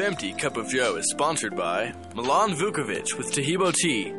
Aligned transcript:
Half 0.00 0.12
Empty 0.12 0.32
Cup 0.32 0.56
of 0.56 0.66
Joe 0.70 0.96
is 0.96 1.10
sponsored 1.10 1.54
by 1.54 1.92
Milan 2.14 2.54
Vukovic 2.54 3.18
with 3.18 3.34
Tahibo 3.34 3.70
Tea 3.70 4.14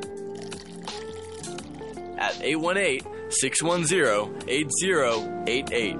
at 2.20 2.40
818 2.40 3.32
610 3.32 4.48
8088. 4.48 5.98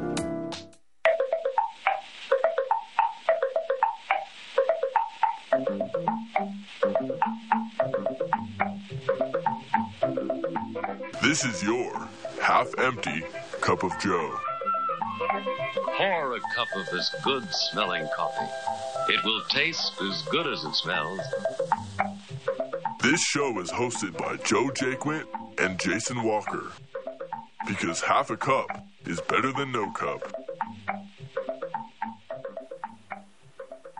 This 11.24 11.44
is 11.44 11.64
your 11.64 12.08
half 12.40 12.68
empty 12.78 13.24
cup 13.62 13.82
of 13.84 13.98
Joe. 14.00 14.40
Pour 15.98 16.36
a 16.36 16.40
cup 16.40 16.68
of 16.76 16.88
this 16.92 17.10
good 17.24 17.52
smelling 17.52 18.08
coffee. 18.16 18.81
It 19.10 19.24
will 19.24 19.42
taste 19.50 19.94
as 20.02 20.22
good 20.24 20.48
as 20.48 20.64
it 20.64 20.74
smells. 20.76 21.20
This 23.02 23.22
show 23.22 23.60
is 23.60 23.72
hosted 23.72 24.18
by 24.18 24.38
Joe 24.38 24.70
Jaquint 24.70 25.26
and 25.58 25.80
Jason 25.80 26.24
Walker. 26.24 26.72
Because 27.68 28.02
half 28.02 28.30
a 28.30 28.38
cup 28.38 28.86
is 29.06 29.20
better 29.22 29.52
than 29.52 29.72
no 29.72 29.92
cup. 29.92 30.34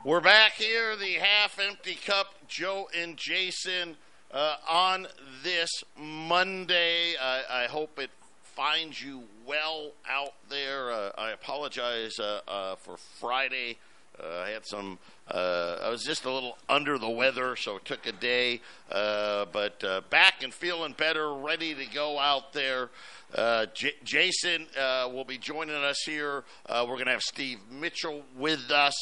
We're 0.04 0.22
back 0.22 0.54
here, 0.54 0.96
the 0.96 1.14
half 1.14 1.60
empty 1.60 1.96
cup, 1.96 2.34
Joe 2.48 2.88
and 2.98 3.18
Jason, 3.18 3.98
uh, 4.32 4.56
on 4.68 5.08
this 5.44 5.70
Monday. 6.00 7.16
I, 7.22 7.44
I 7.50 7.68
hope 7.68 8.00
it 8.00 8.10
finds 8.44 9.04
you 9.04 9.24
well 9.46 9.92
out 10.10 10.34
there. 10.50 10.92
Uh, 10.92 11.12
I 11.18 11.32
apologize 11.32 12.20
uh, 12.20 12.42
uh 12.48 12.76
for 12.76 12.98
Friday. 12.98 13.78
Uh, 14.22 14.44
I 14.46 14.50
had 14.50 14.66
some. 14.66 15.00
Uh, 15.30 15.78
I 15.84 15.90
was 15.90 16.04
just 16.04 16.26
a 16.26 16.32
little 16.32 16.58
under 16.68 16.98
the 16.98 17.10
weather, 17.10 17.56
so 17.56 17.78
it 17.78 17.86
took 17.86 18.06
a 18.06 18.12
day. 18.12 18.62
Uh, 18.92 19.46
but 19.52 19.84
uh, 19.84 20.02
back 20.10 20.44
and 20.44 20.54
feeling 20.54 20.94
better, 20.98 21.34
ready 21.34 21.74
to 21.74 21.86
go 21.86 22.20
out 22.20 22.54
there. 22.54 22.90
Uh, 23.34 23.66
J- 23.74 23.96
Jason 24.04 24.68
will 24.76 25.24
be 25.24 25.38
joining 25.38 25.76
us 25.76 26.02
here. 26.06 26.44
we're 26.70 26.86
going 26.86 27.06
to 27.06 27.12
have 27.12 27.22
Steve 27.22 27.60
Mitchell 27.72 28.24
with 28.38 28.70
us. 28.72 28.94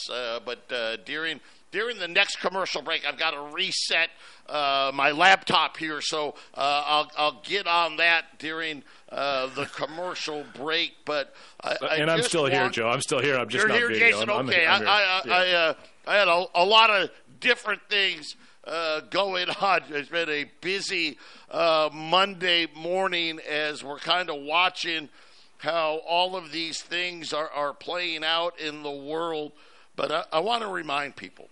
but 0.46 0.72
during 1.06 1.40
during 1.72 2.00
the 2.00 2.08
next 2.08 2.38
commercial 2.40 2.82
break, 2.82 3.06
I've 3.06 3.18
got 3.18 3.32
to 3.32 3.54
reset 3.54 4.10
uh, 4.48 4.92
my 4.94 5.12
laptop 5.12 5.78
here, 5.78 6.02
so 6.02 6.36
uh, 6.56 6.84
I'll, 6.86 7.12
I'll 7.18 7.42
get 7.44 7.68
on 7.68 7.98
that 7.98 8.40
during 8.40 8.84
uh, 9.12 9.48
the 9.54 9.66
commercial 9.66 10.44
break. 10.56 10.94
But 11.06 11.34
I, 11.62 11.76
and 11.98 12.10
I 12.10 12.16
I'm 12.16 12.24
still 12.24 12.44
want, 12.44 12.54
here, 12.54 12.70
Joe. 12.70 12.90
I'm 12.90 13.02
still 13.02 13.22
here. 13.22 13.38
I'm 13.38 13.50
just 13.50 13.68
you're 13.68 13.76
here, 13.76 13.88
video. 13.90 14.12
Jason. 14.12 14.30
I'm, 14.30 14.50
okay, 14.50 14.66
I'm, 14.66 14.82
I'm 14.82 14.88
I, 14.88 14.92
I, 14.92 15.22
yeah. 15.26 15.34
I, 15.34 15.52
uh, 15.52 15.74
I, 16.08 16.16
had 16.16 16.28
a, 16.28 16.46
a, 16.56 16.66
lot 16.66 16.90
of 16.90 17.12
different 17.40 17.82
things 17.90 18.36
uh, 18.66 19.02
going 19.10 19.50
on. 19.62 19.82
It's 19.90 20.10
been 20.10 20.30
a 20.30 20.46
busy 20.62 21.18
uh, 21.52 21.90
Monday 21.94 22.68
morning 22.76 23.40
as 23.48 23.84
we're 23.84 24.00
kind 24.00 24.30
of 24.30 24.42
watching 24.42 25.10
how 25.58 26.02
all 26.08 26.36
of 26.36 26.52
these 26.52 26.82
things 26.82 27.34
are, 27.34 27.50
are 27.50 27.74
playing 27.74 28.24
out 28.24 28.60
in 28.60 28.82
the 28.82 28.92
world. 28.92 29.52
But 29.96 30.12
I, 30.12 30.24
I 30.34 30.40
want 30.40 30.64
to 30.64 30.70
remind 30.70 31.16
people 31.16 31.50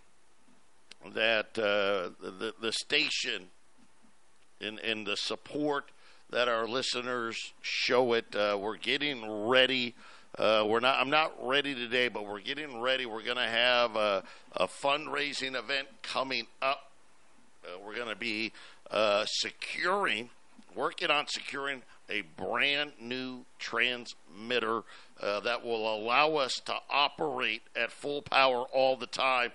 that 1.13 1.57
uh, 1.57 2.09
the, 2.21 2.53
the 2.61 2.71
station 2.71 3.49
and, 4.61 4.79
and 4.79 5.05
the 5.05 5.15
support 5.15 5.91
that 6.29 6.47
our 6.47 6.67
listeners 6.67 7.53
show 7.61 8.13
it. 8.13 8.35
Uh, 8.35 8.57
we're 8.59 8.77
getting 8.77 9.47
ready. 9.47 9.95
Uh, 10.37 10.65
we're 10.67 10.79
not. 10.79 10.99
I'm 10.99 11.09
not 11.09 11.33
ready 11.41 11.73
today, 11.73 12.09
but 12.09 12.27
we're 12.27 12.41
getting 12.41 12.81
ready. 12.81 13.05
We're 13.05 13.23
going 13.23 13.37
to 13.37 13.43
have 13.43 13.95
a, 13.95 14.23
a, 14.53 14.67
fundraising 14.67 15.55
event 15.57 15.87
coming 16.03 16.47
up. 16.61 16.91
Uh, 17.63 17.79
we're 17.83 17.95
going 17.95 18.09
to 18.09 18.15
be 18.15 18.51
uh, 18.91 19.25
securing, 19.25 20.29
working 20.75 21.09
on 21.09 21.27
securing 21.27 21.81
a 22.09 22.21
brand 22.35 22.91
new 23.01 23.45
transmitter 23.57 24.83
uh, 25.21 25.39
that 25.41 25.65
will 25.65 25.95
allow 25.95 26.35
us 26.35 26.61
to 26.65 26.75
operate 26.89 27.61
at 27.75 27.91
full 27.91 28.21
power 28.21 28.65
all 28.73 28.95
the 28.95 29.07
time 29.07 29.51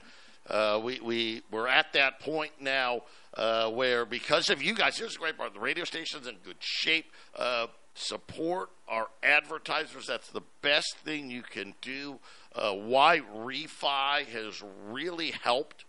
uh, 0.49 0.81
we, 0.83 1.01
we, 1.01 1.43
we're 1.51 1.69
at 1.69 1.93
that 1.93 2.21
point 2.21 2.53
now 2.61 3.03
uh, 3.35 3.71
where, 3.71 4.05
because 4.05 4.51
of 4.51 4.63
you 4.63 4.75
guys, 4.75 4.99
here's 4.99 5.15
the 5.15 5.19
great 5.19 5.37
part 5.37 5.55
the 5.55 5.61
radio 5.61 5.85
station's 5.85 6.27
in 6.27 6.37
good 6.45 6.57
shape. 6.61 7.07
Uh, 7.37 7.67
support 7.95 8.71
our 8.89 9.09
advertisers. 9.23 10.07
That's 10.07 10.31
the 10.31 10.43
best 10.63 10.97
thing 11.05 11.31
you 11.31 11.43
can 11.43 11.75
do. 11.81 12.19
Uh, 12.55 12.73
YRefy 12.73 14.27
has 14.27 14.63
really 14.89 15.31
helped 15.31 15.85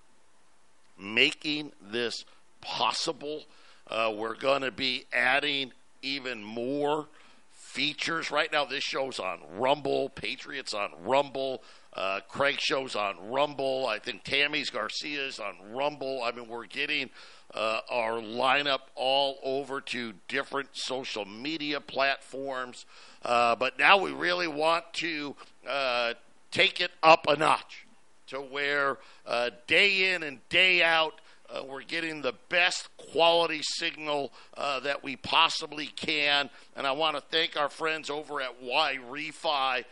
making 0.97 1.71
this 1.81 2.25
possible. 2.61 3.43
Uh, 3.87 4.13
we're 4.15 4.35
going 4.35 4.61
to 4.61 4.71
be 4.71 5.05
adding 5.11 5.71
even 6.01 6.43
more 6.43 7.07
features. 7.51 8.31
Right 8.31 8.51
now, 8.51 8.65
this 8.65 8.83
show's 8.83 9.19
on 9.19 9.39
Rumble, 9.57 10.09
Patriots 10.09 10.73
on 10.73 10.91
Rumble. 11.03 11.63
Uh, 11.95 12.21
Craig 12.27 12.59
shows 12.59 12.95
on 12.95 13.29
Rumble. 13.29 13.85
I 13.87 13.99
think 13.99 14.23
Tammy's 14.23 14.69
Garcia's 14.71 15.39
on 15.39 15.73
Rumble. 15.73 16.23
I 16.23 16.31
mean, 16.31 16.47
we're 16.47 16.65
getting 16.65 17.11
uh, 17.53 17.81
our 17.89 18.13
lineup 18.13 18.79
all 18.95 19.37
over 19.43 19.79
to 19.79 20.13
different 20.27 20.69
social 20.73 21.25
media 21.25 21.79
platforms. 21.79 22.85
Uh, 23.23 23.55
but 23.55 23.77
now 23.77 23.97
we 23.97 24.11
really 24.11 24.47
want 24.47 24.85
to 24.93 25.35
uh, 25.69 26.13
take 26.51 26.81
it 26.81 26.91
up 27.03 27.27
a 27.27 27.35
notch 27.35 27.85
to 28.27 28.37
where 28.37 28.97
uh, 29.27 29.51
day 29.67 30.13
in 30.13 30.23
and 30.23 30.39
day 30.49 30.81
out, 30.81 31.21
uh, 31.47 31.61
we're 31.63 31.83
getting 31.83 32.23
the 32.23 32.33
best 32.49 32.89
quality 32.97 33.61
signal 33.61 34.31
that 34.57 35.03
we 35.03 35.15
possibly 35.15 35.85
can. 35.85 36.49
And 36.75 36.87
I 36.87 36.93
want 36.93 37.15
to 37.15 37.21
thank 37.21 37.55
our 37.55 37.69
friends 37.69 38.09
over 38.09 38.41
at 38.41 38.63
Y 38.63 38.97
Refi 39.07 39.83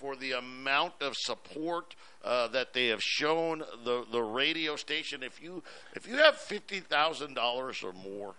for 0.00 0.16
the 0.16 0.32
amount 0.32 0.94
of 1.02 1.14
support 1.14 1.94
uh, 2.24 2.48
that 2.48 2.72
they 2.72 2.88
have 2.88 3.02
shown 3.02 3.62
the 3.84 4.04
the 4.10 4.22
radio 4.22 4.74
station. 4.76 5.22
If 5.22 5.42
you 5.42 5.62
if 5.94 6.08
you 6.08 6.16
have 6.16 6.36
fifty 6.36 6.80
thousand 6.80 7.34
dollars 7.34 7.82
or 7.84 7.92
more, 7.92 8.34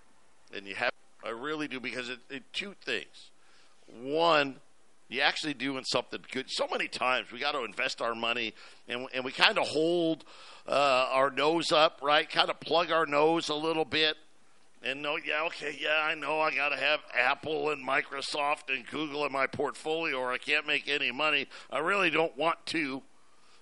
and 0.54 0.68
you 0.68 0.76
have, 0.76 0.92
I 1.24 1.30
really 1.30 1.68
do 1.68 1.80
because 1.80 2.10
it, 2.10 2.20
it 2.30 2.44
two 2.52 2.74
things. 2.84 3.30
One, 4.02 4.56
you 5.08 5.22
actually 5.22 5.54
doing 5.54 5.84
something 5.86 6.22
good. 6.32 6.46
So 6.50 6.68
many 6.70 6.88
times 6.88 7.32
we 7.32 7.40
got 7.40 7.52
to 7.52 7.64
invest 7.64 8.02
our 8.02 8.16
money, 8.16 8.54
and 8.88 9.08
and 9.14 9.24
we 9.24 9.32
kind 9.32 9.60
of 9.60 9.68
hold 9.68 10.26
uh, 10.68 11.08
our 11.12 11.30
nose 11.30 11.72
up, 11.72 12.00
right? 12.02 12.28
Kind 12.28 12.50
of 12.50 12.60
plug 12.60 12.92
our 12.92 13.06
nose 13.06 13.50
a 13.50 13.56
little 13.56 13.86
bit 13.86 14.18
and 14.84 15.02
no, 15.02 15.18
yeah, 15.18 15.44
okay, 15.44 15.78
yeah, 15.80 16.02
I 16.04 16.16
know 16.16 16.40
I 16.40 16.54
got 16.56 16.70
to 16.70 16.78
have 16.78 17.02
Apple 17.16 17.70
and 17.70 17.88
Microsoft 17.88 18.74
and 18.74 18.86
Google 18.88 19.26
in 19.26 19.32
my 19.32 19.46
portfolio 19.46 20.18
or 20.18 20.32
I 20.32 20.40
can't 20.40 20.66
make 20.66 20.88
any 20.88 21.12
money. 21.12 21.48
I 21.70 21.80
really 21.80 22.10
don't 22.10 22.36
want 22.36 22.66
to. 22.68 23.04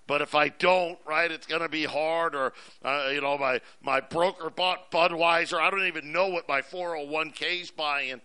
But 0.07 0.21
if 0.21 0.33
I 0.33 0.49
don't, 0.49 0.97
right, 1.05 1.29
it's 1.29 1.45
going 1.45 1.61
to 1.61 1.69
be 1.69 1.83
hard. 1.83 2.33
Or, 2.33 2.53
uh, 2.83 3.09
you 3.13 3.21
know, 3.21 3.37
my, 3.37 3.61
my 3.83 3.99
broker 3.99 4.49
bought 4.49 4.89
Budweiser. 4.91 5.59
I 5.59 5.69
don't 5.69 5.85
even 5.85 6.11
know 6.11 6.29
what 6.29 6.47
my 6.47 6.61
401k 6.61 7.61
is 7.61 7.69
buying. 7.69 8.21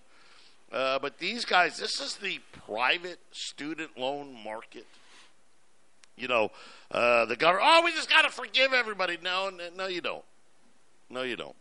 Uh, 0.72 0.99
but 0.99 1.19
these 1.19 1.44
guys, 1.44 1.76
this 1.76 2.00
is 2.00 2.16
the 2.16 2.41
private 2.66 3.19
student 3.32 3.99
loan 3.99 4.34
market. 4.43 4.87
You 6.16 6.28
know, 6.28 6.53
uh, 6.91 7.26
the 7.26 7.37
government, 7.37 7.69
oh, 7.69 7.82
we 7.84 7.93
just 7.93 8.09
got 8.09 8.22
to 8.22 8.31
forgive 8.31 8.72
everybody. 8.72 9.19
No, 9.22 9.50
no, 9.76 9.87
you 9.87 10.00
don't. 10.00 10.25
No, 11.11 11.22
you 11.22 11.37
don't. 11.37 11.56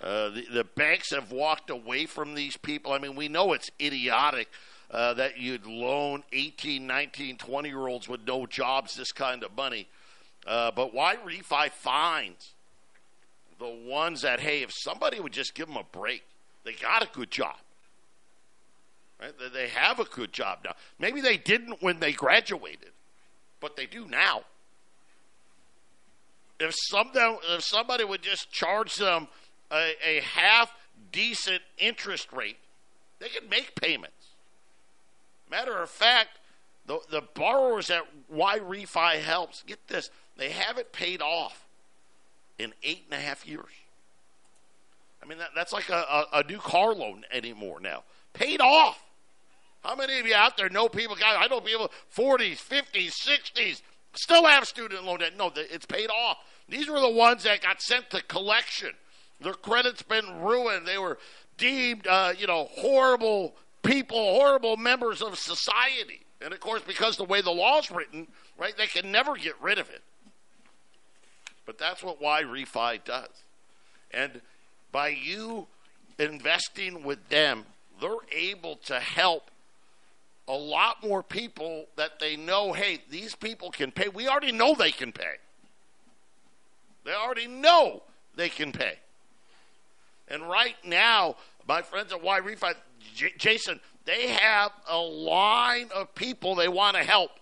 Uh, 0.00 0.30
the, 0.30 0.46
the, 0.50 0.64
banks 0.64 1.10
have 1.10 1.30
walked 1.30 1.68
away 1.68 2.06
from 2.06 2.34
these 2.34 2.56
people. 2.56 2.92
I 2.92 2.98
mean, 2.98 3.16
we 3.16 3.28
know 3.28 3.52
it's 3.52 3.70
idiotic 3.78 4.48
uh, 4.90 5.12
that 5.14 5.38
you'd 5.38 5.66
loan 5.66 6.24
18, 6.32 6.86
19, 6.86 7.36
20 7.36 7.68
year 7.68 7.86
olds 7.86 8.08
with 8.08 8.26
no 8.26 8.46
jobs 8.46 8.96
this 8.96 9.12
kind 9.12 9.44
of 9.44 9.54
money. 9.54 9.88
Uh, 10.46 10.70
but 10.70 10.94
YRefy 10.94 11.70
fines 11.70 12.54
the 13.58 13.68
ones 13.68 14.22
that, 14.22 14.40
hey, 14.40 14.62
if 14.62 14.72
somebody 14.72 15.20
would 15.20 15.32
just 15.32 15.54
give 15.54 15.66
them 15.68 15.76
a 15.76 15.84
break, 15.92 16.24
they 16.64 16.72
got 16.72 17.02
a 17.02 17.08
good 17.12 17.30
job. 17.30 17.56
Right? 19.20 19.34
They 19.52 19.68
have 19.68 20.00
a 20.00 20.04
good 20.04 20.32
job 20.32 20.60
now. 20.64 20.72
Maybe 20.98 21.20
they 21.20 21.36
didn't 21.36 21.82
when 21.82 22.00
they 22.00 22.12
graduated, 22.12 22.92
but 23.60 23.76
they 23.76 23.84
do 23.84 24.06
now. 24.06 24.44
If, 26.58 26.74
some, 26.74 27.10
if 27.14 27.64
somebody 27.64 28.04
would 28.04 28.22
just 28.22 28.50
charge 28.50 28.96
them 28.96 29.28
a, 29.70 29.94
a 30.04 30.20
half 30.20 30.72
decent 31.12 31.62
interest 31.78 32.32
rate, 32.32 32.58
they 33.18 33.28
can 33.28 33.48
make 33.48 33.74
payments. 33.74 34.14
Matter 35.50 35.82
of 35.82 35.90
fact, 35.90 36.38
the, 36.86 36.98
the 37.10 37.22
borrowers 37.34 37.90
at 37.90 38.02
YRefy 38.32 39.20
helps, 39.20 39.62
get 39.62 39.88
this, 39.88 40.10
they 40.36 40.50
have 40.50 40.78
it 40.78 40.92
paid 40.92 41.20
off 41.20 41.66
in 42.58 42.72
eight 42.82 43.04
and 43.10 43.18
a 43.18 43.22
half 43.22 43.46
years. 43.46 43.64
I 45.22 45.26
mean, 45.26 45.38
that, 45.38 45.50
that's 45.54 45.72
like 45.72 45.88
a, 45.90 45.94
a, 45.94 46.26
a, 46.34 46.42
new 46.44 46.58
car 46.58 46.94
loan 46.94 47.24
anymore 47.30 47.78
now. 47.80 48.04
Paid 48.32 48.60
off. 48.60 49.02
How 49.84 49.94
many 49.94 50.18
of 50.18 50.26
you 50.26 50.34
out 50.34 50.56
there 50.56 50.68
know 50.68 50.88
people, 50.88 51.16
guys, 51.16 51.36
I 51.38 51.46
know 51.48 51.60
people 51.60 51.90
40s, 52.16 52.56
50s, 52.56 53.12
60s, 53.26 53.82
still 54.14 54.46
have 54.46 54.66
student 54.66 55.04
loan 55.04 55.18
debt. 55.18 55.32
No, 55.36 55.52
it's 55.54 55.86
paid 55.86 56.10
off. 56.10 56.38
These 56.68 56.88
were 56.88 57.00
the 57.00 57.10
ones 57.10 57.44
that 57.44 57.62
got 57.62 57.80
sent 57.80 58.10
to 58.10 58.22
collection. 58.22 58.90
Their 59.40 59.54
credit's 59.54 60.02
been 60.02 60.42
ruined. 60.42 60.86
They 60.86 60.98
were 60.98 61.18
deemed, 61.56 62.06
uh, 62.06 62.34
you 62.38 62.46
know, 62.46 62.68
horrible 62.72 63.54
people, 63.82 64.18
horrible 64.18 64.76
members 64.76 65.22
of 65.22 65.38
society. 65.38 66.20
And 66.40 66.52
of 66.52 66.60
course, 66.60 66.82
because 66.86 67.16
the 67.16 67.24
way 67.24 67.40
the 67.40 67.50
law's 67.50 67.90
written, 67.90 68.28
right, 68.58 68.76
they 68.76 68.86
can 68.86 69.10
never 69.10 69.36
get 69.36 69.54
rid 69.60 69.78
of 69.78 69.88
it. 69.90 70.02
But 71.66 71.78
that's 71.78 72.02
what 72.02 72.20
YRefy 72.20 73.04
does. 73.04 73.28
And 74.10 74.40
by 74.92 75.08
you 75.08 75.68
investing 76.18 77.04
with 77.04 77.28
them, 77.28 77.64
they're 78.00 78.10
able 78.32 78.76
to 78.86 78.98
help 78.98 79.50
a 80.48 80.54
lot 80.54 81.02
more 81.02 81.22
people 81.22 81.86
that 81.96 82.18
they 82.18 82.36
know, 82.36 82.72
hey, 82.72 82.98
these 83.08 83.34
people 83.36 83.70
can 83.70 83.92
pay. 83.92 84.08
We 84.08 84.26
already 84.26 84.52
know 84.52 84.74
they 84.74 84.90
can 84.90 85.12
pay. 85.12 85.34
They 87.04 87.12
already 87.12 87.46
know 87.46 88.02
they 88.34 88.48
can 88.48 88.72
pay. 88.72 88.98
And 90.30 90.48
right 90.48 90.76
now, 90.84 91.36
my 91.66 91.82
friends 91.82 92.12
at 92.12 92.22
YRefy, 92.22 92.74
J- 93.14 93.34
Jason, 93.36 93.80
they 94.04 94.28
have 94.28 94.70
a 94.88 94.98
line 94.98 95.88
of 95.94 96.14
people 96.14 96.54
they 96.54 96.68
want 96.68 96.96
to 96.96 97.02
help. 97.02 97.32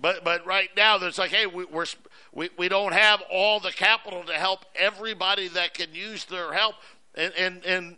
But 0.00 0.24
but 0.24 0.44
right 0.44 0.70
now, 0.76 0.98
there's 0.98 1.18
like, 1.18 1.30
hey, 1.30 1.46
we, 1.46 1.64
we're 1.66 1.86
we, 2.32 2.50
we 2.58 2.68
don't 2.68 2.92
have 2.92 3.22
all 3.30 3.60
the 3.60 3.70
capital 3.70 4.24
to 4.24 4.34
help 4.34 4.64
everybody 4.74 5.48
that 5.48 5.74
can 5.74 5.94
use 5.94 6.24
their 6.24 6.52
help, 6.52 6.74
and 7.14 7.32
and 7.38 7.64
and 7.64 7.96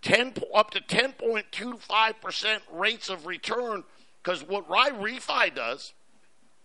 ten 0.00 0.32
up 0.54 0.70
to 0.70 0.80
ten 0.80 1.12
point 1.12 1.46
two 1.50 1.76
five 1.78 2.20
percent 2.20 2.62
rates 2.72 3.08
of 3.08 3.26
return. 3.26 3.84
Because 4.22 4.42
what 4.42 4.68
YRefy 4.68 5.54
does 5.54 5.92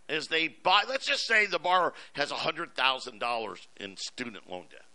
is 0.07 0.27
they 0.27 0.47
buy. 0.47 0.83
Let's 0.87 1.05
just 1.05 1.25
say 1.25 1.45
the 1.45 1.59
borrower 1.59 1.93
has 2.13 2.31
hundred 2.31 2.75
thousand 2.75 3.19
dollars 3.19 3.67
in 3.75 3.97
student 3.97 4.49
loan 4.49 4.65
debt. 4.69 4.85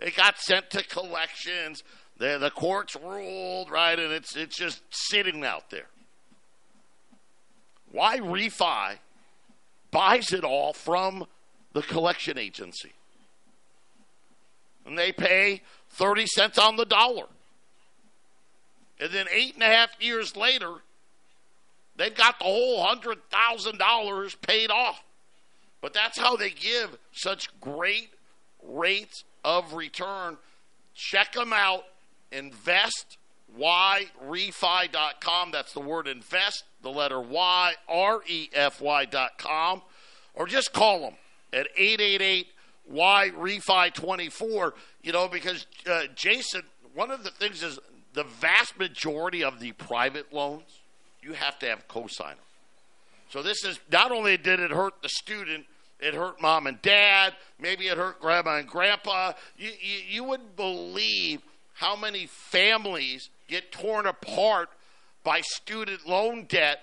It 0.00 0.16
got 0.16 0.38
sent 0.38 0.70
to 0.70 0.82
collections. 0.82 1.84
The, 2.18 2.38
the 2.38 2.50
courts 2.50 2.96
ruled, 2.96 3.70
right, 3.70 3.98
and 3.98 4.12
it's 4.12 4.34
it's 4.36 4.56
just 4.56 4.82
sitting 4.90 5.44
out 5.44 5.70
there. 5.70 5.86
YRefy 7.94 8.98
buys 9.90 10.32
it 10.32 10.44
all 10.44 10.72
from 10.72 11.26
the 11.72 11.82
collection 11.82 12.38
agency. 12.38 12.92
And 14.86 14.96
they 14.96 15.12
pay 15.12 15.62
30 15.90 16.26
cents 16.26 16.58
on 16.58 16.76
the 16.76 16.84
dollar. 16.84 17.26
And 18.98 19.10
then 19.12 19.26
eight 19.32 19.54
and 19.54 19.62
a 19.62 19.66
half 19.66 19.90
years 20.00 20.36
later, 20.36 20.74
they've 21.96 22.14
got 22.14 22.38
the 22.38 22.44
whole 22.44 22.84
$100,000 22.86 24.40
paid 24.40 24.70
off. 24.70 25.02
But 25.80 25.94
that's 25.94 26.18
how 26.18 26.36
they 26.36 26.50
give 26.50 26.96
such 27.12 27.48
great 27.60 28.10
rates 28.62 29.24
of 29.44 29.74
return. 29.74 30.36
Check 30.94 31.32
them 31.32 31.52
out. 31.52 31.84
Invest 32.32 33.18
yrefy.com. 33.58 35.50
That's 35.50 35.72
the 35.72 35.80
word 35.80 36.06
invest, 36.06 36.64
the 36.82 36.90
letter 36.90 37.20
Y, 37.20 37.74
R 37.88 38.20
E 38.26 38.48
F 38.52 38.80
Y.com. 38.80 39.82
Or 40.34 40.46
just 40.46 40.72
call 40.72 41.00
them 41.00 41.14
at 41.52 41.66
888 41.76 42.46
YRefy 42.92 43.92
24. 43.92 44.74
You 45.02 45.12
know, 45.12 45.28
because 45.28 45.66
uh, 45.86 46.02
Jason, 46.14 46.62
one 46.94 47.10
of 47.10 47.24
the 47.24 47.30
things 47.30 47.62
is 47.62 47.78
the 48.12 48.24
vast 48.24 48.78
majority 48.78 49.42
of 49.44 49.60
the 49.60 49.72
private 49.72 50.32
loans, 50.32 50.80
you 51.22 51.32
have 51.34 51.58
to 51.60 51.66
have 51.66 51.86
cosigner. 51.88 52.34
So 53.30 53.42
this 53.42 53.64
is 53.64 53.78
not 53.92 54.10
only 54.10 54.36
did 54.36 54.58
it 54.60 54.70
hurt 54.72 55.02
the 55.02 55.08
student, 55.08 55.66
it 56.00 56.14
hurt 56.14 56.40
mom 56.40 56.66
and 56.66 56.80
dad. 56.82 57.34
Maybe 57.58 57.88
it 57.88 57.96
hurt 57.96 58.20
grandma 58.20 58.56
and 58.56 58.68
grandpa. 58.68 59.32
You, 59.56 59.70
you, 59.80 59.98
you 60.08 60.24
wouldn't 60.24 60.56
believe 60.56 61.42
how 61.74 61.96
many 61.96 62.26
families 62.26 63.30
get 63.48 63.72
torn 63.72 64.06
apart 64.06 64.68
by 65.24 65.40
student 65.42 66.06
loan 66.06 66.44
debt. 66.44 66.80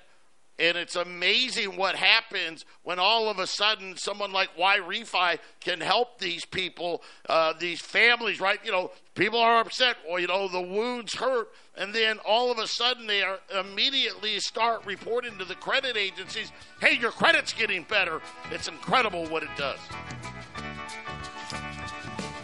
And 0.60 0.76
it's 0.76 0.96
amazing 0.96 1.78
what 1.78 1.96
happens 1.96 2.66
when 2.84 2.98
all 2.98 3.30
of 3.30 3.38
a 3.38 3.46
sudden 3.46 3.96
someone 3.96 4.32
like 4.32 4.50
YRefy 4.58 5.38
can 5.60 5.80
help 5.80 6.18
these 6.18 6.46
people, 6.46 7.04
uh, 7.30 7.54
these 7.60 7.80
families, 7.80 8.42
right? 8.42 8.60
You 8.66 8.72
know, 8.72 8.92
people 9.14 9.40
are 9.40 9.60
upset. 9.60 9.98
Well, 10.10 10.20
you 10.20 10.28
know, 10.28 10.48
the 10.48 10.62
wounds 10.62 11.14
hurt. 11.14 11.50
And 11.78 11.94
then 11.94 12.18
all 12.26 12.52
of 12.52 12.58
a 12.58 12.68
sudden 12.68 13.06
they 13.06 13.22
are 13.22 13.40
immediately 13.60 14.40
start 14.40 14.84
reporting 14.86 15.38
to 15.38 15.46
the 15.46 15.56
credit 15.56 15.96
agencies, 15.96 16.52
hey, 16.82 16.98
your 16.98 17.12
credit's 17.12 17.54
getting 17.54 17.84
better. 17.84 18.20
It's 18.52 18.68
incredible 18.68 19.28
what 19.28 19.44
it 19.44 19.50
does. 19.58 19.80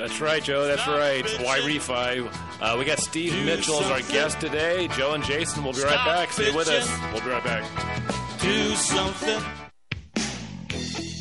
That's 0.04 0.20
right, 0.20 0.44
Joe. 0.44 0.68
That's 0.68 0.86
right. 0.86 1.24
YRefy. 1.24 2.30
Uh, 2.60 2.76
we 2.78 2.84
got 2.84 3.00
Steve 3.00 3.32
Do 3.32 3.46
Mitchell 3.46 3.80
as 3.80 3.90
our 3.90 4.02
guest 4.12 4.42
today. 4.42 4.90
Joe 4.90 5.14
and 5.14 5.24
Jason 5.24 5.64
will 5.64 5.72
be 5.72 5.82
right 5.82 6.06
back. 6.06 6.34
Stay 6.34 6.54
with 6.54 6.68
us. 6.68 6.90
We'll 7.14 7.22
be 7.22 7.30
right 7.30 7.42
back. 7.42 7.64
Do 8.42 8.76
something. 8.76 9.63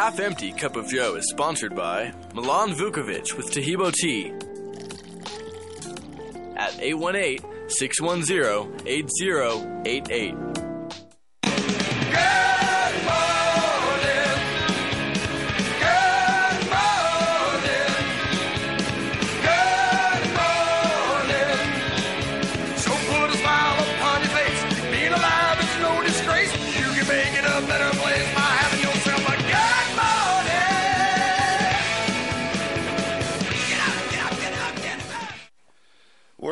Half 0.00 0.18
Empty 0.18 0.52
Cup 0.52 0.76
of 0.76 0.88
Joe 0.88 1.16
is 1.16 1.28
sponsored 1.28 1.76
by 1.76 2.14
Milan 2.32 2.70
Vukovic 2.70 3.36
with 3.36 3.50
Tahibo 3.50 3.92
Tea 3.92 4.32
at 6.56 6.80
818 6.80 7.68
610 7.68 8.86
8088. 8.86 10.59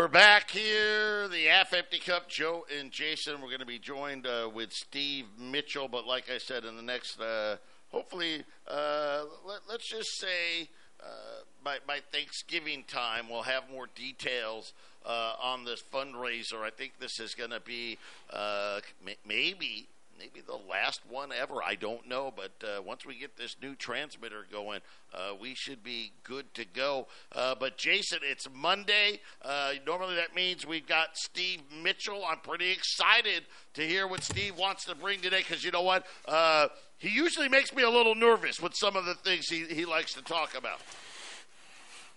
We're 0.09 0.13
back 0.13 0.51
here, 0.51 1.29
the 1.29 1.45
Half 1.51 1.75
Empty 1.75 1.99
Cup. 1.99 2.31
Joe 2.31 2.65
and 2.79 2.91
Jason. 2.91 3.43
We're 3.43 3.49
going 3.49 3.61
to 3.61 3.67
be 3.67 3.79
joined 3.79 4.27
uh, 4.27 4.49
with 4.49 4.73
Steve 4.73 5.27
Mitchell, 5.39 5.87
but 5.87 6.07
like 6.07 6.31
I 6.35 6.39
said, 6.39 6.65
in 6.65 6.77
the 6.77 6.83
next, 6.83 7.21
uh, 7.21 7.57
hopefully, 7.91 8.43
uh, 8.67 9.25
let, 9.47 9.59
us 9.69 9.85
just 9.87 10.19
say 10.19 10.71
uh, 10.99 11.43
by, 11.63 11.77
by 11.87 11.99
Thanksgiving 12.11 12.85
time, 12.89 13.29
we'll 13.29 13.43
have 13.43 13.65
more 13.71 13.87
details 13.95 14.73
uh, 15.05 15.35
on 15.43 15.67
this 15.67 15.83
fundraiser. 15.93 16.63
I 16.63 16.71
think 16.71 16.93
this 16.99 17.21
is 17.21 17.35
going 17.35 17.51
to 17.51 17.61
be 17.61 17.99
uh, 18.33 18.81
maybe 19.27 19.89
maybe 20.19 20.41
the 20.45 20.59
last 20.69 21.01
one 21.09 21.31
ever. 21.33 21.63
I 21.65 21.75
don't 21.75 22.07
know, 22.09 22.33
but 22.35 22.53
uh, 22.67 22.83
once 22.83 23.07
we 23.07 23.19
get 23.19 23.37
this 23.37 23.57
new 23.63 23.75
transmitter 23.75 24.47
going, 24.51 24.81
uh, 25.15 25.35
we 25.41 25.55
should 25.55 25.83
be 25.83 26.13
good 26.25 26.53
to 26.55 26.65
go. 26.65 27.07
Uh, 27.33 27.55
but 27.59 27.79
Jason, 27.79 28.19
it's 28.23 28.49
Monday. 28.53 29.21
Uh, 29.43 29.73
normally 29.87 30.17
that 30.17 30.35
means 30.35 30.67
we've 30.67 30.87
got 30.87 31.17
Steve 31.17 31.61
Mitchell. 31.83 32.25
I'm 32.29 32.41
pretty 32.41 32.71
excited 32.71 33.45
to 33.75 33.87
hear 33.87 34.07
what 34.07 34.23
Steve 34.23 34.57
wants 34.57 34.85
to 34.87 34.95
bring 34.95 35.21
today 35.21 35.39
because 35.39 35.65
you 35.65 35.71
know 35.71 35.83
what? 35.83 36.05
Uh, 36.27 36.69
he 36.99 37.11
usually 37.11 37.49
makes 37.49 37.75
me 37.75 37.83
a 37.83 37.91
little 37.91 38.15
nervous 38.15 38.61
with 38.61 38.73
some 38.75 38.97
of 38.97 39.05
the 39.05 39.15
things 39.15 39.49
he, 39.49 39.65
he 39.67 39.85
likes 39.85 40.15
to 40.15 40.23
talk 40.23 40.57
about. 40.57 40.81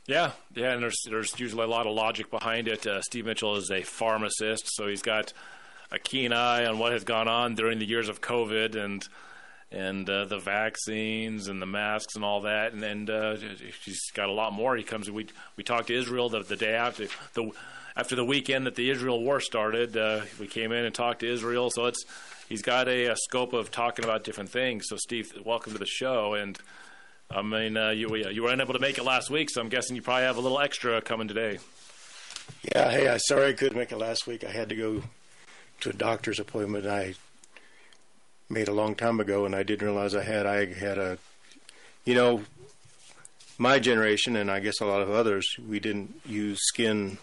Yeah, 0.08 0.32
yeah, 0.56 0.74
and 0.74 0.82
there's 0.82 0.98
there's 1.08 1.40
usually 1.40 1.64
a 1.64 1.68
lot 1.68 1.86
of 1.86 1.94
logic 1.94 2.32
behind 2.32 2.68
it. 2.68 2.88
Uh, 2.88 3.02
Steve 3.02 3.26
Mitchell 3.28 3.56
is 3.56 3.70
a 3.70 3.84
pharmacist, 3.84 4.64
so 4.76 4.88
he's 4.88 5.04
got 5.04 5.32
a 5.92 6.00
keen 6.00 6.34
eye 6.34 6.66
on 6.66 6.80
what 6.80 6.92
has 6.92 7.04
gone 7.04 7.28
on 7.28 7.56
during 7.56 7.80
the 7.80 7.86
years 7.86 8.10
of 8.10 8.22
COVID 8.22 8.76
and 8.76 9.08
and 9.72 10.10
uh, 10.10 10.26
the 10.26 10.38
vaccines 10.38 11.48
and 11.48 11.62
the 11.62 11.66
masks 11.66 12.16
and 12.16 12.26
all 12.26 12.42
that. 12.42 12.74
And, 12.74 12.84
and 12.84 13.10
uh, 13.10 13.38
he's 13.86 14.12
got 14.12 14.28
a 14.28 14.34
lot 14.34 14.52
more. 14.54 14.76
He 14.76 14.84
comes. 14.84 15.10
We 15.10 15.28
we 15.56 15.64
talked 15.64 15.88
to 15.88 15.96
Israel 15.98 16.30
the, 16.30 16.44
the 16.44 16.56
day 16.56 16.74
after 16.74 17.08
the 17.34 17.52
after 17.96 18.16
the 18.16 18.26
weekend 18.26 18.68
that 18.68 18.76
the 18.76 18.90
Israel 18.90 19.22
war 19.22 19.40
started. 19.40 19.96
Uh, 19.96 20.22
we 20.40 20.48
came 20.48 20.72
in 20.72 20.86
and 20.86 20.94
talked 20.94 21.22
to 21.22 21.32
Israel. 21.32 21.70
So 21.72 21.86
it's 21.86 22.04
he's 22.50 22.62
got 22.62 22.88
a, 22.88 23.08
a 23.08 23.16
scope 23.16 23.54
of 23.54 23.72
talking 23.72 24.06
about 24.06 24.24
different 24.24 24.50
things. 24.50 24.86
So 24.88 24.98
Steve, 24.98 25.32
welcome 25.46 25.74
to 25.74 25.80
the 25.80 25.86
show 25.86 26.34
and. 26.34 26.58
I 27.34 27.42
mean, 27.42 27.78
uh, 27.78 27.92
you 27.92 28.14
you 28.14 28.44
were 28.44 28.52
unable 28.52 28.74
to 28.74 28.80
make 28.80 28.98
it 28.98 29.06
last 29.06 29.30
week, 29.30 29.50
so 29.50 29.62
I'm 29.62 29.70
guessing 29.70 29.96
you 29.96 30.02
probably 30.02 30.24
have 30.24 30.36
a 30.36 30.42
little 30.42 30.60
extra 30.60 31.02
coming 31.02 31.30
today. 31.30 31.60
Yeah, 32.76 32.92
hey, 32.92 33.08
I 33.08 33.16
sorry 33.16 33.52
I 33.52 33.54
couldn't 33.54 33.78
make 33.78 33.94
it 33.94 33.98
last 33.98 34.28
week. 34.28 34.44
I 34.44 34.52
had 34.52 34.68
to 34.68 34.76
go 34.76 35.02
to 35.82 35.90
a 35.90 35.94
doctor's 35.94 36.40
appointment 36.40 36.86
I 36.86 37.16
made 38.50 38.68
a 38.68 38.74
long 38.74 38.96
time 38.96 39.20
ago, 39.20 39.46
and 39.46 39.56
I 39.56 39.64
didn't 39.64 39.88
realize 39.88 40.16
I 40.16 40.24
had. 40.24 40.46
I 40.46 40.74
had 40.74 40.98
a, 40.98 41.18
you 42.06 42.16
know, 42.16 42.42
my 43.58 43.80
generation, 43.80 44.36
and 44.36 44.50
I 44.50 44.60
guess 44.60 44.82
a 44.82 44.86
lot 44.86 45.02
of 45.02 45.10
others, 45.10 45.48
we 45.68 45.80
didn't 45.80 46.20
use 46.26 46.60
skin 46.62 47.18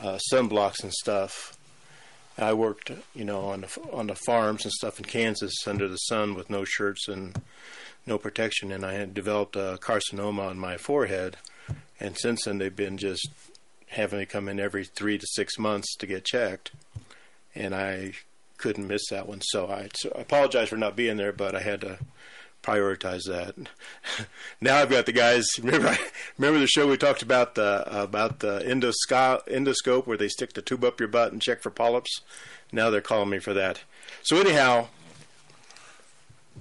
uh, 0.00 0.18
sunblocks 0.32 0.82
and 0.82 0.92
stuff. 0.92 1.56
I 2.38 2.54
worked, 2.54 2.90
you 3.14 3.24
know, 3.24 3.40
on 3.46 3.62
the 3.62 3.80
on 3.92 4.06
the 4.06 4.14
farms 4.14 4.64
and 4.64 4.72
stuff 4.72 4.98
in 4.98 5.04
Kansas 5.04 5.52
under 5.66 5.88
the 5.88 5.96
sun 5.96 6.34
with 6.34 6.48
no 6.48 6.64
shirts 6.64 7.08
and 7.08 7.40
no 8.06 8.16
protection, 8.18 8.72
and 8.72 8.84
I 8.84 8.94
had 8.94 9.12
developed 9.12 9.56
a 9.56 9.78
carcinoma 9.80 10.48
on 10.48 10.58
my 10.58 10.76
forehead. 10.76 11.36
And 11.98 12.16
since 12.18 12.44
then, 12.44 12.58
they've 12.58 12.74
been 12.74 12.96
just 12.96 13.28
having 13.88 14.20
me 14.20 14.26
come 14.26 14.48
in 14.48 14.58
every 14.58 14.84
three 14.84 15.18
to 15.18 15.26
six 15.26 15.58
months 15.58 15.94
to 15.96 16.06
get 16.06 16.24
checked, 16.24 16.70
and 17.54 17.74
I 17.74 18.12
couldn't 18.58 18.86
miss 18.86 19.08
that 19.10 19.26
one. 19.26 19.40
So 19.42 19.68
I, 19.68 19.88
so 19.94 20.12
I 20.16 20.20
apologize 20.20 20.68
for 20.68 20.76
not 20.76 20.96
being 20.96 21.16
there, 21.16 21.32
but 21.32 21.54
I 21.54 21.60
had 21.60 21.80
to 21.82 21.98
prioritize 22.62 23.22
that. 23.26 23.54
now 24.60 24.76
I've 24.76 24.90
got 24.90 25.06
the 25.06 25.12
guys. 25.12 25.46
Remember, 25.62 25.96
remember 26.36 26.60
the 26.60 26.66
show 26.66 26.86
we 26.86 26.96
talked 26.96 27.22
about 27.22 27.54
the 27.54 27.84
about 28.02 28.40
the 28.40 28.60
endoscope, 28.60 29.46
endoscope 29.48 30.06
where 30.06 30.18
they 30.18 30.28
stick 30.28 30.52
the 30.52 30.62
tube 30.62 30.84
up 30.84 31.00
your 31.00 31.08
butt 31.08 31.32
and 31.32 31.42
check 31.42 31.62
for 31.62 31.70
polyps. 31.70 32.20
Now 32.72 32.90
they're 32.90 33.00
calling 33.00 33.30
me 33.30 33.38
for 33.38 33.54
that. 33.54 33.80
So 34.22 34.36
anyhow, 34.36 34.88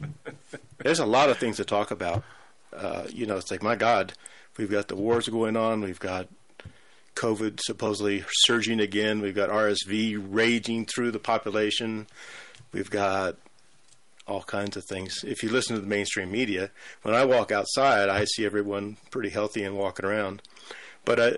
there's 0.77 0.99
a 0.99 1.05
lot 1.05 1.29
of 1.29 1.37
things 1.37 1.57
to 1.57 1.65
talk 1.65 1.91
about. 1.91 2.23
Uh, 2.71 3.07
you 3.09 3.25
know, 3.25 3.37
it's 3.37 3.51
like 3.51 3.63
my 3.63 3.75
God, 3.75 4.13
we've 4.57 4.71
got 4.71 4.87
the 4.87 4.95
wars 4.95 5.27
going 5.27 5.57
on, 5.57 5.81
we've 5.81 5.99
got 5.99 6.27
COVID 7.15 7.59
supposedly 7.61 8.23
surging 8.31 8.79
again, 8.79 9.21
we've 9.21 9.35
got 9.35 9.49
RSV 9.49 10.25
raging 10.29 10.85
through 10.85 11.11
the 11.11 11.19
population, 11.19 12.07
we've 12.71 12.89
got 12.89 13.35
all 14.27 14.43
kinds 14.43 14.77
of 14.77 14.85
things. 14.85 15.23
If 15.23 15.41
you 15.43 15.49
listen 15.49 15.75
to 15.75 15.81
the 15.81 15.87
mainstream 15.87 16.31
media, 16.31 16.69
when 17.01 17.15
I 17.15 17.25
walk 17.25 17.51
outside, 17.51 18.09
I 18.09 18.25
see 18.25 18.45
everyone 18.45 18.97
pretty 19.09 19.29
healthy 19.29 19.63
and 19.63 19.75
walking 19.75 20.05
around. 20.05 20.43
But 21.03 21.19
I, 21.19 21.37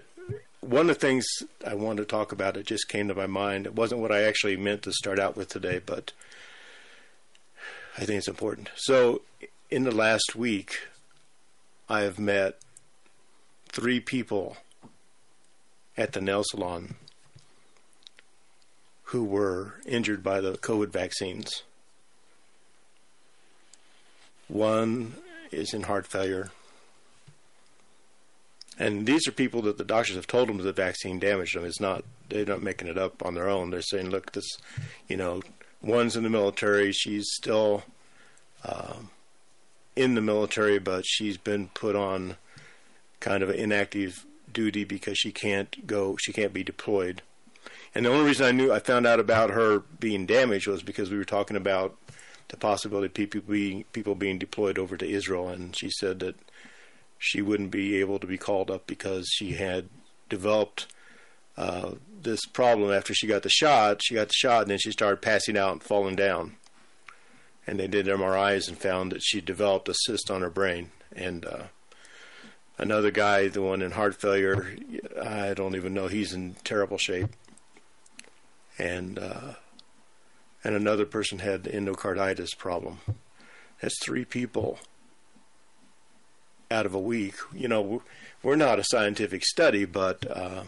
one 0.59 0.89
of 0.89 0.99
the 0.99 1.07
things 1.07 1.25
I 1.65 1.73
wanted 1.73 2.03
to 2.03 2.07
talk 2.07 2.31
about, 2.31 2.57
it 2.57 2.65
just 2.65 2.89
came 2.89 3.07
to 3.07 3.15
my 3.15 3.27
mind. 3.27 3.65
It 3.65 3.75
wasn't 3.75 4.01
what 4.01 4.11
I 4.11 4.23
actually 4.23 4.57
meant 4.57 4.83
to 4.83 4.91
start 4.91 5.19
out 5.19 5.35
with 5.35 5.47
today, 5.47 5.81
but 5.83 6.11
I 7.97 8.05
think 8.05 8.19
it's 8.19 8.27
important. 8.27 8.69
So, 8.75 9.21
in 9.69 9.83
the 9.83 9.95
last 9.95 10.35
week, 10.35 10.79
I 11.89 12.01
have 12.01 12.19
met 12.19 12.59
three 13.69 13.99
people 13.99 14.57
at 16.01 16.13
the 16.13 16.21
nail 16.21 16.41
salon 16.43 16.95
who 19.03 19.23
were 19.23 19.75
injured 19.85 20.23
by 20.23 20.41
the 20.41 20.53
COVID 20.53 20.89
vaccines. 20.89 21.61
One 24.47 25.13
is 25.51 25.73
in 25.73 25.83
heart 25.83 26.07
failure. 26.07 26.49
And 28.79 29.05
these 29.05 29.27
are 29.27 29.31
people 29.31 29.61
that 29.63 29.77
the 29.77 29.83
doctors 29.83 30.15
have 30.15 30.25
told 30.25 30.49
them 30.49 30.57
the 30.57 30.73
vaccine 30.73 31.19
damaged 31.19 31.55
them. 31.55 31.65
It's 31.65 31.79
not, 31.79 32.03
they're 32.29 32.45
not 32.45 32.63
making 32.63 32.87
it 32.87 32.97
up 32.97 33.23
on 33.23 33.35
their 33.35 33.47
own. 33.47 33.69
They're 33.69 33.83
saying, 33.83 34.09
look, 34.09 34.31
this, 34.31 34.47
you 35.07 35.17
know, 35.17 35.41
one's 35.83 36.15
in 36.15 36.23
the 36.23 36.29
military. 36.29 36.91
She's 36.91 37.29
still 37.31 37.83
um, 38.65 39.11
in 39.95 40.15
the 40.15 40.21
military, 40.21 40.79
but 40.79 41.05
she's 41.05 41.37
been 41.37 41.67
put 41.67 41.95
on 41.95 42.37
kind 43.19 43.43
of 43.43 43.49
an 43.49 43.57
inactive 43.57 44.25
duty 44.53 44.83
because 44.83 45.17
she 45.17 45.31
can't 45.31 45.85
go, 45.87 46.15
she 46.17 46.33
can't 46.33 46.53
be 46.53 46.63
deployed. 46.63 47.21
And 47.93 48.05
the 48.05 48.11
only 48.11 48.25
reason 48.25 48.45
I 48.45 48.51
knew 48.51 48.71
I 48.71 48.79
found 48.79 49.05
out 49.05 49.19
about 49.19 49.49
her 49.51 49.79
being 49.99 50.25
damaged 50.25 50.67
was 50.67 50.83
because 50.83 51.09
we 51.09 51.17
were 51.17 51.25
talking 51.25 51.57
about 51.57 51.97
the 52.47 52.57
possibility 52.57 53.07
of 53.07 53.13
people 53.13 53.41
being 53.41 53.83
people 53.91 54.15
being 54.15 54.37
deployed 54.37 54.77
over 54.77 54.97
to 54.97 55.09
Israel, 55.09 55.49
and 55.49 55.75
she 55.75 55.89
said 55.89 56.19
that 56.19 56.35
she 57.17 57.41
wouldn't 57.41 57.71
be 57.71 57.97
able 57.97 58.19
to 58.19 58.27
be 58.27 58.37
called 58.37 58.71
up 58.71 58.87
because 58.87 59.29
she 59.31 59.53
had 59.53 59.89
developed 60.29 60.87
uh, 61.57 61.91
this 62.21 62.45
problem 62.45 62.91
after 62.91 63.13
she 63.13 63.27
got 63.27 63.43
the 63.43 63.49
shot. 63.49 64.01
She 64.03 64.15
got 64.15 64.29
the 64.29 64.33
shot, 64.33 64.63
and 64.63 64.71
then 64.71 64.79
she 64.79 64.91
started 64.91 65.21
passing 65.21 65.57
out 65.57 65.73
and 65.73 65.83
falling 65.83 66.15
down. 66.15 66.57
And 67.67 67.79
they 67.79 67.87
did 67.87 68.07
MRIs 68.07 68.67
and 68.67 68.77
found 68.77 69.11
that 69.11 69.21
she 69.21 69.39
developed 69.39 69.87
a 69.87 69.93
cyst 69.93 70.31
on 70.31 70.41
her 70.41 70.49
brain. 70.49 70.89
And 71.15 71.45
uh, 71.45 71.63
another 72.81 73.11
guy, 73.11 73.47
the 73.47 73.61
one 73.61 73.81
in 73.81 73.91
heart 73.91 74.19
failure, 74.19 74.75
I 75.21 75.53
don't 75.53 75.75
even 75.75 75.93
know. 75.93 76.07
He's 76.07 76.33
in 76.33 76.55
terrible 76.63 76.97
shape. 76.97 77.29
And 78.77 79.19
uh, 79.19 79.53
and 80.63 80.75
another 80.75 81.05
person 81.05 81.39
had 81.39 81.63
endocarditis 81.63 82.57
problem. 82.57 82.99
That's 83.81 83.97
three 84.03 84.25
people 84.25 84.79
out 86.69 86.85
of 86.85 86.93
a 86.93 86.99
week. 86.99 87.35
You 87.53 87.67
know, 87.67 88.01
we're 88.43 88.55
not 88.55 88.79
a 88.79 88.83
scientific 88.83 89.45
study, 89.45 89.85
but 89.85 90.25
uh, 90.29 90.63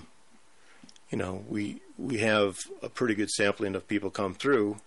you 1.10 1.18
know, 1.18 1.44
we 1.50 1.82
we 1.98 2.20
have 2.20 2.58
a 2.82 2.90
pretty 2.90 3.16
good 3.16 3.30
sampling 3.32 3.76
of 3.76 3.88
people 3.88 4.10
come 4.10 4.36
through 4.36 4.78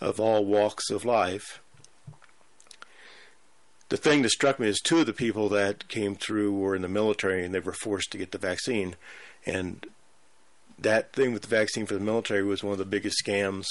of 0.00 0.18
all 0.18 0.44
walks 0.44 0.90
of 0.90 1.04
life. 1.04 1.60
The 3.90 3.96
thing 3.96 4.22
that 4.22 4.30
struck 4.30 4.60
me 4.60 4.68
is 4.68 4.80
two 4.80 5.00
of 5.00 5.06
the 5.06 5.12
people 5.12 5.48
that 5.50 5.88
came 5.88 6.14
through 6.14 6.54
were 6.54 6.76
in 6.76 6.82
the 6.82 6.88
military 6.88 7.44
and 7.44 7.52
they 7.52 7.58
were 7.58 7.72
forced 7.72 8.12
to 8.12 8.18
get 8.18 8.30
the 8.30 8.38
vaccine. 8.38 8.94
And 9.44 9.84
that 10.78 11.12
thing 11.12 11.32
with 11.32 11.42
the 11.42 11.48
vaccine 11.48 11.86
for 11.86 11.94
the 11.94 12.00
military 12.00 12.44
was 12.44 12.62
one 12.62 12.72
of 12.72 12.78
the 12.78 12.84
biggest 12.84 13.20
scams. 13.24 13.66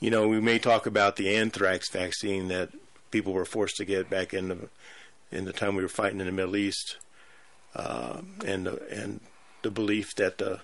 You 0.00 0.10
know, 0.10 0.26
we 0.26 0.40
may 0.40 0.58
talk 0.58 0.84
about 0.84 1.14
the 1.14 1.36
anthrax 1.36 1.90
vaccine 1.90 2.48
that 2.48 2.70
people 3.12 3.32
were 3.32 3.44
forced 3.44 3.76
to 3.76 3.84
get 3.84 4.10
back 4.10 4.34
in 4.34 4.48
the 4.48 4.68
in 5.30 5.44
the 5.46 5.52
time 5.52 5.76
we 5.76 5.82
were 5.82 5.88
fighting 5.88 6.20
in 6.20 6.26
the 6.26 6.32
Middle 6.32 6.56
East, 6.56 6.98
uh, 7.74 8.20
and 8.44 8.66
and 8.66 9.20
the 9.62 9.70
belief 9.70 10.14
that 10.16 10.38
the 10.38 10.60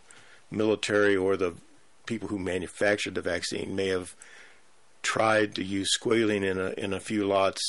military 0.50 1.16
or 1.16 1.36
the 1.36 1.54
people 2.04 2.28
who 2.28 2.38
manufactured 2.38 3.14
the 3.14 3.22
vaccine 3.22 3.76
may 3.76 3.86
have 3.86 4.14
tried 5.02 5.54
to 5.54 5.64
use 5.64 5.96
squalene 5.96 6.42
in 6.42 6.58
a 6.58 6.70
in 6.72 6.92
a 6.92 7.00
few 7.00 7.24
lots 7.24 7.62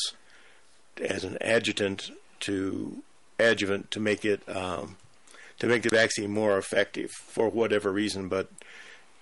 as 1.01 1.23
an 1.23 1.37
adjutant 1.41 2.11
to 2.41 3.03
adjuvant 3.39 3.91
to 3.91 3.99
make 3.99 4.25
it 4.25 4.41
um, 4.47 4.97
to 5.59 5.67
make 5.67 5.83
the 5.83 5.89
vaccine 5.89 6.31
more 6.31 6.57
effective 6.57 7.11
for 7.11 7.49
whatever 7.49 7.91
reason, 7.91 8.29
but 8.29 8.49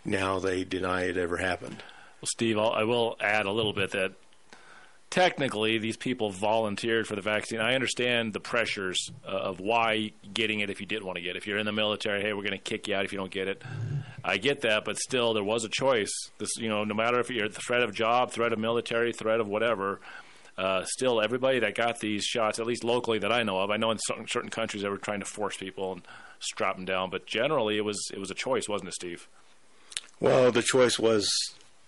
now 0.06 0.40
they 0.40 0.64
deny 0.64 1.04
it 1.04 1.18
ever 1.18 1.38
happened. 1.38 1.84
Well, 2.22 2.28
Steve, 2.28 2.58
I'll, 2.58 2.72
I 2.72 2.84
will 2.84 3.16
add 3.20 3.46
a 3.46 3.52
little 3.52 3.74
bit 3.74 3.92
that 3.92 4.14
technically 5.10 5.78
these 5.78 5.98
people 5.98 6.30
volunteered 6.32 7.08
for 7.08 7.16
the 7.16 7.22
vaccine. 7.22 7.60
I 7.60 7.76
understand 7.76 8.34
the 8.34 8.40
pressures 8.40 9.10
uh, 9.26 9.32
of 9.32 9.60
why 9.60 10.12
getting 10.34 10.60
it 10.60 10.70
if 10.70 10.80
you 10.80 10.86
didn't 10.86 11.06
want 11.06 11.18
to 11.18 11.22
get 11.22 11.32
it. 11.32 11.38
If 11.38 11.48
you're 11.48 11.58
in 11.58 11.66
the 11.66 11.72
military, 11.72 12.22
hey, 12.22 12.34
we're 12.34 12.44
going 12.44 12.52
to 12.52 12.58
kick 12.58 12.88
you 12.88 12.96
out 12.96 13.06
if 13.06 13.12
you 13.12 13.18
don't 13.18 13.32
get 13.32 13.48
it. 13.48 13.64
I 14.24 14.38
get 14.38 14.62
that, 14.62 14.84
but 14.84 14.98
still, 14.98 15.34
there 15.34 15.44
was 15.44 15.64
a 15.64 15.70
choice. 15.70 16.12
This, 16.38 16.58
you 16.58 16.70
know, 16.70 16.84
no 16.84 16.94
matter 16.94 17.20
if 17.20 17.30
you're 17.30 17.48
the 17.48 17.62
threat 17.62 17.82
of 17.82 17.94
job, 17.94 18.32
threat 18.32 18.52
of 18.52 18.60
military, 18.60 19.14
threat 19.14 19.40
of 19.40 19.48
whatever. 19.48 20.02
Uh, 20.58 20.84
still, 20.86 21.22
everybody 21.22 21.60
that 21.60 21.76
got 21.76 22.00
these 22.00 22.24
shots, 22.24 22.58
at 22.58 22.66
least 22.66 22.84
locally 22.84 23.20
that 23.20 23.32
I 23.32 23.44
know 23.44 23.60
of, 23.60 23.70
I 23.70 23.78
know 23.78 23.92
in 23.92 24.00
certain, 24.00 24.28
certain 24.28 24.50
countries 24.50 24.82
they 24.82 24.90
were 24.90 24.98
trying 24.98 25.20
to 25.20 25.26
force 25.26 25.56
people 25.56 25.92
and 25.94 26.02
strap 26.40 26.76
them 26.76 26.86
down, 26.86 27.12
but 27.12 27.28
generally 27.28 27.78
it 27.78 27.86
was 27.86 28.10
it 28.12 28.20
was 28.20 28.32
a 28.32 28.36
choice, 28.36 28.68
wasn't 28.68 28.90
it, 28.90 28.96
Steve? 28.96 29.28
Well, 30.20 30.52
the 30.52 30.64
choice 30.64 30.98
was 30.98 31.30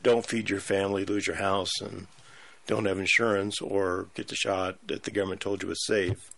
don't 0.04 0.26
feed 0.26 0.50
your 0.50 0.60
family, 0.60 1.04
lose 1.04 1.26
your 1.26 1.38
house, 1.38 1.82
and 1.82 2.06
don't 2.68 2.86
have 2.86 3.00
insurance, 3.00 3.60
or 3.60 4.08
get 4.14 4.28
the 4.28 4.36
shot 4.36 4.78
that 4.88 5.04
the 5.04 5.12
government 5.12 5.42
told 5.42 5.64
you 5.64 5.70
was 5.70 5.86
safe, 5.86 6.30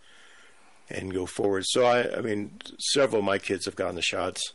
and 0.89 1.13
go 1.13 1.25
forward. 1.25 1.65
So 1.67 1.83
I, 1.85 2.17
I 2.17 2.21
mean, 2.21 2.59
several 2.93 3.19
of 3.19 3.25
my 3.25 3.39
kids 3.39 3.65
have 3.65 3.75
gotten 3.75 3.95
the 3.95 4.01
shots. 4.01 4.53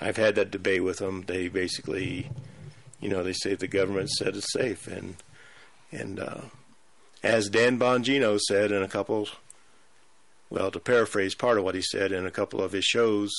I've 0.00 0.16
had 0.16 0.36
that 0.36 0.50
debate 0.50 0.84
with 0.84 0.98
them. 0.98 1.24
They 1.26 1.48
basically, 1.48 2.30
you 2.98 3.10
know, 3.10 3.22
they 3.22 3.34
say 3.34 3.54
the 3.54 3.68
government 3.68 4.08
said 4.08 4.36
it's 4.36 4.52
safe, 4.54 4.86
and 4.86 5.16
and 5.92 6.18
uh, 6.18 6.40
as 7.22 7.48
Dan 7.48 7.78
Bongino 7.78 8.38
said 8.38 8.72
in 8.72 8.82
a 8.82 8.88
couple, 8.88 9.28
well, 10.48 10.70
to 10.70 10.80
paraphrase 10.80 11.34
part 11.34 11.58
of 11.58 11.64
what 11.64 11.74
he 11.74 11.82
said 11.82 12.12
in 12.12 12.26
a 12.26 12.30
couple 12.30 12.62
of 12.62 12.72
his 12.72 12.84
shows 12.84 13.30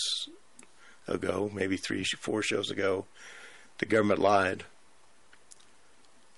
ago, 1.08 1.50
maybe 1.54 1.78
three, 1.78 2.04
four 2.04 2.42
shows 2.42 2.70
ago, 2.70 3.06
the 3.80 3.86
government 3.86 4.20
lied. 4.20 4.64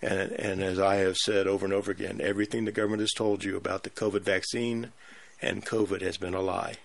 And, 0.02 0.32
and 0.34 0.64
as 0.64 0.80
I 0.80 0.96
have 0.96 1.16
said 1.18 1.48
over 1.48 1.66
and 1.66 1.74
over 1.74 1.92
again, 1.92 2.20
everything 2.22 2.66
the 2.66 2.72
government 2.72 3.02
has 3.02 3.14
told 3.14 3.44
you 3.44 3.56
about 3.56 3.84
the 3.84 3.90
COVID 3.90 4.22
vaccine 4.22 4.92
and 5.42 5.66
COVID 5.66 6.02
has 6.02 6.18
been 6.18 6.34
a 6.34 6.42
lie. 6.42 6.76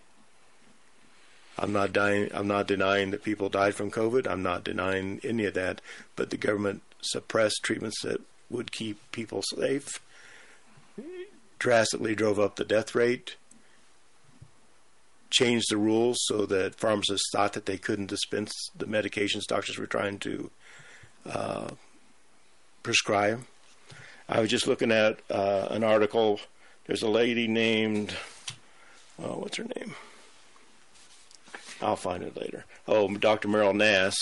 I'm 1.59 1.73
not 1.73 1.93
dying. 1.93 2.31
I'm 2.33 2.47
not 2.47 2.69
denying 2.69 3.11
that 3.11 3.25
people 3.25 3.49
died 3.49 3.75
from 3.75 3.91
COVID. 3.91 4.29
I'm 4.29 4.43
not 4.43 4.63
denying 4.63 5.21
any 5.25 5.45
of 5.45 5.55
that. 5.55 5.81
But 6.15 6.31
the 6.31 6.37
government 6.37 6.83
suppressed 7.01 7.61
treatments 7.63 8.03
that 8.03 8.21
would 8.49 8.71
keep 8.71 8.99
people 9.11 9.43
safe, 9.43 10.01
drastically 11.59 12.15
drove 12.15 12.39
up 12.39 12.57
the 12.57 12.65
death 12.65 12.95
rate, 12.95 13.37
changed 15.31 15.67
the 15.71 15.77
rules 15.77 16.19
so 16.23 16.47
that 16.47 16.75
pharmacists 16.77 17.29
thought 17.33 17.53
that 17.53 17.67
they 17.67 17.77
couldn't 17.77 18.07
dispense 18.07 18.53
the 18.77 18.87
medications 18.87 19.47
doctors 19.47 19.79
were 19.79 19.87
trying 19.87 20.19
to 20.19 20.51
uh, 21.27 21.69
prescribe. 22.83 23.43
I 24.29 24.41
was 24.41 24.51
just 24.51 24.67
looking 24.67 24.93
at 24.93 25.21
uh, 25.31 25.69
an 25.71 25.85
article. 25.85 26.41
There's 26.87 27.03
a 27.03 27.09
lady 27.09 27.49
named, 27.49 28.15
oh, 29.23 29.39
what's 29.39 29.57
her 29.57 29.67
name? 29.77 29.95
I'll 31.81 31.97
find 31.97 32.23
it 32.23 32.37
later. 32.37 32.65
Oh, 32.87 33.09
Dr. 33.15 33.49
Meryl 33.49 33.75
Nass. 33.75 34.17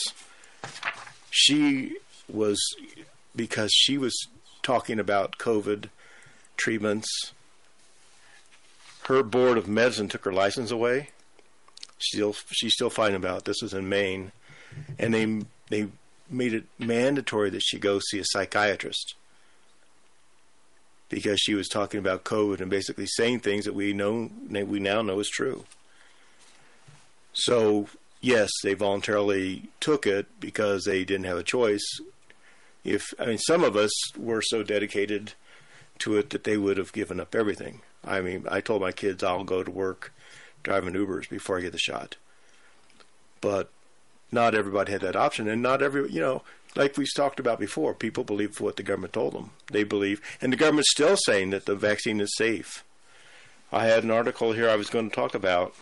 She 1.30 1.96
was, 2.28 2.58
because 3.34 3.72
she 3.72 3.98
was 3.98 4.14
talking 4.62 4.98
about 4.98 5.38
COVID 5.38 5.88
treatments, 6.56 7.32
her 9.04 9.22
board 9.22 9.56
of 9.58 9.68
medicine 9.68 10.08
took 10.08 10.24
her 10.24 10.32
license 10.32 10.70
away. 10.70 11.10
Still, 11.98 12.34
she's 12.50 12.74
still 12.74 12.90
fighting 12.90 13.16
about 13.16 13.38
it. 13.38 13.44
this. 13.44 13.62
Is 13.62 13.72
in 13.72 13.88
Maine, 13.88 14.32
and 14.98 15.14
they 15.14 15.44
they 15.70 15.88
made 16.28 16.52
it 16.52 16.64
mandatory 16.78 17.50
that 17.50 17.62
she 17.62 17.78
go 17.78 18.00
see 18.00 18.18
a 18.18 18.24
psychiatrist 18.24 19.14
because 21.08 21.38
she 21.40 21.54
was 21.54 21.68
talking 21.68 21.98
about 21.98 22.24
COVID 22.24 22.60
and 22.60 22.70
basically 22.70 23.06
saying 23.06 23.40
things 23.40 23.64
that 23.64 23.74
we 23.74 23.92
know 23.92 24.30
we 24.50 24.80
now 24.80 25.02
know 25.02 25.20
is 25.20 25.28
true. 25.28 25.64
So 27.32 27.88
yes, 28.20 28.50
they 28.62 28.74
voluntarily 28.74 29.68
took 29.80 30.06
it 30.06 30.26
because 30.40 30.84
they 30.84 31.04
didn't 31.04 31.26
have 31.26 31.38
a 31.38 31.44
choice. 31.44 31.84
If 32.84 33.04
I 33.18 33.26
mean, 33.26 33.38
some 33.38 33.62
of 33.62 33.76
us 33.76 33.92
were 34.16 34.42
so 34.42 34.62
dedicated 34.62 35.34
to 36.00 36.16
it 36.16 36.30
that 36.30 36.44
they 36.44 36.56
would 36.56 36.76
have 36.76 36.92
given 36.92 37.20
up 37.20 37.34
everything. 37.34 37.80
I 38.04 38.20
mean, 38.20 38.46
I 38.50 38.60
told 38.60 38.82
my 38.82 38.92
kids 38.92 39.22
I'll 39.22 39.44
go 39.44 39.62
to 39.62 39.70
work 39.70 40.12
driving 40.62 40.94
Ubers 40.94 41.28
before 41.28 41.58
I 41.58 41.62
get 41.62 41.72
the 41.72 41.78
shot. 41.78 42.16
But 43.40 43.70
not 44.32 44.54
everybody 44.54 44.92
had 44.92 45.02
that 45.02 45.16
option, 45.16 45.48
and 45.48 45.62
not 45.62 45.82
every 45.82 46.10
you 46.10 46.20
know, 46.20 46.42
like 46.74 46.96
we 46.96 47.06
talked 47.16 47.40
about 47.40 47.58
before, 47.58 47.94
people 47.94 48.24
believe 48.24 48.60
what 48.60 48.76
the 48.76 48.82
government 48.82 49.12
told 49.12 49.32
them. 49.32 49.50
They 49.70 49.84
believe, 49.84 50.20
and 50.40 50.52
the 50.52 50.56
government's 50.56 50.90
still 50.90 51.16
saying 51.16 51.50
that 51.50 51.66
the 51.66 51.74
vaccine 51.74 52.20
is 52.20 52.34
safe. 52.36 52.84
I 53.72 53.86
had 53.86 54.04
an 54.04 54.10
article 54.10 54.52
here 54.52 54.68
I 54.68 54.76
was 54.76 54.90
going 54.90 55.10
to 55.10 55.16
talk 55.16 55.34
about. 55.34 55.74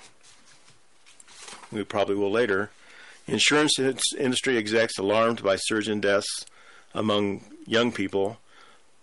We 1.70 1.84
probably 1.84 2.14
will 2.14 2.30
later. 2.30 2.70
Insurance 3.26 3.78
industry 4.18 4.56
execs 4.56 4.98
alarmed 4.98 5.42
by 5.42 5.56
surge 5.56 5.88
in 5.88 6.00
deaths 6.00 6.44
among 6.94 7.44
young 7.66 7.90
people, 7.90 8.38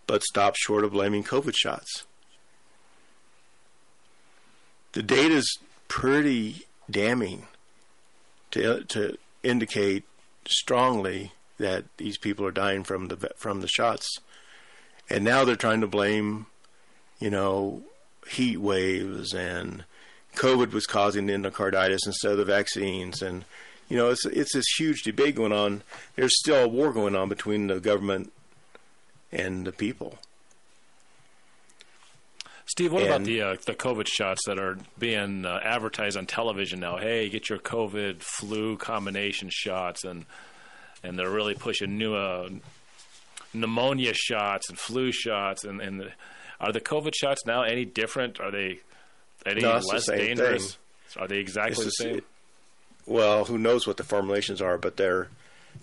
but 0.07 0.23
stop 0.23 0.55
short 0.55 0.83
of 0.83 0.91
blaming 0.91 1.23
COVID 1.23 1.55
shots. 1.55 2.05
The 4.93 5.03
data 5.03 5.35
is 5.35 5.57
pretty 5.87 6.67
damning 6.89 7.47
to 8.51 8.83
to 8.85 9.17
indicate 9.43 10.03
strongly 10.47 11.31
that 11.57 11.85
these 11.97 12.17
people 12.17 12.45
are 12.45 12.51
dying 12.51 12.83
from 12.83 13.07
the 13.07 13.31
from 13.37 13.61
the 13.61 13.67
shots, 13.67 14.07
and 15.09 15.23
now 15.23 15.45
they're 15.45 15.55
trying 15.55 15.81
to 15.81 15.87
blame, 15.87 16.47
you 17.19 17.29
know, 17.29 17.83
heat 18.27 18.57
waves 18.57 19.33
and 19.33 19.85
COVID 20.35 20.71
was 20.71 20.85
causing 20.85 21.25
the 21.25 21.33
endocarditis 21.33 22.05
instead 22.05 22.31
of 22.31 22.37
the 22.37 22.45
vaccines, 22.45 23.21
and 23.21 23.45
you 23.89 23.97
know, 23.97 24.09
it's 24.09 24.25
it's 24.25 24.53
this 24.53 24.65
huge 24.77 25.03
debate 25.03 25.35
going 25.35 25.51
on. 25.51 25.83
There's 26.15 26.37
still 26.39 26.63
a 26.63 26.67
war 26.67 26.93
going 26.93 27.15
on 27.15 27.29
between 27.29 27.67
the 27.67 27.79
government 27.79 28.31
and 29.31 29.65
the 29.65 29.71
people. 29.71 30.17
Steve, 32.65 32.93
what 32.93 33.03
and, 33.03 33.11
about 33.11 33.23
the 33.25 33.41
uh, 33.41 33.55
the 33.65 33.73
COVID 33.73 34.07
shots 34.07 34.41
that 34.45 34.57
are 34.57 34.77
being 34.97 35.45
uh, 35.45 35.59
advertised 35.63 36.17
on 36.17 36.25
television 36.25 36.79
now? 36.79 36.97
Hey, 36.97 37.27
get 37.29 37.49
your 37.49 37.59
COVID 37.59 38.21
flu 38.21 38.77
combination 38.77 39.49
shots, 39.51 40.03
and 40.03 40.25
and 41.03 41.19
they're 41.19 41.29
really 41.29 41.53
pushing 41.53 41.97
new 41.97 42.15
uh, 42.15 42.49
pneumonia 43.53 44.13
shots 44.13 44.69
and 44.69 44.79
flu 44.79 45.11
shots, 45.11 45.65
and 45.65 45.81
and 45.81 45.99
the, 45.99 46.11
are 46.61 46.71
the 46.71 46.79
COVID 46.79 47.13
shots 47.13 47.45
now 47.45 47.63
any 47.63 47.83
different? 47.83 48.39
Are 48.39 48.51
they 48.51 48.79
any 49.45 49.61
no, 49.61 49.79
less 49.91 50.05
the 50.05 50.15
dangerous? 50.15 50.77
Thing. 51.09 51.23
Are 51.23 51.27
they 51.27 51.39
exactly 51.39 51.85
it's 51.85 51.97
the 51.97 52.03
same? 52.03 52.21
well, 53.05 53.45
who 53.45 53.57
knows 53.57 53.85
what 53.85 53.97
the 53.97 54.03
formulations 54.03 54.61
are, 54.61 54.77
but 54.77 54.97
they're 54.97 55.27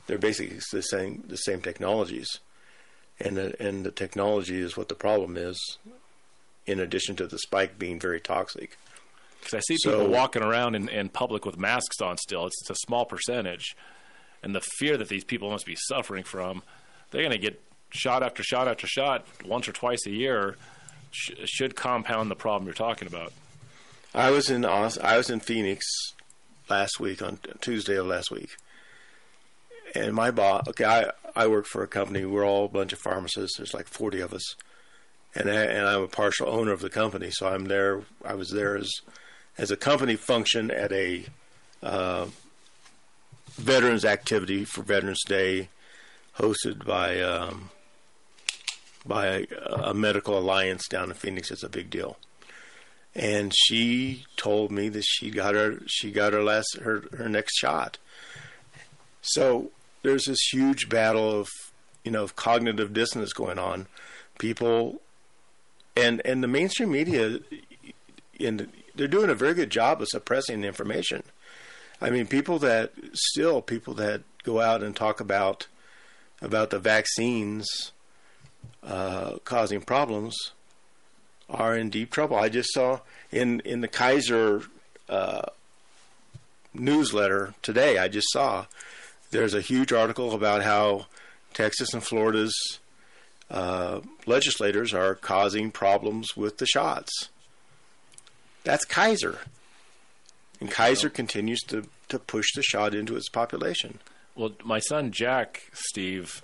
they're 0.07 0.19
basically 0.19 0.59
the 0.73 0.83
same 0.83 1.25
the 1.27 1.37
same 1.37 1.61
technologies, 1.61 2.39
and 3.21 3.37
the, 3.37 3.61
and 3.61 3.85
the 3.85 3.91
technology 3.91 4.59
is 4.61 4.77
what 4.77 4.89
the 4.89 4.95
problem 4.95 5.37
is 5.37 5.79
in 6.67 6.81
addition 6.81 7.17
to 7.17 7.27
the 7.27 7.39
spike 7.39 7.79
being 7.79 7.99
very 7.99 8.21
toxic. 8.21 8.77
Because 9.41 9.55
I 9.55 9.61
see 9.61 9.77
so, 9.79 9.93
people 9.93 10.09
walking 10.09 10.43
around 10.43 10.75
in, 10.75 10.89
in 10.89 11.09
public 11.09 11.47
with 11.47 11.59
masks 11.59 12.01
on 12.01 12.17
still. 12.19 12.47
It's, 12.47 12.61
it's 12.63 12.71
a 12.71 12.87
small 12.87 13.05
percentage. 13.05 13.77
And 14.43 14.55
the 14.55 14.61
fear 14.61 14.97
that 14.97 15.09
these 15.09 15.25
people 15.25 15.51
must 15.51 15.67
be 15.67 15.77
suffering 15.77 16.25
from, 16.25 16.63
they're 17.11 17.23
going 17.23 17.33
to 17.33 17.39
get 17.39 17.61
shot 17.91 18.23
after 18.23 18.43
shot 18.43 18.69
after 18.69 18.87
shot 18.87 19.27
once 19.45 19.69
or 19.69 19.73
twice 19.73 20.07
a 20.07 20.11
year, 20.11 20.57
sh- 21.11 21.33
should 21.45 21.75
compound 21.75 22.31
the 22.31 22.37
problem 22.37 22.67
you're 22.67 22.75
talking 22.75 23.09
about. 23.09 23.33
I 24.15 24.31
was 24.31 24.51
in 24.51 24.65
I 24.65 25.17
was 25.17 25.31
in 25.31 25.41
Phoenix 25.41 25.87
last 26.69 26.99
week 26.99 27.23
on 27.23 27.39
Tuesday 27.61 27.97
of 27.97 28.07
last 28.07 28.31
week, 28.31 28.57
and 29.95 30.15
my 30.15 30.31
boss. 30.31 30.69
Okay, 30.69 30.85
I 30.85 31.11
I 31.35 31.47
work 31.47 31.67
for 31.67 31.83
a 31.83 31.89
company. 31.89 32.25
We're 32.25 32.47
all 32.47 32.67
a 32.67 32.69
bunch 32.69 32.93
of 32.93 32.99
pharmacists. 32.99 33.57
There's 33.57 33.75
like 33.75 33.87
40 33.87 34.21
of 34.21 34.33
us, 34.33 34.57
and 35.35 35.51
I, 35.51 35.65
and 35.65 35.87
I'm 35.87 36.03
a 36.03 36.09
partial 36.09 36.49
owner 36.49 36.73
of 36.73 36.81
the 36.81 36.91
company. 36.91 37.31
So 37.31 37.49
I'm 37.49 37.67
there. 37.67 38.03
I 38.25 38.35
was 38.35 38.51
there 38.51 38.77
as 38.77 38.91
as 39.57 39.71
a 39.71 39.77
company 39.77 40.17
function 40.17 40.71
at 40.71 40.93
a 40.93 41.27
uh, 41.83 42.27
veterans 43.53 44.05
activity 44.05 44.65
for 44.65 44.83
Veterans 44.83 45.23
Day, 45.27 45.69
hosted 46.39 46.85
by 46.85 47.21
um, 47.21 47.71
by 49.07 49.27
a, 49.27 49.47
a, 49.67 49.95
medical 49.95 50.39
alliance 50.39 50.87
down 50.89 51.11
in 51.11 51.15
Phoenix. 51.15 51.51
It's 51.51 51.63
a 51.63 51.69
big 51.69 51.91
deal. 51.91 52.17
And 53.15 53.53
she 53.55 54.25
told 54.37 54.71
me 54.71 54.89
that 54.91 55.05
she 55.05 55.31
got 55.31 55.55
her 55.55 55.81
she 55.87 56.11
got 56.11 56.33
her 56.33 56.43
last 56.43 56.79
her 56.83 57.05
her 57.17 57.29
next 57.29 57.57
shot. 57.59 57.99
So 59.21 59.73
there's 60.09 60.25
this 60.25 60.49
huge 60.51 60.89
battle 60.89 61.41
of 61.41 61.49
you 62.03 62.11
know 62.11 62.23
of 62.23 62.35
cognitive 62.35 62.95
dissonance 62.95 63.33
going 63.33 63.59
on. 63.59 63.87
People 64.39 65.03
and 65.97 66.23
and 66.25 66.43
the 66.43 66.49
mainstream 66.49 66.91
media, 66.91 67.41
in 68.39 68.69
they're 68.95 69.07
doing 69.07 69.31
a 69.31 69.35
very 69.35 69.55
good 69.55 69.71
job 69.71 70.01
of 70.01 70.09
suppressing 70.09 70.63
the 70.63 70.67
information. 70.67 71.23
I 72.01 72.11
mean, 72.11 72.27
people 72.27 72.59
that 72.61 72.93
still 73.13 73.61
people 73.61 73.95
that 73.95 74.23
go 74.45 74.61
out 74.61 74.83
and 74.83 74.97
talk 74.97 75.21
about 75.21 75.67
about 76.41 76.71
the 76.71 76.79
vaccines 76.79 77.93
uh, 78.83 79.37
causing 79.45 79.83
problems 79.83 80.37
are 81.51 81.77
in 81.77 81.91
deep 81.91 82.11
trouble. 82.11 82.37
I 82.37 82.49
just 82.49 82.73
saw 82.73 83.01
in 83.31 83.61
in 83.61 83.83
the 83.83 83.89
Kaiser 83.89 84.63
uh, 85.09 85.51
newsletter 86.73 87.55
today. 87.61 87.99
I 87.99 88.09
just 88.09 88.31
saw 88.33 88.67
there's 89.31 89.55
a 89.55 89.61
huge 89.61 89.93
article 89.93 90.33
about 90.33 90.63
how 90.63 91.07
Texas 91.55 91.93
and 91.93 92.03
Florida's 92.03 92.79
uh, 93.51 94.01
legislators 94.27 94.93
are 94.93 95.15
causing 95.15 95.71
problems 95.71 96.37
with 96.37 96.59
the 96.59 96.67
shots. 96.67 97.29
That's 98.65 98.85
Kaiser, 98.85 99.39
and 100.61 100.71
Kaiser 100.71 101.09
continues 101.09 101.61
to 101.69 101.85
to 102.09 102.19
push 102.19 102.47
the 102.55 102.63
shot 102.63 102.95
into 102.95 103.17
its 103.17 103.29
population. 103.29 103.99
Well, 104.35 104.53
my 104.65 104.79
son 104.79 105.11
Jack, 105.13 105.63
Steve, 105.73 106.43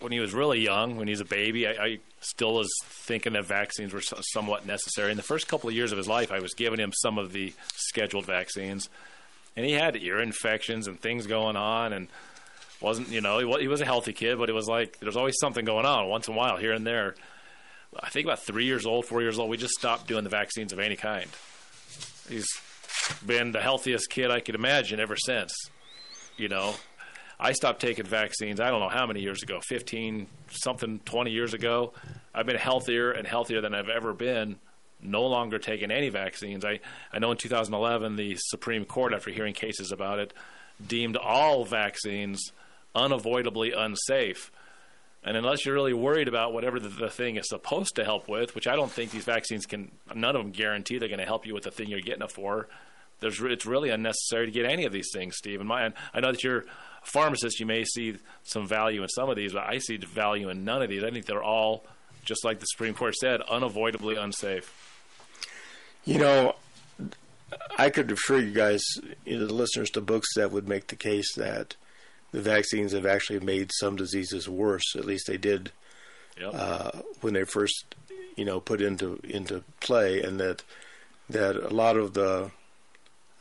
when 0.00 0.12
he 0.12 0.20
was 0.20 0.32
really 0.32 0.60
young, 0.60 0.96
when 0.96 1.06
he 1.06 1.12
was 1.12 1.20
a 1.20 1.26
baby, 1.26 1.66
I, 1.66 1.72
I 1.72 1.98
still 2.20 2.54
was 2.54 2.70
thinking 2.84 3.34
that 3.34 3.46
vaccines 3.46 3.92
were 3.92 4.00
somewhat 4.00 4.66
necessary. 4.66 5.10
In 5.10 5.16
the 5.16 5.22
first 5.22 5.48
couple 5.48 5.68
of 5.68 5.74
years 5.74 5.92
of 5.92 5.98
his 5.98 6.08
life, 6.08 6.32
I 6.32 6.40
was 6.40 6.54
giving 6.54 6.78
him 6.78 6.92
some 6.94 7.18
of 7.18 7.32
the 7.32 7.52
scheduled 7.74 8.26
vaccines, 8.26 8.88
and 9.56 9.66
he 9.66 9.72
had 9.72 9.96
ear 9.96 10.20
infections 10.20 10.86
and 10.86 11.00
things 11.00 11.26
going 11.26 11.56
on, 11.56 11.92
and 11.92 12.08
wasn't 12.80 13.08
you 13.08 13.20
know 13.20 13.38
he 13.38 13.68
was, 13.68 13.80
a 13.80 13.84
healthy 13.84 14.12
kid, 14.12 14.38
but 14.38 14.48
it 14.48 14.54
was 14.54 14.66
like 14.66 14.98
there's 15.00 15.16
always 15.16 15.36
something 15.40 15.64
going 15.64 15.86
on 15.86 16.08
once 16.08 16.28
in 16.28 16.34
a 16.34 16.36
while 16.36 16.56
here 16.56 16.72
and 16.72 16.86
there. 16.86 17.14
I 18.00 18.08
think 18.08 18.26
about 18.26 18.40
three 18.40 18.64
years 18.64 18.86
old, 18.86 19.04
four 19.04 19.20
years 19.20 19.38
old, 19.38 19.50
we 19.50 19.58
just 19.58 19.74
stopped 19.74 20.08
doing 20.08 20.24
the 20.24 20.30
vaccines 20.30 20.72
of 20.72 20.78
any 20.78 20.96
kind. 20.96 21.28
He's 22.28 22.48
been 23.26 23.52
the 23.52 23.60
healthiest 23.60 24.08
kid 24.08 24.30
I 24.30 24.40
could 24.40 24.54
imagine 24.54 24.98
ever 24.98 25.16
since. 25.16 25.52
You 26.38 26.48
know, 26.48 26.74
I 27.38 27.52
stopped 27.52 27.80
taking 27.80 28.06
vaccines, 28.06 28.60
I 28.60 28.70
don't 28.70 28.80
know 28.80 28.88
how 28.88 29.06
many 29.06 29.20
years 29.20 29.42
ago, 29.42 29.60
15, 29.68 30.26
something, 30.50 31.00
20 31.04 31.30
years 31.30 31.54
ago. 31.54 31.92
I've 32.34 32.46
been 32.46 32.56
healthier 32.56 33.10
and 33.10 33.26
healthier 33.26 33.60
than 33.60 33.74
I've 33.74 33.88
ever 33.88 34.14
been, 34.14 34.56
no 35.02 35.22
longer 35.26 35.58
taking 35.58 35.90
any 35.90 36.08
vaccines. 36.08 36.64
I, 36.64 36.80
I 37.12 37.18
know 37.18 37.30
in 37.32 37.36
2011, 37.36 38.16
the 38.16 38.36
Supreme 38.38 38.84
Court, 38.84 39.12
after 39.12 39.30
hearing 39.30 39.54
cases 39.54 39.92
about 39.92 40.18
it, 40.18 40.32
deemed 40.86 41.16
all 41.16 41.64
vaccines 41.64 42.52
unavoidably 42.94 43.72
unsafe. 43.72 44.50
And 45.24 45.36
unless 45.36 45.64
you're 45.64 45.74
really 45.74 45.92
worried 45.92 46.28
about 46.28 46.52
whatever 46.52 46.80
the, 46.80 46.88
the, 46.88 47.08
thing 47.08 47.36
is 47.36 47.48
supposed 47.48 47.94
to 47.96 48.04
help 48.04 48.28
with, 48.28 48.54
which 48.54 48.66
I 48.66 48.74
don't 48.74 48.90
think 48.90 49.12
these 49.12 49.24
vaccines 49.24 49.66
can, 49.66 49.92
none 50.14 50.34
of 50.34 50.42
them 50.42 50.50
guarantee 50.50 50.98
they're 50.98 51.08
going 51.08 51.20
to 51.20 51.26
help 51.26 51.46
you 51.46 51.54
with 51.54 51.62
the 51.62 51.70
thing 51.70 51.88
you're 51.88 52.00
getting 52.00 52.22
it 52.22 52.32
for. 52.32 52.68
There's, 53.20 53.40
it's 53.40 53.64
really 53.64 53.90
unnecessary 53.90 54.46
to 54.46 54.52
get 54.52 54.66
any 54.66 54.84
of 54.84 54.92
these 54.92 55.10
things, 55.12 55.36
Steve. 55.36 55.60
And 55.60 55.68
my, 55.68 55.92
I 56.12 56.20
know 56.20 56.32
that 56.32 56.42
you're 56.42 56.58
a 56.58 56.64
pharmacist. 57.04 57.60
You 57.60 57.66
may 57.66 57.84
see 57.84 58.16
some 58.42 58.66
value 58.66 59.02
in 59.02 59.08
some 59.08 59.30
of 59.30 59.36
these, 59.36 59.52
but 59.52 59.62
I 59.62 59.78
see 59.78 59.96
value 59.96 60.48
in 60.48 60.64
none 60.64 60.82
of 60.82 60.88
these. 60.88 61.04
I 61.04 61.10
think 61.10 61.26
they're 61.26 61.42
all, 61.42 61.84
just 62.24 62.44
like 62.44 62.58
the 62.58 62.66
Supreme 62.66 62.94
Court 62.94 63.14
said, 63.14 63.40
unavoidably 63.42 64.16
unsafe. 64.16 64.91
You 66.04 66.18
know, 66.18 66.56
I 67.78 67.90
could 67.90 68.10
refer 68.10 68.38
you 68.38 68.52
guys, 68.52 68.82
you 69.24 69.38
know, 69.38 69.46
the 69.46 69.54
listeners, 69.54 69.90
to 69.90 70.00
books 70.00 70.28
that 70.36 70.50
would 70.50 70.68
make 70.68 70.88
the 70.88 70.96
case 70.96 71.34
that 71.34 71.76
the 72.32 72.40
vaccines 72.40 72.92
have 72.92 73.06
actually 73.06 73.40
made 73.40 73.70
some 73.74 73.96
diseases 73.96 74.48
worse. 74.48 74.96
At 74.96 75.04
least 75.04 75.26
they 75.26 75.36
did 75.36 75.70
yep. 76.40 76.50
uh, 76.54 76.90
when 77.20 77.34
they 77.34 77.44
first, 77.44 77.94
you 78.36 78.44
know, 78.44 78.58
put 78.60 78.80
into 78.80 79.20
into 79.24 79.62
play, 79.80 80.22
and 80.22 80.40
that 80.40 80.62
that 81.28 81.56
a 81.56 81.68
lot 81.68 81.96
of 81.96 82.14
the 82.14 82.50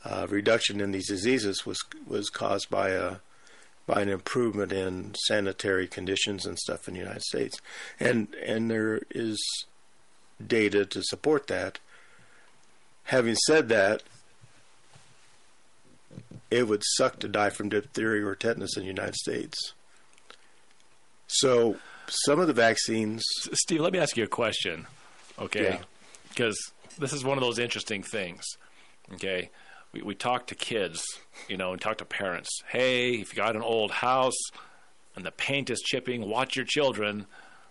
uh, 0.03 0.27
reduction 0.29 0.81
in 0.81 0.91
these 0.91 1.07
diseases 1.07 1.65
was 1.65 1.79
was 2.05 2.29
caused 2.29 2.69
by 2.69 2.89
a 2.89 3.17
by 3.87 4.01
an 4.01 4.09
improvement 4.09 4.71
in 4.71 5.13
sanitary 5.27 5.87
conditions 5.87 6.45
and 6.45 6.57
stuff 6.59 6.87
in 6.87 6.93
the 6.93 6.99
United 6.99 7.23
States, 7.23 7.59
and 7.99 8.33
and 8.45 8.69
there 8.69 9.01
is 9.09 9.41
data 10.45 10.85
to 10.85 11.01
support 11.03 11.47
that. 11.47 11.79
Having 13.05 13.35
said 13.35 13.69
that, 13.69 14.03
it 16.49 16.67
would 16.67 16.83
suck 16.97 17.19
to 17.19 17.27
die 17.27 17.49
from 17.49 17.69
diphtheria 17.69 18.25
or 18.25 18.35
tetanus 18.35 18.75
in 18.75 18.83
the 18.83 18.87
United 18.87 19.15
States. 19.15 19.57
So 21.27 21.77
some 22.07 22.39
of 22.39 22.47
the 22.47 22.53
vaccines. 22.53 23.23
Steve, 23.53 23.79
let 23.81 23.93
me 23.93 23.99
ask 23.99 24.17
you 24.17 24.23
a 24.23 24.27
question, 24.27 24.85
okay? 25.39 25.79
Because 26.29 26.57
this 26.99 27.13
is 27.13 27.23
one 27.23 27.37
of 27.37 27.43
those 27.43 27.57
interesting 27.57 28.03
things, 28.03 28.43
okay? 29.13 29.49
We, 29.93 30.01
we 30.01 30.15
talk 30.15 30.47
to 30.47 30.55
kids, 30.55 31.01
you 31.47 31.57
know, 31.57 31.71
and 31.71 31.81
talk 31.81 31.97
to 31.99 32.05
parents. 32.05 32.49
Hey, 32.67 33.15
if 33.15 33.33
you 33.33 33.41
got 33.41 33.55
an 33.55 33.61
old 33.61 33.91
house 33.91 34.37
and 35.15 35.25
the 35.25 35.31
paint 35.31 35.69
is 35.69 35.81
chipping, 35.81 36.29
watch 36.29 36.55
your 36.55 36.65
children. 36.65 37.25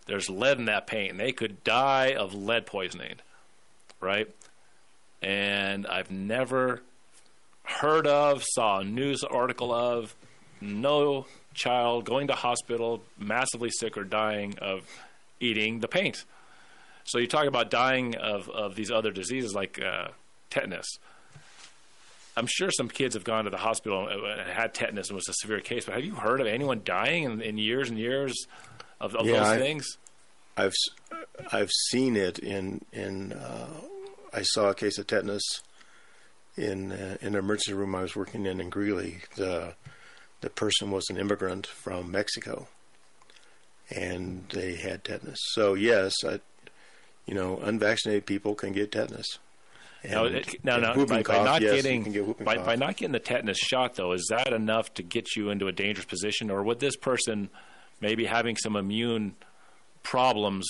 There's 0.06 0.30
lead 0.30 0.58
in 0.58 0.64
that 0.64 0.86
paint, 0.86 1.12
and 1.12 1.20
they 1.20 1.32
could 1.32 1.62
die 1.64 2.14
of 2.14 2.34
lead 2.34 2.66
poisoning, 2.66 3.16
right? 4.00 4.28
And 5.22 5.86
I've 5.86 6.10
never 6.10 6.82
heard 7.64 8.06
of, 8.06 8.42
saw 8.44 8.80
a 8.80 8.84
news 8.84 9.22
article 9.22 9.72
of, 9.72 10.14
no 10.60 11.26
child 11.54 12.04
going 12.04 12.28
to 12.28 12.34
hospital 12.34 13.02
massively 13.18 13.70
sick 13.70 13.96
or 13.96 14.04
dying 14.04 14.58
of 14.60 14.82
eating 15.40 15.80
the 15.80 15.88
paint. 15.88 16.24
So 17.04 17.18
you 17.18 17.26
talk 17.26 17.46
about 17.46 17.70
dying 17.70 18.16
of, 18.16 18.48
of 18.48 18.74
these 18.74 18.90
other 18.90 19.10
diseases 19.10 19.54
like 19.54 19.80
uh, 19.82 20.08
tetanus. 20.50 20.98
I'm 22.36 22.46
sure 22.46 22.70
some 22.70 22.88
kids 22.88 23.14
have 23.14 23.24
gone 23.24 23.44
to 23.44 23.50
the 23.50 23.56
hospital 23.56 24.06
and 24.06 24.48
had 24.48 24.74
tetanus 24.74 25.08
and 25.08 25.16
was 25.16 25.28
a 25.28 25.34
severe 25.34 25.60
case, 25.60 25.84
but 25.84 25.94
have 25.94 26.04
you 26.04 26.14
heard 26.14 26.40
of 26.40 26.46
anyone 26.46 26.82
dying 26.84 27.24
in, 27.24 27.40
in 27.40 27.58
years 27.58 27.90
and 27.90 27.98
years 27.98 28.46
of, 29.00 29.14
of 29.14 29.26
yeah, 29.26 29.32
those 29.32 29.46
I've, 29.46 29.60
things? 29.60 29.98
I've 30.56 30.74
I've 31.52 31.70
seen 31.88 32.16
it 32.16 32.38
in 32.38 32.82
in 32.92 33.32
uh, 33.32 33.66
I 34.32 34.42
saw 34.42 34.70
a 34.70 34.74
case 34.74 34.98
of 34.98 35.06
tetanus 35.06 35.42
in 36.56 36.92
uh, 36.92 37.16
in 37.20 37.28
an 37.28 37.36
emergency 37.36 37.72
room 37.72 37.94
I 37.94 38.02
was 38.02 38.16
working 38.16 38.46
in 38.46 38.60
in 38.60 38.70
Greeley. 38.70 39.18
The 39.36 39.74
the 40.40 40.50
person 40.50 40.90
was 40.90 41.08
an 41.10 41.18
immigrant 41.18 41.66
from 41.66 42.10
Mexico, 42.10 42.68
and 43.90 44.48
they 44.50 44.76
had 44.76 45.04
tetanus. 45.04 45.38
So 45.52 45.74
yes, 45.74 46.14
I, 46.24 46.40
you 47.26 47.34
know, 47.34 47.58
unvaccinated 47.62 48.26
people 48.26 48.54
can 48.54 48.72
get 48.72 48.92
tetanus. 48.92 49.38
Now, 50.02 50.24
it, 50.24 50.64
now, 50.64 50.78
now 50.78 50.94
by, 50.94 51.22
cough, 51.22 51.36
by, 51.36 51.44
not 51.44 51.60
yes, 51.60 51.74
getting 51.74 52.02
get 52.04 52.42
by, 52.42 52.56
by 52.56 52.74
not 52.74 52.96
getting 52.96 53.12
the 53.12 53.18
tetanus 53.18 53.58
shot, 53.58 53.96
though, 53.96 54.12
is 54.12 54.26
that 54.30 54.52
enough 54.52 54.94
to 54.94 55.02
get 55.02 55.36
you 55.36 55.50
into 55.50 55.66
a 55.66 55.72
dangerous 55.72 56.06
position, 56.06 56.50
or 56.50 56.62
would 56.62 56.80
this 56.80 56.96
person 56.96 57.50
maybe 58.00 58.24
having 58.24 58.56
some 58.56 58.76
immune 58.76 59.34
problems 60.02 60.66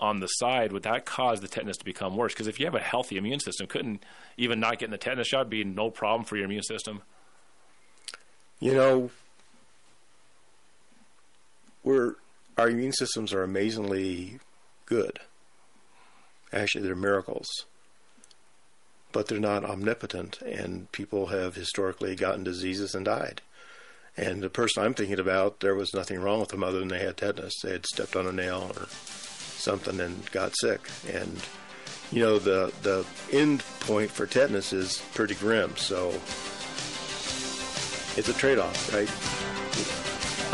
on 0.00 0.20
the 0.20 0.26
side, 0.26 0.72
would 0.72 0.82
that 0.82 1.06
cause 1.06 1.40
the 1.40 1.48
tetanus 1.48 1.78
to 1.78 1.84
become 1.84 2.16
worse? 2.16 2.32
Because 2.32 2.46
if 2.46 2.60
you 2.60 2.66
have 2.66 2.74
a 2.74 2.80
healthy 2.80 3.16
immune 3.16 3.40
system, 3.40 3.66
couldn't 3.66 4.04
even 4.36 4.60
not 4.60 4.78
getting 4.78 4.92
the 4.92 4.98
tetanus 4.98 5.28
shot 5.28 5.48
be 5.48 5.64
no 5.64 5.90
problem 5.90 6.24
for 6.24 6.36
your 6.36 6.44
immune 6.44 6.62
system? 6.62 7.02
You 8.60 8.74
know, 8.74 9.10
we're 11.82 12.14
our 12.58 12.70
immune 12.70 12.92
systems 12.92 13.32
are 13.32 13.42
amazingly 13.42 14.38
good. 14.86 15.20
Actually, 16.52 16.84
they're 16.84 16.96
miracles, 16.96 17.46
but 19.12 19.28
they're 19.28 19.38
not 19.38 19.64
omnipotent, 19.64 20.40
and 20.42 20.90
people 20.92 21.26
have 21.26 21.54
historically 21.54 22.16
gotten 22.16 22.44
diseases 22.44 22.94
and 22.94 23.04
died. 23.04 23.42
And 24.16 24.42
the 24.42 24.48
person 24.48 24.82
I'm 24.82 24.94
thinking 24.94 25.20
about, 25.20 25.60
there 25.60 25.74
was 25.74 25.92
nothing 25.92 26.20
wrong 26.20 26.40
with 26.40 26.48
them 26.48 26.64
other 26.64 26.78
than 26.78 26.88
they 26.88 27.00
had 27.00 27.18
tetanus. 27.18 27.52
They 27.62 27.72
had 27.72 27.84
stepped 27.84 28.16
on 28.16 28.26
a 28.26 28.32
nail 28.32 28.72
or 28.74 28.86
something 29.66 29.98
and 30.00 30.30
got 30.30 30.56
sick. 30.56 30.80
And 31.12 31.40
you 32.12 32.22
know 32.22 32.38
the 32.38 32.72
the 32.82 33.04
end 33.32 33.64
point 33.80 34.10
for 34.10 34.26
tetanus 34.26 34.72
is 34.72 35.02
pretty 35.12 35.34
grim. 35.34 35.76
So 35.76 36.10
it's 38.16 38.28
a 38.28 38.32
trade 38.32 38.58
off, 38.58 38.94
right? 38.94 39.10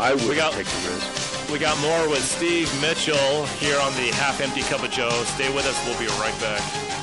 I 0.01 0.15
would 0.15 0.21
take 0.21 0.65
the 0.65 0.89
risk. 0.89 1.51
We 1.51 1.59
got 1.59 1.79
more 1.79 2.09
with 2.09 2.23
Steve 2.23 2.69
Mitchell 2.81 3.45
here 3.61 3.79
on 3.79 3.93
the 3.93 4.09
Half 4.17 4.41
Empty 4.41 4.61
Cup 4.61 4.83
of 4.83 4.89
Joe. 4.89 5.11
Stay 5.35 5.53
with 5.53 5.67
us. 5.67 5.77
We'll 5.85 5.99
be 5.99 6.07
right 6.19 6.37
back. 6.41 7.02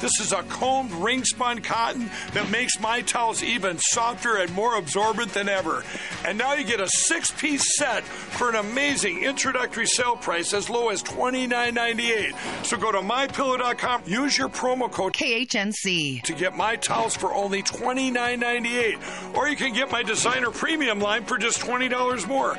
This 0.00 0.18
is 0.20 0.32
a 0.32 0.42
combed 0.44 0.92
ring 0.92 1.24
spun 1.24 1.60
cotton 1.60 2.10
that 2.32 2.50
makes 2.50 2.80
my 2.80 3.02
towels 3.02 3.42
even 3.42 3.78
softer 3.78 4.36
and 4.38 4.52
more 4.54 4.76
absorbent 4.76 5.32
than 5.34 5.48
ever. 5.48 5.84
And 6.24 6.38
now 6.38 6.54
you 6.54 6.64
get 6.64 6.80
a 6.80 6.88
six 6.88 7.30
piece 7.30 7.76
set 7.76 8.02
for 8.04 8.48
an 8.48 8.56
amazing 8.56 9.22
introductory 9.24 9.86
sale 9.86 10.16
price 10.16 10.54
as 10.54 10.70
low 10.70 10.88
as 10.88 11.02
$29.98. 11.02 12.64
So 12.64 12.76
go 12.76 12.90
to 12.92 12.98
mypillow.com, 12.98 14.02
use 14.06 14.38
your 14.38 14.48
promo 14.48 14.90
code 14.90 15.12
KHNC 15.12 16.22
to 16.22 16.32
get 16.32 16.56
my 16.56 16.76
towels 16.76 17.16
for 17.16 17.34
only 17.34 17.62
$29.98. 17.62 19.36
Or 19.36 19.48
you 19.48 19.56
can 19.56 19.74
get 19.74 19.90
my 19.90 20.02
designer 20.02 20.50
premium 20.50 21.00
line 21.00 21.24
for 21.24 21.38
just 21.38 21.60
$20 21.60 22.26
more. 22.26 22.56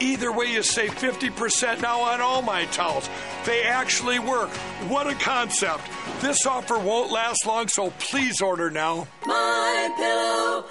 Either 0.00 0.32
way, 0.32 0.46
you 0.46 0.62
save 0.62 0.94
50% 0.94 1.80
now 1.82 2.00
on 2.00 2.20
all 2.20 2.42
my 2.42 2.64
towels. 2.66 3.08
They 3.44 3.62
actually 3.62 4.18
work. 4.18 4.50
What 4.88 5.06
a 5.06 5.14
concept. 5.14 5.82
This 6.20 6.46
offer 6.46 6.78
won't 6.78 7.10
last 7.12 7.46
long, 7.46 7.68
so 7.68 7.90
please 7.98 8.40
order 8.40 8.70
now. 8.70 9.06
MyPillow.com. 9.22 10.64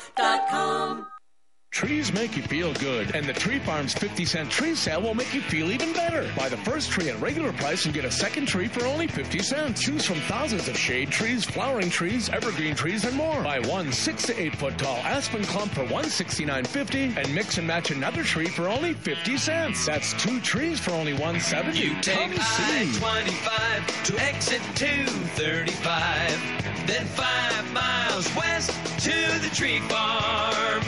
Trees 1.73 2.13
make 2.13 2.37
you 2.37 2.43
feel 2.43 2.71
good, 2.75 3.15
and 3.15 3.25
the 3.25 3.33
Tree 3.33 3.57
Farms 3.57 3.95
50 3.95 4.25
cent 4.25 4.51
tree 4.51 4.75
sale 4.75 5.01
will 5.01 5.15
make 5.15 5.33
you 5.33 5.41
feel 5.41 5.71
even 5.71 5.91
better. 5.91 6.29
Buy 6.37 6.47
the 6.47 6.57
first 6.57 6.91
tree 6.91 7.09
at 7.09 7.19
regular 7.19 7.51
price 7.51 7.85
and 7.85 7.93
get 7.95 8.05
a 8.05 8.11
second 8.11 8.45
tree 8.45 8.67
for 8.67 8.85
only 8.85 9.07
50 9.07 9.39
cents. 9.39 9.81
Choose 9.81 10.05
from 10.05 10.17
thousands 10.17 10.67
of 10.67 10.77
shade 10.77 11.09
trees, 11.09 11.43
flowering 11.43 11.89
trees, 11.89 12.29
evergreen 12.29 12.75
trees, 12.75 13.05
and 13.05 13.17
more. 13.17 13.41
Buy 13.41 13.57
one 13.59 13.91
6 13.91 14.23
to 14.27 14.39
8 14.39 14.55
foot 14.55 14.77
tall 14.77 14.97
aspen 14.97 15.43
clump 15.45 15.71
for 15.71 15.83
169.50 15.85 17.17
and 17.17 17.33
mix 17.33 17.57
and 17.57 17.65
match 17.65 17.89
another 17.89 18.21
tree 18.23 18.45
for 18.45 18.69
only 18.69 18.93
50 18.93 19.35
cents. 19.37 19.83
That's 19.87 20.13
two 20.21 20.39
trees 20.41 20.79
for 20.79 20.91
only 20.91 21.13
170. 21.13 21.79
You 21.79 21.99
take 22.01 22.19
Come 22.19 22.33
see. 22.33 22.99
I-25 23.03 24.03
to 24.05 24.19
exit 24.21 24.61
235, 24.75 26.85
then 26.85 27.05
five 27.07 27.73
miles 27.73 28.29
west 28.35 28.69
to 28.99 29.39
the 29.41 29.49
tree 29.55 29.79
farm. 29.89 30.83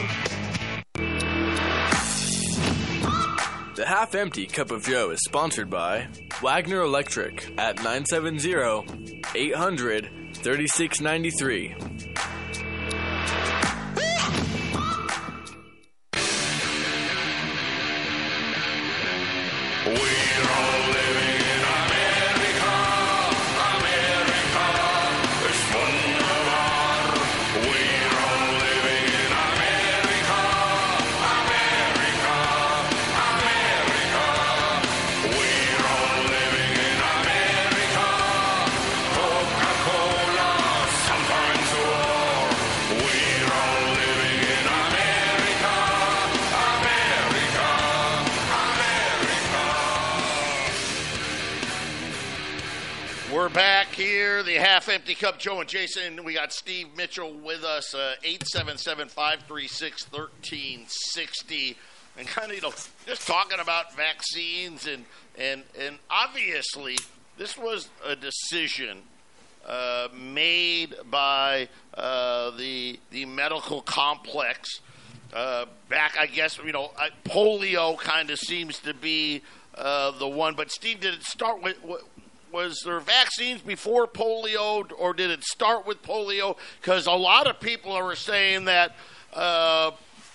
The 3.86 3.92
Half 3.92 4.16
Empty 4.16 4.46
Cup 4.46 4.72
of 4.72 4.84
Joe 4.84 5.10
is 5.10 5.20
sponsored 5.22 5.70
by 5.70 6.08
Wagner 6.42 6.80
Electric 6.80 7.54
at 7.56 7.76
970 7.76 9.22
800 9.32 10.10
3693. 10.34 11.95
Empty 54.96 55.14
cup. 55.14 55.38
Joe 55.38 55.60
and 55.60 55.68
Jason, 55.68 56.24
we 56.24 56.32
got 56.32 56.54
Steve 56.54 56.86
Mitchell 56.96 57.34
with 57.34 57.64
us, 57.64 57.94
uh, 57.94 58.14
877 58.24 59.08
536 59.08 60.10
1360. 60.10 61.76
And 62.16 62.26
kind 62.26 62.50
of, 62.50 62.56
you 62.56 62.62
know, 62.62 62.72
just 63.04 63.26
talking 63.26 63.60
about 63.60 63.94
vaccines. 63.94 64.86
And, 64.86 65.04
and, 65.38 65.64
and 65.78 65.98
obviously, 66.08 66.96
this 67.36 67.58
was 67.58 67.90
a 68.06 68.16
decision 68.16 69.02
uh, 69.66 70.08
made 70.18 70.94
by 71.10 71.68
uh, 71.92 72.52
the, 72.52 72.98
the 73.10 73.26
medical 73.26 73.82
complex. 73.82 74.80
Uh, 75.30 75.66
back, 75.90 76.16
I 76.18 76.24
guess, 76.24 76.56
you 76.64 76.72
know, 76.72 76.90
polio 77.26 77.98
kind 77.98 78.30
of 78.30 78.38
seems 78.38 78.78
to 78.78 78.94
be 78.94 79.42
uh, 79.74 80.12
the 80.12 80.26
one. 80.26 80.54
But, 80.54 80.70
Steve, 80.70 81.00
did 81.00 81.12
it 81.12 81.22
start 81.22 81.62
with. 81.62 81.84
with 81.84 82.02
was 82.56 82.80
there 82.86 83.00
vaccines 83.00 83.60
before 83.60 84.06
polio, 84.06 84.90
or 84.98 85.12
did 85.12 85.30
it 85.30 85.44
start 85.44 85.86
with 85.86 86.02
polio? 86.02 86.56
Because 86.80 87.06
a 87.06 87.12
lot 87.12 87.46
of 87.46 87.60
people 87.60 87.92
are 87.92 88.16
saying 88.16 88.64
that 88.64 88.96
uh, 89.34 89.90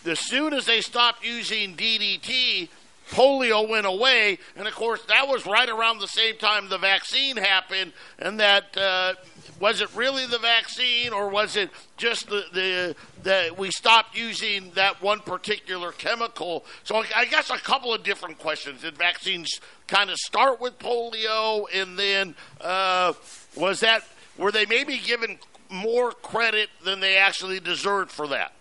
as 0.06 0.20
soon 0.20 0.54
as 0.54 0.66
they 0.66 0.82
stopped 0.82 1.26
using 1.26 1.76
DDT, 1.76 2.70
polio 3.10 3.68
went 3.68 3.88
away, 3.88 4.38
and 4.56 4.68
of 4.68 4.76
course 4.76 5.02
that 5.08 5.28
was 5.28 5.48
right 5.48 5.68
around 5.68 5.98
the 5.98 6.08
same 6.08 6.38
time 6.38 6.70
the 6.70 6.78
vaccine 6.78 7.38
happened, 7.38 7.92
and 8.20 8.40
that. 8.40 8.78
Uh, 8.78 9.14
was 9.62 9.80
it 9.80 9.96
really 9.96 10.26
the 10.26 10.40
vaccine, 10.40 11.14
or 11.14 11.30
was 11.30 11.56
it 11.56 11.70
just 11.96 12.28
the, 12.28 12.44
the 12.52 12.96
that 13.24 13.58
we 13.58 13.70
stopped 13.70 14.18
using 14.18 14.72
that 14.72 15.02
one 15.02 15.20
particular 15.20 15.92
chemical? 15.92 16.66
So 16.84 17.04
I 17.16 17.26
guess 17.26 17.52
a 17.52 17.58
couple 17.58 17.94
of 17.94 18.04
different 18.04 18.40
questions. 18.40 18.82
Did 18.82 18.98
vaccines 18.98 19.62
kind 19.86 20.10
of 20.10 20.18
start 20.18 20.60
with 20.60 20.80
polio, 20.80 21.66
and 21.74 21.98
then 21.98 22.36
uh, 22.60 23.14
was 23.56 23.82
that 23.82 24.04
were 24.38 24.52
they 24.52 24.66
maybe 24.66 24.98
given 24.98 25.38
more 25.70 26.12
credit 26.12 26.70
than 26.84 27.00
they 27.00 27.16
actually 27.16 27.60
deserved 27.60 28.12
for 28.12 28.28
that? 28.28 28.54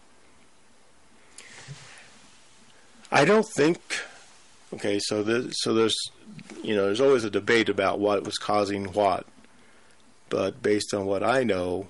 I 3.11 3.25
don't 3.25 3.47
think. 3.49 3.81
Okay, 4.73 5.01
so 5.01 5.23
the, 5.23 5.51
so 5.51 5.75
there's 5.75 5.97
you 6.63 6.77
know 6.77 6.85
there's 6.85 7.01
always 7.01 7.25
a 7.25 7.31
debate 7.31 7.71
about 7.71 7.99
what 7.99 8.23
was 8.25 8.37
causing 8.37 8.93
what, 8.93 9.27
but 10.31 10.63
based 10.63 10.95
on 10.95 11.05
what 11.05 11.23
I 11.23 11.45
know 11.45 11.89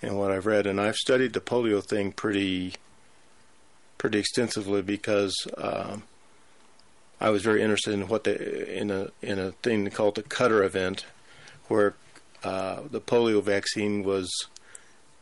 and 0.00 0.16
what 0.16 0.30
I've 0.30 0.46
read, 0.46 0.66
and 0.66 0.80
I've 0.80 0.96
studied 0.96 1.32
the 1.32 1.40
polio 1.40 1.82
thing 1.82 2.12
pretty 2.12 2.74
pretty 3.98 4.18
extensively 4.18 4.82
because 4.82 5.34
um, 5.56 6.02
I 7.20 7.30
was 7.30 7.42
very 7.42 7.62
interested 7.62 7.94
in 7.94 8.06
what 8.06 8.24
the 8.24 8.78
in 8.78 8.90
a 8.90 9.08
in 9.22 9.38
a 9.38 9.52
thing 9.52 9.88
called 9.90 10.14
the 10.14 10.22
Cutter 10.22 10.62
event, 10.62 11.06
where 11.68 11.94
uh, 12.44 12.82
the 12.90 13.00
polio 13.00 13.42
vaccine 13.42 14.04
was 14.04 14.30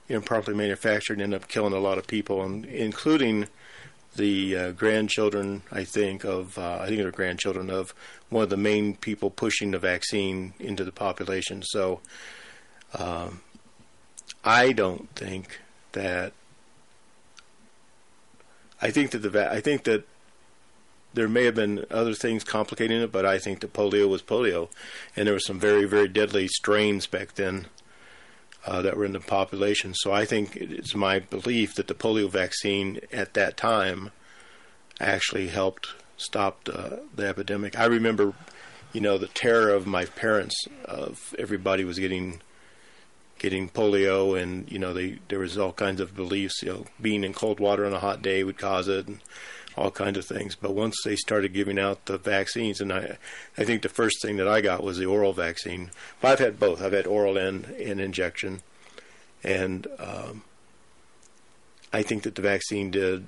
improperly 0.08 0.56
manufactured 0.56 1.14
and 1.14 1.22
ended 1.22 1.42
up 1.42 1.48
killing 1.48 1.72
a 1.72 1.78
lot 1.78 1.96
of 1.96 2.06
people, 2.06 2.42
and 2.42 2.66
including 2.66 3.46
the 4.16 4.56
uh, 4.56 4.70
grandchildren, 4.72 5.62
I 5.70 5.84
think 5.84 6.24
of 6.24 6.58
uh, 6.58 6.78
I 6.80 6.86
think 6.86 6.98
they're 6.98 7.10
grandchildren 7.10 7.70
of 7.70 7.94
one 8.28 8.44
of 8.44 8.50
the 8.50 8.56
main 8.56 8.96
people 8.96 9.30
pushing 9.30 9.70
the 9.70 9.78
vaccine 9.78 10.54
into 10.58 10.84
the 10.84 10.92
population. 10.92 11.62
So 11.62 12.00
um, 12.98 13.40
I 14.44 14.72
don't 14.72 15.08
think 15.14 15.60
that 15.92 16.32
I 18.80 18.90
think 18.90 19.12
that 19.12 19.18
the 19.18 19.30
va- 19.30 19.52
I 19.52 19.60
think 19.60 19.84
that 19.84 20.04
there 21.14 21.28
may 21.28 21.44
have 21.44 21.54
been 21.54 21.84
other 21.90 22.14
things 22.14 22.42
complicating 22.42 23.00
it, 23.02 23.12
but 23.12 23.26
I 23.26 23.38
think 23.38 23.60
that 23.60 23.72
polio 23.74 24.08
was 24.08 24.22
polio, 24.22 24.70
and 25.14 25.26
there 25.26 25.34
were 25.34 25.40
some 25.40 25.60
very 25.60 25.84
very 25.84 26.08
deadly 26.08 26.48
strains 26.48 27.06
back 27.06 27.34
then 27.34 27.66
uh, 28.66 28.82
that 28.82 28.96
were 28.96 29.04
in 29.04 29.12
the 29.12 29.20
population. 29.20 29.94
So 29.94 30.12
I 30.12 30.24
think 30.24 30.56
it's 30.56 30.94
my 30.94 31.18
belief 31.18 31.74
that 31.74 31.88
the 31.88 31.94
polio 31.94 32.30
vaccine 32.30 33.00
at 33.12 33.34
that 33.34 33.56
time 33.56 34.10
actually 35.00 35.48
helped 35.48 35.88
stop 36.16 36.64
the, 36.64 37.02
epidemic. 37.18 37.78
I 37.78 37.86
remember, 37.86 38.34
you 38.92 39.00
know, 39.00 39.18
the 39.18 39.28
terror 39.28 39.70
of 39.70 39.86
my 39.86 40.04
parents 40.04 40.64
of 40.84 41.34
everybody 41.38 41.84
was 41.84 41.98
getting 41.98 42.40
getting 43.38 43.68
polio, 43.68 44.40
and 44.40 44.70
you 44.70 44.78
know, 44.78 44.92
they 44.92 45.18
there 45.28 45.40
was 45.40 45.58
all 45.58 45.72
kinds 45.72 46.00
of 46.00 46.14
beliefs. 46.14 46.62
You 46.62 46.68
know, 46.68 46.84
being 47.00 47.24
in 47.24 47.32
cold 47.32 47.58
water 47.58 47.84
on 47.84 47.92
a 47.92 47.98
hot 47.98 48.22
day 48.22 48.44
would 48.44 48.58
cause 48.58 48.88
it. 48.88 49.08
And, 49.08 49.20
all 49.76 49.90
kinds 49.90 50.18
of 50.18 50.24
things. 50.24 50.54
But 50.54 50.74
once 50.74 50.96
they 51.04 51.16
started 51.16 51.52
giving 51.52 51.78
out 51.78 52.06
the 52.06 52.18
vaccines, 52.18 52.80
and 52.80 52.92
I, 52.92 53.18
I 53.56 53.64
think 53.64 53.82
the 53.82 53.88
first 53.88 54.20
thing 54.22 54.36
that 54.36 54.48
I 54.48 54.60
got 54.60 54.82
was 54.82 54.98
the 54.98 55.06
oral 55.06 55.32
vaccine. 55.32 55.90
Well, 56.20 56.32
I've 56.32 56.38
had 56.38 56.58
both. 56.58 56.82
I've 56.82 56.92
had 56.92 57.06
oral 57.06 57.36
and, 57.36 57.66
and 57.66 58.00
injection, 58.00 58.62
and 59.42 59.86
um, 59.98 60.44
I 61.92 62.02
think 62.02 62.22
that 62.24 62.34
the 62.34 62.42
vaccine 62.42 62.90
did 62.90 63.26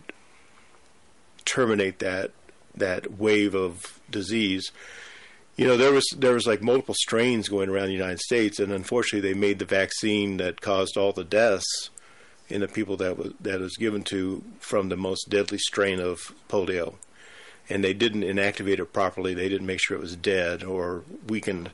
terminate 1.45 1.99
that 1.99 2.33
that 2.77 3.19
wave 3.19 3.55
of 3.55 4.01
disease. 4.11 4.71
You 5.57 5.67
know, 5.67 5.77
there 5.77 5.93
was 5.93 6.05
there 6.17 6.35
was 6.35 6.47
like 6.47 6.63
multiple 6.63 6.95
strains 6.97 7.49
going 7.49 7.69
around 7.69 7.87
the 7.87 7.93
United 7.93 8.21
States, 8.21 8.59
and 8.59 8.73
unfortunately, 8.73 9.29
they 9.29 9.39
made 9.39 9.59
the 9.59 9.65
vaccine 9.65 10.39
that 10.39 10.61
caused 10.61 10.97
all 10.97 11.13
the 11.13 11.25
deaths 11.25 11.91
in 12.49 12.61
the 12.61 12.69
people 12.69 12.97
that 12.99 13.17
was 13.17 13.33
that 13.41 13.61
was 13.61 13.77
given 13.77 14.03
to 14.05 14.43
from 14.59 14.89
the 14.89 14.97
most 14.97 15.29
deadly 15.29 15.59
strain 15.59 16.01
of 16.01 16.35
polio, 16.49 16.95
and 17.69 17.83
they 17.83 17.95
didn't 17.95 18.23
inactivate 18.23 18.79
it 18.79 18.93
properly. 18.93 19.35
They 19.35 19.49
didn't 19.49 19.67
make 19.67 19.81
sure 19.81 19.97
it 19.97 20.01
was 20.01 20.17
dead 20.17 20.63
or 20.63 21.05
weakened 21.27 21.71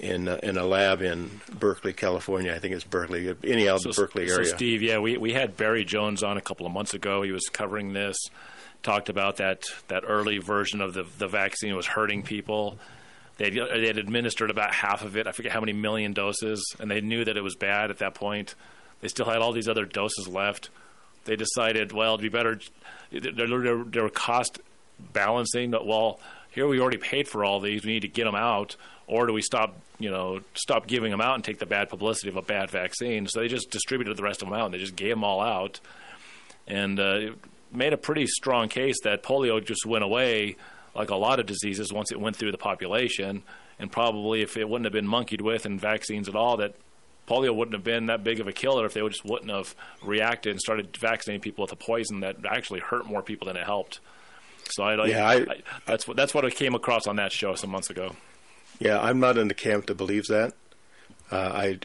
in 0.00 0.28
uh, 0.28 0.40
in 0.42 0.56
a 0.56 0.64
lab 0.64 1.02
in 1.02 1.40
Berkeley, 1.58 1.92
California. 1.92 2.52
I 2.52 2.58
think 2.58 2.74
it's 2.74 2.84
Berkeley, 2.84 3.34
any 3.44 3.68
out 3.68 3.80
so, 3.80 3.90
the 3.90 3.94
Berkeley 3.94 4.24
area. 4.24 4.44
So, 4.44 4.56
Steve, 4.56 4.82
yeah, 4.82 4.98
we 4.98 5.16
we 5.16 5.32
had 5.32 5.56
Barry 5.56 5.84
Jones 5.84 6.22
on 6.22 6.36
a 6.36 6.40
couple 6.40 6.66
of 6.66 6.72
months 6.72 6.94
ago. 6.94 7.22
He 7.22 7.32
was 7.32 7.48
covering 7.48 7.92
this, 7.92 8.16
talked 8.82 9.08
about 9.08 9.36
that 9.36 9.64
that 9.88 10.04
early 10.06 10.38
version 10.38 10.80
of 10.80 10.94
the 10.94 11.04
the 11.18 11.28
vaccine 11.28 11.76
was 11.76 11.86
hurting 11.86 12.22
people. 12.22 12.78
They 13.36 13.44
had, 13.44 13.54
they 13.54 13.86
had 13.86 13.98
administered 13.98 14.50
about 14.50 14.74
half 14.74 15.02
of 15.02 15.16
it. 15.16 15.28
I 15.28 15.32
forget 15.32 15.52
how 15.52 15.60
many 15.60 15.72
million 15.72 16.12
doses, 16.12 16.74
and 16.80 16.90
they 16.90 17.00
knew 17.00 17.24
that 17.24 17.36
it 17.36 17.42
was 17.42 17.54
bad 17.54 17.90
at 17.90 17.98
that 17.98 18.14
point. 18.14 18.56
They 19.00 19.08
still 19.08 19.26
had 19.26 19.38
all 19.38 19.52
these 19.52 19.68
other 19.68 19.84
doses 19.84 20.26
left. 20.28 20.70
They 21.24 21.36
decided, 21.36 21.92
well, 21.92 22.14
it'd 22.14 22.22
be 22.22 22.28
better. 22.28 22.58
They 23.12 24.00
were 24.00 24.10
cost 24.10 24.60
balancing. 25.12 25.70
Well, 25.70 26.20
here 26.50 26.66
we 26.66 26.80
already 26.80 26.96
paid 26.98 27.28
for 27.28 27.44
all 27.44 27.60
these. 27.60 27.84
We 27.84 27.92
need 27.92 28.02
to 28.02 28.08
get 28.08 28.24
them 28.24 28.34
out, 28.34 28.76
or 29.06 29.26
do 29.26 29.32
we 29.32 29.42
stop? 29.42 29.76
You 30.00 30.10
know, 30.10 30.40
stop 30.54 30.86
giving 30.86 31.10
them 31.10 31.20
out 31.20 31.34
and 31.34 31.44
take 31.44 31.58
the 31.58 31.66
bad 31.66 31.88
publicity 31.88 32.28
of 32.28 32.36
a 32.36 32.42
bad 32.42 32.70
vaccine. 32.70 33.26
So 33.26 33.40
they 33.40 33.48
just 33.48 33.70
distributed 33.70 34.16
the 34.16 34.22
rest 34.22 34.42
of 34.42 34.48
them 34.48 34.58
out. 34.58 34.66
And 34.66 34.74
they 34.74 34.78
just 34.78 34.96
gave 34.96 35.10
them 35.10 35.24
all 35.24 35.40
out, 35.40 35.80
and 36.66 36.98
uh, 36.98 37.20
made 37.72 37.92
a 37.92 37.98
pretty 37.98 38.26
strong 38.26 38.68
case 38.68 38.96
that 39.04 39.22
polio 39.22 39.64
just 39.64 39.84
went 39.84 40.04
away, 40.04 40.56
like 40.94 41.10
a 41.10 41.16
lot 41.16 41.40
of 41.40 41.46
diseases, 41.46 41.92
once 41.92 42.10
it 42.10 42.20
went 42.20 42.36
through 42.36 42.52
the 42.52 42.58
population. 42.58 43.42
And 43.78 43.92
probably 43.92 44.42
if 44.42 44.56
it 44.56 44.68
wouldn't 44.68 44.86
have 44.86 44.92
been 44.92 45.06
monkeyed 45.06 45.40
with 45.40 45.66
in 45.66 45.78
vaccines 45.78 46.28
at 46.28 46.34
all, 46.34 46.56
that 46.56 46.74
polio 47.28 47.54
wouldn't 47.54 47.74
have 47.74 47.84
been 47.84 48.06
that 48.06 48.24
big 48.24 48.40
of 48.40 48.48
a 48.48 48.52
killer 48.52 48.86
if 48.86 48.94
they 48.94 49.06
just 49.08 49.24
wouldn't 49.24 49.50
have 49.50 49.74
reacted 50.02 50.52
and 50.52 50.60
started 50.60 50.96
vaccinating 50.96 51.40
people 51.40 51.62
with 51.62 51.72
a 51.72 51.76
poison 51.76 52.20
that 52.20 52.36
actually 52.48 52.80
hurt 52.80 53.06
more 53.06 53.22
people 53.22 53.46
than 53.46 53.56
it 53.56 53.64
helped. 53.64 54.00
So 54.70 54.82
I, 54.82 55.06
yeah, 55.06 55.26
I, 55.26 55.34
I, 55.34 55.62
that's 55.86 56.06
what 56.06 56.16
that's 56.16 56.34
what 56.34 56.44
I 56.44 56.50
came 56.50 56.74
across 56.74 57.06
on 57.06 57.16
that 57.16 57.32
show 57.32 57.54
some 57.54 57.70
months 57.70 57.90
ago. 57.90 58.16
Yeah, 58.78 59.00
I'm 59.00 59.18
not 59.18 59.38
in 59.38 59.48
the 59.48 59.54
camp 59.54 59.86
that 59.86 59.96
believes 59.96 60.28
that. 60.28 60.54
Uh, 61.30 61.36
I, 61.36 61.78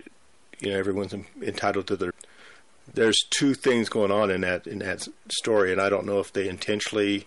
you 0.59 0.71
know, 0.71 0.77
everyone's 0.77 1.13
entitled 1.41 1.87
to 1.87 1.95
their. 1.95 2.13
There's 2.93 3.17
two 3.29 3.53
things 3.53 3.89
going 3.89 4.11
on 4.11 4.29
in 4.29 4.41
that 4.41 4.67
in 4.67 4.79
that 4.79 5.07
story, 5.29 5.71
and 5.71 5.81
I 5.81 5.89
don't 5.89 6.05
know 6.05 6.19
if 6.19 6.33
they 6.33 6.49
intentionally 6.49 7.25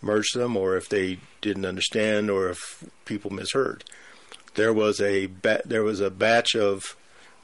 merged 0.00 0.34
them 0.36 0.56
or 0.56 0.76
if 0.76 0.88
they 0.88 1.18
didn't 1.40 1.66
understand 1.66 2.30
or 2.30 2.48
if 2.48 2.84
people 3.04 3.30
misheard. 3.30 3.84
There 4.54 4.72
was 4.72 5.00
a 5.00 5.26
ba- 5.26 5.62
there 5.64 5.82
was 5.82 6.00
a 6.00 6.10
batch 6.10 6.54
of 6.56 6.96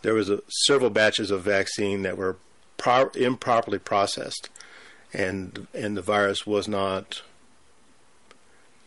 there 0.02 0.14
was 0.14 0.28
a, 0.28 0.40
several 0.48 0.90
batches 0.90 1.30
of 1.30 1.42
vaccine 1.42 2.02
that 2.02 2.16
were 2.16 2.36
pro- 2.76 3.10
improperly 3.10 3.78
processed, 3.78 4.50
and 5.12 5.66
and 5.72 5.96
the 5.96 6.02
virus 6.02 6.46
was 6.46 6.68
not 6.68 7.22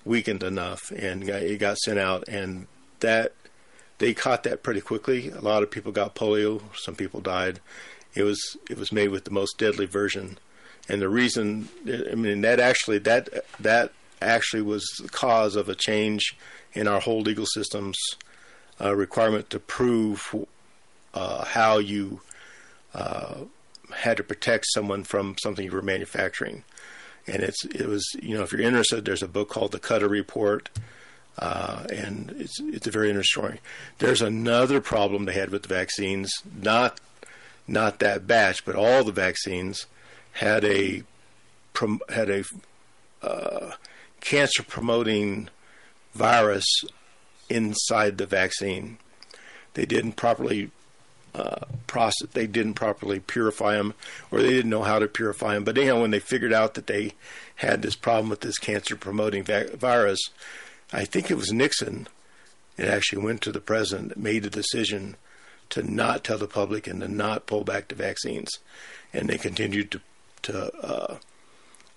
weakened 0.03 0.43
enough, 0.43 0.91
and 0.91 1.27
it 1.27 1.59
got 1.59 1.77
sent 1.79 1.99
out, 1.99 2.27
and 2.27 2.67
that 2.99 3.33
they 3.97 4.13
caught 4.13 4.43
that 4.43 4.63
pretty 4.63 4.81
quickly. 4.81 5.29
A 5.29 5.41
lot 5.41 5.63
of 5.63 5.71
people 5.71 5.91
got 5.91 6.15
polio. 6.15 6.61
Some 6.75 6.95
people 6.95 7.21
died. 7.21 7.59
It 8.13 8.23
was 8.23 8.57
it 8.69 8.77
was 8.77 8.91
made 8.91 9.09
with 9.09 9.23
the 9.23 9.31
most 9.31 9.57
deadly 9.57 9.85
version, 9.85 10.37
and 10.87 11.01
the 11.01 11.09
reason 11.09 11.69
I 11.87 12.15
mean 12.15 12.41
that 12.41 12.59
actually 12.59 12.99
that 12.99 13.29
that 13.59 13.91
actually 14.21 14.61
was 14.61 14.85
the 15.01 15.09
cause 15.09 15.55
of 15.55 15.69
a 15.69 15.75
change 15.75 16.37
in 16.73 16.87
our 16.87 16.99
whole 16.99 17.21
legal 17.21 17.45
system's 17.45 17.97
uh, 18.81 18.95
requirement 18.95 19.49
to 19.49 19.59
prove 19.59 20.33
uh, 21.15 21.45
how 21.45 21.77
you 21.77 22.21
uh, 22.93 23.35
had 23.95 24.17
to 24.17 24.23
protect 24.23 24.65
someone 24.69 25.03
from 25.03 25.35
something 25.41 25.65
you 25.65 25.71
were 25.71 25.81
manufacturing. 25.81 26.63
And 27.27 27.41
it's 27.41 27.65
it 27.65 27.87
was 27.87 28.05
you 28.21 28.37
know 28.37 28.43
if 28.43 28.51
you're 28.51 28.61
interested, 28.61 29.05
there's 29.05 29.23
a 29.23 29.27
book 29.27 29.49
called 29.49 29.71
The 29.71 29.79
Cutter 29.79 30.07
Report, 30.07 30.69
uh, 31.39 31.85
and 31.91 32.35
it's 32.37 32.59
it's 32.59 32.85
a 32.85 32.91
very 32.91 33.09
interesting 33.09 33.41
story. 33.41 33.59
There's 33.97 34.21
another 34.21 34.79
problem 34.79 35.25
they 35.25 35.33
had 35.33 35.49
with 35.49 35.63
the 35.63 35.73
vaccines, 35.73 36.31
not 36.61 36.99
not 37.67 37.99
that 37.99 38.27
batch, 38.27 38.63
but 38.63 38.75
all 38.75 39.03
the 39.03 39.11
vaccines 39.11 39.87
had 40.33 40.63
a 40.63 41.03
had 42.09 42.29
a 42.29 42.43
uh, 43.23 43.71
cancer 44.21 44.63
promoting 44.63 45.49
virus 46.13 46.65
inside 47.49 48.17
the 48.17 48.25
vaccine. 48.25 48.97
They 49.73 49.85
didn't 49.85 50.13
properly 50.13 50.71
uh, 51.35 51.65
process. 51.87 52.29
They 52.31 52.47
didn't 52.47 52.75
properly 52.75 53.19
purify 53.19 53.75
them, 53.75 53.93
or 54.31 54.41
they 54.41 54.49
didn't 54.49 54.69
know 54.69 54.83
how 54.83 54.99
to 54.99 55.07
purify 55.07 55.53
them. 55.53 55.63
But 55.63 55.77
anyhow, 55.77 56.01
when 56.01 56.11
they 56.11 56.19
figured 56.19 56.53
out 56.53 56.75
that 56.75 56.87
they 56.87 57.13
had 57.55 57.81
this 57.81 57.95
problem 57.95 58.29
with 58.29 58.41
this 58.41 58.57
cancer-promoting 58.57 59.43
va- 59.43 59.75
virus, 59.75 60.19
I 60.93 61.05
think 61.05 61.29
it 61.29 61.37
was 61.37 61.51
Nixon. 61.51 62.07
It 62.77 62.87
actually 62.87 63.23
went 63.23 63.41
to 63.41 63.51
the 63.51 63.59
president, 63.59 64.17
made 64.17 64.45
a 64.45 64.49
decision 64.49 65.15
to 65.69 65.83
not 65.83 66.23
tell 66.23 66.37
the 66.37 66.47
public 66.47 66.87
and 66.87 67.01
to 67.01 67.07
not 67.07 67.47
pull 67.47 67.63
back 67.63 67.87
the 67.87 67.95
vaccines, 67.95 68.49
and 69.13 69.27
they 69.27 69.37
continued 69.37 69.91
to 69.91 70.01
to 70.43 70.71
uh, 70.85 71.17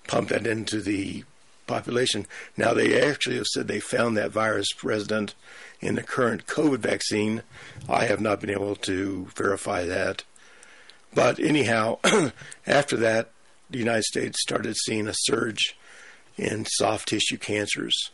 pump 0.06 0.30
that 0.30 0.46
into 0.46 0.80
the 0.80 1.22
population. 1.68 2.26
Now 2.56 2.74
they 2.74 3.00
actually 3.00 3.36
have 3.36 3.46
said 3.46 3.68
they 3.68 3.80
found 3.80 4.16
that 4.16 4.32
virus 4.32 4.82
resident 4.82 5.34
in 5.80 5.94
the 5.94 6.02
current 6.02 6.46
COVID 6.46 6.78
vaccine. 6.78 7.42
I 7.88 8.06
have 8.06 8.20
not 8.20 8.40
been 8.40 8.50
able 8.50 8.74
to 8.76 9.28
verify 9.36 9.84
that. 9.84 10.24
But 11.14 11.38
anyhow, 11.38 11.98
after 12.66 12.96
that, 12.96 13.30
the 13.70 13.78
United 13.78 14.04
States 14.04 14.40
started 14.40 14.76
seeing 14.76 15.06
a 15.06 15.14
surge 15.14 15.76
in 16.36 16.64
soft 16.64 17.08
tissue 17.08 17.38
cancers. 17.38 18.10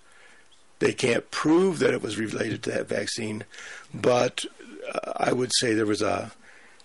They 0.78 0.92
can't 0.92 1.30
prove 1.30 1.78
that 1.78 1.94
it 1.94 2.02
was 2.02 2.18
related 2.18 2.62
to 2.64 2.70
that 2.70 2.88
vaccine, 2.88 3.44
but 3.92 4.44
uh, 4.92 5.12
I 5.16 5.32
would 5.32 5.50
say 5.58 5.72
there 5.72 5.86
was 5.86 6.02
a 6.02 6.32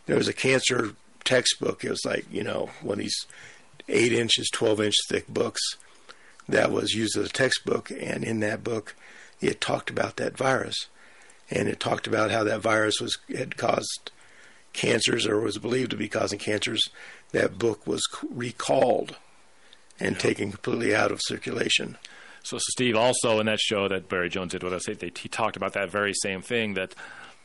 there 0.05 0.17
was 0.17 0.27
a 0.27 0.33
cancer 0.33 0.95
textbook. 1.23 1.83
It 1.83 1.89
was 1.89 2.05
like 2.05 2.25
you 2.31 2.43
know 2.43 2.69
one 2.81 2.93
of 2.93 2.99
these 2.99 3.25
eight 3.87 4.13
inches, 4.13 4.49
twelve 4.49 4.79
inch 4.79 4.95
thick 5.09 5.27
books 5.27 5.61
that 6.51 6.71
was 6.71 6.93
used 6.93 7.17
as 7.17 7.27
a 7.27 7.33
textbook, 7.33 7.91
and 7.91 8.23
in 8.23 8.39
that 8.41 8.63
book 8.63 8.95
it 9.41 9.61
talked 9.61 9.89
about 9.89 10.17
that 10.17 10.37
virus, 10.37 10.87
and 11.49 11.67
it 11.67 11.79
talked 11.79 12.07
about 12.07 12.31
how 12.31 12.43
that 12.43 12.61
virus 12.61 12.99
was 12.99 13.17
had 13.35 13.57
caused 13.57 14.11
cancers 14.73 15.25
or 15.25 15.39
was 15.39 15.57
believed 15.57 15.91
to 15.91 15.97
be 15.97 16.09
causing 16.09 16.39
cancers. 16.39 16.89
That 17.31 17.57
book 17.57 17.85
was 17.87 18.01
recalled 18.29 19.17
and 19.99 20.15
yeah. 20.15 20.21
taken 20.21 20.51
completely 20.51 20.95
out 20.95 21.11
of 21.11 21.19
circulation. 21.21 21.97
So, 22.43 22.57
Steve, 22.59 22.95
also 22.95 23.39
in 23.39 23.45
that 23.47 23.59
show 23.59 23.87
that 23.87 24.09
Barry 24.09 24.29
Jones 24.29 24.53
did 24.53 24.63
with 24.63 24.73
us, 24.73 24.85
they, 24.85 25.11
he 25.15 25.29
talked 25.29 25.57
about 25.57 25.73
that 25.73 25.91
very 25.91 26.13
same 26.13 26.41
thing 26.41 26.73
that 26.75 26.95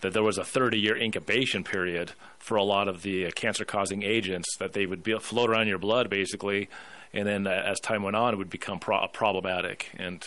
that 0.01 0.13
there 0.13 0.23
was 0.23 0.37
a 0.37 0.43
30-year 0.43 0.99
incubation 0.99 1.65
period 1.65 2.13
for 2.39 2.57
a 2.57 2.63
lot 2.63 2.89
of 2.89 3.01
the 3.01 3.27
uh, 3.27 3.31
cancer-causing 3.31 4.03
agents 4.03 4.47
that 4.59 4.75
they 4.75 4.85
would 4.85 5.03
be, 5.03 5.19
float 5.19 5.49
around 5.49 5.67
your 5.67 5.79
blood 5.79 6.11
basically 6.11 6.69
and 7.15 7.27
then 7.27 7.47
uh, 7.47 7.51
as 7.51 7.81
time 7.81 8.03
went 8.03 8.17
on, 8.17 8.35
it 8.35 8.37
would 8.37 8.51
become 8.51 8.79
pro- 8.79 9.07
problematic. 9.09 9.91
And 9.97 10.27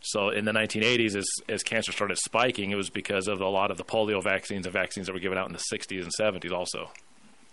so 0.00 0.30
in 0.30 0.44
the 0.44 0.52
1980s, 0.52 1.16
as, 1.16 1.26
as 1.48 1.62
cancer 1.62 1.92
started 1.92 2.18
spiking, 2.18 2.70
it 2.70 2.76
was 2.76 2.90
because 2.90 3.28
of 3.28 3.40
a 3.40 3.48
lot 3.48 3.70
of 3.70 3.76
the 3.76 3.84
polio 3.84 4.22
vaccines 4.22 4.66
and 4.66 4.72
vaccines 4.72 5.06
that 5.06 5.12
were 5.12 5.18
given 5.18 5.38
out 5.38 5.46
in 5.46 5.52
the 5.52 5.64
60s 5.72 6.02
and 6.02 6.12
70s 6.18 6.52
also. 6.52 6.90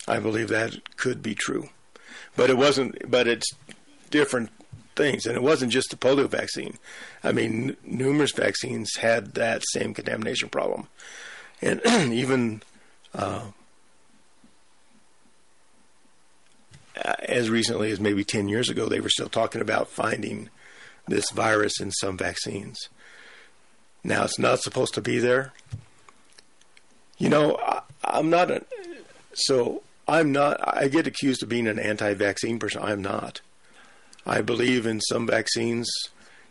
I 0.07 0.19
believe 0.19 0.49
that 0.49 0.97
could 0.97 1.21
be 1.21 1.33
true, 1.33 1.69
but 2.35 2.49
it 2.49 2.57
wasn't. 2.57 3.09
But 3.09 3.27
it's 3.27 3.47
different 4.11 4.51
things, 4.95 5.25
and 5.25 5.35
it 5.35 5.41
wasn't 5.41 5.71
just 5.71 5.89
the 5.89 5.97
polio 5.97 6.29
vaccine. 6.29 6.77
I 7.23 7.31
mean, 7.31 7.69
n- 7.69 7.77
numerous 7.83 8.31
vaccines 8.31 8.95
had 8.97 9.33
that 9.33 9.63
same 9.71 9.95
contamination 9.95 10.49
problem, 10.49 10.87
and 11.59 11.81
even 12.13 12.61
uh, 13.15 13.45
Uh, 17.03 17.13
as 17.23 17.49
recently 17.49 17.91
as 17.91 17.99
maybe 17.99 18.23
ten 18.23 18.47
years 18.47 18.69
ago, 18.69 18.87
they 18.87 18.99
were 18.99 19.09
still 19.09 19.29
talking 19.29 19.61
about 19.61 19.89
finding 19.89 20.49
this 21.07 21.29
virus 21.31 21.79
in 21.79 21.91
some 21.91 22.17
vaccines. 22.17 22.89
Now 24.03 24.23
it's 24.23 24.39
not 24.39 24.59
supposed 24.59 24.93
to 24.95 25.01
be 25.01 25.19
there. 25.19 25.53
You 27.17 27.29
know, 27.29 27.57
I, 27.57 27.81
I'm 28.03 28.29
not 28.29 28.51
a, 28.51 28.65
so 29.33 29.83
I'm 30.07 30.31
not. 30.31 30.59
I 30.61 30.87
get 30.87 31.07
accused 31.07 31.43
of 31.43 31.49
being 31.49 31.67
an 31.67 31.79
anti-vaccine 31.79 32.59
person. 32.59 32.81
I'm 32.83 33.01
not. 33.01 33.41
I 34.25 34.41
believe 34.41 34.85
in 34.85 35.01
some 35.01 35.25
vaccines. 35.27 35.89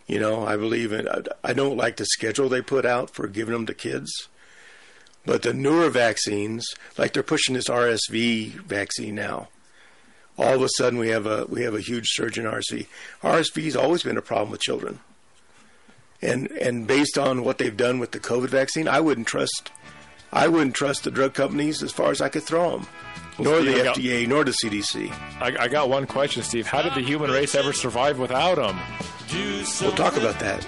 You 0.06 0.18
know, 0.18 0.46
I 0.46 0.56
believe 0.56 0.92
in. 0.92 1.08
I 1.42 1.52
don't 1.52 1.76
like 1.76 1.96
the 1.96 2.06
schedule 2.06 2.48
they 2.48 2.62
put 2.62 2.84
out 2.84 3.10
for 3.10 3.26
giving 3.26 3.54
them 3.54 3.66
to 3.66 3.74
kids. 3.74 4.10
But 5.26 5.42
the 5.42 5.54
newer 5.54 5.88
vaccines, 5.88 6.66
like 6.98 7.12
they're 7.14 7.22
pushing 7.22 7.54
this 7.54 7.68
RSV 7.68 8.50
vaccine 8.64 9.14
now, 9.14 9.48
all 10.38 10.54
of 10.54 10.62
a 10.62 10.68
sudden 10.76 10.98
we 10.98 11.08
have 11.08 11.26
a 11.26 11.44
we 11.46 11.62
have 11.62 11.74
a 11.74 11.80
huge 11.80 12.08
surge 12.08 12.38
in 12.38 12.44
RSV. 12.44 12.86
RSV 13.22 13.64
has 13.64 13.76
always 13.76 14.02
been 14.02 14.16
a 14.16 14.22
problem 14.22 14.50
with 14.50 14.60
children, 14.60 15.00
and 16.20 16.50
and 16.52 16.86
based 16.86 17.18
on 17.18 17.44
what 17.44 17.58
they've 17.58 17.76
done 17.76 17.98
with 17.98 18.10
the 18.12 18.20
COVID 18.20 18.48
vaccine, 18.48 18.88
I 18.88 19.00
wouldn't 19.00 19.26
trust 19.26 19.70
I 20.34 20.48
wouldn't 20.48 20.74
trust 20.74 21.04
the 21.04 21.10
drug 21.10 21.32
companies 21.32 21.82
as 21.82 21.92
far 21.92 22.10
as 22.10 22.20
I 22.20 22.28
could 22.28 22.42
throw 22.42 22.72
them, 22.72 22.86
nor 23.38 23.60
Steve, 23.60 23.74
the 23.74 23.80
I 23.80 23.84
got- 23.84 23.96
FDA, 23.96 24.28
nor 24.28 24.44
the 24.44 24.52
CDC. 24.52 25.10
I, 25.40 25.64
I 25.64 25.68
got 25.68 25.88
one 25.88 26.06
question, 26.06 26.42
Steve. 26.42 26.66
How 26.66 26.82
did 26.82 26.94
the 26.94 27.00
human 27.02 27.30
race 27.30 27.54
ever 27.54 27.72
survive 27.72 28.18
without 28.18 28.56
them? 28.56 28.78
We'll 29.80 29.92
talk 29.92 30.16
about 30.16 30.38
that. 30.40 30.64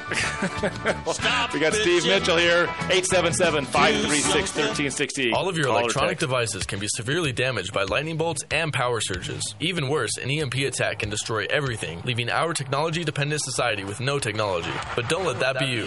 we 1.55 1.61
got 1.61 1.75
Steve 1.75 2.05
Mitchell 2.07 2.37
here, 2.39 2.67
877-536-1360. 2.89 5.33
All 5.33 5.49
of 5.49 5.57
your 5.57 5.67
Call 5.67 5.79
electronic 5.81 6.19
devices 6.19 6.65
can 6.65 6.79
be 6.81 6.89
severely 6.89 7.33
damaged 7.33 7.73
by 7.73 7.85
lightning 7.85 8.17
bolts 8.17 8.43
and 8.51 8.73
power 8.73 9.01
surges. 9.01 9.55
Even 9.61 9.89
worse, 9.89 10.17
an 10.17 10.29
EMP 10.31 10.55
attack 10.57 10.99
can 11.01 11.11
destroy 11.11 11.47
everything, 11.51 12.01
leaving 12.05 12.29
our 12.31 12.53
technology 12.55 13.05
dependent 13.05 13.41
society 13.43 13.85
with 13.85 14.01
no 14.01 14.19
technology. 14.19 14.73
But 14.97 15.09
don't 15.09 15.27
let 15.27 15.39
that 15.41 15.59
be 15.61 15.67
you. 15.67 15.87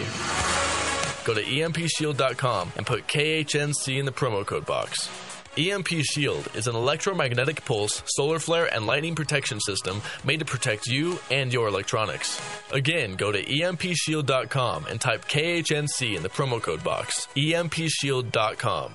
Go 1.24 1.34
to 1.34 1.42
EMPShield.com 1.42 2.72
and 2.76 2.86
put 2.86 3.06
KHNC 3.06 3.98
in 3.98 4.04
the 4.04 4.12
promo 4.12 4.44
code 4.44 4.66
box. 4.66 5.08
EMP 5.56 5.88
Shield 6.02 6.48
is 6.54 6.68
an 6.68 6.76
electromagnetic 6.76 7.64
pulse, 7.64 8.02
solar 8.06 8.38
flare, 8.38 8.72
and 8.72 8.86
lightning 8.86 9.14
protection 9.14 9.60
system 9.60 10.00
made 10.24 10.38
to 10.38 10.44
protect 10.44 10.86
you 10.86 11.18
and 11.30 11.52
your 11.52 11.66
electronics. 11.68 12.40
Again, 12.72 13.16
go 13.16 13.32
to 13.32 13.42
EMPShield.com 13.42 14.86
and 14.86 15.00
type 15.00 15.24
KHNC 15.26 16.16
in 16.16 16.22
the 16.22 16.28
promo 16.28 16.62
code 16.62 16.84
box. 16.84 17.26
EMPShield.com. 17.36 18.94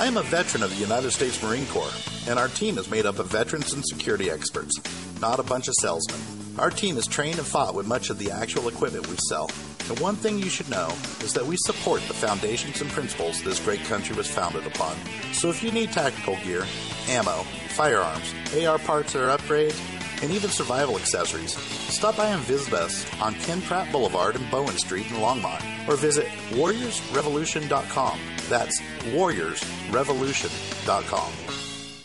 I 0.00 0.06
am 0.06 0.16
a 0.16 0.22
veteran 0.22 0.62
of 0.62 0.70
the 0.70 0.80
United 0.80 1.10
States 1.10 1.42
Marine 1.42 1.66
Corps, 1.66 1.92
and 2.26 2.38
our 2.38 2.48
team 2.48 2.78
is 2.78 2.90
made 2.90 3.04
up 3.04 3.18
of 3.18 3.26
veterans 3.26 3.74
and 3.74 3.84
security 3.84 4.30
experts, 4.30 4.80
not 5.20 5.38
a 5.38 5.42
bunch 5.42 5.68
of 5.68 5.74
salesmen. 5.74 6.18
Our 6.58 6.70
team 6.70 6.96
is 6.96 7.06
trained 7.06 7.36
and 7.36 7.46
fought 7.46 7.74
with 7.74 7.86
much 7.86 8.08
of 8.08 8.18
the 8.18 8.30
actual 8.30 8.68
equipment 8.68 9.06
we 9.08 9.16
sell. 9.28 9.50
And 9.90 10.00
one 10.00 10.16
thing 10.16 10.38
you 10.38 10.48
should 10.48 10.70
know 10.70 10.88
is 11.20 11.34
that 11.34 11.44
we 11.44 11.58
support 11.58 12.00
the 12.08 12.14
foundations 12.14 12.80
and 12.80 12.88
principles 12.90 13.42
this 13.42 13.60
great 13.60 13.84
country 13.84 14.16
was 14.16 14.26
founded 14.26 14.66
upon. 14.66 14.96
So 15.34 15.50
if 15.50 15.62
you 15.62 15.70
need 15.70 15.92
tactical 15.92 16.36
gear, 16.44 16.64
ammo, 17.10 17.42
firearms, 17.68 18.34
AR 18.56 18.78
parts 18.78 19.14
or 19.14 19.28
upgrades, 19.28 19.78
and 20.22 20.30
even 20.30 20.50
survival 20.50 20.96
accessories, 20.96 21.56
stop 21.56 22.16
by 22.16 22.28
and 22.28 22.40
visit 22.42 22.72
us 22.74 23.04
on 23.20 23.34
Ken 23.34 23.60
Pratt 23.62 23.90
Boulevard 23.92 24.36
and 24.36 24.48
Bowen 24.50 24.78
Street 24.78 25.06
in 25.06 25.16
Longmont, 25.16 25.88
or 25.88 25.96
visit 25.96 26.26
warriorsrevolution.com. 26.50 28.20
That's 28.48 28.80
warriorsrevolution.com. 28.80 31.32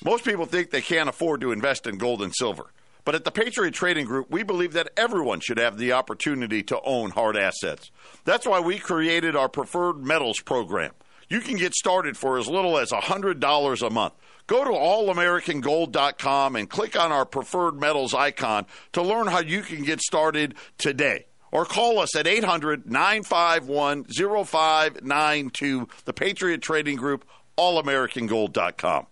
Most 0.04 0.24
people 0.24 0.46
think 0.46 0.70
they 0.70 0.82
can't 0.82 1.10
afford 1.10 1.42
to 1.42 1.52
invest 1.52 1.88
in 1.88 1.98
gold 1.98 2.22
and 2.22 2.32
silver. 2.36 2.70
But 3.06 3.16
at 3.16 3.24
the 3.24 3.32
Patriot 3.32 3.76
Trading 3.76 4.06
Group, 4.06 4.32
we 4.32 4.42
believe 4.42 4.74
that 4.74 4.90
everyone 4.98 5.40
should 5.40 5.60
have 5.60 5.78
the 5.78 5.94
opportunity 5.94 6.64
to 6.64 6.82
own 6.82 7.12
hard 7.12 7.38
assets. 7.38 7.92
That's 8.24 8.48
why 8.48 8.60
we 8.60 8.80
created 8.80 9.36
our 9.36 9.48
Preferred 9.48 10.04
Metals 10.04 10.40
program. 10.40 10.92
You 11.30 11.40
can 11.40 11.58
get 11.58 11.74
started 11.74 12.18
for 12.18 12.38
as 12.38 12.48
little 12.48 12.78
as 12.78 12.92
$100 12.92 13.88
a 13.88 13.90
month. 13.90 14.14
Go 14.48 14.64
to 14.64 14.70
allamericangold.com 14.70 16.56
and 16.56 16.70
click 16.70 17.00
on 17.00 17.12
our 17.12 17.26
Preferred 17.26 17.80
Metals 17.80 18.14
icon 18.14 18.66
to 18.94 19.02
learn 19.02 19.28
how 19.28 19.40
you 19.40 19.62
can 19.62 19.84
get 19.84 20.02
started 20.02 20.54
today. 20.78 21.26
Or 21.52 21.66
call 21.66 22.00
us 22.00 22.16
at 22.16 22.28
800 22.28 22.86
951 22.86 24.06
0592, 24.06 25.88
the 26.04 26.14
Patriot 26.14 26.62
Trading 26.62 26.98
Group, 26.98 27.26
allamericangold.com. 27.58 29.08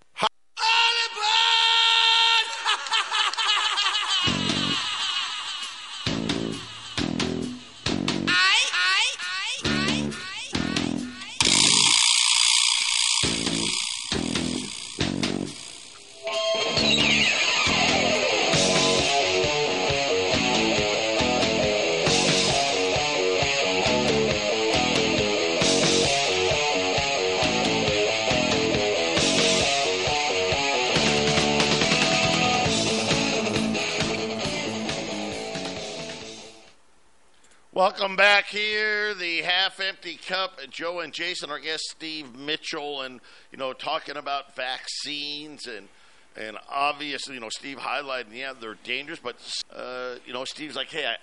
here, 38.53 39.13
the 39.13 39.41
half 39.41 39.79
empty 39.79 40.15
cup. 40.15 40.59
Joe 40.69 40.99
and 40.99 41.11
Jason, 41.11 41.49
our 41.49 41.59
guest 41.59 41.83
Steve 41.89 42.35
Mitchell, 42.37 43.01
and 43.01 43.19
you 43.51 43.57
know, 43.57 43.73
talking 43.73 44.15
about 44.15 44.55
vaccines 44.55 45.67
and 45.67 45.89
and 46.35 46.57
obviously, 46.69 47.35
you 47.35 47.41
know, 47.41 47.49
Steve 47.49 47.77
highlighting, 47.77 48.35
yeah, 48.35 48.53
they're 48.59 48.77
dangerous, 48.83 49.19
but 49.19 49.35
uh, 49.75 50.15
you 50.25 50.33
know, 50.33 50.45
Steve's 50.45 50.75
like, 50.75 50.89
hey, 50.89 51.05
I, 51.05 51.15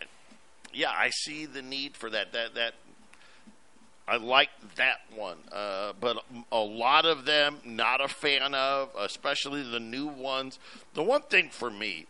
yeah, 0.73 0.91
I 0.91 1.11
see 1.11 1.47
the 1.47 1.63
need 1.63 1.97
for 1.97 2.11
that. 2.11 2.33
That 2.33 2.55
that 2.55 2.75
I 4.07 4.17
like 4.17 4.51
that 4.77 4.99
one, 5.15 5.39
uh, 5.53 5.93
but 6.01 6.25
a 6.51 6.59
lot 6.59 7.07
of 7.07 7.25
them 7.25 7.59
not 7.65 8.01
a 8.01 8.09
fan 8.09 8.55
of, 8.55 8.91
especially 8.99 9.63
the 9.63 9.81
new 9.81 10.07
ones. 10.07 10.59
The 10.95 11.03
one 11.03 11.23
thing 11.23 11.51
for 11.51 11.71
me 11.71 12.07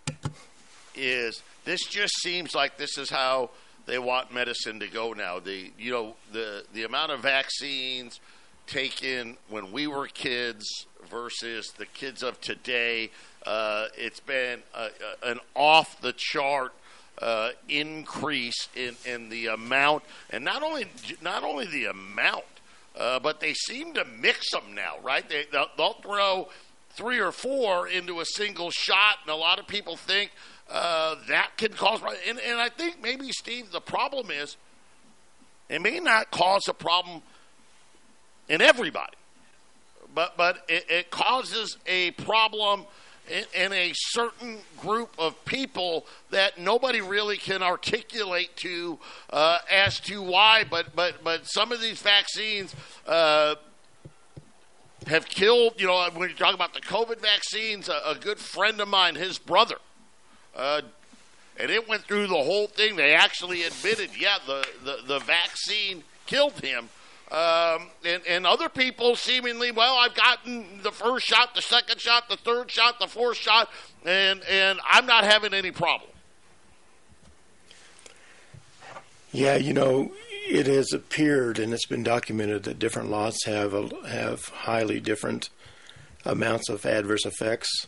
is 0.94 1.42
this 1.64 1.84
just 1.84 2.14
seems 2.22 2.54
like 2.54 2.78
this 2.78 2.98
is 2.98 3.10
how 3.10 3.50
they 3.91 3.99
want 3.99 4.32
medicine 4.32 4.78
to 4.78 4.86
go 4.86 5.12
now. 5.12 5.41
The 5.41 5.72
you 5.76 5.91
know 5.91 6.14
the 6.32 6.64
the 6.72 6.84
amount 6.84 7.11
of 7.11 7.20
vaccines 7.20 8.20
taken 8.68 9.36
when 9.49 9.72
we 9.72 9.88
were 9.88 10.07
kids 10.07 10.86
versus 11.11 11.72
the 11.76 11.86
kids 11.86 12.22
of 12.22 12.41
today. 12.41 13.11
Uh, 13.45 13.86
it's 13.99 14.20
been 14.20 14.61
a, 14.74 14.91
a, 15.24 15.30
an 15.30 15.41
off 15.57 16.01
the 16.01 16.12
chart 16.12 16.72
uh, 17.20 17.51
increase 17.68 18.68
in, 18.76 18.95
in 19.05 19.28
the 19.28 19.49
amount, 19.49 20.05
and 20.30 20.45
not 20.45 20.62
only 20.62 20.86
not 21.20 21.43
only 21.43 21.66
the 21.66 21.86
amount, 21.86 22.45
uh, 22.97 23.18
but 23.18 23.41
they 23.41 23.55
seem 23.55 23.93
to 23.95 24.05
mix 24.05 24.53
them 24.53 24.72
now, 24.72 24.95
right? 25.03 25.28
They 25.28 25.47
they'll, 25.51 25.70
they'll 25.76 25.95
throw 25.95 26.49
three 26.91 27.18
or 27.18 27.32
four 27.32 27.88
into 27.88 28.20
a 28.20 28.24
single 28.24 28.70
shot, 28.70 29.18
and 29.22 29.32
a 29.32 29.36
lot 29.36 29.59
of 29.59 29.66
people 29.66 29.97
think 29.97 30.30
uh, 30.70 31.16
that 31.28 31.56
can 31.56 31.72
cause. 31.72 32.00
And, 32.28 32.38
and 32.38 32.58
I 32.58 32.68
think 32.68 33.02
maybe 33.02 33.30
Steve, 33.32 33.72
the 33.72 33.80
problem 33.80 34.30
is 34.30 34.56
it 35.68 35.82
may 35.82 36.00
not 36.00 36.30
cause 36.30 36.68
a 36.68 36.74
problem 36.74 37.22
in 38.48 38.60
everybody, 38.60 39.16
but 40.14 40.36
but 40.36 40.64
it, 40.68 40.86
it 40.88 41.10
causes 41.10 41.76
a 41.86 42.12
problem 42.12 42.84
in, 43.28 43.44
in, 43.54 43.72
a 43.72 43.92
certain 43.94 44.58
group 44.78 45.14
of 45.18 45.44
people 45.44 46.06
that 46.30 46.58
nobody 46.58 47.00
really 47.00 47.36
can 47.36 47.62
articulate 47.62 48.56
to 48.56 48.98
uh, 49.32 49.58
as 49.70 49.98
to 50.00 50.22
why. 50.22 50.64
But 50.68 50.94
but 50.94 51.22
but 51.24 51.46
some 51.46 51.72
of 51.72 51.80
these 51.80 52.00
vaccines. 52.00 52.74
Uh, 53.06 53.56
have 55.06 55.26
killed, 55.26 55.72
you 55.80 55.86
know, 55.86 56.06
when 56.14 56.28
you 56.28 56.36
talk 56.36 56.54
about 56.54 56.74
the 56.74 56.80
COVID 56.80 57.20
vaccines, 57.20 57.88
a, 57.88 58.02
a 58.04 58.14
good 58.14 58.38
friend 58.38 58.78
of 58.82 58.86
mine, 58.86 59.14
his 59.14 59.38
brother, 59.38 59.76
uh, 60.57 60.82
and 61.59 61.70
it 61.70 61.88
went 61.88 62.03
through 62.05 62.26
the 62.26 62.34
whole 62.34 62.66
thing. 62.66 62.96
They 62.96 63.14
actually 63.14 63.64
admitted, 63.64 64.11
yeah, 64.18 64.38
the, 64.46 64.66
the, 64.84 64.98
the 65.07 65.18
vaccine 65.20 66.03
killed 66.26 66.61
him. 66.61 66.88
Um, 67.30 67.90
and, 68.05 68.22
and 68.26 68.46
other 68.46 68.68
people 68.68 69.14
seemingly, 69.14 69.70
well, 69.70 69.94
I've 69.94 70.14
gotten 70.14 70.80
the 70.82 70.90
first 70.90 71.26
shot, 71.26 71.55
the 71.55 71.62
second 71.62 72.01
shot, 72.01 72.28
the 72.28 72.36
third 72.36 72.70
shot, 72.70 72.98
the 72.98 73.07
fourth 73.07 73.36
shot, 73.36 73.70
and, 74.05 74.42
and 74.51 74.80
I'm 74.88 75.07
not 75.07 75.22
having 75.22 75.55
any 75.55 75.70
problem. 75.70 76.11
Yeah, 79.32 79.57
you 79.57 79.72
know, 79.72 80.11
it 80.48 80.66
has 80.66 80.92
appeared 80.92 81.61
and 81.61 81.72
it's 81.72 81.86
been 81.86 82.03
documented 82.03 82.64
that 82.64 82.80
different 82.80 83.11
lots 83.11 83.44
have 83.44 83.72
have 84.09 84.46
highly 84.46 84.98
different 84.98 85.51
amounts 86.24 86.68
of 86.68 86.84
adverse 86.84 87.24
effects. 87.24 87.86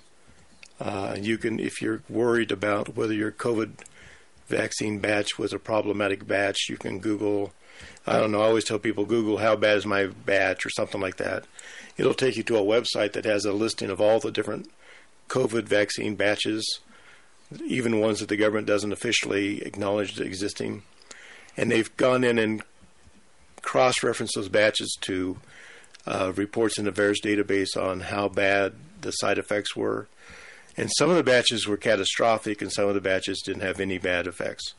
Uh, 0.83 1.17
you 1.19 1.39
can, 1.39 1.61
if 1.61 1.81
you're 1.81 2.03
worried 2.09 2.51
about 2.51 2.97
whether 2.97 3.15
your 3.15 3.31
COVID 3.31 3.71
vaccine 4.49 4.99
batch 4.99 5.39
was 5.39 5.53
a 5.53 5.59
problematic 5.59 6.27
batch, 6.27 6.69
you 6.69 6.77
can 6.77 6.99
Google 6.99 7.53
I 8.07 8.19
don't 8.19 8.33
know. 8.33 8.43
I 8.43 8.47
always 8.47 8.65
tell 8.65 8.79
people 8.79 9.05
Google 9.05 9.39
how 9.39 9.57
bad 9.57 9.77
is 9.79 9.87
my 9.87 10.07
batch 10.07 10.67
or 10.67 10.71
something 10.71 11.01
like 11.01 11.17
that. 11.17 11.45
It'll 11.97 12.15
take 12.15 12.37
you 12.37 12.43
to 12.45 12.59
a 12.59 12.63
website 12.63 13.13
that 13.13 13.25
has 13.25 13.45
a 13.45 13.53
listing 13.53 13.91
of 13.91 14.01
all 14.01 14.19
the 14.19 14.33
different 14.33 14.71
COVID 15.29 15.65
vaccine 15.65 16.17
batches, 16.17 16.81
even 17.65 18.01
ones 18.01 18.19
that 18.21 18.29
the 18.29 18.37
government 18.37 18.67
doesn't 18.67 18.93
officially 18.93 19.63
acknowledge 19.63 20.21
existing. 20.21 20.83
And 21.57 21.71
they've 21.71 21.95
gone 21.97 22.25
in 22.25 22.39
and 22.39 22.63
cross 23.61 24.03
referenced 24.03 24.35
those 24.35 24.49
batches 24.49 24.97
to 25.03 25.39
uh, 26.07 26.33
reports 26.35 26.79
in 26.79 26.87
the 26.87 26.93
VAERS 26.93 27.23
database 27.23 27.77
on 27.81 28.01
how 28.01 28.29
bad 28.29 28.73
the 29.01 29.13
side 29.13 29.39
effects 29.39 29.77
were. 29.77 30.09
And 30.77 30.91
some 30.97 31.11
of 31.11 31.17
the 31.17 31.23
batches 31.23 31.67
were 31.67 31.77
catastrophic, 31.77 32.63
and 32.63 32.73
some 32.73 32.89
of 32.89 32.95
the 32.95 33.01
batches 33.01 33.43
didn't 33.43 33.63
have 33.63 33.79
any 33.79 33.99
bad 33.99 34.27
effects. 34.27 34.75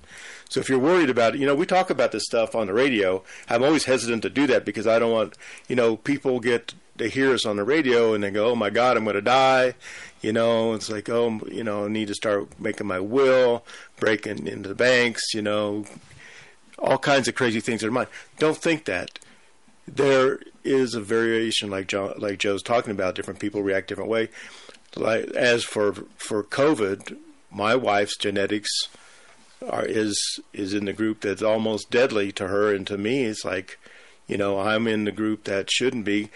So 0.49 0.59
if 0.59 0.69
you're 0.69 0.79
worried 0.79 1.09
about 1.09 1.35
it, 1.35 1.41
you 1.41 1.45
know, 1.45 1.55
we 1.55 1.65
talk 1.65 1.89
about 1.89 2.11
this 2.11 2.25
stuff 2.25 2.55
on 2.55 2.67
the 2.67 2.73
radio. 2.73 3.23
I'm 3.49 3.63
always 3.63 3.85
hesitant 3.85 4.23
to 4.23 4.29
do 4.29 4.47
that 4.47 4.65
because 4.65 4.87
I 4.87 4.99
don't 4.99 5.11
want, 5.11 5.37
you 5.67 5.75
know, 5.75 5.97
people 5.97 6.39
get 6.39 6.73
they 6.95 7.09
hear 7.09 7.33
us 7.33 7.45
on 7.45 7.55
the 7.55 7.63
radio 7.63 8.13
and 8.13 8.23
they 8.23 8.31
go, 8.31 8.51
"Oh 8.51 8.55
my 8.55 8.69
God, 8.69 8.97
I'm 8.97 9.03
going 9.03 9.15
to 9.15 9.21
die." 9.21 9.73
You 10.21 10.31
know, 10.31 10.73
it's 10.73 10.89
like, 10.89 11.09
"Oh, 11.09 11.41
you 11.51 11.63
know, 11.63 11.85
I 11.85 11.87
need 11.87 12.07
to 12.09 12.15
start 12.15 12.59
making 12.59 12.87
my 12.87 12.99
will, 12.99 13.65
breaking 13.99 14.47
into 14.47 14.69
the 14.69 14.75
banks." 14.75 15.33
You 15.33 15.41
know, 15.41 15.85
all 16.77 16.97
kinds 16.97 17.27
of 17.27 17.35
crazy 17.35 17.59
things 17.59 17.83
in 17.83 17.93
mind. 17.93 18.09
Don't 18.37 18.57
think 18.57 18.85
that. 18.85 19.19
There 19.85 20.39
is 20.63 20.93
a 20.93 21.01
variation, 21.01 21.69
like 21.69 21.91
like 21.91 22.39
Joe's 22.39 22.63
talking 22.63 22.91
about. 22.91 23.15
Different 23.15 23.39
people 23.39 23.63
react 23.63 23.87
different 23.87 24.09
way. 24.09 24.29
Like 24.95 25.25
as 25.31 25.63
for 25.63 25.93
for 26.17 26.43
COVID, 26.43 27.17
my 27.51 27.75
wife's 27.75 28.17
genetics 28.17 28.69
are, 29.69 29.85
is 29.85 30.39
is 30.53 30.73
in 30.73 30.85
the 30.85 30.93
group 30.93 31.21
that's 31.21 31.41
almost 31.41 31.89
deadly 31.89 32.31
to 32.33 32.47
her, 32.47 32.73
and 32.73 32.85
to 32.87 32.97
me, 32.97 33.23
it's 33.23 33.45
like, 33.45 33.79
you 34.27 34.37
know, 34.37 34.59
I'm 34.59 34.87
in 34.87 35.05
the 35.05 35.11
group 35.11 35.45
that 35.45 35.71
shouldn't 35.71 36.05
be 36.05 36.29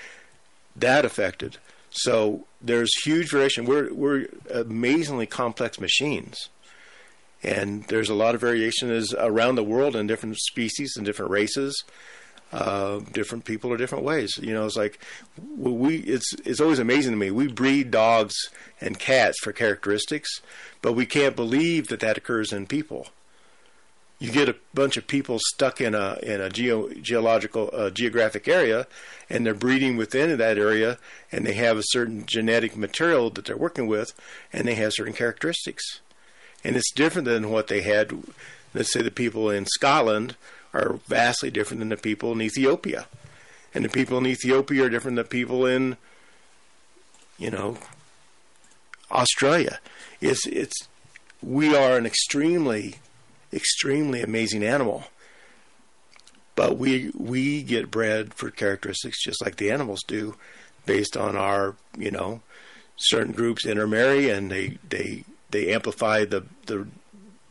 that 0.75 1.05
affected. 1.05 1.57
So 1.89 2.45
there's 2.61 2.91
huge 3.03 3.31
variation. 3.31 3.65
We're 3.65 3.93
we're 3.93 4.27
amazingly 4.53 5.25
complex 5.25 5.79
machines, 5.79 6.49
and 7.43 7.83
there's 7.85 8.09
a 8.09 8.15
lot 8.15 8.35
of 8.35 8.41
variation 8.41 8.89
is 8.89 9.13
around 9.17 9.55
the 9.55 9.63
world 9.63 9.95
in 9.95 10.07
different 10.07 10.37
species 10.37 10.93
and 10.95 11.05
different 11.05 11.31
races. 11.31 11.83
Uh, 12.51 12.99
different 13.11 13.43
people 13.43 13.73
are 13.73 13.77
different 13.77 14.05
ways. 14.05 14.37
You 14.37 14.53
know, 14.53 14.65
it's 14.65 14.77
like 14.77 14.99
we. 15.57 15.97
It's 15.97 16.33
it's 16.45 16.61
always 16.61 16.79
amazing 16.79 17.11
to 17.11 17.17
me. 17.17 17.29
We 17.29 17.47
breed 17.47 17.91
dogs 17.91 18.35
and 18.79 18.97
cats 18.97 19.37
for 19.43 19.51
characteristics, 19.51 20.29
but 20.81 20.93
we 20.93 21.05
can't 21.05 21.35
believe 21.35 21.87
that 21.87 21.99
that 21.99 22.17
occurs 22.17 22.53
in 22.53 22.65
people 22.67 23.07
you 24.19 24.31
get 24.31 24.49
a 24.49 24.55
bunch 24.73 24.97
of 24.97 25.05
people 25.05 25.37
stuck 25.39 25.79
in 25.79 25.93
a 25.93 26.17
in 26.23 26.41
a 26.41 26.49
geo, 26.49 26.89
geological 26.89 27.69
uh, 27.71 27.89
geographic 27.89 28.47
area, 28.47 28.87
and 29.29 29.45
they're 29.45 29.53
breeding 29.53 29.95
within 29.95 30.35
that 30.37 30.57
area, 30.57 30.97
and 31.31 31.45
they 31.45 31.53
have 31.53 31.77
a 31.77 31.83
certain 31.83 32.25
genetic 32.25 32.75
material 32.75 33.29
that 33.29 33.45
they're 33.45 33.57
working 33.57 33.87
with, 33.87 34.13
and 34.51 34.67
they 34.67 34.75
have 34.75 34.93
certain 34.93 35.13
characteristics, 35.13 36.01
and 36.63 36.75
it's 36.75 36.91
different 36.91 37.27
than 37.27 37.51
what 37.51 37.67
they 37.67 37.81
had. 37.81 38.11
Let's 38.73 38.91
say 38.91 39.01
the 39.01 39.11
people 39.11 39.49
in 39.49 39.65
Scotland 39.65 40.35
are 40.77 40.99
vastly 41.07 41.49
different 41.49 41.79
than 41.79 41.89
the 41.89 41.97
people 41.97 42.31
in 42.31 42.41
Ethiopia, 42.41 43.07
and 43.73 43.83
the 43.83 43.89
people 43.89 44.17
in 44.17 44.27
Ethiopia 44.27 44.85
are 44.85 44.89
different 44.89 45.15
than 45.15 45.25
the 45.25 45.29
people 45.29 45.65
in, 45.65 45.97
you 47.37 47.49
know, 47.49 47.77
Australia. 49.11 49.79
It's 50.21 50.45
it's 50.47 50.87
we 51.41 51.75
are 51.75 51.97
an 51.97 52.05
extremely 52.05 52.95
extremely 53.53 54.21
amazing 54.21 54.63
animal. 54.63 55.05
But 56.55 56.77
we 56.77 57.11
we 57.15 57.61
get 57.61 57.91
bred 57.91 58.33
for 58.33 58.49
characteristics 58.49 59.23
just 59.23 59.43
like 59.43 59.57
the 59.57 59.71
animals 59.71 60.03
do, 60.07 60.35
based 60.85 61.15
on 61.15 61.35
our 61.35 61.75
you 61.97 62.11
know 62.11 62.41
certain 62.95 63.33
groups 63.33 63.65
intermarry 63.65 64.29
and 64.29 64.49
they 64.49 64.77
they 64.89 65.23
they 65.51 65.73
amplify 65.73 66.25
the 66.25 66.45
the 66.65 66.87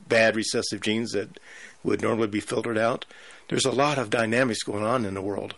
bad 0.09 0.37
recessive 0.37 0.81
genes 0.81 1.12
that 1.12 1.39
would 1.87 2.03
normally 2.03 2.28
be 2.28 2.41
filtered 2.41 2.78
out. 2.78 3.05
There's 3.49 3.64
a 3.64 3.70
lot 3.70 3.99
of 3.99 4.11
dynamics 4.11 4.62
going 4.62 4.84
on 4.84 5.05
in 5.05 5.14
the 5.14 5.22
world. 5.22 5.55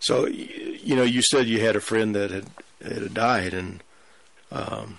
So 0.00 0.26
you 0.26 0.96
know, 0.96 1.02
you 1.02 1.22
said 1.22 1.46
you 1.46 1.60
had 1.60 1.76
a 1.76 1.80
friend 1.80 2.14
that 2.14 2.30
had 2.30 2.46
had 2.82 3.14
died, 3.14 3.52
and 3.52 3.82
um, 4.50 4.98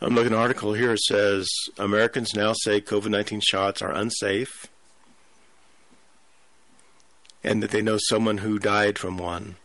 I'm 0.00 0.14
looking 0.14 0.32
at 0.32 0.36
an 0.36 0.42
article 0.42 0.72
here. 0.74 0.92
It 0.92 1.00
says 1.00 1.48
Americans 1.78 2.34
now 2.34 2.52
say 2.52 2.80
COVID 2.80 3.10
19 3.10 3.40
shots 3.40 3.82
are 3.82 3.92
unsafe 3.92 4.68
and 7.44 7.62
that 7.62 7.70
they 7.70 7.82
know 7.82 7.98
someone 8.08 8.38
who 8.38 8.58
died 8.58 8.98
from 8.98 9.18
one. 9.18 9.56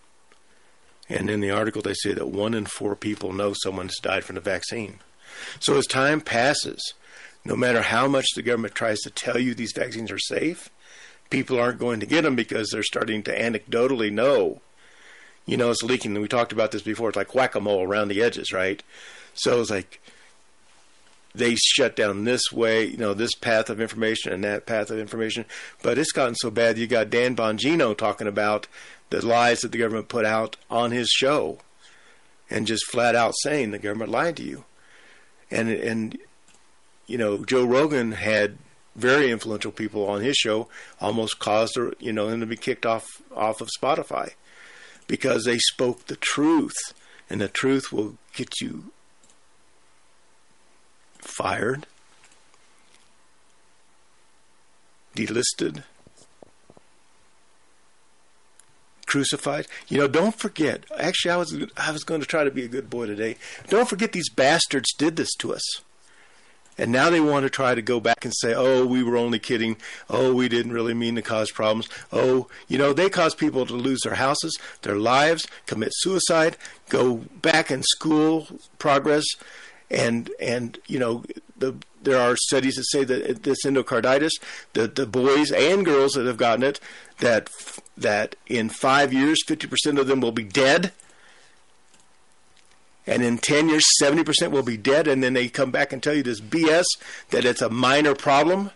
And 1.10 1.30
in 1.30 1.40
the 1.40 1.52
article, 1.52 1.82
they 1.82 1.94
say 1.94 2.14
that 2.14 2.30
one 2.30 2.54
in 2.54 2.66
four 2.66 2.96
people 2.96 3.32
know 3.32 3.54
someone 3.54 3.88
has 3.88 3.98
died 4.02 4.26
from 4.26 4.36
the 4.36 4.42
vaccine. 4.42 5.00
So 5.60 5.78
as 5.78 5.86
time 5.86 6.20
passes, 6.20 6.94
no 7.48 7.56
matter 7.56 7.82
how 7.82 8.10
much 8.10 8.26
the 8.36 8.42
government 8.42 8.76
tries 8.76 9.00
to 9.00 9.10
tell 9.10 9.40
you 9.40 9.56
these 9.56 9.72
vaccines 9.72 10.12
are 10.12 10.20
safe, 10.20 10.70
people 11.30 11.58
aren't 11.58 11.80
going 11.80 12.02
to 12.02 12.06
get 12.06 12.24
them 12.24 12.36
because 12.36 12.70
they're 12.70 12.84
starting 12.84 13.24
to 13.24 13.40
anecdotally 13.40 14.12
know. 14.12 14.60
You 15.46 15.56
know, 15.56 15.72
it's 15.72 15.82
leaking. 15.82 16.14
We 16.20 16.28
talked 16.28 16.52
about 16.52 16.72
this 16.72 16.82
before. 16.82 17.08
It's 17.08 17.16
like 17.16 17.34
whack 17.34 17.56
a 17.56 17.62
mole 17.62 17.84
around 17.84 18.10
the 18.10 18.22
edges, 18.22 18.52
right? 18.52 18.84
So 19.34 19.62
it's 19.62 19.70
like 19.70 20.02
they 21.34 21.56
shut 21.56 21.96
down 21.96 22.26
this 22.26 22.52
way, 22.52 22.84
you 22.84 22.98
know, 22.98 23.14
this 23.14 23.34
path 23.34 23.70
of 23.70 23.80
information 23.80 24.34
and 24.34 24.44
that 24.44 24.66
path 24.66 24.92
of 24.92 25.00
information. 25.00 25.46
But 25.82 25.98
it's 25.98 26.12
gotten 26.12 26.36
so 26.36 26.52
bad. 26.52 26.78
You 26.78 26.86
got 26.86 27.10
Dan 27.10 27.34
Bongino 27.34 27.98
talking 27.98 28.28
about 28.28 28.68
the 29.10 29.26
lies 29.26 29.62
that 29.62 29.72
the 29.72 29.78
government 29.78 30.10
put 30.10 30.26
out 30.26 30.58
on 30.70 30.92
his 30.92 31.08
show, 31.08 31.60
and 32.50 32.68
just 32.68 32.86
flat 32.88 33.16
out 33.16 33.36
saying 33.38 33.72
the 33.72 33.80
government 33.80 34.12
lied 34.12 34.36
to 34.36 34.44
you. 34.44 34.66
And 35.50 35.70
and 35.70 36.20
you 37.08 37.18
know, 37.18 37.44
Joe 37.44 37.66
Rogan 37.66 38.12
had 38.12 38.58
very 38.96 39.32
influential 39.32 39.72
people 39.72 40.08
on 40.08 40.22
his 40.22 40.36
show, 40.36 40.68
almost 41.00 41.40
caused 41.40 41.78
you 42.00 42.12
know 42.12 42.28
him 42.28 42.42
to 42.42 42.46
be 42.46 42.58
kicked 42.58 42.86
off 42.86 43.06
off 43.36 43.62
of 43.62 43.70
Spotify 43.80 44.34
because 45.08 45.46
they 45.46 45.58
spoke 45.58 46.08
the 46.08 46.18
truth, 46.18 46.76
and 47.30 47.40
the 47.40 47.48
truth 47.48 47.94
will 47.94 48.18
get 48.36 48.60
you 48.60 48.92
fired, 51.20 51.88
delisted, 55.16 55.84
crucified. 59.06 59.68
You 59.88 60.00
know, 60.00 60.08
don't 60.08 60.38
forget. 60.38 60.84
Actually, 60.98 61.32
I 61.32 61.38
was 61.38 61.66
I 61.78 61.92
was 61.92 62.04
going 62.04 62.22
to 62.22 62.28
try 62.28 62.44
to 62.44 62.52
be 62.52 62.66
a 62.66 62.68
good 62.68 62.90
boy 62.90 63.06
today. 63.06 63.38
Don't 63.70 63.88
forget 63.88 64.12
these 64.12 64.30
bastards 64.30 64.94
did 64.98 65.16
this 65.16 65.34
to 65.36 65.54
us. 65.54 65.82
And 66.78 66.92
now 66.92 67.10
they 67.10 67.20
want 67.20 67.44
to 67.44 67.50
try 67.50 67.74
to 67.74 67.82
go 67.82 68.00
back 68.00 68.24
and 68.24 68.34
say, 68.36 68.54
oh, 68.54 68.86
we 68.86 69.04
were 69.04 69.18
only 69.18 69.40
kidding. 69.40 69.78
Oh, 70.10 70.34
we 70.34 70.48
didn't 70.48 70.74
really 70.74 70.94
mean 70.94 71.16
to 71.16 71.22
cause 71.22 71.52
problems. 71.52 71.90
Oh, 72.12 72.48
you 72.68 72.78
know, 72.78 72.94
they 72.94 73.10
cause 73.10 73.34
people 73.34 73.66
to 73.66 73.74
lose 73.74 74.02
their 74.02 74.16
houses, 74.16 74.58
their 74.84 74.96
lives, 74.96 75.48
commit 75.66 75.90
suicide, 75.94 76.58
go 76.90 77.16
back 77.42 77.72
in 77.72 77.84
school 77.84 78.48
progress, 78.78 79.26
and 79.90 80.30
and 80.40 80.80
you 80.88 81.00
know 81.00 81.24
the 81.58 81.76
there 82.04 82.20
are 82.20 82.36
studies 82.36 82.76
that 82.76 82.86
say 82.86 83.04
that 83.04 83.44
this 83.44 83.66
endocarditis, 83.66 84.32
the 84.74 84.88
the 84.88 85.06
boys 85.06 85.52
and 85.52 85.86
girls 85.86 86.14
that 86.14 86.26
have 86.26 86.38
gotten 86.38 86.64
it, 86.64 86.80
that 87.20 87.50
that 87.98 88.36
in 88.46 88.70
five 88.70 89.12
years, 89.12 89.44
fifty 89.46 89.68
percent 89.68 89.98
of 89.98 90.08
them 90.08 90.22
will 90.22 90.32
be 90.32 90.44
dead. 90.44 90.92
And 93.08 93.24
in 93.24 93.38
10 93.38 93.70
years, 93.70 93.86
70% 94.02 94.52
will 94.52 94.64
be 94.64 94.76
dead, 94.76 95.08
and 95.08 95.24
then 95.24 95.34
they 95.34 95.48
come 95.48 95.72
back 95.72 95.94
and 95.94 96.04
tell 96.04 96.14
you 96.14 96.24
this 96.24 96.42
BS 96.42 96.86
that 97.30 97.46
it's 97.46 97.62
a 97.62 97.70
minor 97.70 98.14
problem. 98.14 98.72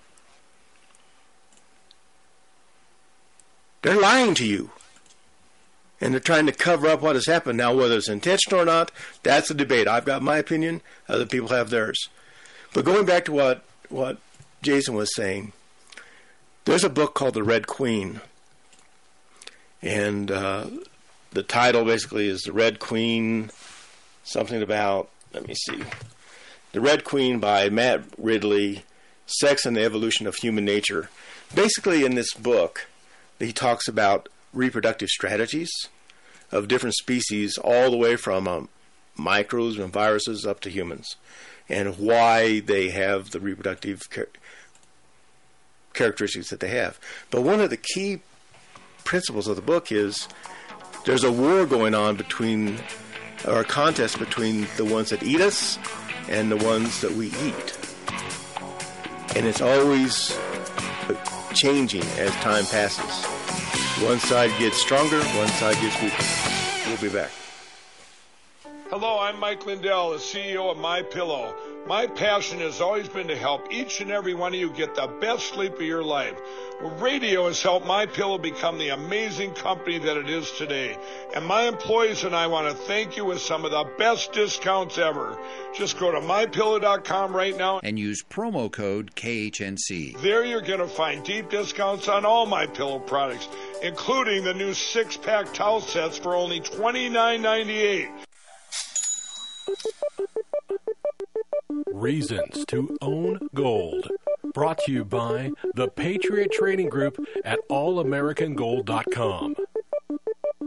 They're 3.81 3.99
lying 3.99 4.33
to 4.35 4.45
you. 4.45 4.71
And 5.99 6.13
they're 6.13 6.21
trying 6.21 6.45
to 6.45 6.53
cover 6.53 6.87
up 6.87 7.01
what 7.01 7.15
has 7.15 7.27
happened. 7.27 7.57
Now, 7.57 7.75
whether 7.75 7.97
it's 7.97 8.09
intentional 8.09 8.61
or 8.61 8.65
not, 8.65 8.91
that's 9.21 9.51
a 9.51 9.53
debate. 9.53 9.87
I've 9.87 10.05
got 10.05 10.23
my 10.23 10.37
opinion, 10.37 10.81
other 11.09 11.25
people 11.25 11.49
have 11.49 11.69
theirs. 11.69 12.09
But 12.73 12.85
going 12.85 13.05
back 13.05 13.25
to 13.25 13.33
what, 13.33 13.63
what 13.89 14.17
Jason 14.61 14.95
was 14.95 15.13
saying, 15.13 15.51
there's 16.65 16.83
a 16.83 16.89
book 16.89 17.13
called 17.13 17.33
The 17.33 17.43
Red 17.43 17.67
Queen. 17.67 18.21
And 19.81 20.31
uh, 20.31 20.67
the 21.31 21.43
title 21.43 21.85
basically 21.85 22.27
is 22.27 22.41
The 22.41 22.53
Red 22.53 22.79
Queen, 22.79 23.51
something 24.23 24.61
about, 24.61 25.09
let 25.33 25.47
me 25.47 25.55
see, 25.55 25.83
The 26.71 26.81
Red 26.81 27.03
Queen 27.03 27.39
by 27.39 27.69
Matt 27.69 28.03
Ridley, 28.17 28.83
Sex 29.25 29.65
and 29.65 29.75
the 29.75 29.83
Evolution 29.83 30.27
of 30.27 30.35
Human 30.35 30.65
Nature. 30.65 31.09
Basically, 31.53 32.05
in 32.05 32.15
this 32.15 32.33
book, 32.33 32.87
he 33.39 33.51
talks 33.51 33.87
about 33.87 34.29
reproductive 34.53 35.09
strategies 35.09 35.71
of 36.51 36.67
different 36.67 36.95
species, 36.95 37.57
all 37.57 37.91
the 37.91 37.97
way 37.97 38.15
from 38.15 38.47
um, 38.47 38.69
microbes 39.15 39.77
and 39.77 39.91
viruses 39.91 40.45
up 40.45 40.59
to 40.61 40.69
humans, 40.69 41.15
and 41.69 41.97
why 41.97 42.59
they 42.59 42.89
have 42.89 43.31
the 43.31 43.39
reproductive 43.39 44.01
char- 44.09 44.27
characteristics 45.93 46.49
that 46.49 46.59
they 46.59 46.69
have. 46.69 46.99
But 47.29 47.41
one 47.41 47.61
of 47.61 47.69
the 47.69 47.77
key 47.77 48.21
principles 49.03 49.47
of 49.47 49.55
the 49.55 49.61
book 49.61 49.91
is 49.91 50.27
there's 51.05 51.23
a 51.23 51.31
war 51.31 51.65
going 51.65 51.95
on 51.95 52.15
between, 52.15 52.79
or 53.47 53.59
a 53.59 53.63
contest 53.63 54.19
between 54.19 54.67
the 54.77 54.85
ones 54.85 55.09
that 55.09 55.23
eat 55.23 55.41
us 55.41 55.79
and 56.29 56.51
the 56.51 56.57
ones 56.57 57.01
that 57.01 57.11
we 57.11 57.27
eat. 57.27 57.77
And 59.35 59.47
it's 59.47 59.61
always 59.61 60.37
changing 61.53 62.03
as 62.17 62.31
time 62.35 62.65
passes. 62.65 63.25
One 64.05 64.19
side 64.19 64.51
gets 64.59 64.81
stronger, 64.81 65.19
one 65.19 65.47
side 65.49 65.75
gets 65.81 66.01
weaker. 66.01 66.23
We'll 66.87 67.11
be 67.11 67.15
back. 67.15 67.31
Hello, 68.89 69.19
I'm 69.19 69.39
Mike 69.39 69.65
Lindell, 69.65 70.11
the 70.11 70.17
CEO 70.17 70.71
of 70.71 70.77
My 70.77 71.01
Pillow. 71.01 71.55
My 71.87 72.05
passion 72.05 72.59
has 72.59 72.79
always 72.79 73.09
been 73.09 73.27
to 73.29 73.35
help 73.35 73.73
each 73.73 74.01
and 74.01 74.11
every 74.11 74.35
one 74.35 74.53
of 74.53 74.59
you 74.59 74.71
get 74.71 74.93
the 74.95 75.07
best 75.19 75.47
sleep 75.47 75.73
of 75.73 75.81
your 75.81 76.03
life. 76.03 76.39
Radio 76.99 77.47
has 77.47 77.61
helped 77.61 77.85
My 77.85 78.05
Pillow 78.05 78.37
become 78.37 78.77
the 78.77 78.89
amazing 78.89 79.53
company 79.53 79.97
that 79.97 80.15
it 80.15 80.29
is 80.29 80.49
today. 80.51 80.95
And 81.35 81.45
my 81.45 81.63
employees 81.63 82.23
and 82.23 82.35
I 82.35 82.47
want 82.47 82.67
to 82.67 82.83
thank 82.83 83.17
you 83.17 83.25
with 83.25 83.41
some 83.41 83.65
of 83.65 83.71
the 83.71 83.83
best 83.97 84.31
discounts 84.31 84.99
ever. 84.99 85.37
Just 85.73 85.99
go 85.99 86.11
to 86.11 86.19
mypillow.com 86.19 87.35
right 87.35 87.57
now 87.57 87.79
and 87.83 87.97
use 87.97 88.23
promo 88.23 88.71
code 88.71 89.15
KHNC. 89.15 90.21
There 90.21 90.45
you're 90.45 90.61
going 90.61 90.79
to 90.79 90.87
find 90.87 91.23
deep 91.23 91.49
discounts 91.49 92.07
on 92.07 92.25
all 92.25 92.45
My 92.45 92.67
Pillow 92.67 92.99
products, 92.99 93.47
including 93.81 94.43
the 94.43 94.53
new 94.53 94.73
six-pack 94.73 95.53
towel 95.53 95.81
sets 95.81 96.17
for 96.17 96.35
only 96.35 96.61
$29.98. 96.61 98.09
Reasons 102.01 102.65
to 102.65 102.97
Own 102.99 103.47
Gold. 103.53 104.09
Brought 104.55 104.79
to 104.85 104.91
you 104.91 105.05
by 105.05 105.51
the 105.75 105.87
Patriot 105.87 106.51
Trading 106.51 106.89
Group 106.89 107.23
at 107.45 107.59
allamericangold.com. 107.69 109.55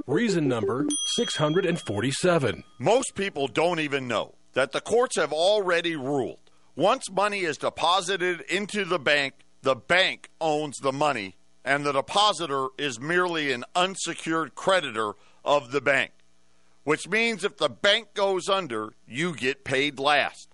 Reason 0.06 0.46
number 0.46 0.86
647. 1.16 2.62
Most 2.78 3.16
people 3.16 3.48
don't 3.48 3.80
even 3.80 4.06
know 4.06 4.36
that 4.52 4.70
the 4.70 4.80
courts 4.80 5.16
have 5.16 5.32
already 5.32 5.96
ruled 5.96 6.38
once 6.76 7.10
money 7.10 7.40
is 7.40 7.58
deposited 7.58 8.42
into 8.42 8.84
the 8.84 9.00
bank, 9.00 9.34
the 9.62 9.74
bank 9.74 10.30
owns 10.40 10.76
the 10.78 10.92
money, 10.92 11.34
and 11.64 11.84
the 11.84 11.92
depositor 11.92 12.68
is 12.78 13.00
merely 13.00 13.50
an 13.50 13.64
unsecured 13.74 14.54
creditor 14.54 15.14
of 15.44 15.72
the 15.72 15.80
bank. 15.80 16.12
Which 16.84 17.08
means 17.08 17.42
if 17.42 17.56
the 17.56 17.70
bank 17.70 18.14
goes 18.14 18.48
under, 18.48 18.92
you 19.04 19.34
get 19.34 19.64
paid 19.64 19.98
last. 19.98 20.53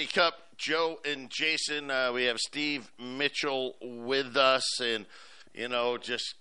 50 0.00 0.18
Cup, 0.18 0.34
Joe 0.56 0.98
and 1.04 1.28
Jason. 1.28 1.90
Uh, 1.90 2.10
we 2.10 2.24
have 2.24 2.38
Steve 2.38 2.90
Mitchell 2.98 3.76
with 3.82 4.34
us, 4.34 4.80
and, 4.80 5.04
you 5.52 5.68
know, 5.68 5.98
just 5.98 6.36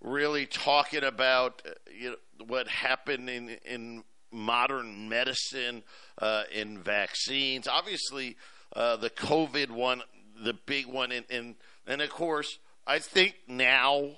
really 0.00 0.46
talking 0.46 1.04
about 1.04 1.60
uh, 1.66 1.72
you 1.94 2.10
know, 2.10 2.44
what 2.46 2.66
happened 2.66 3.28
in, 3.28 3.58
in 3.66 4.04
modern 4.32 5.06
medicine, 5.06 5.82
uh, 6.22 6.44
in 6.50 6.78
vaccines. 6.78 7.68
Obviously, 7.68 8.36
uh, 8.74 8.96
the 8.96 9.10
COVID 9.10 9.70
one, 9.70 10.02
the 10.42 10.54
big 10.54 10.86
one. 10.86 11.12
And, 11.12 11.26
and, 11.28 11.56
and 11.86 12.00
of 12.00 12.08
course, 12.08 12.58
I 12.86 13.00
think 13.00 13.34
now, 13.46 14.12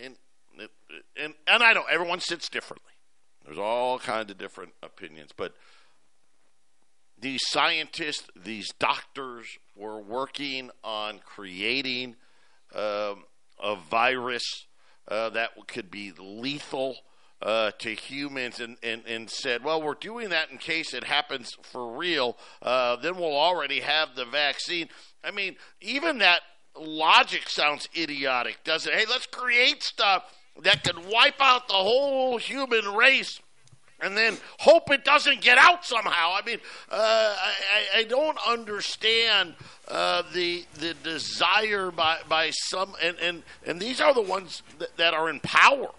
and, 0.00 0.14
and, 1.20 1.34
and 1.48 1.62
I 1.64 1.72
know 1.72 1.84
everyone 1.90 2.20
sits 2.20 2.48
differently. 2.48 2.92
There's 3.44 3.58
all 3.58 3.98
kinds 3.98 4.30
of 4.30 4.38
different 4.38 4.74
opinions, 4.80 5.30
but– 5.36 5.54
these 7.20 7.40
scientists, 7.48 8.28
these 8.36 8.68
doctors 8.78 9.46
were 9.74 10.00
working 10.00 10.70
on 10.84 11.20
creating 11.24 12.16
um, 12.74 13.24
a 13.60 13.76
virus 13.90 14.66
uh, 15.08 15.30
that 15.30 15.50
could 15.66 15.90
be 15.90 16.12
lethal 16.18 16.96
uh, 17.40 17.70
to 17.78 17.90
humans 17.90 18.60
and, 18.60 18.76
and, 18.82 19.02
and 19.06 19.30
said, 19.30 19.64
well, 19.64 19.80
we're 19.80 19.94
doing 19.94 20.30
that 20.30 20.50
in 20.50 20.58
case 20.58 20.92
it 20.92 21.04
happens 21.04 21.56
for 21.62 21.96
real. 21.96 22.36
Uh, 22.60 22.96
then 22.96 23.16
we'll 23.16 23.36
already 23.36 23.80
have 23.80 24.14
the 24.16 24.24
vaccine. 24.24 24.88
I 25.22 25.30
mean, 25.30 25.56
even 25.80 26.18
that 26.18 26.40
logic 26.76 27.48
sounds 27.48 27.88
idiotic, 27.96 28.64
doesn't 28.64 28.92
it? 28.92 28.98
Hey, 28.98 29.04
let's 29.08 29.26
create 29.26 29.82
stuff 29.82 30.24
that 30.62 30.82
can 30.82 31.08
wipe 31.08 31.40
out 31.40 31.68
the 31.68 31.74
whole 31.74 32.38
human 32.38 32.84
race 32.94 33.40
and 34.00 34.16
then 34.16 34.36
hope 34.58 34.90
it 34.90 35.04
doesn't 35.04 35.40
get 35.40 35.58
out 35.58 35.84
somehow. 35.84 36.34
I 36.34 36.42
mean, 36.44 36.58
uh, 36.90 36.94
I, 36.94 37.98
I, 37.98 38.04
don't 38.04 38.38
understand 38.46 39.54
uh, 39.88 40.22
the 40.32 40.64
the 40.74 40.94
desire 41.02 41.90
by 41.90 42.18
by 42.28 42.50
some, 42.50 42.94
and 43.02 43.16
and, 43.18 43.42
and 43.66 43.80
these 43.80 44.00
are 44.00 44.14
the 44.14 44.22
ones 44.22 44.62
that, 44.78 44.96
that 44.96 45.14
are 45.14 45.28
in 45.28 45.40
power. 45.40 45.90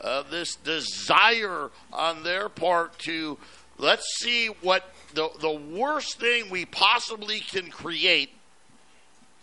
Uh, 0.00 0.22
this 0.30 0.56
desire 0.56 1.70
on 1.92 2.22
their 2.22 2.48
part 2.48 2.98
to 3.00 3.36
let's 3.78 4.06
see 4.18 4.46
what 4.62 4.94
the 5.14 5.28
the 5.40 5.50
worst 5.50 6.20
thing 6.20 6.48
we 6.50 6.64
possibly 6.64 7.40
can 7.40 7.70
create 7.70 8.30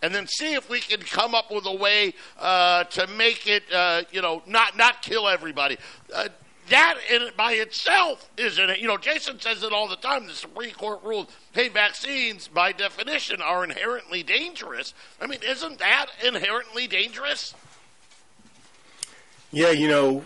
and 0.01 0.13
then 0.13 0.27
see 0.27 0.53
if 0.53 0.69
we 0.69 0.79
can 0.79 0.99
come 1.01 1.33
up 1.33 1.51
with 1.51 1.65
a 1.65 1.75
way 1.75 2.13
uh, 2.39 2.83
to 2.85 3.07
make 3.07 3.47
it, 3.47 3.63
uh, 3.73 4.03
you 4.11 4.21
know, 4.21 4.43
not 4.45 4.77
not 4.77 5.01
kill 5.01 5.27
everybody. 5.27 5.77
That 6.69 6.97
in 7.09 7.29
by 7.37 7.53
itself 7.53 8.29
isn't 8.37 8.69
it. 8.69 8.79
You 8.79 8.87
know, 8.87 8.97
Jason 8.97 9.39
says 9.39 9.63
it 9.63 9.71
all 9.71 9.87
the 9.87 9.95
time. 9.95 10.27
The 10.27 10.33
Supreme 10.33 10.73
Court 10.73 11.01
ruled, 11.03 11.31
hey, 11.53 11.69
vaccines 11.69 12.47
by 12.47 12.73
definition 12.73 13.41
are 13.41 13.63
inherently 13.63 14.21
dangerous. 14.23 14.93
I 15.21 15.27
mean, 15.27 15.39
isn't 15.47 15.79
that 15.79 16.07
inherently 16.25 16.87
dangerous? 16.87 17.53
Yeah, 19.51 19.71
you 19.71 19.87
know, 19.87 20.23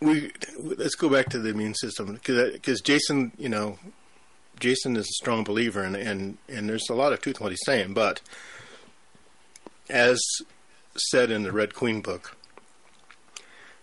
we 0.00 0.32
let's 0.58 0.96
go 0.96 1.08
back 1.08 1.28
to 1.30 1.38
the 1.38 1.50
immune 1.50 1.74
system 1.74 2.14
because 2.14 2.80
Jason, 2.80 3.32
you 3.38 3.48
know, 3.48 3.78
Jason 4.58 4.96
is 4.96 5.04
a 5.04 5.14
strong 5.22 5.44
believer, 5.44 5.82
and 5.82 5.94
and 5.94 6.38
and 6.48 6.68
there's 6.68 6.88
a 6.90 6.94
lot 6.94 7.12
of 7.12 7.20
truth 7.20 7.40
in 7.40 7.44
what 7.44 7.52
he's 7.52 7.64
saying. 7.64 7.94
But 7.94 8.20
as 9.88 10.20
said 10.96 11.30
in 11.30 11.44
the 11.44 11.52
Red 11.52 11.74
Queen 11.74 12.00
book, 12.00 12.36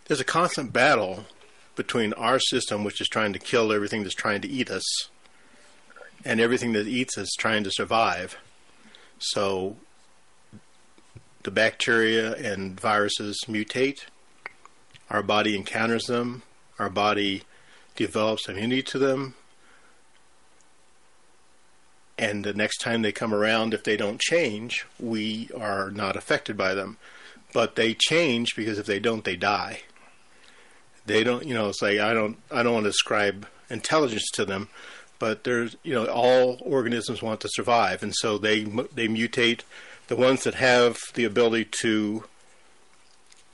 there's 0.05 0.19
a 0.19 0.25
constant 0.25 0.73
battle 0.73 1.25
between 1.75 2.13
our 2.13 2.39
system, 2.39 2.83
which 2.83 3.01
is 3.01 3.07
trying 3.07 3.33
to 3.33 3.39
kill 3.39 3.71
everything 3.71 4.03
that's 4.03 4.15
trying 4.15 4.41
to 4.41 4.47
eat 4.47 4.69
us, 4.69 4.83
and 6.23 6.39
everything 6.39 6.73
that 6.73 6.87
eats 6.87 7.17
us 7.17 7.29
trying 7.37 7.63
to 7.63 7.71
survive. 7.71 8.37
So 9.19 9.77
the 11.43 11.51
bacteria 11.51 12.35
and 12.35 12.79
viruses 12.79 13.39
mutate. 13.47 14.05
Our 15.09 15.23
body 15.23 15.55
encounters 15.55 16.05
them. 16.05 16.43
Our 16.79 16.89
body 16.89 17.43
develops 17.95 18.47
immunity 18.47 18.83
to 18.83 18.99
them 18.99 19.35
and 22.17 22.43
the 22.43 22.53
next 22.53 22.77
time 22.77 23.01
they 23.01 23.11
come 23.11 23.33
around, 23.33 23.73
if 23.73 23.83
they 23.83 23.97
don't 23.97 24.19
change, 24.19 24.85
we 24.99 25.49
are 25.59 25.89
not 25.89 26.15
affected 26.15 26.55
by 26.55 26.73
them. 26.73 26.97
But 27.53 27.75
they 27.75 27.93
change 27.93 28.55
because 28.55 28.79
if 28.79 28.85
they 28.85 28.99
don't, 28.99 29.23
they 29.23 29.35
die. 29.35 29.81
They 31.05 31.23
don't, 31.23 31.45
you 31.45 31.53
know, 31.53 31.69
it's 31.69 31.81
like 31.81 31.99
I 31.99 32.13
don't, 32.13 32.37
I 32.51 32.63
don't 32.63 32.73
want 32.73 32.85
to 32.85 32.91
ascribe 32.91 33.47
intelligence 33.69 34.29
to 34.33 34.45
them, 34.45 34.69
but 35.19 35.43
there's, 35.43 35.75
you 35.83 35.93
know, 35.93 36.05
all 36.05 36.57
organisms 36.61 37.21
want 37.21 37.41
to 37.41 37.49
survive, 37.51 38.03
and 38.03 38.13
so 38.15 38.37
they 38.37 38.63
they 38.63 39.07
mutate. 39.07 39.61
The 40.07 40.15
ones 40.17 40.43
that 40.43 40.55
have 40.55 40.97
the 41.13 41.23
ability 41.23 41.69
to 41.81 42.25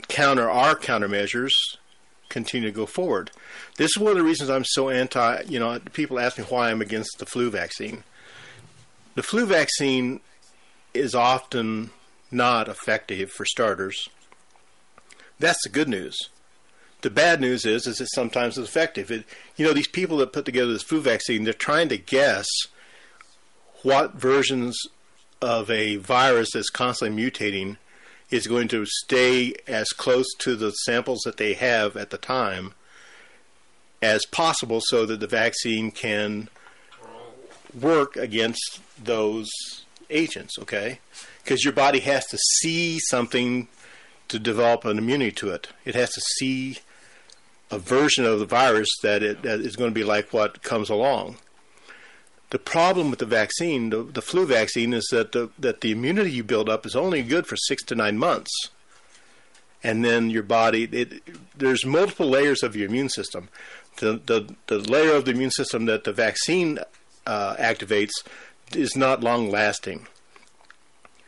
counter 0.08 0.50
our 0.50 0.76
countermeasures 0.76 1.52
continue 2.28 2.70
to 2.70 2.76
go 2.76 2.86
forward. 2.86 3.32
This 3.78 3.92
is 3.96 3.98
one 3.98 4.12
of 4.12 4.18
the 4.18 4.24
reasons 4.24 4.50
I'm 4.50 4.66
so 4.66 4.90
anti. 4.90 5.44
You 5.48 5.60
know, 5.60 5.80
people 5.94 6.20
ask 6.20 6.38
me 6.38 6.44
why 6.46 6.72
I'm 6.72 6.82
against 6.82 7.20
the 7.20 7.26
flu 7.26 7.50
vaccine 7.50 8.04
the 9.20 9.24
flu 9.24 9.46
vaccine 9.46 10.22
is 10.94 11.14
often 11.14 11.90
not 12.32 12.70
effective 12.70 13.30
for 13.30 13.44
starters. 13.44 14.08
That's 15.40 15.62
the 15.64 15.70
good 15.70 15.90
news. 15.90 16.18
The 17.02 17.10
bad 17.10 17.40
news 17.40 17.66
is, 17.66 17.88
is 17.88 18.02
it 18.02 18.10
sometimes 18.14 18.58
is 18.58 18.68
effective. 18.68 19.10
It, 19.10 19.26
you 19.56 19.66
know, 19.66 19.74
these 19.74 19.88
people 19.88 20.18
that 20.18 20.34
put 20.34 20.46
together 20.46 20.74
this 20.74 20.84
flu 20.84 21.00
vaccine, 21.00 21.44
they're 21.44 21.54
trying 21.54 21.90
to 21.90 21.98
guess 21.98 22.48
what 23.84 24.16
versions 24.16 24.78
of 25.42 25.72
a 25.72 25.96
virus 25.96 26.50
that's 26.54 26.70
constantly 26.70 27.24
mutating 27.24 27.78
is 28.30 28.48
going 28.48 28.68
to 28.68 28.86
stay 28.86 29.54
as 29.68 29.90
close 29.90 30.28
to 30.40 30.56
the 30.56 30.72
samples 30.72 31.22
that 31.26 31.38
they 31.38 31.54
have 31.54 31.96
at 31.96 32.10
the 32.10 32.18
time 32.18 32.74
as 34.02 34.26
possible 34.26 34.82
so 34.82 35.06
that 35.06 35.20
the 35.20 35.28
vaccine 35.28 35.92
can 35.92 36.50
work 37.80 38.16
against 38.16 38.80
those 39.02 39.50
agents, 40.10 40.58
okay? 40.60 41.00
Because 41.44 41.64
your 41.64 41.74
body 41.74 42.00
has 42.00 42.26
to 42.28 42.38
see 42.38 43.00
something 43.00 43.68
to 44.28 44.40
develop 44.40 44.86
an 44.86 44.98
immunity 44.98 45.32
to 45.32 45.50
it. 45.50 45.68
It 45.86 45.96
has 45.96 46.12
to 46.12 46.22
see 46.38 46.80
a 47.72 47.78
version 47.78 48.26
of 48.26 48.40
the 48.40 48.46
virus 48.46 48.90
that 49.02 49.24
it 49.24 49.44
that 49.44 49.60
is 49.60 49.76
going 49.76 49.92
to 49.92 49.96
be 49.96 50.04
like 50.04 50.34
what 50.34 50.64
comes 50.64 50.90
along. 50.90 51.38
The 52.50 52.60
problem 52.60 53.12
with 53.12 53.20
the 53.20 53.28
vaccine, 53.28 53.92
the, 53.92 54.02
the 54.02 54.24
flu 54.24 54.48
vaccine, 54.48 54.94
is 54.94 55.08
that 55.12 55.34
the 55.34 55.50
that 55.60 55.82
the 55.82 55.92
immunity 55.92 56.32
you 56.32 56.44
build 56.44 56.68
up 56.70 56.86
is 56.86 56.96
only 56.96 57.22
good 57.22 57.46
for 57.46 57.56
six 57.56 57.84
to 57.86 57.96
nine 57.96 58.18
months, 58.18 58.52
and 59.84 60.04
then 60.04 60.30
your 60.30 60.44
body 60.44 60.84
it, 60.92 61.22
there's 61.56 61.86
multiple 61.86 62.28
layers 62.28 62.64
of 62.64 62.76
your 62.76 62.88
immune 62.88 63.10
system. 63.10 63.50
The, 63.98 64.20
the 64.26 64.56
the 64.68 64.80
layer 64.80 65.14
of 65.16 65.26
the 65.26 65.32
immune 65.32 65.52
system 65.52 65.86
that 65.86 66.06
the 66.06 66.14
vaccine 66.14 66.80
uh, 67.28 67.56
activates 67.58 68.14
is 68.76 68.96
not 68.96 69.22
long 69.22 69.52
lasting 69.52 70.08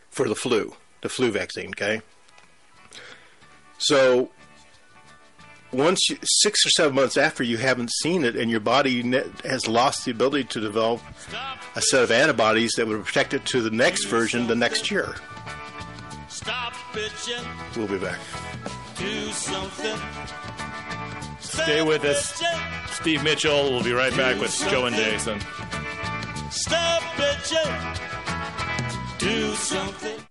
for 0.10 0.28
the 0.28 0.36
flu, 0.36 0.76
the 1.02 1.10
flu 1.10 1.32
vaccine. 1.32 1.70
Okay, 1.70 2.02
so 3.78 4.32
once 5.74 6.10
you, 6.10 6.18
six 6.24 6.66
or 6.66 6.70
seven 6.70 6.96
months 6.96 7.18
after 7.18 7.44
you 7.44 7.58
haven't 7.58 7.92
seen 7.92 8.24
it, 8.24 8.36
and 8.36 8.52
your 8.52 8.60
body 8.60 9.02
has 9.44 9.68
lost 9.68 10.06
the 10.06 10.12
ability 10.12 10.46
to 10.46 10.60
develop 10.60 11.02
a 11.76 11.82
set 11.82 12.04
of 12.04 12.12
antibodies 12.12 12.74
that 12.74 12.88
would 12.88 13.04
protect 13.04 13.34
it 13.34 13.46
to 13.46 13.62
the 13.62 13.72
next 13.72 14.06
version 14.06 14.48
the 14.48 14.56
next 14.56 14.92
year. 14.92 15.16
Stop 16.28 16.74
bitching. 16.94 17.44
We'll 17.78 17.88
be 17.88 17.98
back. 17.98 18.20
Do 18.98 19.32
something. 19.32 19.98
Stay 21.40 21.82
with 21.82 22.04
us. 22.06 22.42
Steve 22.92 23.24
Mitchell. 23.24 23.72
We'll 23.72 23.84
be 23.84 23.94
right 23.94 24.16
back 24.16 24.40
with 24.40 24.56
Joe 24.70 24.86
and 24.86 24.96
Jason. 24.96 25.40
Stop 26.50 27.02
bitching. 27.18 27.98
Do 29.20 29.54
something. 29.54 30.31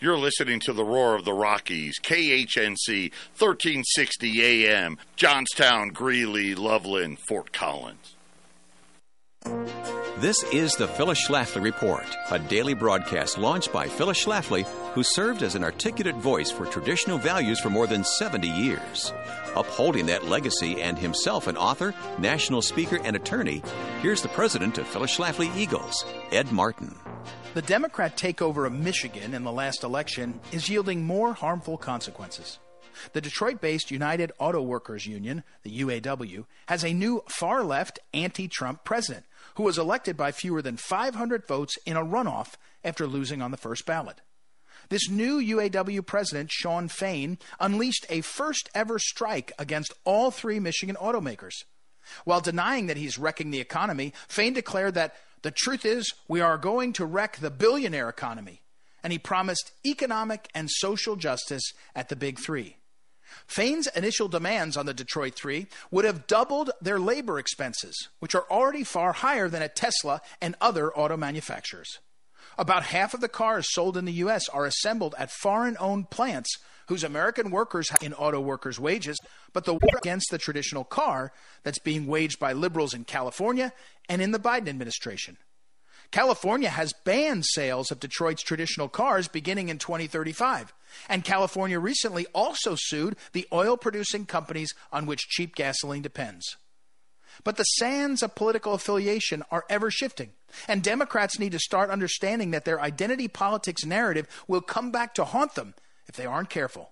You're 0.00 0.16
listening 0.16 0.60
to 0.60 0.72
the 0.72 0.84
roar 0.84 1.16
of 1.16 1.24
the 1.24 1.32
Rockies, 1.32 1.98
KHNC, 2.00 3.10
1360 3.36 4.44
AM, 4.44 4.96
Johnstown, 5.16 5.88
Greeley, 5.88 6.54
Loveland, 6.54 7.18
Fort 7.26 7.52
Collins. 7.52 8.14
This 10.18 10.44
is 10.52 10.76
the 10.76 10.86
Phyllis 10.86 11.26
Schlafly 11.26 11.64
Report, 11.64 12.06
a 12.30 12.38
daily 12.38 12.74
broadcast 12.74 13.38
launched 13.38 13.72
by 13.72 13.88
Phyllis 13.88 14.24
Schlafly, 14.24 14.64
who 14.92 15.02
served 15.02 15.42
as 15.42 15.56
an 15.56 15.64
articulate 15.64 16.16
voice 16.16 16.52
for 16.52 16.66
traditional 16.66 17.18
values 17.18 17.58
for 17.58 17.70
more 17.70 17.88
than 17.88 18.04
70 18.04 18.46
years. 18.46 19.12
Upholding 19.56 20.06
that 20.06 20.26
legacy 20.26 20.80
and 20.80 20.96
himself 20.96 21.48
an 21.48 21.56
author, 21.56 21.92
national 22.18 22.62
speaker, 22.62 23.00
and 23.02 23.16
attorney, 23.16 23.64
here's 24.00 24.22
the 24.22 24.28
president 24.28 24.78
of 24.78 24.86
Phyllis 24.86 25.16
Schlafly 25.16 25.52
Eagles, 25.56 26.04
Ed 26.30 26.52
Martin. 26.52 26.94
The 27.58 27.62
Democrat 27.62 28.16
takeover 28.16 28.68
of 28.68 28.72
Michigan 28.72 29.34
in 29.34 29.42
the 29.42 29.50
last 29.50 29.82
election 29.82 30.38
is 30.52 30.68
yielding 30.68 31.02
more 31.02 31.32
harmful 31.32 31.76
consequences. 31.76 32.60
The 33.14 33.20
Detroit 33.20 33.60
based 33.60 33.90
United 33.90 34.30
Auto 34.38 34.62
Workers 34.62 35.08
Union, 35.08 35.42
the 35.64 35.80
UAW, 35.80 36.44
has 36.68 36.84
a 36.84 36.94
new 36.94 37.24
far 37.28 37.64
left 37.64 37.98
anti 38.14 38.46
Trump 38.46 38.84
president 38.84 39.26
who 39.56 39.64
was 39.64 39.76
elected 39.76 40.16
by 40.16 40.30
fewer 40.30 40.62
than 40.62 40.76
500 40.76 41.48
votes 41.48 41.76
in 41.84 41.96
a 41.96 42.04
runoff 42.04 42.54
after 42.84 43.08
losing 43.08 43.42
on 43.42 43.50
the 43.50 43.56
first 43.56 43.84
ballot. 43.84 44.20
This 44.88 45.10
new 45.10 45.40
UAW 45.40 46.06
president, 46.06 46.52
Shawn 46.52 46.86
Fain, 46.86 47.38
unleashed 47.58 48.06
a 48.08 48.20
first 48.20 48.70
ever 48.72 49.00
strike 49.00 49.50
against 49.58 49.92
all 50.04 50.30
three 50.30 50.60
Michigan 50.60 50.96
automakers. 51.00 51.64
While 52.24 52.40
denying 52.40 52.86
that 52.86 52.96
he's 52.96 53.18
wrecking 53.18 53.50
the 53.50 53.60
economy, 53.60 54.12
Fain 54.28 54.52
declared 54.52 54.94
that 54.94 55.16
the 55.42 55.50
truth 55.50 55.84
is 55.84 56.12
we 56.26 56.40
are 56.40 56.58
going 56.58 56.92
to 56.94 57.06
wreck 57.06 57.36
the 57.36 57.50
billionaire 57.50 58.08
economy. 58.08 58.62
And 59.02 59.12
he 59.12 59.18
promised 59.18 59.70
economic 59.86 60.48
and 60.54 60.68
social 60.70 61.14
justice 61.14 61.72
at 61.94 62.08
the 62.08 62.16
Big 62.16 62.38
Three. 62.38 62.76
Fain's 63.46 63.86
initial 63.88 64.28
demands 64.28 64.76
on 64.76 64.86
the 64.86 64.94
Detroit 64.94 65.34
Three 65.34 65.66
would 65.90 66.04
have 66.04 66.26
doubled 66.26 66.70
their 66.80 66.98
labor 66.98 67.38
expenses, 67.38 68.08
which 68.18 68.34
are 68.34 68.46
already 68.50 68.84
far 68.84 69.12
higher 69.12 69.48
than 69.48 69.62
at 69.62 69.76
Tesla 69.76 70.20
and 70.40 70.56
other 70.60 70.92
auto 70.92 71.16
manufacturers. 71.16 72.00
About 72.58 72.82
half 72.82 73.14
of 73.14 73.20
the 73.20 73.28
cars 73.28 73.72
sold 73.72 73.96
in 73.96 74.04
the 74.04 74.12
U.S. 74.14 74.48
are 74.48 74.66
assembled 74.66 75.14
at 75.16 75.30
foreign 75.30 75.76
owned 75.78 76.10
plants 76.10 76.58
whose 76.88 77.04
American 77.04 77.50
workers 77.52 77.90
have 77.90 78.02
in 78.02 78.12
auto 78.12 78.40
workers' 78.40 78.80
wages, 78.80 79.16
but 79.52 79.64
the 79.64 79.74
war 79.74 79.96
against 79.96 80.30
the 80.30 80.38
traditional 80.38 80.82
car 80.82 81.32
that's 81.62 81.78
being 81.78 82.06
waged 82.06 82.40
by 82.40 82.52
liberals 82.52 82.94
in 82.94 83.04
California 83.04 83.72
and 84.08 84.20
in 84.20 84.32
the 84.32 84.40
Biden 84.40 84.68
administration. 84.68 85.36
California 86.10 86.70
has 86.70 86.92
banned 87.04 87.44
sales 87.44 87.92
of 87.92 88.00
Detroit's 88.00 88.42
traditional 88.42 88.88
cars 88.88 89.28
beginning 89.28 89.68
in 89.68 89.78
2035. 89.78 90.72
And 91.08 91.22
California 91.22 91.78
recently 91.78 92.26
also 92.34 92.74
sued 92.76 93.16
the 93.32 93.46
oil 93.52 93.76
producing 93.76 94.26
companies 94.26 94.72
on 94.90 95.06
which 95.06 95.28
cheap 95.28 95.54
gasoline 95.54 96.02
depends. 96.02 96.56
But 97.44 97.56
the 97.56 97.64
sands 97.64 98.22
of 98.22 98.34
political 98.34 98.74
affiliation 98.74 99.44
are 99.50 99.64
ever 99.68 99.90
shifting. 99.90 100.32
And 100.66 100.82
Democrats 100.82 101.38
need 101.38 101.52
to 101.52 101.58
start 101.58 101.90
understanding 101.90 102.50
that 102.50 102.64
their 102.64 102.80
identity 102.80 103.28
politics 103.28 103.84
narrative 103.84 104.26
will 104.46 104.60
come 104.60 104.90
back 104.90 105.14
to 105.14 105.24
haunt 105.24 105.54
them 105.54 105.74
if 106.06 106.16
they 106.16 106.26
aren't 106.26 106.50
careful. 106.50 106.90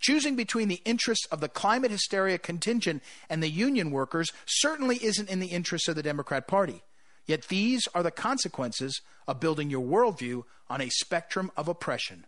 Choosing 0.00 0.36
between 0.36 0.68
the 0.68 0.82
interests 0.84 1.26
of 1.26 1.40
the 1.40 1.48
climate 1.48 1.90
hysteria 1.90 2.38
contingent 2.38 3.02
and 3.30 3.42
the 3.42 3.48
union 3.48 3.90
workers 3.90 4.30
certainly 4.44 5.02
isn't 5.02 5.30
in 5.30 5.40
the 5.40 5.46
interests 5.46 5.88
of 5.88 5.96
the 5.96 6.02
Democrat 6.02 6.46
Party. 6.46 6.82
Yet 7.26 7.48
these 7.48 7.86
are 7.94 8.02
the 8.02 8.10
consequences 8.10 9.00
of 9.26 9.40
building 9.40 9.70
your 9.70 9.84
worldview 9.84 10.44
on 10.68 10.80
a 10.80 10.88
spectrum 10.90 11.50
of 11.56 11.68
oppression. 11.68 12.26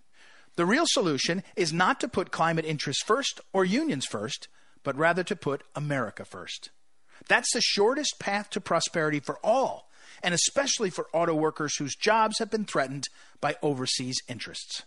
The 0.57 0.67
real 0.67 0.85
solution 0.87 1.43
is 1.57 1.73
not 1.73 2.01
to 2.01 2.09
put 2.09 2.31
climate 2.31 2.65
interests 2.65 3.03
first 3.03 3.41
or 3.53 3.65
unions 3.65 4.05
first, 4.05 4.49
but 4.83 4.97
rather 4.97 5.23
to 5.25 5.37
put 5.37 5.63
America 5.75 6.25
first. 6.25 6.71
That's 7.29 7.53
the 7.53 7.61
shortest 7.61 8.19
path 8.19 8.51
to 8.51 8.61
prosperity 8.61 9.21
for 9.21 9.39
all, 9.45 9.91
and 10.23 10.35
especially 10.35 10.91
for 10.91 11.09
auto 11.13 11.35
workers 11.35 11.77
whose 11.77 11.97
jobs 11.97 12.39
have 12.39 12.51
been 12.51 12.65
threatened 12.65 13.09
by 13.41 13.57
overseas 13.63 14.19
interests. 14.29 14.83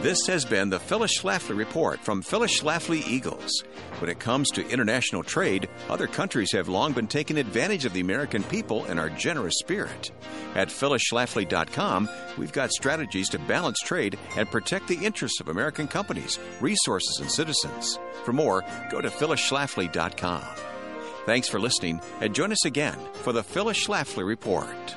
This 0.00 0.26
has 0.28 0.44
been 0.44 0.70
the 0.70 0.78
Phyllis 0.78 1.18
Schlafly 1.18 1.56
Report 1.56 1.98
from 2.00 2.22
Phyllis 2.22 2.60
Schlafly 2.60 3.04
Eagles. 3.08 3.64
When 3.98 4.08
it 4.08 4.20
comes 4.20 4.48
to 4.50 4.68
international 4.68 5.24
trade, 5.24 5.68
other 5.88 6.06
countries 6.06 6.52
have 6.52 6.68
long 6.68 6.92
been 6.92 7.08
taking 7.08 7.36
advantage 7.36 7.84
of 7.84 7.92
the 7.92 8.00
American 8.00 8.44
people 8.44 8.84
and 8.84 9.00
our 9.00 9.10
generous 9.10 9.54
spirit. 9.58 10.12
At 10.54 10.68
phyllisschlafly.com, 10.68 12.08
we've 12.36 12.52
got 12.52 12.70
strategies 12.70 13.28
to 13.30 13.40
balance 13.40 13.80
trade 13.80 14.16
and 14.36 14.48
protect 14.48 14.86
the 14.86 15.04
interests 15.04 15.40
of 15.40 15.48
American 15.48 15.88
companies, 15.88 16.38
resources, 16.60 17.18
and 17.20 17.30
citizens. 17.30 17.98
For 18.24 18.32
more, 18.32 18.64
go 18.90 19.00
to 19.00 19.08
phyllisschlafly.com. 19.08 20.44
Thanks 21.28 21.46
for 21.46 21.60
listening, 21.60 22.00
and 22.22 22.34
join 22.34 22.52
us 22.52 22.64
again 22.64 22.98
for 23.22 23.34
the 23.34 23.42
Phyllis 23.42 23.86
Schlafly 23.86 24.26
Report. 24.26 24.96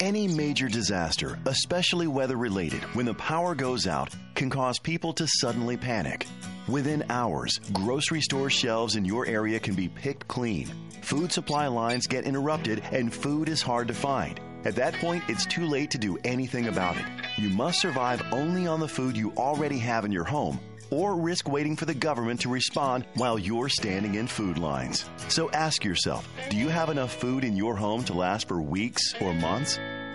Any 0.00 0.26
major 0.26 0.68
disaster, 0.68 1.38
especially 1.46 2.06
weather 2.06 2.36
related, 2.36 2.82
when 2.94 3.06
the 3.06 3.14
power 3.14 3.54
goes 3.54 3.86
out, 3.86 4.14
can 4.34 4.50
cause 4.50 4.78
people 4.78 5.12
to 5.14 5.26
suddenly 5.26 5.76
panic. 5.76 6.26
Within 6.68 7.04
hours, 7.08 7.60
grocery 7.72 8.20
store 8.20 8.50
shelves 8.50 8.96
in 8.96 9.04
your 9.04 9.26
area 9.26 9.60
can 9.60 9.74
be 9.74 9.88
picked 9.88 10.26
clean. 10.26 10.72
Food 11.02 11.30
supply 11.32 11.68
lines 11.68 12.06
get 12.06 12.24
interrupted 12.24 12.82
and 12.90 13.14
food 13.14 13.48
is 13.48 13.62
hard 13.62 13.88
to 13.88 13.94
find. 13.94 14.40
At 14.64 14.74
that 14.74 14.94
point, 14.94 15.22
it's 15.28 15.46
too 15.46 15.66
late 15.66 15.92
to 15.92 15.98
do 15.98 16.18
anything 16.24 16.66
about 16.66 16.96
it. 16.96 17.04
You 17.36 17.50
must 17.50 17.80
survive 17.80 18.22
only 18.32 18.66
on 18.66 18.80
the 18.80 18.88
food 18.88 19.16
you 19.16 19.32
already 19.36 19.78
have 19.78 20.04
in 20.04 20.10
your 20.10 20.24
home 20.24 20.58
or 20.90 21.16
risk 21.16 21.48
waiting 21.48 21.76
for 21.76 21.84
the 21.84 21.94
government 21.94 22.40
to 22.40 22.48
respond 22.48 23.04
while 23.14 23.38
you're 23.38 23.68
standing 23.68 24.14
in 24.14 24.26
food 24.26 24.58
lines. 24.58 25.08
So 25.28 25.50
ask 25.50 25.84
yourself 25.84 26.28
do 26.50 26.56
you 26.56 26.68
have 26.68 26.90
enough 26.90 27.14
food 27.14 27.44
in 27.44 27.56
your 27.56 27.76
home 27.76 28.04
to 28.04 28.12
last 28.12 28.48
for 28.48 28.60
weeks 28.60 29.14
or 29.20 29.32
months? 29.34 29.78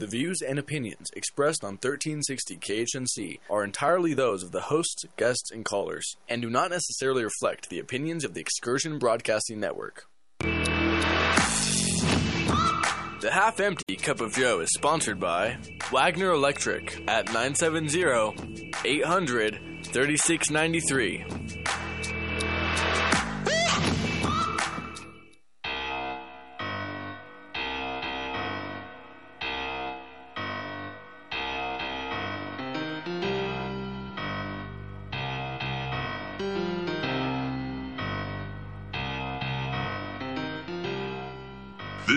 The 0.00 0.06
views 0.06 0.40
and 0.40 0.58
opinions 0.58 1.10
expressed 1.14 1.62
on 1.62 1.74
1360 1.74 2.56
KHNC 2.56 3.40
are 3.50 3.62
entirely 3.62 4.14
those 4.14 4.42
of 4.42 4.50
the 4.50 4.62
hosts, 4.62 5.04
guests, 5.18 5.50
and 5.50 5.62
callers, 5.62 6.16
and 6.26 6.40
do 6.40 6.48
not 6.48 6.70
necessarily 6.70 7.22
reflect 7.22 7.68
the 7.68 7.80
opinions 7.80 8.24
of 8.24 8.32
the 8.32 8.40
Excursion 8.40 8.98
Broadcasting 8.98 9.60
Network. 9.60 10.06
The 13.20 13.30
Half 13.30 13.60
Empty 13.60 13.96
Cup 13.96 14.22
of 14.22 14.32
Joe 14.32 14.60
is 14.60 14.70
sponsored 14.72 15.20
by 15.20 15.58
Wagner 15.92 16.30
Electric 16.30 17.02
at 17.06 17.26
970 17.26 18.72
800 18.86 19.60
3693. 19.84 21.26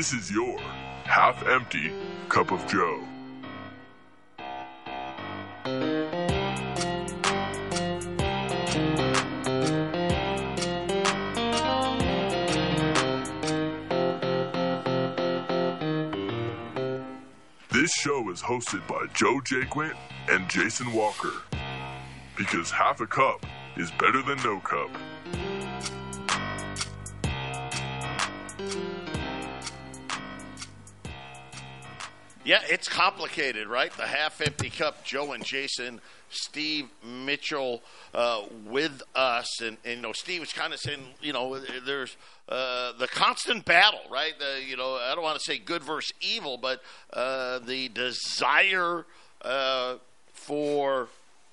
This 0.04 0.12
is 0.12 0.32
your 0.32 0.60
half 1.06 1.48
empty 1.48 1.94
cup 2.28 2.52
of 2.52 2.68
Joe. 2.68 3.02
This 17.72 17.94
show 17.94 18.30
is 18.30 18.42
hosted 18.42 18.86
by 18.90 19.06
Joe 19.14 19.40
Jaquint 19.46 19.96
and 20.28 20.50
Jason 20.50 20.92
Walker. 20.92 21.32
Because 22.36 22.72
half 22.72 23.00
a 23.00 23.08
cup 23.08 23.46
is 23.78 23.90
better 23.92 24.22
than 24.22 24.36
no 24.44 24.60
cup. 24.60 24.90
Yeah, 32.46 32.60
it's 32.68 32.90
complicated, 32.90 33.68
right? 33.68 33.92
The 33.94 34.06
half 34.06 34.42
empty 34.42 34.70
cup, 34.70 35.06
Joe 35.06 35.32
and 35.32 35.46
Jason, 35.46 36.02
Steve 36.30 36.90
Mitchell 37.02 37.82
uh, 38.14 38.42
with 38.66 39.02
us. 39.16 39.62
And, 39.62 39.78
and, 39.86 39.96
you 39.96 40.02
know, 40.02 40.12
Steve 40.12 40.42
was 40.42 40.52
kind 40.52 40.74
of 40.74 40.80
saying, 40.80 41.00
you 41.22 41.32
know, 41.32 41.58
there's 41.86 42.18
uh, 42.50 42.92
the 43.00 43.08
constant 43.08 43.64
battle, 43.64 44.02
right? 44.12 44.34
The, 44.38 44.62
you 44.68 44.76
know, 44.76 44.96
I 44.96 45.16
don't 45.16 45.24
want 45.24 45.40
to 45.40 45.44
say 45.44 45.58
good 45.58 45.84
versus 45.84 46.12
evil, 46.20 46.58
but 46.58 46.82
uh, 47.14 47.60
the 47.60 47.88
desire 47.88 49.06
uh, 49.42 49.96
for 50.34 51.08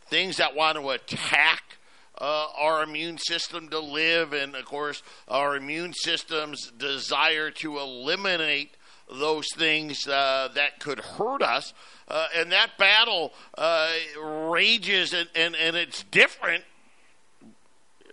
things 0.06 0.38
that 0.38 0.56
want 0.56 0.76
to 0.76 0.90
attack 0.90 1.78
uh, 2.18 2.46
our 2.58 2.82
immune 2.82 3.18
system 3.18 3.68
to 3.68 3.78
live, 3.78 4.32
and 4.32 4.56
of 4.56 4.64
course, 4.64 5.04
our 5.28 5.56
immune 5.56 5.92
system's 5.94 6.70
desire 6.72 7.50
to 7.50 7.78
eliminate 7.78 8.74
those 9.12 9.46
things 9.56 10.06
uh, 10.06 10.48
that 10.54 10.80
could 10.80 11.00
hurt 11.00 11.42
us. 11.42 11.72
Uh, 12.08 12.26
and 12.36 12.50
that 12.52 12.70
battle 12.78 13.32
uh, 13.56 13.88
rages, 14.20 15.12
and, 15.12 15.28
and, 15.34 15.54
and 15.54 15.76
it's 15.76 16.02
different. 16.04 16.64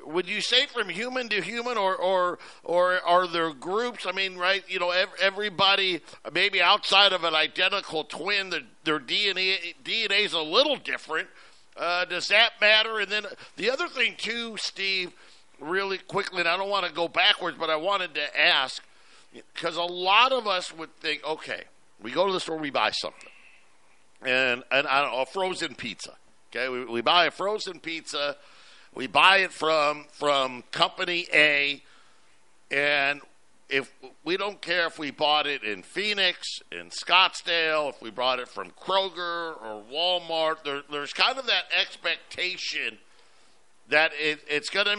Would 0.06 0.30
you 0.30 0.39
say 0.39 0.68
from 0.68 0.88
human 0.88 1.28
to 1.30 1.41
human, 1.41 1.78
or, 1.78 1.95
or 1.95 2.39
or 2.64 3.02
are 3.06 3.28
there 3.28 3.52
groups? 3.54 4.06
I 4.06 4.14
mean, 4.14 4.38
right? 4.38 4.64
You 4.70 4.80
know, 4.80 4.93
everybody 5.20 6.00
maybe 6.32 6.62
outside 6.62 7.12
of 7.12 7.26
an 7.26 7.36
identical 7.36 8.06
twin, 8.06 8.52
the, 8.52 8.62
their 8.86 9.00
DNA 9.00 9.76
DNA 9.84 10.26
is 10.26 10.32
a 10.32 10.39
little 10.39 10.78
different. 10.78 11.28
Uh, 11.76 12.06
does 12.06 12.30
that 12.30 12.52
matter? 12.62 13.00
And 13.00 13.12
then 13.12 13.26
the 13.58 13.70
other 13.70 13.89
thing 13.89 14.16
too, 14.18 14.56
Steve, 14.58 15.12
really 15.60 15.98
quickly, 15.98 16.39
and 16.39 16.48
I 16.48 16.56
don't 16.56 16.70
want 16.70 16.86
to 16.86 16.93
go 16.93 17.10
backwards, 17.10 17.58
but 17.60 17.70
I 17.70 17.76
wanted 17.76 18.16
to 18.16 18.39
ask 18.39 18.84
because 19.53 19.77
a 19.77 19.83
lot 19.83 20.31
of 20.31 20.47
us 20.47 20.75
would 20.75 20.93
think, 20.97 21.23
okay, 21.25 21.63
we 22.01 22.11
go 22.11 22.27
to 22.27 22.33
the 22.33 22.39
store, 22.39 22.57
we 22.57 22.69
buy 22.69 22.91
something, 22.91 23.29
and 24.21 24.63
and 24.71 24.88
I 24.88 25.01
don't 25.01 25.11
know, 25.11 25.21
a 25.21 25.25
frozen 25.25 25.75
pizza. 25.75 26.13
Okay, 26.51 26.69
we, 26.69 26.85
we 26.85 27.01
buy 27.01 27.25
a 27.25 27.31
frozen 27.31 27.79
pizza, 27.79 28.35
we 28.93 29.07
buy 29.07 29.39
it 29.39 29.51
from 29.51 30.05
from 30.11 30.63
company 30.71 31.27
A, 31.33 31.81
and 32.71 33.21
if 33.69 33.91
we 34.23 34.38
don't 34.38 34.61
care 34.61 34.88
if 34.88 34.97
we 34.97 35.11
bought 35.11 35.45
it 35.45 35.63
in 35.63 35.83
Phoenix, 35.83 36.47
in 36.71 36.89
Scottsdale, 36.89 37.89
if 37.89 38.01
we 38.01 38.09
bought 38.09 38.39
it 38.39 38.47
from 38.47 38.71
Kroger 38.71 39.61
or 39.61 39.83
Walmart, 39.91 40.63
there, 40.63 40.81
there's 40.89 41.11
kind 41.11 41.38
of 41.38 41.47
that 41.47 41.63
expectation 41.77 42.97
that 43.89 44.11
it, 44.17 44.39
it's 44.47 44.69
going 44.69 44.85
to 44.85 44.97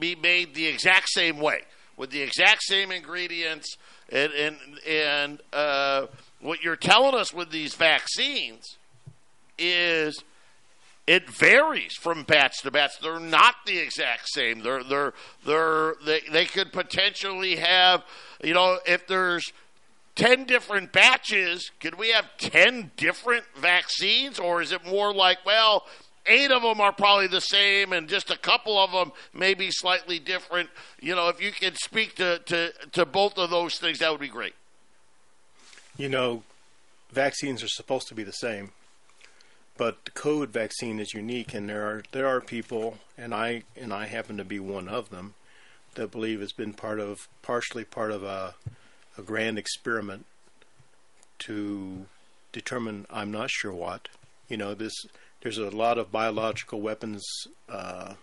be 0.00 0.14
made 0.14 0.54
the 0.54 0.66
exact 0.66 1.08
same 1.10 1.38
way 1.38 1.62
with 1.96 2.10
the 2.10 2.20
exact 2.20 2.62
same 2.62 2.90
ingredients. 2.90 3.76
And, 4.10 4.32
and, 4.32 4.56
and 4.86 5.40
uh, 5.52 6.06
what 6.40 6.62
you're 6.62 6.76
telling 6.76 7.14
us 7.14 7.32
with 7.32 7.50
these 7.50 7.74
vaccines 7.74 8.76
is 9.58 10.22
it 11.06 11.28
varies 11.28 11.94
from 11.94 12.22
batch 12.24 12.62
to 12.62 12.70
batch. 12.70 12.92
They're 13.00 13.18
not 13.18 13.56
the 13.66 13.78
exact 13.78 14.28
same. 14.28 14.60
They're 14.60 14.84
they're 14.84 15.12
they're 15.44 15.94
they, 16.04 16.20
they 16.30 16.44
could 16.44 16.72
potentially 16.72 17.56
have 17.56 18.04
you 18.42 18.54
know 18.54 18.78
if 18.86 19.06
there's 19.06 19.52
10 20.14 20.44
different 20.44 20.92
batches, 20.92 21.70
could 21.80 21.94
we 21.94 22.10
have 22.10 22.26
10 22.38 22.92
different 22.96 23.44
vaccines? 23.56 24.38
Or 24.38 24.60
is 24.60 24.72
it 24.72 24.84
more 24.86 25.12
like, 25.12 25.38
well, 25.46 25.86
eight 26.26 26.50
of 26.50 26.62
them 26.62 26.80
are 26.80 26.92
probably 26.92 27.26
the 27.26 27.40
same 27.40 27.92
and 27.92 28.08
just 28.08 28.30
a 28.30 28.38
couple 28.38 28.78
of 28.78 28.92
them 28.92 29.12
may 29.34 29.54
be 29.54 29.70
slightly 29.70 30.18
different? 30.18 30.70
You 31.00 31.14
know, 31.14 31.28
if 31.28 31.40
you 31.40 31.52
could 31.52 31.76
speak 31.76 32.16
to, 32.16 32.38
to, 32.46 32.72
to 32.92 33.06
both 33.06 33.38
of 33.38 33.50
those 33.50 33.78
things, 33.78 33.98
that 33.98 34.10
would 34.10 34.20
be 34.20 34.28
great. 34.28 34.54
You 35.96 36.08
know, 36.08 36.42
vaccines 37.12 37.62
are 37.62 37.68
supposed 37.68 38.08
to 38.08 38.14
be 38.14 38.22
the 38.22 38.32
same 38.32 38.72
but 39.76 40.04
the 40.04 40.10
COVID 40.10 40.48
vaccine 40.48 41.00
is 41.00 41.14
unique, 41.14 41.54
and 41.54 41.68
there 41.68 41.84
are 41.86 42.02
there 42.12 42.26
are 42.26 42.40
people, 42.40 42.98
and 43.16 43.34
I 43.34 43.62
and 43.76 43.92
I 43.92 44.06
happen 44.06 44.36
to 44.36 44.44
be 44.44 44.60
one 44.60 44.88
of 44.88 45.10
them, 45.10 45.34
that 45.94 46.10
believe 46.10 46.42
it's 46.42 46.52
been 46.52 46.74
part 46.74 47.00
of 47.00 47.28
partially 47.42 47.84
part 47.84 48.10
of 48.10 48.22
a 48.22 48.54
a 49.18 49.22
grand 49.22 49.58
experiment 49.58 50.24
to 51.40 52.06
determine 52.52 53.06
I'm 53.10 53.30
not 53.30 53.50
sure 53.50 53.72
what. 53.72 54.08
You 54.48 54.56
know, 54.56 54.74
this 54.74 54.94
there's 55.42 55.58
a 55.58 55.70
lot 55.70 55.98
of 55.98 56.12
biological 56.12 56.80
weapons 56.80 57.24
uh, 57.68 58.14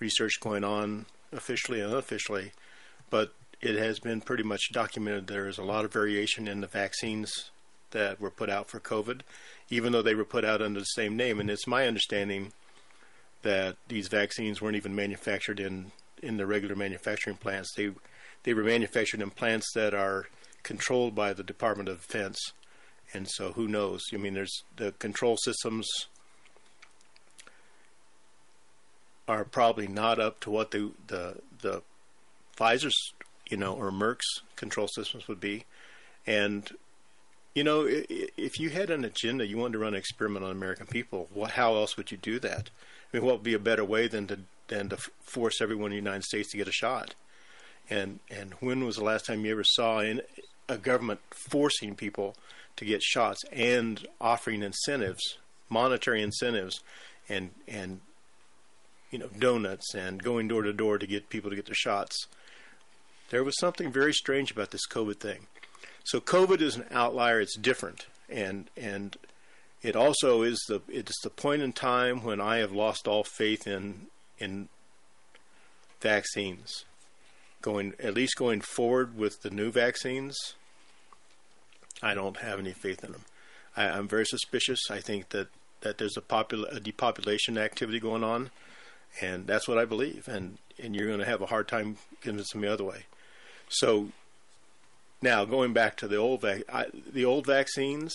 research 0.00 0.40
going 0.40 0.64
on 0.64 1.06
officially 1.32 1.80
and 1.80 1.92
unofficially, 1.92 2.52
but 3.10 3.32
it 3.60 3.76
has 3.76 3.98
been 3.98 4.20
pretty 4.20 4.42
much 4.42 4.70
documented 4.72 5.26
there 5.26 5.48
is 5.48 5.58
a 5.58 5.62
lot 5.62 5.84
of 5.84 5.92
variation 5.92 6.48
in 6.48 6.60
the 6.60 6.66
vaccines 6.66 7.50
that 7.90 8.20
were 8.20 8.30
put 8.30 8.48
out 8.48 8.68
for 8.68 8.80
COVID, 8.80 9.20
even 9.70 9.92
though 9.92 10.02
they 10.02 10.14
were 10.14 10.24
put 10.24 10.44
out 10.44 10.62
under 10.62 10.80
the 10.80 10.86
same 10.86 11.16
name. 11.16 11.40
And 11.40 11.50
it's 11.50 11.66
my 11.66 11.86
understanding 11.86 12.52
that 13.42 13.76
these 13.88 14.08
vaccines 14.08 14.60
weren't 14.60 14.76
even 14.76 14.94
manufactured 14.94 15.60
in 15.60 15.92
in 16.20 16.36
the 16.36 16.46
regular 16.46 16.74
manufacturing 16.74 17.36
plants. 17.36 17.72
They 17.76 17.90
they 18.42 18.54
were 18.54 18.64
manufactured 18.64 19.20
in 19.20 19.30
plants 19.30 19.72
that 19.74 19.94
are 19.94 20.26
controlled 20.62 21.14
by 21.14 21.32
the 21.32 21.42
Department 21.42 21.88
of 21.88 22.06
Defense. 22.06 22.52
And 23.12 23.28
so 23.28 23.52
who 23.52 23.68
knows? 23.68 24.02
I 24.12 24.16
mean, 24.16 24.34
there's 24.34 24.62
the 24.76 24.92
control 24.92 25.36
systems 25.36 25.88
are 29.26 29.44
probably 29.44 29.86
not 29.86 30.18
up 30.18 30.40
to 30.40 30.50
what 30.50 30.70
the 30.70 30.90
the 31.06 31.36
the 31.60 31.82
Pfizer's, 32.56 33.12
you 33.50 33.56
know, 33.56 33.74
or 33.74 33.90
Merck's 33.90 34.42
control 34.56 34.88
systems 34.88 35.28
would 35.28 35.40
be. 35.40 35.64
And 36.26 36.70
you 37.54 37.64
know, 37.64 37.86
if 37.88 38.60
you 38.60 38.70
had 38.70 38.90
an 38.90 39.04
agenda, 39.04 39.46
you 39.46 39.58
wanted 39.58 39.72
to 39.72 39.78
run 39.78 39.94
an 39.94 39.98
experiment 39.98 40.44
on 40.44 40.50
American 40.52 40.86
people, 40.86 41.28
what, 41.32 41.52
how 41.52 41.74
else 41.74 41.96
would 41.96 42.10
you 42.12 42.16
do 42.16 42.38
that? 42.38 42.70
I 43.12 43.16
mean, 43.16 43.26
what 43.26 43.36
would 43.36 43.42
be 43.42 43.54
a 43.54 43.58
better 43.58 43.84
way 43.84 44.06
than 44.06 44.26
to 44.28 44.38
than 44.68 44.90
to 44.90 44.98
force 45.20 45.60
everyone 45.60 45.86
in 45.86 45.90
the 45.90 45.96
United 45.96 46.24
States 46.24 46.50
to 46.50 46.56
get 46.56 46.68
a 46.68 46.72
shot? 46.72 47.14
And 47.90 48.20
and 48.30 48.54
when 48.60 48.84
was 48.84 48.96
the 48.96 49.04
last 49.04 49.26
time 49.26 49.44
you 49.44 49.52
ever 49.52 49.64
saw 49.64 50.00
in 50.00 50.22
a 50.68 50.76
government 50.76 51.20
forcing 51.30 51.94
people 51.94 52.36
to 52.78 52.84
get 52.84 53.02
shots 53.02 53.44
and 53.52 54.06
offering 54.20 54.62
incentives, 54.62 55.38
monetary 55.68 56.22
incentives, 56.22 56.80
and 57.28 57.50
and 57.66 58.00
you 59.10 59.18
know 59.18 59.28
donuts 59.38 59.94
and 59.94 60.22
going 60.22 60.48
door 60.48 60.62
to 60.62 60.72
door 60.72 60.98
to 60.98 61.06
get 61.06 61.28
people 61.28 61.50
to 61.50 61.56
get 61.56 61.66
their 61.66 61.74
shots? 61.74 62.26
There 63.30 63.44
was 63.44 63.58
something 63.58 63.92
very 63.92 64.14
strange 64.14 64.50
about 64.50 64.70
this 64.70 64.86
COVID 64.86 65.16
thing. 65.16 65.46
So 66.04 66.20
COVID 66.20 66.62
is 66.62 66.76
an 66.76 66.86
outlier. 66.90 67.40
It's 67.40 67.56
different, 67.56 68.06
and 68.30 68.70
and 68.76 69.16
it 69.82 69.94
also 69.94 70.42
is 70.42 70.58
the 70.68 70.80
it's 70.88 71.20
the 71.22 71.30
point 71.30 71.62
in 71.62 71.72
time 71.72 72.22
when 72.22 72.40
I 72.40 72.58
have 72.58 72.72
lost 72.72 73.06
all 73.06 73.24
faith 73.24 73.66
in 73.66 74.06
in 74.38 74.68
vaccines. 76.00 76.84
Going 77.60 77.94
at 77.98 78.14
least 78.14 78.36
going 78.36 78.60
forward 78.60 79.18
with 79.18 79.42
the 79.42 79.50
new 79.50 79.72
vaccines, 79.72 80.54
I 82.02 82.14
don't 82.14 82.38
have 82.38 82.58
any 82.58 82.72
faith 82.72 83.04
in 83.04 83.12
them. 83.12 83.24
I, 83.76 83.84
am 83.84 84.08
very 84.08 84.26
suspicious. 84.26 84.90
I 84.90 85.00
think 85.00 85.30
that 85.30 85.48
that 85.80 85.98
there's 85.98 86.16
a, 86.16 86.20
popul- 86.20 86.74
a 86.74 86.80
depopulation 86.80 87.56
activity 87.56 88.00
going 88.00 88.24
on, 88.24 88.50
and 89.20 89.46
that's 89.46 89.68
what 89.68 89.78
I 89.78 89.84
believe. 89.84 90.26
And 90.28 90.58
and 90.82 90.94
you're 90.94 91.06
going 91.06 91.20
to 91.20 91.26
have 91.26 91.40
a 91.40 91.46
hard 91.46 91.68
time 91.68 91.96
convincing 92.20 92.60
me 92.60 92.68
other 92.68 92.84
way. 92.84 93.06
So 93.68 94.08
now, 95.20 95.44
going 95.44 95.72
back 95.72 95.96
to 95.98 96.08
the 96.08 96.16
old 96.16 96.42
vac- 96.42 96.72
I, 96.72 96.86
the 97.12 97.24
old 97.24 97.46
vaccines, 97.46 98.14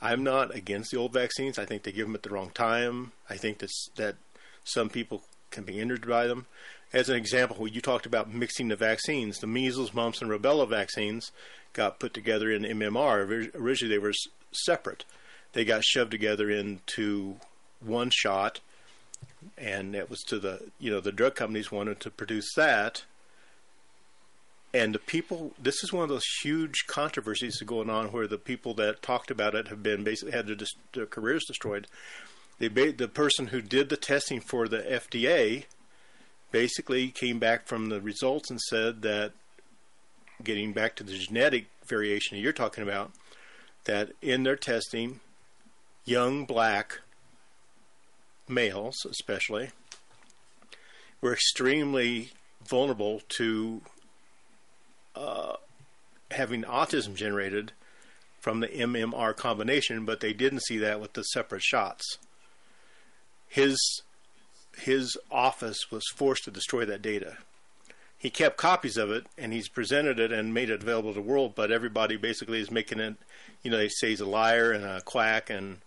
I'm 0.00 0.22
not 0.22 0.54
against 0.54 0.90
the 0.90 0.98
old 0.98 1.12
vaccines. 1.12 1.58
I 1.58 1.64
think 1.64 1.82
they 1.82 1.92
give 1.92 2.06
them 2.06 2.14
at 2.14 2.22
the 2.22 2.30
wrong 2.30 2.50
time. 2.50 3.12
I 3.28 3.36
think 3.36 3.58
that 3.58 3.70
that 3.96 4.16
some 4.64 4.88
people 4.88 5.22
can 5.50 5.64
be 5.64 5.80
injured 5.80 6.08
by 6.08 6.26
them. 6.26 6.46
As 6.92 7.08
an 7.08 7.16
example, 7.16 7.66
you 7.66 7.80
talked 7.80 8.04
about 8.04 8.32
mixing 8.32 8.68
the 8.68 8.76
vaccines. 8.76 9.38
The 9.38 9.46
measles, 9.46 9.94
mumps, 9.94 10.20
and 10.20 10.30
rubella 10.30 10.68
vaccines 10.68 11.32
got 11.72 11.98
put 11.98 12.12
together 12.12 12.50
in 12.50 12.62
MMR. 12.64 13.54
Originally, 13.54 13.94
they 13.94 13.98
were 13.98 14.12
separate. 14.52 15.04
They 15.52 15.64
got 15.64 15.84
shoved 15.84 16.10
together 16.10 16.50
into 16.50 17.36
one 17.80 18.10
shot, 18.12 18.60
and 19.56 19.94
it 19.94 20.10
was 20.10 20.20
to 20.24 20.38
the 20.38 20.70
you 20.78 20.90
know 20.90 21.00
the 21.00 21.12
drug 21.12 21.34
companies 21.34 21.72
wanted 21.72 22.00
to 22.00 22.10
produce 22.10 22.52
that 22.54 23.04
And 24.74 24.94
the 24.94 24.98
people, 24.98 25.52
this 25.62 25.84
is 25.84 25.92
one 25.92 26.02
of 26.02 26.08
those 26.08 26.24
huge 26.42 26.86
controversies 26.86 27.60
going 27.60 27.90
on 27.90 28.06
where 28.06 28.26
the 28.26 28.38
people 28.38 28.72
that 28.74 29.02
talked 29.02 29.30
about 29.30 29.54
it 29.54 29.68
have 29.68 29.82
been 29.82 30.02
basically 30.02 30.32
had 30.32 30.46
their, 30.46 30.56
their 30.94 31.06
careers 31.06 31.44
destroyed. 31.44 31.86
They 32.58 32.68
the 32.68 33.08
person 33.08 33.48
who 33.48 33.60
did 33.60 33.88
the 33.88 33.96
testing 33.96 34.40
for 34.40 34.68
the 34.68 34.78
FDA 34.78 35.64
basically 36.52 37.08
came 37.08 37.38
back 37.38 37.66
from 37.66 37.88
the 37.88 38.00
results 38.00 38.50
and 38.50 38.60
said 38.60 39.02
that, 39.02 39.32
getting 40.44 40.72
back 40.72 40.94
to 40.96 41.04
the 41.04 41.16
genetic 41.16 41.66
variation 41.86 42.36
that 42.36 42.42
you're 42.42 42.52
talking 42.52 42.82
about, 42.82 43.12
that 43.84 44.10
in 44.20 44.42
their 44.42 44.56
testing, 44.56 45.20
young 46.04 46.44
black 46.44 47.00
males, 48.48 48.96
especially, 49.08 49.70
were 51.20 51.32
extremely 51.32 52.30
vulnerable 52.68 53.22
to 53.28 53.80
uh, 55.14 55.54
having 56.30 56.62
autism 56.62 57.14
generated 57.14 57.72
from 58.40 58.60
the 58.60 58.68
MMR 58.68 59.36
combination, 59.36 60.04
but 60.04 60.20
they 60.20 60.32
didn't 60.32 60.62
see 60.62 60.78
that 60.78 61.00
with 61.00 61.12
the 61.12 61.22
separate 61.22 61.62
shots. 61.62 62.18
His 63.48 64.02
his 64.76 65.16
office 65.30 65.90
was 65.90 66.04
forced 66.14 66.44
to 66.44 66.50
destroy 66.50 66.84
that 66.86 67.02
data. 67.02 67.36
He 68.18 68.30
kept 68.30 68.56
copies 68.56 68.96
of 68.96 69.10
it 69.10 69.26
and 69.36 69.52
he's 69.52 69.68
presented 69.68 70.20
it 70.20 70.30
and 70.32 70.54
made 70.54 70.70
it 70.70 70.82
available 70.82 71.12
to 71.12 71.20
the 71.20 71.26
world, 71.26 71.54
but 71.54 71.72
everybody 71.72 72.16
basically 72.16 72.60
is 72.60 72.70
making 72.70 73.00
it, 73.00 73.16
you 73.62 73.70
know, 73.70 73.78
they 73.78 73.88
say 73.88 74.10
he's 74.10 74.20
a 74.20 74.26
liar 74.26 74.70
and 74.70 74.84
a 74.84 75.00
quack 75.00 75.50
and, 75.50 75.78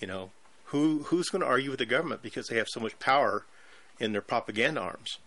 you 0.00 0.06
know, 0.06 0.30
who 0.66 1.02
who's 1.04 1.28
going 1.28 1.42
to 1.42 1.48
argue 1.48 1.70
with 1.70 1.80
the 1.80 1.86
government 1.86 2.22
because 2.22 2.46
they 2.46 2.56
have 2.56 2.68
so 2.68 2.80
much 2.80 2.98
power 2.98 3.44
in 3.98 4.12
their 4.12 4.22
propaganda 4.22 4.80
arms? 4.80 5.18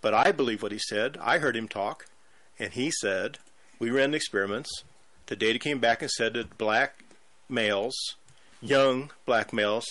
But 0.00 0.14
I 0.14 0.32
believe 0.32 0.62
what 0.62 0.70
he 0.70 0.78
said. 0.78 1.18
I 1.20 1.38
heard 1.38 1.56
him 1.56 1.66
talk, 1.66 2.06
and 2.58 2.72
he 2.72 2.90
said, 2.90 3.38
we 3.78 3.90
ran 3.90 4.12
the 4.12 4.16
experiments. 4.16 4.70
The 5.26 5.34
data 5.34 5.58
came 5.58 5.80
back 5.80 6.02
and 6.02 6.10
said 6.10 6.34
that 6.34 6.56
black 6.56 7.04
males, 7.48 7.96
young 8.60 9.10
black 9.24 9.52
males 9.52 9.84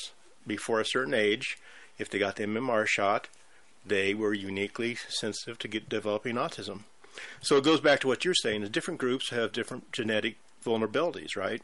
before 0.48 0.80
a 0.80 0.86
certain 0.86 1.14
age, 1.14 1.58
if 1.98 2.10
they 2.10 2.20
got 2.20 2.36
the 2.36 2.46
MMR 2.46 2.86
shot, 2.88 3.28
they 3.86 4.14
were 4.14 4.34
uniquely 4.34 4.96
sensitive 5.10 5.60
to 5.60 5.68
get 5.68 5.90
developing 5.90 6.36
autism. 6.36 6.82
So 7.42 7.58
it 7.58 7.64
goes 7.64 7.80
back 7.80 8.00
to 8.02 8.08
what 8.08 8.26
you're 8.26 8.34
saying. 8.34 8.62
The 8.62 8.70
different 8.70 9.00
groups 9.00 9.30
have 9.30 9.52
different 9.52 9.92
genetic 9.92 10.38
vulnerabilities, 10.64 11.36
right? 11.36 11.62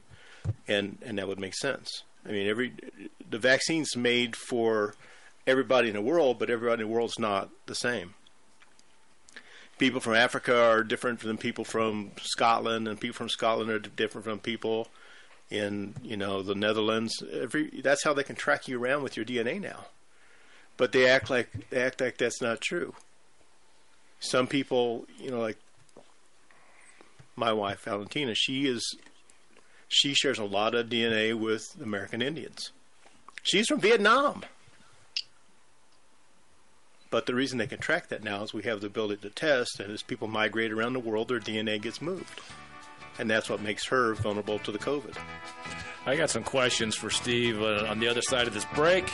And 0.67 0.97
and 1.05 1.17
that 1.17 1.27
would 1.27 1.39
make 1.39 1.55
sense. 1.55 2.03
I 2.25 2.31
mean, 2.31 2.47
every 2.47 2.73
the 3.29 3.39
vaccine's 3.39 3.95
made 3.95 4.35
for 4.35 4.95
everybody 5.45 5.89
in 5.89 5.95
the 5.95 6.01
world, 6.01 6.39
but 6.39 6.49
everybody 6.49 6.83
in 6.83 6.87
the 6.87 6.93
world's 6.93 7.19
not 7.19 7.49
the 7.65 7.75
same. 7.75 8.13
People 9.77 9.99
from 9.99 10.13
Africa 10.13 10.69
are 10.69 10.83
different 10.83 11.21
than 11.21 11.37
people 11.37 11.65
from 11.65 12.11
Scotland, 12.21 12.87
and 12.87 12.99
people 12.99 13.15
from 13.15 13.29
Scotland 13.29 13.71
are 13.71 13.79
different 13.79 14.25
from 14.25 14.39
people 14.39 14.87
in 15.49 15.95
you 16.03 16.17
know 16.17 16.43
the 16.43 16.55
Netherlands. 16.55 17.21
Every 17.31 17.81
that's 17.81 18.03
how 18.03 18.13
they 18.13 18.23
can 18.23 18.35
track 18.35 18.67
you 18.67 18.81
around 18.81 19.03
with 19.03 19.17
your 19.17 19.25
DNA 19.25 19.59
now. 19.59 19.85
But 20.81 20.93
they 20.93 21.07
act 21.07 21.29
like 21.29 21.69
they 21.69 21.79
act 21.79 22.01
like 22.01 22.17
that's 22.17 22.41
not 22.41 22.59
true. 22.59 22.95
Some 24.19 24.47
people, 24.47 25.05
you 25.19 25.29
know, 25.29 25.39
like 25.39 25.59
my 27.35 27.53
wife 27.53 27.81
Valentina, 27.81 28.33
she 28.33 28.65
is 28.65 28.97
she 29.87 30.15
shares 30.15 30.39
a 30.39 30.43
lot 30.43 30.73
of 30.73 30.89
DNA 30.89 31.35
with 31.35 31.79
American 31.79 32.23
Indians. 32.23 32.71
She's 33.43 33.67
from 33.67 33.79
Vietnam. 33.79 34.41
But 37.11 37.27
the 37.27 37.35
reason 37.35 37.59
they 37.59 37.67
can 37.67 37.77
track 37.77 38.07
that 38.07 38.23
now 38.23 38.41
is 38.41 38.51
we 38.51 38.63
have 38.63 38.81
the 38.81 38.87
ability 38.87 39.21
to 39.21 39.29
test, 39.29 39.79
and 39.79 39.91
as 39.91 40.01
people 40.01 40.27
migrate 40.27 40.71
around 40.71 40.93
the 40.93 40.99
world, 40.99 41.27
their 41.27 41.39
DNA 41.39 41.79
gets 41.79 42.01
moved. 42.01 42.41
And 43.19 43.29
that's 43.29 43.51
what 43.51 43.61
makes 43.61 43.85
her 43.85 44.15
vulnerable 44.15 44.57
to 44.57 44.71
the 44.71 44.79
COVID. 44.79 45.15
I 46.07 46.15
got 46.15 46.31
some 46.31 46.43
questions 46.43 46.95
for 46.95 47.11
Steve 47.11 47.61
uh, 47.61 47.85
on 47.87 47.99
the 47.99 48.07
other 48.07 48.23
side 48.23 48.47
of 48.47 48.55
this 48.55 48.65
break. 48.73 49.07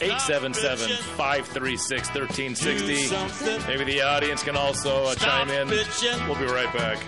877 0.00 0.96
536 1.16 2.08
1360. 2.14 3.66
Maybe 3.66 3.84
the 3.84 4.02
audience 4.02 4.42
can 4.42 4.56
also 4.56 5.04
uh, 5.04 5.14
chime 5.16 5.50
in. 5.50 5.68
We'll 5.68 6.38
be 6.38 6.44
right 6.44 6.72
back. 6.72 6.98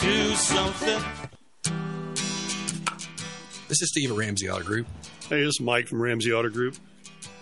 Do 0.00 0.34
something. 0.34 1.02
This 3.68 3.82
is 3.82 3.90
Steve 3.90 4.10
at 4.10 4.16
Ramsey 4.16 4.48
Auto 4.48 4.64
Group. 4.64 4.86
Hey, 5.28 5.40
this 5.40 5.54
is 5.54 5.60
Mike 5.60 5.88
from 5.88 6.02
Ramsey 6.02 6.32
Auto 6.32 6.48
Group. 6.48 6.76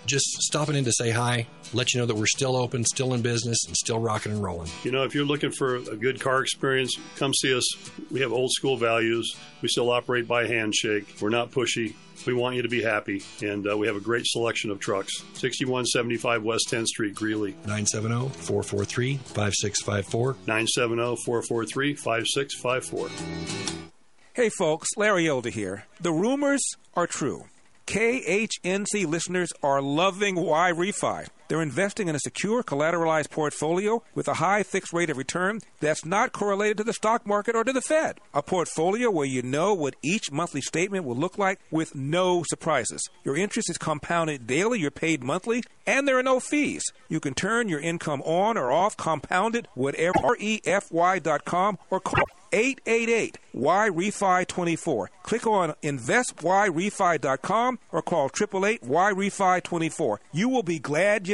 Just 0.07 0.27
stopping 0.43 0.77
in 0.77 0.85
to 0.85 0.93
say 0.93 1.11
hi, 1.11 1.47
let 1.73 1.95
you 1.95 2.01
know 2.01 2.07
that 2.07 2.17
we're 2.17 2.27
still 2.27 2.57
open, 2.57 2.85
still 2.85 3.15
in 3.15 3.23
business, 3.23 3.65
and 3.67 3.75
still 3.75 3.99
rocking 3.99 4.33
and 4.33 4.43
rolling. 4.43 4.71
You 4.83 4.91
know, 4.91 5.05
if 5.05 5.15
you're 5.15 5.25
looking 5.25 5.51
for 5.51 5.77
a 5.77 5.97
good 5.97 6.21
car 6.21 6.43
experience, 6.43 6.95
come 7.17 7.33
see 7.33 7.55
us. 7.55 7.65
We 8.11 8.21
have 8.21 8.33
old 8.33 8.53
school 8.53 8.77
values. 8.77 9.35
We 9.63 9.69
still 9.69 9.91
operate 9.91 10.29
by 10.29 10.47
handshake. 10.47 11.17
We're 11.23 11.31
not 11.31 11.51
pushy. 11.51 11.95
We 12.27 12.35
want 12.35 12.57
you 12.57 12.63
to 12.63 12.69
be 12.69 12.83
happy, 12.83 13.23
and 13.43 13.69
uh, 13.69 13.77
we 13.77 13.87
have 13.87 13.97
a 13.97 14.01
great 14.01 14.27
selection 14.27 14.71
of 14.71 14.81
trucks. 14.81 15.13
6175 15.35 16.43
West 16.43 16.69
10th 16.71 16.87
Street, 16.87 17.15
Greeley. 17.15 17.53
970 17.67 18.31
443 18.31 19.17
5654. 19.19 20.37
970 20.47 21.17
443 21.25 21.95
5654. 21.95 23.11
Hey 24.35 24.49
folks, 24.49 24.89
Larry 24.97 25.29
Elder 25.29 25.51
here. 25.51 25.87
The 26.01 26.13
rumors 26.13 26.63
are 26.95 27.07
true. 27.07 27.45
KHNC 27.87 29.07
listeners 29.07 29.53
are 29.63 29.81
loving 29.83 30.37
YRefy. 30.37 31.29
They're 31.49 31.63
investing 31.63 32.09
in 32.09 32.15
a 32.15 32.21
secure 32.21 32.63
collateralized 32.63 33.31
portfolio 33.31 34.03
with 34.15 34.29
a 34.29 34.35
high 34.35 34.63
fixed 34.63 34.93
rate 34.93 35.11
of 35.11 35.19
return 35.19 35.61
that's 35.81 36.05
not 36.05 36.33
correlated 36.33 36.79
to 36.79 36.85
the 36.85 36.93
stock 36.93 37.27
market 37.27 37.55
or 37.55 37.65
to 37.65 37.73
the 37.73 37.81
Fed. 37.81 38.19
A 38.33 38.43
portfolio 38.43 39.11
where 39.11 39.27
you 39.27 39.43
know 39.43 39.75
what 39.75 39.97
each 40.03 40.33
monthly 40.33 40.61
statement 40.61 41.05
will 41.05 41.17
look 41.17 41.39
like 41.39 41.61
with 41.71 41.95
no 41.95 42.43
surprises. 42.47 43.09
Your 43.25 43.37
interest 43.37 43.71
is 43.71 43.79
compounded 43.79 44.47
daily, 44.47 44.81
you're 44.81 44.91
paid 44.91 45.23
monthly, 45.23 45.65
and 45.87 46.09
there 46.09 46.19
are 46.19 46.23
no 46.23 46.41
fees. 46.41 46.85
You 47.09 47.21
can 47.21 47.35
turn 47.35 47.69
your 47.69 47.81
income 47.81 48.23
on 48.23 48.57
or 48.57 48.73
off, 48.73 48.97
compounded, 48.97 49.69
whatever, 49.75 50.15
refy.com 50.15 51.79
or 51.91 52.01
call 52.01 52.25
888 52.53 53.39
YRefy 53.55 54.47
24. 54.47 55.11
Click 55.25 55.47
on 55.47 55.75
investyrefy.com 55.83 57.79
or 57.91 58.03
call 58.03 58.27
888 58.27 58.83
YRefy 58.83 59.63
24. 59.63 60.21
You 60.33 60.49
will 60.49 60.63
be 60.63 60.79
glad 60.79 61.27
you 61.27 61.34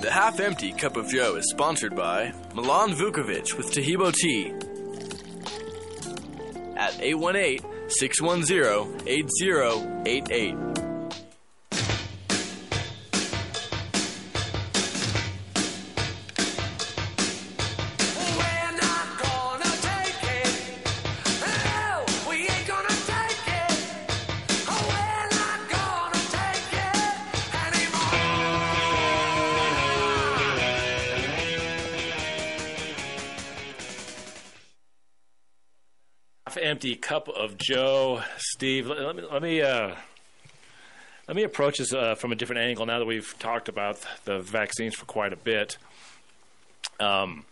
The 0.00 0.10
Half 0.10 0.40
Empty 0.40 0.72
Cup 0.72 0.96
of 0.96 1.08
Joe 1.08 1.36
is 1.36 1.48
sponsored 1.50 1.94
by 1.94 2.32
Milan 2.54 2.92
Vukovic 2.92 3.56
with 3.56 3.70
Tahibo 3.72 4.12
Tea 4.12 4.52
at 6.76 7.00
818 7.00 7.60
610 7.88 9.06
8088. 9.06 10.91
Empty 36.82 36.96
cup 36.96 37.28
of 37.28 37.56
Joe, 37.56 38.22
Steve. 38.38 38.88
Let 38.88 39.14
me 39.14 39.22
let 39.30 39.40
me 39.40 39.62
uh, 39.62 39.94
let 41.28 41.36
me 41.36 41.44
approach 41.44 41.78
this 41.78 41.94
uh, 41.94 42.16
from 42.16 42.32
a 42.32 42.34
different 42.34 42.62
angle. 42.62 42.84
Now 42.86 42.98
that 42.98 43.04
we've 43.04 43.38
talked 43.38 43.68
about 43.68 44.00
the 44.24 44.40
vaccines 44.40 44.96
for 44.96 45.04
quite 45.04 45.32
a 45.32 45.36
bit, 45.36 45.78
um, 46.98 47.44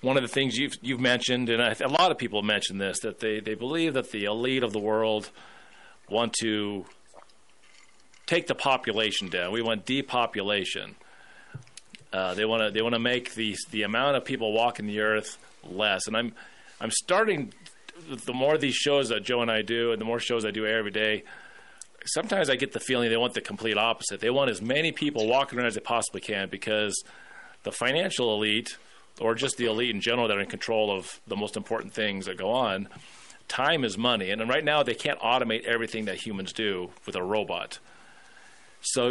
one 0.00 0.16
of 0.16 0.22
the 0.22 0.28
things 0.28 0.56
you've 0.56 0.76
you've 0.80 1.00
mentioned, 1.00 1.48
and 1.48 1.60
I, 1.60 1.74
a 1.80 1.88
lot 1.88 2.12
of 2.12 2.18
people 2.18 2.42
mention 2.42 2.78
this, 2.78 3.00
that 3.00 3.18
they 3.18 3.40
they 3.40 3.56
believe 3.56 3.94
that 3.94 4.12
the 4.12 4.26
elite 4.26 4.62
of 4.62 4.72
the 4.72 4.78
world 4.78 5.30
want 6.08 6.34
to 6.34 6.86
take 8.26 8.46
the 8.46 8.54
population 8.54 9.28
down. 9.28 9.50
We 9.50 9.60
want 9.60 9.86
depopulation. 9.86 10.94
Uh, 12.12 12.34
they 12.34 12.44
want 12.44 12.62
to 12.62 12.70
they 12.70 12.82
want 12.82 12.94
to 12.94 13.00
make 13.00 13.34
the 13.34 13.56
the 13.72 13.82
amount 13.82 14.16
of 14.16 14.24
people 14.24 14.52
walking 14.52 14.86
the 14.86 15.00
earth 15.00 15.36
less, 15.64 16.06
and 16.06 16.16
I'm 16.16 16.32
I'm 16.80 16.92
starting. 16.92 17.52
The 18.08 18.32
more 18.32 18.56
these 18.56 18.74
shows 18.74 19.10
that 19.10 19.22
Joe 19.22 19.42
and 19.42 19.50
I 19.50 19.62
do, 19.62 19.92
and 19.92 20.00
the 20.00 20.04
more 20.04 20.20
shows 20.20 20.44
I 20.44 20.50
do 20.50 20.66
every 20.66 20.90
day, 20.90 21.24
sometimes 22.04 22.48
I 22.48 22.56
get 22.56 22.72
the 22.72 22.80
feeling 22.80 23.10
they 23.10 23.16
want 23.16 23.34
the 23.34 23.40
complete 23.40 23.76
opposite. 23.76 24.20
They 24.20 24.30
want 24.30 24.50
as 24.50 24.62
many 24.62 24.92
people 24.92 25.26
walking 25.26 25.58
around 25.58 25.68
as 25.68 25.74
they 25.74 25.80
possibly 25.80 26.20
can 26.20 26.48
because 26.48 26.94
the 27.64 27.72
financial 27.72 28.34
elite, 28.34 28.76
or 29.20 29.34
just 29.34 29.56
the 29.56 29.66
elite 29.66 29.94
in 29.94 30.00
general, 30.00 30.28
that 30.28 30.36
are 30.36 30.40
in 30.40 30.48
control 30.48 30.90
of 30.90 31.20
the 31.26 31.36
most 31.36 31.56
important 31.56 31.92
things 31.92 32.26
that 32.26 32.38
go 32.38 32.50
on. 32.50 32.88
Time 33.46 33.84
is 33.84 33.96
money, 33.96 34.30
and 34.30 34.46
right 34.48 34.64
now 34.64 34.82
they 34.82 34.94
can't 34.94 35.18
automate 35.20 35.64
everything 35.64 36.04
that 36.04 36.16
humans 36.16 36.52
do 36.52 36.90
with 37.06 37.16
a 37.16 37.22
robot. 37.22 37.78
So 38.80 39.08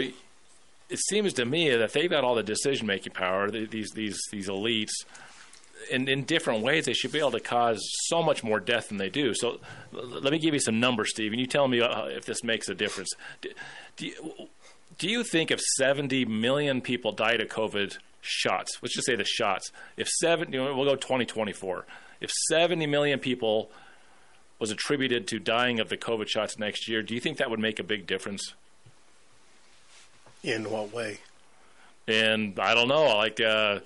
it 0.90 1.00
seems 1.00 1.34
to 1.34 1.46
me 1.46 1.70
that 1.76 1.94
they've 1.94 2.10
got 2.10 2.24
all 2.24 2.36
the 2.36 2.44
decision 2.44 2.88
making 2.88 3.14
power. 3.14 3.50
These 3.50 3.92
these 3.92 4.20
these 4.32 4.48
elites, 4.48 5.06
in 5.90 6.08
in 6.08 6.24
different 6.24 6.64
ways, 6.64 6.86
they 6.86 6.94
should 6.94 7.12
be 7.12 7.20
able 7.20 7.32
to 7.32 7.40
cause 7.40 7.80
so 8.06 8.22
much 8.22 8.44
more 8.44 8.60
death 8.60 8.90
than 8.90 8.98
they 8.98 9.10
do. 9.10 9.34
So 9.34 9.60
let 9.92 10.32
me 10.32 10.40
give 10.40 10.54
you 10.54 10.60
some 10.60 10.80
numbers, 10.80 11.12
Steve, 11.12 11.32
and 11.32 11.40
you 11.40 11.48
tell 11.48 11.68
me 11.68 11.82
uh, 11.82 12.06
if 12.06 12.26
this 12.26 12.44
makes 12.44 12.70
a 12.70 12.76
difference. 12.76 13.10
Do, 13.42 13.50
do, 13.96 14.08
you, 14.08 14.48
do 14.98 15.10
you 15.10 15.24
think 15.24 15.52
if 15.52 15.60
70 15.60 16.26
million 16.26 16.82
people 16.82 17.12
died 17.12 17.42
of 17.42 17.50
COVID 17.50 17.98
shots, 18.22 18.78
let's 18.82 18.94
just 18.94 19.06
say 19.06 19.16
the 19.16 19.24
shots, 19.24 19.72
if 19.96 20.08
seven, 20.08 20.52
you 20.52 20.64
know, 20.64 20.76
we'll 20.76 20.86
go 20.86 20.96
2024, 20.96 21.86
if 22.20 22.32
70 22.50 22.86
million 22.88 23.20
people 23.20 23.72
was 24.60 24.72
attributed 24.72 25.28
to 25.28 25.40
dying 25.40 25.80
of 25.80 25.90
the 25.90 25.98
COVID 25.98 26.28
shots 26.28 26.58
next 26.58 26.88
year, 26.88 27.04
do 27.04 27.14
you 27.14 27.20
think 27.20 27.38
that 27.38 27.50
would 27.50 27.60
make 27.60 27.80
a 27.80 27.84
big 27.84 28.08
difference? 28.08 28.54
In 30.44 30.70
what 30.70 30.94
way? 30.94 31.20
And 32.08 32.58
I 32.60 32.74
don't 32.74 32.88
know. 32.88 33.18
Like, 33.18 33.40
uh, 33.40 33.80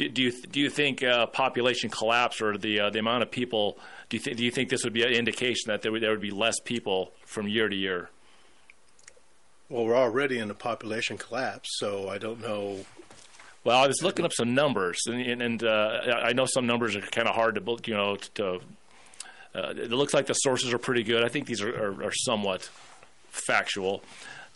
do, 0.00 0.08
do, 0.08 0.22
you 0.22 0.32
do 0.32 0.60
you 0.60 0.70
think 0.70 1.02
uh, 1.02 1.26
population 1.26 1.90
collapse 1.90 2.40
or 2.40 2.56
the 2.56 2.80
uh, 2.80 2.90
the 2.90 2.98
amount 2.98 3.22
of 3.22 3.30
people? 3.30 3.78
Do 4.08 4.16
you 4.16 4.22
think 4.22 4.36
do 4.38 4.44
you 4.44 4.50
think 4.50 4.70
this 4.70 4.82
would 4.84 4.94
be 4.94 5.02
an 5.02 5.12
indication 5.12 5.68
that 5.68 5.82
there 5.82 5.92
would, 5.92 6.02
there 6.02 6.10
would 6.10 6.22
be 6.22 6.30
less 6.30 6.58
people 6.60 7.12
from 7.26 7.46
year 7.46 7.68
to 7.68 7.76
year? 7.76 8.08
Well, 9.68 9.84
we're 9.84 9.96
already 9.96 10.38
in 10.38 10.50
a 10.50 10.54
population 10.54 11.18
collapse, 11.18 11.68
so 11.78 12.08
I 12.08 12.16
don't 12.18 12.40
know. 12.40 12.84
Well, 13.62 13.76
I 13.76 13.86
was 13.86 14.02
looking 14.02 14.24
up 14.24 14.32
some 14.32 14.54
numbers, 14.54 15.02
and, 15.06 15.20
and, 15.20 15.42
and 15.42 15.62
uh, 15.62 16.00
I 16.24 16.32
know 16.32 16.46
some 16.46 16.66
numbers 16.66 16.96
are 16.96 17.02
kind 17.02 17.28
of 17.28 17.34
hard 17.34 17.56
to 17.56 17.78
you 17.84 17.94
know 17.94 18.16
to. 18.34 18.60
Uh, 19.54 19.74
it 19.76 19.90
looks 19.90 20.14
like 20.14 20.26
the 20.26 20.34
sources 20.34 20.72
are 20.72 20.78
pretty 20.78 21.02
good. 21.02 21.24
I 21.24 21.28
think 21.28 21.46
these 21.46 21.60
are, 21.60 21.70
are, 21.70 22.04
are 22.04 22.12
somewhat 22.12 22.70
factual 23.30 24.02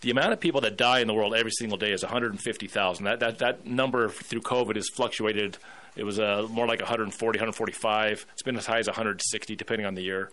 the 0.05 0.11
amount 0.11 0.33
of 0.35 0.41
people 0.41 0.61
that 0.61 0.77
die 0.77 1.01
in 1.01 1.07
the 1.07 1.15
world 1.15 1.35
every 1.35 1.51
single 1.51 1.79
day 1.79 1.91
is 1.91 2.03
150,000. 2.03 3.05
That, 3.07 3.21
that, 3.21 3.39
that 3.39 3.67
number 3.67 4.11
through 4.11 4.43
COVID 4.43 4.77
has 4.77 4.91
fluctuated. 4.91 5.57
It 5.97 6.05
was 6.05 6.21
uh, 6.21 6.47
more 6.51 6.67
like 6.67 6.81
140, 6.81 7.39
145. 7.39 8.27
It's 8.35 8.43
been 8.43 8.59
as 8.59 8.67
high 8.67 8.81
as 8.81 8.87
160, 8.87 9.57
depending 9.57 9.87
on 9.87 9.95
the 9.95 10.03
year. 10.03 10.31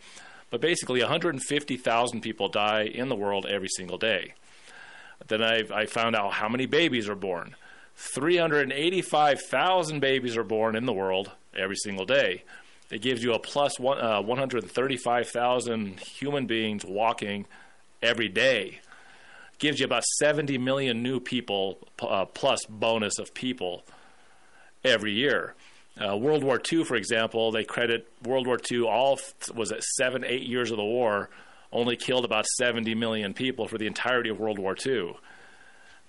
But 0.49 0.59
basically, 0.59 0.99
150,000 0.99 2.19
people 2.19 2.49
die 2.49 2.81
in 2.81 3.07
the 3.07 3.15
world 3.15 3.45
every 3.45 3.69
single 3.69 3.97
day. 3.97 4.33
Then 5.29 5.41
I, 5.41 5.63
I 5.73 5.85
found 5.85 6.17
out 6.17 6.33
how 6.33 6.49
many 6.49 6.65
babies 6.65 7.07
are 7.07 7.15
born. 7.15 7.55
385,000 7.95 10.01
babies 10.01 10.35
are 10.35 10.43
born 10.43 10.75
in 10.75 10.85
the 10.85 10.91
world 10.91 11.31
every 11.55 11.77
single 11.77 12.05
day. 12.05 12.43
It 12.89 13.01
gives 13.01 13.23
you 13.23 13.33
a 13.33 13.39
plus 13.39 13.79
one, 13.79 14.01
uh, 14.01 14.21
135,000 14.21 15.97
human 16.01 16.45
beings 16.45 16.83
walking 16.83 17.45
every 18.01 18.27
day 18.27 18.80
gives 19.61 19.79
you 19.79 19.85
about 19.85 20.03
70 20.03 20.57
million 20.57 21.01
new 21.03 21.19
people 21.19 21.77
uh, 22.01 22.25
plus 22.25 22.65
bonus 22.67 23.19
of 23.19 23.33
people 23.33 23.85
every 24.83 25.13
year. 25.13 25.53
Uh, 25.97 26.17
World 26.17 26.43
War 26.43 26.59
II, 26.71 26.83
for 26.83 26.95
example, 26.95 27.51
they 27.51 27.63
credit 27.63 28.11
World 28.23 28.47
War 28.47 28.57
II, 28.69 28.81
all 28.81 29.19
was 29.53 29.71
it 29.71 29.83
seven, 29.83 30.25
eight 30.25 30.43
years 30.43 30.71
of 30.71 30.77
the 30.77 30.83
war, 30.83 31.29
only 31.71 31.95
killed 31.95 32.25
about 32.25 32.45
70 32.57 32.95
million 32.95 33.33
people 33.33 33.67
for 33.67 33.77
the 33.77 33.85
entirety 33.85 34.29
of 34.29 34.39
World 34.39 34.57
War 34.57 34.75
II. 34.83 35.15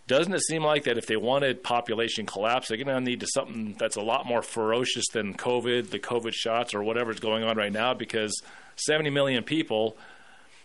Doesn't 0.06 0.32
it 0.32 0.42
seem 0.42 0.64
like 0.64 0.84
that 0.84 0.96
if 0.96 1.06
they 1.06 1.16
wanted 1.16 1.62
population 1.62 2.24
collapse, 2.24 2.68
they're 2.68 2.78
going 2.78 2.88
to 2.88 3.00
need 3.00 3.20
to 3.20 3.26
something 3.26 3.76
that's 3.78 3.96
a 3.96 4.00
lot 4.00 4.24
more 4.24 4.42
ferocious 4.42 5.04
than 5.12 5.34
COVID, 5.34 5.90
the 5.90 5.98
COVID 5.98 6.32
shots, 6.32 6.74
or 6.74 6.82
whatever's 6.82 7.20
going 7.20 7.44
on 7.44 7.56
right 7.56 7.72
now? 7.72 7.92
Because 7.92 8.34
70 8.76 9.10
million 9.10 9.44
people 9.44 9.96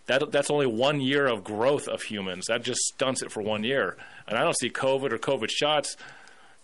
that 0.08 0.32
that's 0.32 0.50
only 0.50 0.66
one 0.66 1.00
year 1.00 1.28
of 1.28 1.44
growth 1.44 1.88
of 1.88 2.02
humans. 2.02 2.46
That 2.48 2.64
just 2.64 2.80
stunts 2.82 3.22
it 3.22 3.32
for 3.32 3.42
one 3.42 3.64
year. 3.64 3.98
And 4.28 4.38
I 4.38 4.44
don't 4.44 4.58
see 4.58 4.70
COVID 4.70 5.12
or 5.12 5.18
COVID 5.18 5.50
shots 5.50 5.96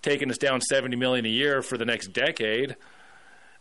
taking 0.01 0.29
us 0.29 0.37
down 0.37 0.61
70 0.61 0.95
million 0.95 1.25
a 1.25 1.29
year 1.29 1.61
for 1.61 1.77
the 1.77 1.85
next 1.85 2.07
decade. 2.07 2.75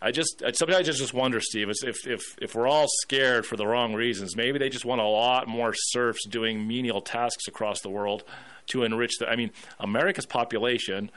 I 0.01 0.11
just 0.11 0.43
sometimes 0.55 0.89
I 0.89 0.93
just 0.93 1.15
wonder, 1.15 1.41
Steve, 1.41 1.69
if 1.71 2.07
if 2.07 2.37
if 2.41 2.55
we're 2.57 2.67
all 2.67 2.87
scared 3.03 3.47
for 3.47 3.57
the 3.57 3.67
wrong 3.67 3.95
reasons, 3.95 4.37
maybe 4.37 4.59
they 4.59 4.69
just 4.69 4.85
want 4.85 5.01
a 5.01 5.07
lot 5.07 5.47
more 5.47 5.73
serfs 5.75 6.27
doing 6.27 6.67
menial 6.67 7.01
tasks 7.01 7.47
across 7.47 7.81
the 7.83 7.89
world 7.89 8.25
to 8.69 8.83
enrich 8.83 9.13
the. 9.21 9.29
I 9.29 9.37
mean, 9.37 9.53
America's 9.79 10.27
population, 10.27 11.11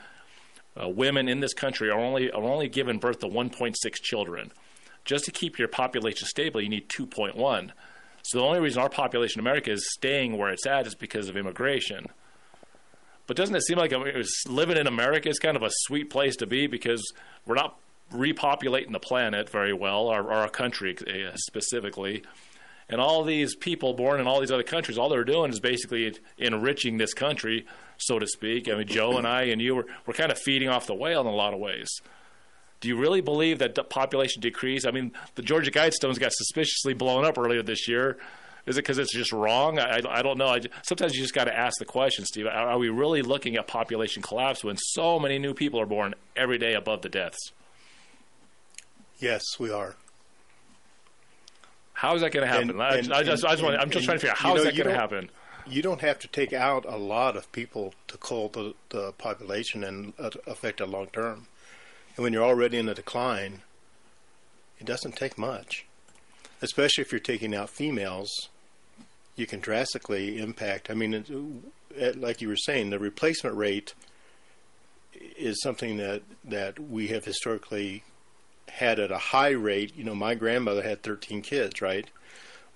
uh, 0.80 0.88
women 0.88 1.28
in 1.28 1.40
this 1.40 1.52
country 1.52 1.90
are 1.90 1.98
only 1.98 2.30
are 2.30 2.42
only 2.42 2.68
given 2.68 2.98
birth 2.98 3.18
to 3.20 3.26
1.6 3.26 3.74
children. 4.02 4.52
Just 5.04 5.24
to 5.24 5.32
keep 5.32 5.58
your 5.58 5.68
population 5.68 6.28
stable, 6.28 6.60
you 6.60 6.68
need 6.68 6.88
2.1. 6.88 7.72
So 8.26 8.38
the 8.38 8.44
only 8.44 8.58
reason 8.58 8.82
our 8.82 8.88
population 8.88 9.38
in 9.38 9.46
America 9.46 9.70
is 9.70 9.88
staying 9.92 10.36
where 10.36 10.50
it's 10.50 10.66
at 10.66 10.88
is 10.88 10.96
because 10.96 11.28
of 11.28 11.36
immigration. 11.36 12.06
But 13.28 13.36
doesn't 13.36 13.54
it 13.54 13.62
seem 13.62 13.78
like 13.78 13.92
living 14.48 14.76
in 14.76 14.88
America 14.88 15.28
is 15.28 15.38
kind 15.38 15.56
of 15.56 15.62
a 15.62 15.70
sweet 15.70 16.10
place 16.10 16.34
to 16.36 16.46
be 16.46 16.66
because 16.66 17.12
we're 17.46 17.54
not 17.54 17.78
repopulating 18.12 18.90
the 18.90 18.98
planet 18.98 19.48
very 19.48 19.72
well, 19.72 20.08
or, 20.08 20.32
our 20.32 20.48
country 20.48 20.96
uh, 20.98 21.36
specifically. 21.36 22.24
And 22.88 23.00
all 23.00 23.22
these 23.22 23.54
people 23.54 23.94
born 23.94 24.18
in 24.18 24.26
all 24.26 24.40
these 24.40 24.50
other 24.50 24.64
countries, 24.64 24.98
all 24.98 25.08
they're 25.08 25.22
doing 25.22 25.52
is 25.52 25.60
basically 25.60 26.12
enriching 26.36 26.98
this 26.98 27.14
country, 27.14 27.64
so 27.96 28.18
to 28.18 28.26
speak. 28.26 28.68
I 28.68 28.74
mean, 28.74 28.88
Joe 28.88 29.18
and 29.18 29.26
I 29.26 29.44
and 29.44 29.62
you, 29.62 29.76
were, 29.76 29.86
we're 30.04 30.14
kind 30.14 30.32
of 30.32 30.38
feeding 30.38 30.68
off 30.68 30.88
the 30.88 30.94
whale 30.94 31.20
in 31.20 31.28
a 31.28 31.30
lot 31.30 31.54
of 31.54 31.60
ways. 31.60 32.00
Do 32.80 32.88
you 32.88 32.96
really 32.96 33.20
believe 33.20 33.58
that 33.60 33.74
the 33.74 33.84
population 33.84 34.40
decrease? 34.40 34.84
I 34.84 34.90
mean, 34.90 35.12
the 35.34 35.42
Georgia 35.42 35.70
Guidestones 35.70 36.18
got 36.18 36.32
suspiciously 36.32 36.94
blown 36.94 37.24
up 37.24 37.38
earlier 37.38 37.62
this 37.62 37.88
year. 37.88 38.18
Is 38.66 38.76
it 38.76 38.82
because 38.82 38.98
it's 38.98 39.14
just 39.14 39.32
wrong? 39.32 39.78
I, 39.78 40.00
I 40.08 40.22
don't 40.22 40.38
know. 40.38 40.48
I, 40.48 40.60
sometimes 40.82 41.14
you 41.14 41.22
just 41.22 41.34
got 41.34 41.44
to 41.44 41.56
ask 41.56 41.78
the 41.78 41.84
question, 41.84 42.24
Steve. 42.24 42.46
Are, 42.46 42.70
are 42.70 42.78
we 42.78 42.88
really 42.88 43.22
looking 43.22 43.56
at 43.56 43.68
population 43.68 44.22
collapse 44.22 44.64
when 44.64 44.76
so 44.76 45.20
many 45.20 45.38
new 45.38 45.54
people 45.54 45.80
are 45.80 45.86
born 45.86 46.14
every 46.34 46.58
day 46.58 46.74
above 46.74 47.02
the 47.02 47.08
deaths? 47.08 47.52
Yes, 49.18 49.42
we 49.58 49.70
are. 49.70 49.94
How 51.92 52.14
is 52.14 52.20
that 52.20 52.32
going 52.32 52.46
to 52.46 52.52
happen? 52.52 52.70
And, 52.70 52.82
I, 52.82 52.96
and, 52.96 53.12
I, 53.12 53.22
just, 53.22 53.42
and, 53.42 53.50
I 53.50 53.54
just 53.54 53.62
want, 53.62 53.76
I'm 53.80 53.90
just 53.90 54.04
trying 54.04 54.18
to 54.18 54.20
figure 54.20 54.32
out 54.32 54.38
how 54.38 54.48
you 54.50 54.54
know, 54.54 54.60
is 54.60 54.64
that 54.66 54.76
going 54.76 54.88
to 54.88 55.00
happen. 55.00 55.30
You 55.66 55.80
don't 55.80 56.00
have 56.00 56.18
to 56.18 56.28
take 56.28 56.52
out 56.52 56.84
a 56.84 56.96
lot 56.96 57.36
of 57.36 57.50
people 57.52 57.94
to 58.08 58.18
cull 58.18 58.48
the, 58.48 58.74
the 58.90 59.12
population 59.12 59.82
and 59.82 60.12
uh, 60.18 60.30
affect 60.46 60.80
it 60.80 60.86
long 60.86 61.06
term. 61.06 61.46
And 62.16 62.22
when 62.22 62.32
you're 62.32 62.44
already 62.44 62.78
in 62.78 62.88
a 62.88 62.94
decline, 62.94 63.60
it 64.78 64.86
doesn't 64.86 65.16
take 65.16 65.36
much. 65.36 65.86
Especially 66.62 67.02
if 67.02 67.12
you're 67.12 67.20
taking 67.20 67.54
out 67.54 67.68
females, 67.68 68.30
you 69.36 69.46
can 69.46 69.60
drastically 69.60 70.38
impact. 70.38 70.90
I 70.90 70.94
mean, 70.94 71.14
it, 71.14 71.30
uh, 71.30 72.18
like 72.18 72.40
you 72.40 72.48
were 72.48 72.56
saying, 72.56 72.90
the 72.90 72.98
replacement 72.98 73.56
rate 73.56 73.94
is 75.38 75.60
something 75.62 75.98
that, 75.98 76.22
that 76.44 76.78
we 76.78 77.08
have 77.08 77.24
historically 77.24 78.02
had 78.68 78.98
at 78.98 79.12
a 79.12 79.18
high 79.18 79.50
rate. 79.50 79.94
You 79.94 80.04
know, 80.04 80.14
my 80.14 80.34
grandmother 80.34 80.82
had 80.82 81.02
13 81.02 81.42
kids, 81.42 81.82
right? 81.82 82.06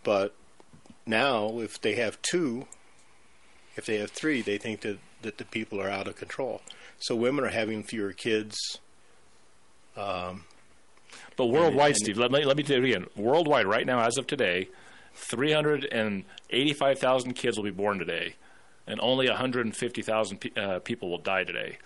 But 0.05 0.35
now, 1.07 1.61
if 1.61 1.81
they 1.81 1.95
have 1.97 2.21
two, 2.23 2.67
if 3.77 3.87
they 3.87 3.99
have 3.99 4.11
three, 4.11 4.43
they 4.43 4.59
think 4.59 4.83
that, 4.83 4.99
that 5.23 5.39
the 5.39 5.45
people 5.45 5.81
are 5.81 5.89
out 5.89 6.09
of 6.09 6.17
control. 6.17 6.61
So 6.99 7.17
women 7.17 7.45
are 7.45 7.49
having 7.49 7.83
fewer 7.83 8.13
kids 8.13 8.57
um, 9.97 10.45
but 11.37 11.47
worldwide, 11.47 11.93
and, 11.93 11.97
Steve, 11.97 12.19
let 12.19 12.31
me 12.31 12.45
let 12.45 12.57
me 12.57 12.63
do 12.63 12.75
it 12.75 12.85
again. 12.85 13.07
Worldwide, 13.17 13.67
right 13.67 13.87
now, 13.87 14.01
as 14.01 14.19
of 14.19 14.27
today, 14.27 14.69
three 15.15 15.53
hundred 15.53 15.85
and 15.85 16.25
eighty-five 16.51 16.99
thousand 16.99 17.35
kids 17.35 17.57
will 17.57 17.65
be 17.65 17.71
born 17.71 17.99
today, 17.99 18.35
and 18.87 19.01
only 19.01 19.29
one 19.29 19.37
hundred 19.37 19.67
and 19.67 19.77
fifty 19.77 20.03
thousand 20.03 20.39
pe- 20.39 20.61
uh, 20.61 20.81
people 20.81 21.11
will 21.11 21.19
die 21.19 21.45
today. 21.45 21.79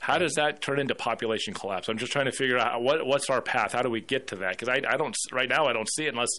How 0.00 0.18
does 0.18 0.34
that 0.34 0.60
turn 0.60 0.78
into 0.78 0.94
population 0.94 1.54
collapse? 1.54 1.88
I'm 1.88 1.98
just 1.98 2.12
trying 2.12 2.26
to 2.26 2.32
figure 2.32 2.58
out 2.58 2.82
what 2.82 3.06
what's 3.06 3.30
our 3.30 3.40
path. 3.40 3.72
How 3.72 3.82
do 3.82 3.90
we 3.90 4.00
get 4.00 4.28
to 4.28 4.36
that? 4.36 4.50
Because 4.58 4.68
I, 4.68 4.82
I 4.88 4.96
don't 4.96 5.16
right 5.32 5.48
now 5.48 5.66
I 5.66 5.72
don't 5.72 5.88
see 5.90 6.04
it 6.04 6.10
unless 6.10 6.30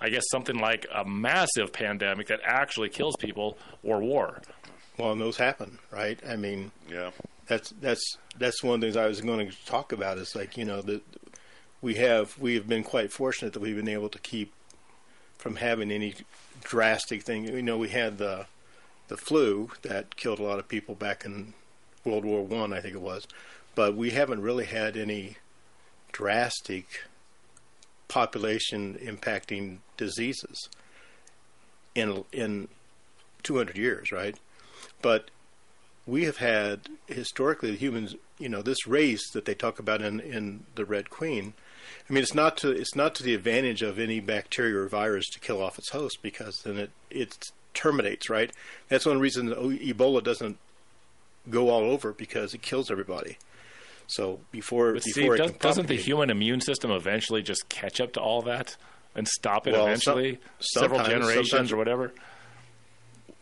I 0.00 0.10
guess 0.10 0.24
something 0.30 0.58
like 0.58 0.86
a 0.94 1.04
massive 1.04 1.72
pandemic 1.72 2.26
that 2.26 2.40
actually 2.44 2.90
kills 2.90 3.14
people 3.16 3.56
or 3.82 4.00
war. 4.00 4.42
Well, 4.98 5.12
and 5.12 5.20
those 5.20 5.36
happen, 5.36 5.78
right? 5.90 6.18
I 6.28 6.36
mean, 6.36 6.72
yeah 6.90 7.10
that's 7.46 7.70
that's 7.80 8.18
that's 8.38 8.62
one 8.62 8.76
of 8.76 8.80
the 8.80 8.86
things 8.86 8.96
I 8.96 9.06
was 9.06 9.20
going 9.20 9.50
to 9.50 9.66
talk 9.66 9.92
about. 9.92 10.18
Is 10.18 10.34
like 10.34 10.56
you 10.56 10.64
know 10.64 10.82
that 10.82 11.02
we 11.80 11.94
have 11.94 12.38
we 12.38 12.54
have 12.54 12.68
been 12.68 12.82
quite 12.82 13.12
fortunate 13.12 13.52
that 13.52 13.60
we've 13.60 13.76
been 13.76 13.88
able 13.88 14.08
to 14.08 14.18
keep 14.18 14.52
from 15.38 15.56
having 15.56 15.90
any 15.90 16.14
drastic 16.62 17.22
thing. 17.22 17.44
You 17.44 17.62
know, 17.62 17.78
we 17.78 17.88
had 17.88 18.18
the 18.18 18.46
the 19.08 19.16
flu 19.16 19.70
that 19.82 20.16
killed 20.16 20.40
a 20.40 20.42
lot 20.42 20.58
of 20.58 20.68
people 20.68 20.94
back 20.94 21.24
in 21.24 21.54
World 22.04 22.24
War 22.24 22.42
One, 22.44 22.72
I, 22.72 22.78
I 22.78 22.80
think 22.80 22.94
it 22.94 23.00
was, 23.00 23.26
but 23.74 23.94
we 23.94 24.10
haven't 24.10 24.42
really 24.42 24.64
had 24.64 24.96
any 24.96 25.36
drastic 26.12 27.02
population 28.08 28.98
impacting 29.00 29.78
diseases 29.96 30.68
in 31.94 32.24
in 32.32 32.68
200 33.42 33.76
years, 33.76 34.10
right? 34.10 34.36
But 35.02 35.30
we 36.06 36.24
have 36.24 36.36
had 36.36 36.88
historically 37.06 37.72
the 37.72 37.76
humans, 37.76 38.14
you 38.38 38.48
know, 38.48 38.62
this 38.62 38.86
race 38.86 39.30
that 39.30 39.44
they 39.44 39.54
talk 39.54 39.78
about 39.78 40.02
in 40.02 40.20
in 40.20 40.64
the 40.74 40.84
Red 40.84 41.10
Queen. 41.10 41.54
I 42.08 42.12
mean, 42.12 42.22
it's 42.22 42.34
not 42.34 42.56
to 42.58 42.70
it's 42.70 42.94
not 42.94 43.14
to 43.16 43.22
the 43.22 43.34
advantage 43.34 43.82
of 43.82 43.98
any 43.98 44.20
bacteria 44.20 44.78
or 44.78 44.88
virus 44.88 45.28
to 45.30 45.40
kill 45.40 45.62
off 45.62 45.78
its 45.78 45.90
host 45.90 46.18
because 46.22 46.62
then 46.64 46.76
it 46.76 46.90
it 47.10 47.36
terminates, 47.74 48.30
right? 48.30 48.52
That's 48.88 49.06
one 49.06 49.18
reason 49.20 49.52
oh, 49.52 49.70
Ebola 49.70 50.22
doesn't 50.22 50.58
go 51.50 51.68
all 51.68 51.82
over 51.82 52.12
because 52.12 52.54
it 52.54 52.62
kills 52.62 52.90
everybody. 52.90 53.38
So 54.06 54.40
before 54.52 54.94
But 54.94 55.04
before 55.04 55.34
it 55.34 55.38
does, 55.38 55.52
doesn't 55.52 55.88
the 55.88 55.96
human 55.96 56.30
immune 56.30 56.60
system 56.60 56.90
eventually 56.92 57.42
just 57.42 57.68
catch 57.68 58.00
up 58.00 58.12
to 58.12 58.20
all 58.20 58.42
that 58.42 58.76
and 59.16 59.26
stop 59.26 59.66
it 59.66 59.72
Well, 59.72 59.86
eventually, 59.86 60.38
some- 60.60 60.82
several 60.82 61.04
generations 61.04 61.50
sometimes- 61.50 61.72
or 61.72 61.76
whatever? 61.76 62.12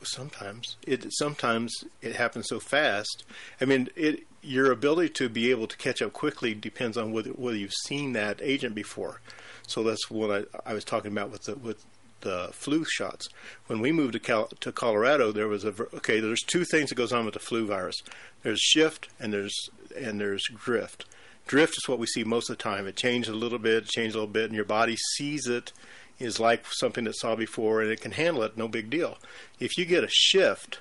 Sometimes 0.05 0.77
it 0.87 1.07
sometimes 1.11 1.73
it 2.01 2.17
happens 2.17 2.47
so 2.49 2.61
fast. 2.61 3.25
I 3.61 3.65
mean, 3.65 3.89
it 3.97 4.25
your 4.43 4.71
ability 4.71 5.09
to 5.09 5.29
be 5.29 5.51
able 5.51 5.67
to 5.67 5.77
catch 5.77 6.03
up 6.03 6.13
quickly 6.13 6.55
depends 6.55 6.97
on 6.97 7.13
whether 7.13 7.31
whether 7.31 7.57
you've 7.57 7.73
seen 7.73 8.13
that 8.13 8.41
agent 8.43 8.75
before. 8.75 9.21
So 9.67 9.83
that's 9.83 10.11
what 10.11 10.49
I, 10.65 10.71
I 10.71 10.75
was 10.75 10.85
talking 10.85 11.13
about 11.13 11.31
with 11.31 11.45
the 11.45 11.57
with 11.57 11.85
the 12.21 12.49
flu 12.53 12.85
shots. 12.85 13.29
When 13.67 13.81
we 13.81 13.93
moved 13.93 14.15
to 14.15 14.21
Cal, 14.21 14.47
to 14.61 14.73
Colorado, 14.73 15.31
there 15.31 15.49
was 15.49 15.65
a 15.65 15.75
okay. 15.95 16.21
There's 16.21 16.43
two 16.43 16.65
things 16.65 16.89
that 16.89 16.97
goes 16.97 17.13
on 17.13 17.25
with 17.25 17.35
the 17.35 17.41
flu 17.41 17.67
virus. 17.67 17.97
There's 18.43 18.61
shift 18.61 19.09
and 19.21 19.33
there's 19.33 19.71
and 19.97 20.21
there's 20.21 20.45
drift. 20.49 21.05
Drift 21.47 21.75
is 21.77 21.89
what 21.89 21.99
we 21.99 22.07
see 22.07 22.25
most 22.25 22.49
of 22.49 22.57
the 22.57 22.63
time. 22.63 22.87
It 22.87 22.97
changes 22.97 23.33
a 23.33 23.37
little 23.37 23.59
bit, 23.59 23.87
changes 23.87 24.15
a 24.15 24.19
little 24.19 24.33
bit, 24.33 24.47
and 24.47 24.55
your 24.55 24.65
body 24.65 24.97
sees 24.97 25.47
it 25.47 25.73
is 26.19 26.41
like 26.41 26.65
something 26.71 27.05
that 27.05 27.17
saw 27.17 27.35
before, 27.35 27.83
and 27.83 27.91
it 27.91 28.01
can 28.01 28.13
handle 28.13 28.43
it. 28.43 28.57
No 28.57 28.69
big 28.69 28.91
deal. 28.91 29.19
If 29.59 29.77
you 29.77 29.85
get 29.85 30.05
a 30.05 30.09
shift, 30.11 30.79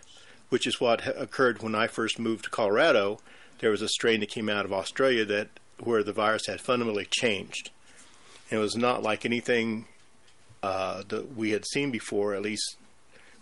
which 0.49 0.67
is 0.67 0.79
what 0.79 1.05
occurred 1.17 1.61
when 1.63 1.75
I 1.75 1.87
first 1.87 2.19
moved 2.19 2.45
to 2.45 2.49
Colorado, 2.49 3.19
there 3.59 3.71
was 3.71 3.81
a 3.81 3.87
strain 3.87 4.19
that 4.19 4.29
came 4.29 4.49
out 4.49 4.65
of 4.65 4.73
Australia 4.73 5.25
that 5.25 5.49
where 5.79 6.03
the 6.03 6.13
virus 6.13 6.47
had 6.47 6.61
fundamentally 6.61 7.07
changed. 7.09 7.71
And 8.49 8.59
it 8.59 8.61
was 8.61 8.75
not 8.75 9.01
like 9.01 9.25
anything 9.25 9.85
uh, 10.61 11.03
that 11.07 11.35
we 11.35 11.51
had 11.51 11.65
seen 11.65 11.91
before. 11.91 12.33
At 12.33 12.41
least 12.41 12.77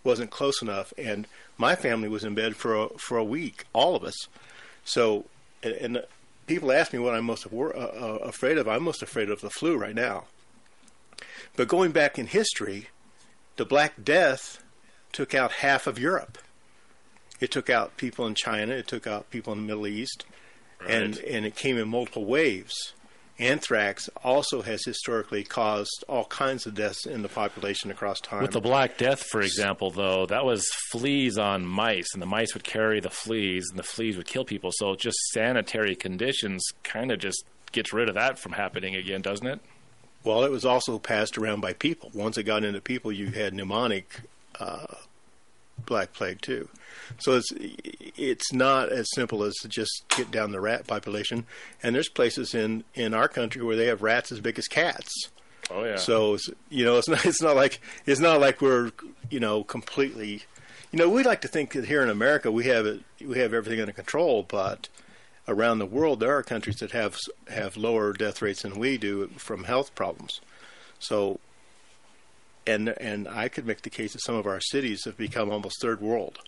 wasn't 0.04 0.32
close 0.32 0.62
enough. 0.62 0.94
And 0.98 1.28
my 1.58 1.76
family 1.76 2.08
was 2.08 2.24
in 2.24 2.34
bed 2.34 2.56
for 2.56 2.76
a, 2.76 2.90
for 2.98 3.18
a 3.18 3.24
week, 3.24 3.66
all 3.74 3.96
of 3.96 4.04
us. 4.04 4.28
So, 4.86 5.26
and, 5.62 5.74
and 5.74 6.04
people 6.48 6.72
ask 6.72 6.94
me 6.94 7.00
what 7.00 7.14
I'm 7.14 7.26
most 7.26 7.46
uh, 7.52 7.58
uh, 7.58 8.20
afraid 8.24 8.58
of. 8.58 8.68
I'm 8.68 8.84
most 8.84 9.04
afraid 9.04 9.30
of 9.30 9.42
the 9.42 9.50
flu 9.50 9.78
right 9.78 9.96
now. 9.96 10.26
But 11.56 11.68
going 11.68 11.92
back 11.92 12.18
in 12.18 12.28
history, 12.28 12.88
the 13.58 13.66
Black 13.66 14.04
Death 14.04 14.64
took 15.12 15.34
out 15.36 15.52
half 15.52 15.88
of 15.88 16.00
Europe. 16.00 16.38
It 17.40 17.52
took 17.52 17.70
out 17.70 17.98
people 17.98 18.28
in 18.28 18.36
China. 18.36 18.74
It 18.74 18.88
took 18.88 19.08
out 19.08 19.30
people 19.30 19.54
in 19.54 19.60
the 19.60 19.66
Middle 19.66 19.88
East, 19.88 20.26
and 20.88 21.18
and 21.18 21.46
it 21.46 21.56
came 21.56 21.78
in 21.78 21.90
multiple 21.90 22.26
waves. 22.26 22.94
Anthrax 23.40 24.08
also 24.24 24.62
has 24.62 24.86
historically 24.86 25.44
caused 25.44 26.04
all 26.08 26.26
kinds 26.26 26.68
of 26.68 26.76
deaths 26.76 27.08
in 27.08 27.24
the 27.24 27.28
population 27.28 27.90
across 27.90 28.22
time. 28.22 28.44
With 28.44 28.52
the 28.52 28.62
Black 28.62 29.00
Death, 29.00 29.24
for 29.24 29.42
example, 29.42 29.90
though, 29.90 30.28
that 30.28 30.46
was 30.46 30.70
fleas 30.92 31.40
on 31.40 31.66
mice, 31.66 32.14
and 32.14 32.22
the 32.22 32.28
mice 32.28 32.54
would 32.54 32.64
carry 32.64 33.00
the 33.00 33.10
fleas, 33.10 33.68
and 33.72 33.80
the 33.80 33.84
fleas 33.84 34.16
would 34.16 34.28
kill 34.28 34.46
people. 34.46 34.70
So 34.72 34.96
just 34.96 35.18
sanitary 35.32 35.96
conditions 35.96 36.64
kind 36.84 37.12
of 37.12 37.18
just 37.18 37.44
gets 37.72 37.92
rid 37.92 38.10
of 38.10 38.16
that 38.16 38.38
from 38.38 38.52
happening 38.52 38.96
again, 38.96 39.22
doesn't 39.22 39.48
it? 39.48 39.60
Well, 40.24 40.44
it 40.44 40.52
was 40.52 40.66
also 40.66 41.00
passed 41.00 41.38
around 41.38 41.62
by 41.62 41.74
people. 41.74 42.12
Once 42.14 42.38
it 42.38 42.44
got 42.44 42.64
into 42.64 42.82
people, 42.82 43.12
you 43.12 43.28
had 43.28 43.54
pneumonic 43.54 44.04
uh, 44.60 44.86
black 45.86 46.14
plague 46.14 46.42
too. 46.42 46.70
So 47.20 47.38
it's 47.38 47.52
it's 48.18 48.54
not 48.54 48.92
as 48.92 49.08
simple 49.14 49.44
as 49.44 49.56
to 49.62 49.68
just 49.68 50.04
get 50.10 50.32
down 50.32 50.52
the 50.52 50.62
rat 50.62 50.88
population. 50.88 51.46
And 51.82 51.96
there's 51.96 52.10
places 52.10 52.54
in 52.54 52.84
in 52.94 53.14
our 53.14 53.28
country 53.28 53.64
where 53.64 53.76
they 53.76 53.88
have 53.88 54.02
rats 54.02 54.32
as 54.32 54.40
big 54.40 54.58
as 54.60 54.68
cats. 54.68 55.12
Oh 55.70 55.84
yeah. 55.84 55.98
So 55.98 56.36
it's, 56.36 56.50
you 56.70 56.86
know, 56.86 56.98
it's 56.98 57.08
not 57.08 57.26
it's 57.26 57.42
not 57.42 57.56
like 57.56 57.82
it's 58.06 58.22
not 58.22 58.40
like 58.40 58.62
we're 58.62 58.92
you 59.30 59.40
know 59.40 59.64
completely. 59.64 60.44
You 60.92 61.00
know, 61.00 61.10
we 61.10 61.24
like 61.24 61.40
to 61.42 61.48
think 61.48 61.72
that 61.74 61.86
here 61.86 62.04
in 62.04 62.10
America 62.10 62.52
we 62.52 62.66
have 62.66 62.86
it 62.86 63.02
we 63.26 63.40
have 63.40 63.54
everything 63.54 63.80
under 63.80 63.94
control, 63.94 64.44
but 64.44 64.90
around 65.48 65.80
the 65.80 65.86
world 65.86 66.20
there 66.20 66.36
are 66.38 66.44
countries 66.44 66.78
that 66.78 66.92
have 66.92 67.18
have 67.50 67.78
lower 67.78 68.14
death 68.14 68.42
rates 68.42 68.62
than 68.62 68.78
we 68.78 68.98
do 68.98 69.28
from 69.38 69.64
health 69.64 69.94
problems. 69.96 70.42
So, 71.00 71.40
and 72.68 72.90
and 72.90 73.28
I 73.28 73.50
could 73.50 73.66
make 73.66 73.82
the 73.82 73.90
case 73.90 74.14
that 74.14 74.22
some 74.22 74.36
of 74.36 74.46
our 74.46 74.60
cities 74.60 75.06
have 75.06 75.18
become 75.18 75.50
almost 75.50 75.82
third 75.82 76.02
world. 76.02 76.40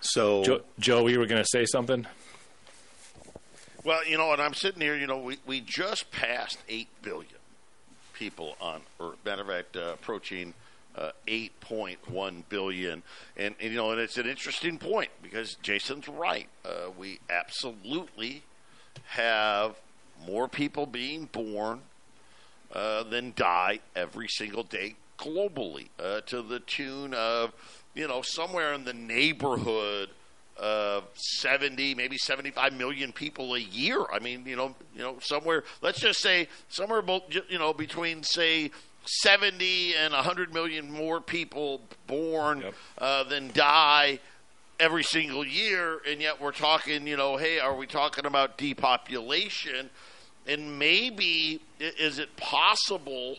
So, 0.00 0.44
Joe, 0.44 0.60
Joe, 0.78 1.06
you 1.08 1.18
were 1.18 1.26
going 1.26 1.42
to 1.42 1.48
say 1.48 1.64
something? 1.64 2.06
Well, 3.84 4.06
you 4.06 4.18
know, 4.18 4.32
and 4.32 4.42
I'm 4.42 4.54
sitting 4.54 4.80
here, 4.80 4.96
you 4.96 5.06
know, 5.06 5.18
we, 5.18 5.38
we 5.46 5.60
just 5.60 6.10
passed 6.10 6.58
8 6.68 6.88
billion 7.02 7.32
people 8.12 8.56
on 8.60 8.82
Earth. 9.00 9.16
Matter 9.24 9.42
of 9.42 9.48
fact, 9.48 9.76
uh, 9.76 9.92
approaching 9.94 10.54
uh, 10.98 11.10
8.1 11.26 12.42
billion. 12.48 13.02
And, 13.36 13.54
and, 13.60 13.72
you 13.72 13.76
know, 13.76 13.92
and 13.92 14.00
it's 14.00 14.18
an 14.18 14.26
interesting 14.26 14.78
point 14.78 15.10
because 15.22 15.54
Jason's 15.62 16.08
right. 16.08 16.48
Uh, 16.64 16.90
we 16.98 17.20
absolutely 17.30 18.42
have 19.06 19.76
more 20.26 20.48
people 20.48 20.86
being 20.86 21.26
born 21.26 21.80
uh, 22.72 23.04
than 23.04 23.32
die 23.36 23.80
every 23.94 24.28
single 24.28 24.64
day 24.64 24.96
globally 25.18 25.88
uh, 25.98 26.20
to 26.22 26.42
the 26.42 26.60
tune 26.60 27.14
of, 27.14 27.52
you 27.94 28.06
know, 28.08 28.22
somewhere 28.22 28.72
in 28.72 28.84
the 28.84 28.92
neighborhood 28.92 30.10
of 30.60 31.04
70 31.14 31.94
maybe 31.94 32.18
75 32.18 32.72
million 32.72 33.12
people 33.12 33.54
a 33.54 33.60
year 33.60 34.04
i 34.12 34.18
mean 34.18 34.44
you 34.44 34.56
know 34.56 34.74
you 34.92 35.02
know 35.02 35.16
somewhere 35.20 35.62
let's 35.82 36.00
just 36.00 36.20
say 36.20 36.48
somewhere 36.68 37.00
you 37.48 37.60
know 37.60 37.72
between 37.72 38.24
say 38.24 38.68
70 39.04 39.94
and 39.94 40.12
100 40.12 40.52
million 40.52 40.90
more 40.90 41.20
people 41.20 41.80
born 42.06 42.64
uh, 42.98 43.24
than 43.24 43.50
die 43.52 44.20
every 44.78 45.02
single 45.02 45.44
year 45.44 46.00
and 46.08 46.20
yet 46.20 46.40
we're 46.40 46.52
talking 46.52 47.04
you 47.04 47.16
know 47.16 47.36
hey 47.36 47.58
are 47.58 47.74
we 47.74 47.86
talking 47.86 48.26
about 48.26 48.58
depopulation? 48.58 49.90
And 50.46 50.78
maybe 50.78 51.60
is 51.78 52.18
it 52.18 52.36
possible 52.36 53.36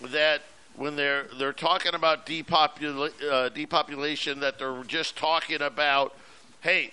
that 0.00 0.42
when 0.76 0.96
they're 0.96 1.26
they're 1.38 1.52
talking 1.52 1.94
about 1.94 2.24
depopula- 2.26 3.12
uh, 3.30 3.48
depopulation 3.50 4.40
that 4.40 4.58
they're 4.58 4.84
just 4.84 5.16
talking 5.16 5.60
about 5.60 6.14
hey 6.60 6.92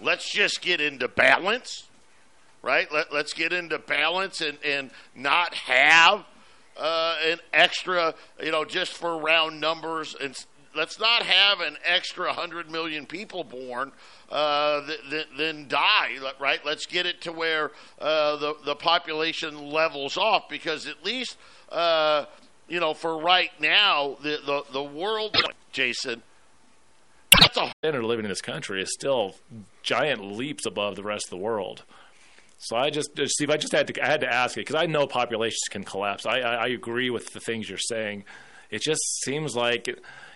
let's 0.00 0.30
just 0.32 0.60
get 0.60 0.80
into 0.80 1.08
balance 1.08 1.84
right? 2.62 2.90
Let, 2.92 3.12
let's 3.12 3.32
get 3.32 3.52
into 3.52 3.78
balance 3.78 4.40
and 4.40 4.58
and 4.64 4.90
not 5.14 5.54
have 5.54 6.24
uh, 6.76 7.16
an 7.24 7.38
extra 7.52 8.14
you 8.42 8.50
know 8.50 8.64
just 8.64 8.92
for 8.92 9.18
round 9.18 9.60
numbers 9.60 10.14
and 10.20 10.36
let's 10.74 10.98
not 10.98 11.22
have 11.22 11.60
an 11.60 11.76
extra 11.84 12.26
100 12.26 12.70
million 12.70 13.06
people 13.06 13.44
born 13.44 13.92
uh, 14.30 14.86
th- 14.86 15.00
th- 15.10 15.28
then 15.36 15.68
die, 15.68 16.16
right? 16.40 16.64
Let's 16.64 16.86
get 16.86 17.04
it 17.06 17.20
to 17.22 17.32
where 17.32 17.70
uh, 18.00 18.36
the 18.36 18.56
the 18.64 18.74
population 18.74 19.70
levels 19.70 20.16
off 20.16 20.48
because 20.48 20.86
at 20.86 21.04
least 21.04 21.36
uh, 21.70 22.24
you 22.68 22.80
know 22.80 22.94
for 22.94 23.18
right 23.18 23.50
now 23.60 24.16
the 24.22 24.38
the, 24.44 24.64
the 24.72 24.82
world, 24.82 25.36
Jason. 25.72 26.22
That's 27.40 27.56
a 27.56 27.72
standard 27.82 28.00
of 28.00 28.04
living 28.04 28.24
in 28.24 28.30
this 28.30 28.42
country 28.42 28.82
is 28.82 28.92
still 28.92 29.36
giant 29.82 30.22
leaps 30.22 30.66
above 30.66 30.96
the 30.96 31.02
rest 31.02 31.26
of 31.26 31.30
the 31.30 31.38
world. 31.38 31.82
So 32.64 32.76
I 32.76 32.90
just, 32.90 33.10
Steve, 33.26 33.50
I 33.50 33.56
just 33.56 33.72
had 33.72 33.88
to, 33.88 34.02
I 34.02 34.06
had 34.06 34.20
to 34.20 34.32
ask 34.32 34.56
it 34.56 34.60
because 34.60 34.76
I 34.76 34.86
know 34.86 35.08
populations 35.08 35.64
can 35.68 35.82
collapse. 35.82 36.24
I, 36.26 36.38
I, 36.38 36.54
I 36.54 36.66
agree 36.68 37.10
with 37.10 37.32
the 37.32 37.40
things 37.40 37.68
you're 37.68 37.76
saying. 37.76 38.22
It 38.70 38.82
just 38.82 39.02
seems 39.24 39.56
like, 39.56 39.88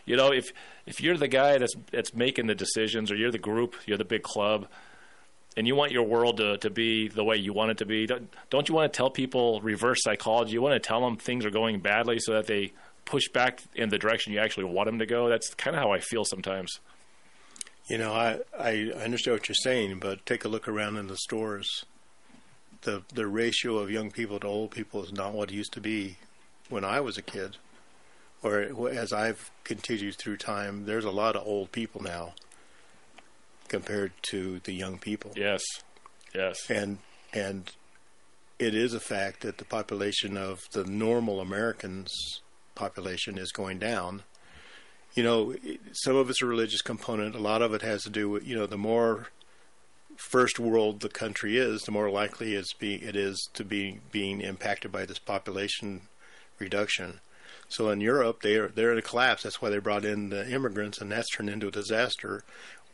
you 0.05 0.17
know, 0.17 0.33
if 0.33 0.51
if 0.87 1.01
you're 1.01 1.17
the 1.17 1.29
guy 1.29 1.59
that's 1.59 1.75
that's 1.93 2.15
making 2.15 2.49
the 2.49 2.55
decisions, 2.57 3.13
or 3.13 3.17
you're 3.17 3.31
the 3.31 3.39
group, 3.39 3.77
you're 3.87 3.97
the 3.97 4.05
big 4.05 4.25
club, 4.25 4.67
and 5.57 5.69
you 5.69 5.77
want 5.77 5.93
your 5.93 6.03
world 6.03 6.39
to, 6.39 6.59
to 6.59 6.69
be 6.69 7.07
the 7.07 7.23
way 7.23 7.37
you 7.37 7.53
want 7.53 7.71
it 7.71 7.79
to 7.79 7.87
be, 7.87 8.07
don't, 8.07 8.29
don't 8.51 8.69
you 8.69 8.75
want 8.75 8.93
to 8.93 8.97
tell 8.97 9.09
people 9.09 9.61
reverse 9.63 10.03
psychology? 10.03 10.53
You 10.53 10.63
want 10.63 10.75
to 10.75 10.87
tell 10.87 11.01
them 11.01 11.17
things 11.17 11.45
are 11.47 11.51
going 11.51 11.79
badly 11.79 12.19
so 12.19 12.33
that 12.33 12.49
they 12.49 12.73
push 13.05 13.29
back 13.29 13.63
in 13.77 13.89
the 13.89 13.99
direction 13.99 14.33
you 14.33 14.41
actually 14.41 14.65
want 14.65 14.87
them 14.87 14.99
to 14.99 15.07
go. 15.07 15.29
That's 15.29 15.55
kind 15.55 15.77
of 15.77 15.83
how 15.83 15.93
I 15.93 16.01
feel 16.01 16.25
sometimes. 16.25 16.81
You 17.89 17.99
know, 17.99 18.13
I, 18.13 18.41
I 18.59 18.91
understand 19.05 19.37
what 19.37 19.49
you're 19.49 19.55
saying, 19.55 20.01
but 20.01 20.27
take 20.27 20.45
a 20.45 20.49
look 20.49 20.67
around 20.67 20.97
in 20.97 21.07
the 21.07 21.17
stores. 21.17 21.85
The 22.87 23.03
the 23.13 23.27
ratio 23.27 23.79
of 23.79 23.91
young 23.91 24.13
people 24.13 24.39
to 24.39 24.47
old 24.47 24.71
people 24.71 25.03
is 25.03 25.13
not 25.13 25.35
what 25.35 25.51
it 25.51 25.55
used 25.55 25.73
to 25.73 25.81
be 25.81 26.19
when 26.69 26.85
I 26.85 27.01
was 27.01 27.19
a 27.19 27.23
kid. 27.23 27.57
Or 28.43 28.61
as 28.89 29.13
I've 29.13 29.51
continued 29.65 30.15
through 30.15 30.37
time, 30.37 30.87
there's 30.87 31.05
a 31.05 31.11
lot 31.11 31.35
of 31.35 31.45
old 31.45 31.73
people 31.73 32.01
now. 32.01 32.35
compared 33.69 34.13
to 34.31 34.61
the 34.61 34.73
young 34.73 34.99
people. 34.99 35.33
Yes, 35.35 35.63
yes, 36.33 36.71
and 36.71 36.99
and 37.33 37.73
it 38.59 38.75
is 38.75 38.95
a 38.95 39.01
fact 39.01 39.41
that 39.41 39.59
the 39.59 39.65
population 39.65 40.37
of 40.37 40.61
the 40.73 40.85
normal 40.85 41.41
Americans 41.41 42.13
population 42.77 43.37
is 43.39 43.51
going 43.51 43.81
down. 43.81 44.23
You 45.15 45.25
know, 45.25 45.55
some 45.93 46.15
of 46.15 46.31
it's 46.31 46.43
a 46.43 46.47
religious 46.47 46.83
component. 46.83 47.35
A 47.35 47.41
lot 47.41 47.63
of 47.63 47.75
it 47.75 47.83
has 47.83 48.03
to 48.05 48.11
do 48.11 48.29
with 48.31 48.47
you 48.47 48.55
know 48.57 48.67
the 48.67 48.79
more 48.79 49.29
first 50.17 50.59
world 50.59 51.01
the 51.01 51.09
country 51.09 51.57
is, 51.57 51.83
the 51.83 51.93
more 51.93 52.11
likely 52.11 52.55
it's 52.55 52.73
be, 52.73 52.95
it 52.97 53.17
is 53.17 53.49
to 53.55 53.65
be 53.65 54.01
being 54.11 54.41
impacted 54.41 54.93
by 54.93 55.07
this 55.07 55.19
population 55.19 56.03
reduction. 56.59 57.21
So 57.69 57.91
in 57.91 58.01
Europe, 58.01 58.43
they 58.43 58.57
are 58.57 58.69
they're 58.69 58.93
in 58.93 58.99
a 58.99 59.03
collapse. 59.03 59.43
That's 59.43 59.61
why 59.61 59.71
they 59.71 59.79
brought 59.79 60.05
in 60.05 60.31
the 60.31 60.49
immigrants, 60.49 61.01
and 61.01 61.11
that's 61.11 61.31
turned 61.31 61.51
into 61.51 61.69
a 61.69 61.73
disaster. 61.73 62.45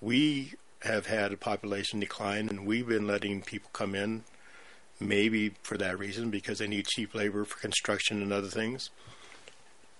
We 0.00 0.54
have 0.80 1.06
had 1.06 1.32
a 1.32 1.36
population 1.36 2.00
decline, 2.00 2.48
and 2.48 2.66
we've 2.66 2.88
been 2.88 3.06
letting 3.06 3.42
people 3.42 3.70
come 3.72 3.94
in, 3.94 4.24
maybe 4.98 5.52
for 5.62 5.76
that 5.78 5.98
reason, 5.98 6.30
because 6.30 6.58
they 6.58 6.66
need 6.66 6.86
cheap 6.86 7.14
labor 7.14 7.44
for 7.44 7.60
construction 7.60 8.22
and 8.22 8.32
other 8.32 8.48
things. 8.48 8.90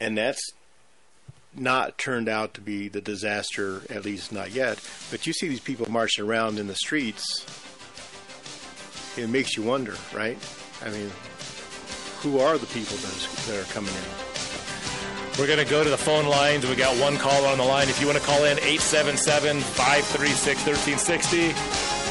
And 0.01 0.19
that's 0.19 0.43
not 1.55 1.99
turned 1.99 2.29
out 2.29 2.55
to 2.55 2.61
be 2.61 2.89
the 2.89 3.01
disaster, 3.01 3.83
at 3.91 4.05
least 4.05 4.33
not 4.33 4.53
yet. 4.53 4.79
But 5.11 5.27
you 5.27 5.33
see 5.33 5.49
these 5.49 5.61
people 5.61 5.91
marching 5.91 6.25
around 6.25 6.59
in 6.59 6.67
the 6.67 6.75
streets, 6.75 7.45
it 9.17 9.29
makes 9.29 9.57
you 9.57 9.63
wonder, 9.63 9.95
right? 10.15 10.39
I 10.85 10.91
mean, 10.91 11.11
who 12.21 12.39
are 12.39 12.57
the 12.57 12.67
people 12.67 12.97
that, 12.97 13.61
are 13.61 13.73
coming 13.73 13.93
in? 13.93 15.39
We're 15.39 15.47
going 15.47 15.65
to 15.65 15.71
go 15.71 15.83
to 15.83 15.91
the 15.91 15.99
phone 15.99 16.27
lines. 16.27 16.67
We 16.67 16.77
got 16.77 16.97
one 17.01 17.17
caller 17.17 17.49
on 17.49 17.59
the 17.59 17.65
line. 17.65 17.89
If 17.89 18.01
you 18.01 18.07
want 18.07 18.19
to 18.19 18.25
call 18.25 18.45
in, 18.45 18.59
877 18.59 19.61
536 19.61 20.67
1360. 20.67 21.37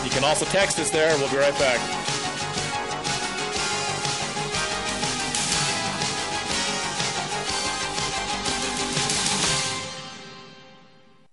You 0.03 0.09
can 0.09 0.23
also 0.23 0.45
text 0.45 0.79
us 0.79 0.89
there. 0.89 1.15
We'll 1.17 1.29
be 1.29 1.37
right 1.37 1.57
back. 1.59 2.20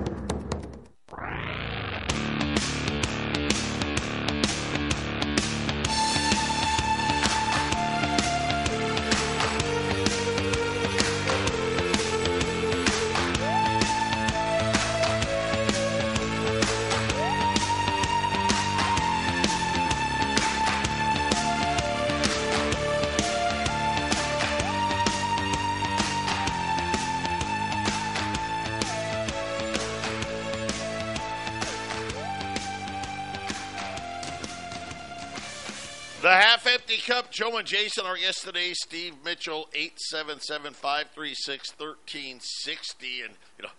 Half 36.50 36.66
empty 36.66 36.96
cup. 36.96 37.30
Joe 37.30 37.58
and 37.58 37.66
Jason, 37.66 38.04
are 38.06 38.18
yesterday. 38.18 38.72
Steve 38.72 39.14
Mitchell, 39.24 39.68
877 39.72 40.72
536 40.72 41.70
1360. 41.78 43.22
And, 43.22 43.34
you 43.56 43.62
know, 43.62 43.70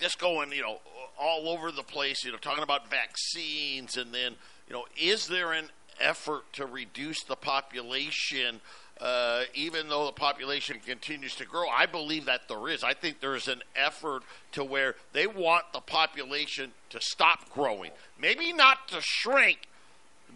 just 0.00 0.18
going, 0.18 0.50
you 0.50 0.62
know, 0.62 0.78
all 1.16 1.48
over 1.48 1.70
the 1.70 1.84
place, 1.84 2.24
you 2.24 2.32
know, 2.32 2.38
talking 2.38 2.64
about 2.64 2.90
vaccines. 2.90 3.96
And 3.96 4.12
then, 4.12 4.34
you 4.66 4.74
know, 4.74 4.86
is 5.00 5.28
there 5.28 5.52
an 5.52 5.66
effort 6.00 6.52
to 6.54 6.66
reduce 6.66 7.22
the 7.22 7.36
population? 7.36 8.62
Uh, 9.00 9.42
even 9.54 9.88
though 9.88 10.06
the 10.06 10.12
population 10.12 10.80
continues 10.84 11.36
to 11.36 11.44
grow, 11.46 11.68
I 11.68 11.86
believe 11.86 12.24
that 12.24 12.48
there 12.48 12.68
is. 12.68 12.82
I 12.82 12.94
think 12.94 13.20
there 13.20 13.36
is 13.36 13.46
an 13.46 13.62
effort 13.76 14.24
to 14.52 14.64
where 14.64 14.96
they 15.12 15.28
want 15.28 15.72
the 15.72 15.80
population 15.80 16.72
to 16.90 17.00
stop 17.00 17.48
growing. 17.50 17.92
Maybe 18.20 18.52
not 18.52 18.88
to 18.88 19.00
shrink, 19.00 19.67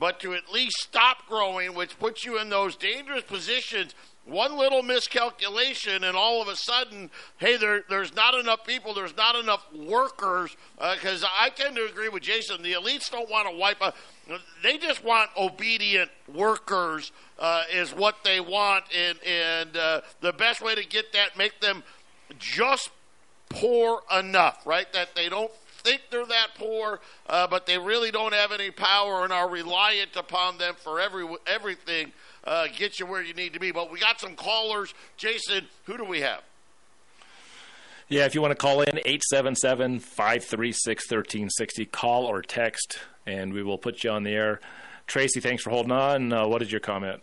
but 0.03 0.19
to 0.19 0.35
at 0.35 0.53
least 0.53 0.75
stop 0.81 1.29
growing, 1.29 1.75
which 1.75 1.97
puts 1.97 2.25
you 2.25 2.37
in 2.37 2.49
those 2.49 2.75
dangerous 2.75 3.23
positions. 3.23 3.95
One 4.25 4.59
little 4.59 4.83
miscalculation, 4.83 6.03
and 6.03 6.17
all 6.17 6.43
of 6.43 6.49
a 6.49 6.57
sudden, 6.57 7.09
hey, 7.39 7.57
there, 7.57 7.85
there's 7.89 8.13
not 8.13 8.35
enough 8.35 8.67
people, 8.67 8.95
there's 8.95 9.17
not 9.17 9.37
enough 9.37 9.65
workers. 9.73 10.57
Because 10.77 11.23
uh, 11.23 11.29
I 11.39 11.51
tend 11.51 11.77
to 11.77 11.85
agree 11.85 12.09
with 12.09 12.25
Jason. 12.25 12.65
The 12.65 12.73
elites 12.73 13.13
don't 13.13 13.31
want 13.31 13.49
to 13.49 13.57
wipe 13.57 13.81
out, 13.81 13.95
they 14.65 14.77
just 14.77 15.05
want 15.05 15.31
obedient 15.37 16.11
workers, 16.35 17.13
uh, 17.39 17.63
is 17.73 17.95
what 17.95 18.25
they 18.25 18.41
want. 18.41 18.83
And, 18.93 19.21
and 19.25 19.77
uh, 19.77 20.01
the 20.21 20.33
best 20.33 20.63
way 20.63 20.75
to 20.75 20.85
get 20.85 21.13
that, 21.13 21.39
make 21.39 21.61
them 21.61 21.85
just 22.41 22.91
poor 23.51 24.03
enough, 24.13 24.67
right? 24.67 24.93
That 24.93 25.15
they 25.15 25.29
don't 25.29 25.53
think 25.85 26.03
they're 26.11 26.27
that 26.27 26.49
poor, 26.57 27.01
uh, 27.29 27.47
but 27.47 27.67
they 27.67 27.79
really 27.79 28.11
don't 28.11 28.35
have 28.35 28.53
any 28.53 28.71
power 28.71 29.25
and 29.25 29.33
are 29.33 29.49
reliant 29.49 30.17
upon 30.17 30.59
them 30.59 30.75
for 30.77 31.01
every 31.01 31.27
everything. 31.47 32.13
Uh, 32.45 32.67
get 32.77 32.99
you 32.99 33.07
where 33.07 33.23
you 33.23 33.35
need 33.35 33.53
to 33.55 33.61
be. 33.61 33.71
But 33.71 33.91
we 33.91 34.01
got 34.01 34.21
some 34.21 34.35
callers. 34.35 34.95
Jason, 35.17 35.67
who 35.85 35.97
do 35.97 36.05
we 36.05 36.21
have? 36.21 36.43
Yeah, 38.09 38.27
if 38.27 38.35
you 38.35 38.43
want 38.43 38.53
to 38.53 38.57
call 38.57 38.83
in, 38.83 38.99
877 38.99 40.01
536 40.01 41.05
1360. 41.05 41.87
Call 41.87 42.27
or 42.27 42.43
text, 42.43 42.99
and 43.27 43.55
we 43.55 43.63
will 43.63 43.79
put 43.79 44.05
you 44.05 44.11
on 44.11 44.23
the 44.23 44.33
air. 44.33 44.61
Tracy, 45.07 45.41
thanks 45.41 45.63
for 45.63 45.71
holding 45.71 45.93
on. 45.93 46.33
Uh, 46.33 46.47
what 46.47 46.63
is 46.63 46.71
your 46.71 46.81
comment? 46.81 47.23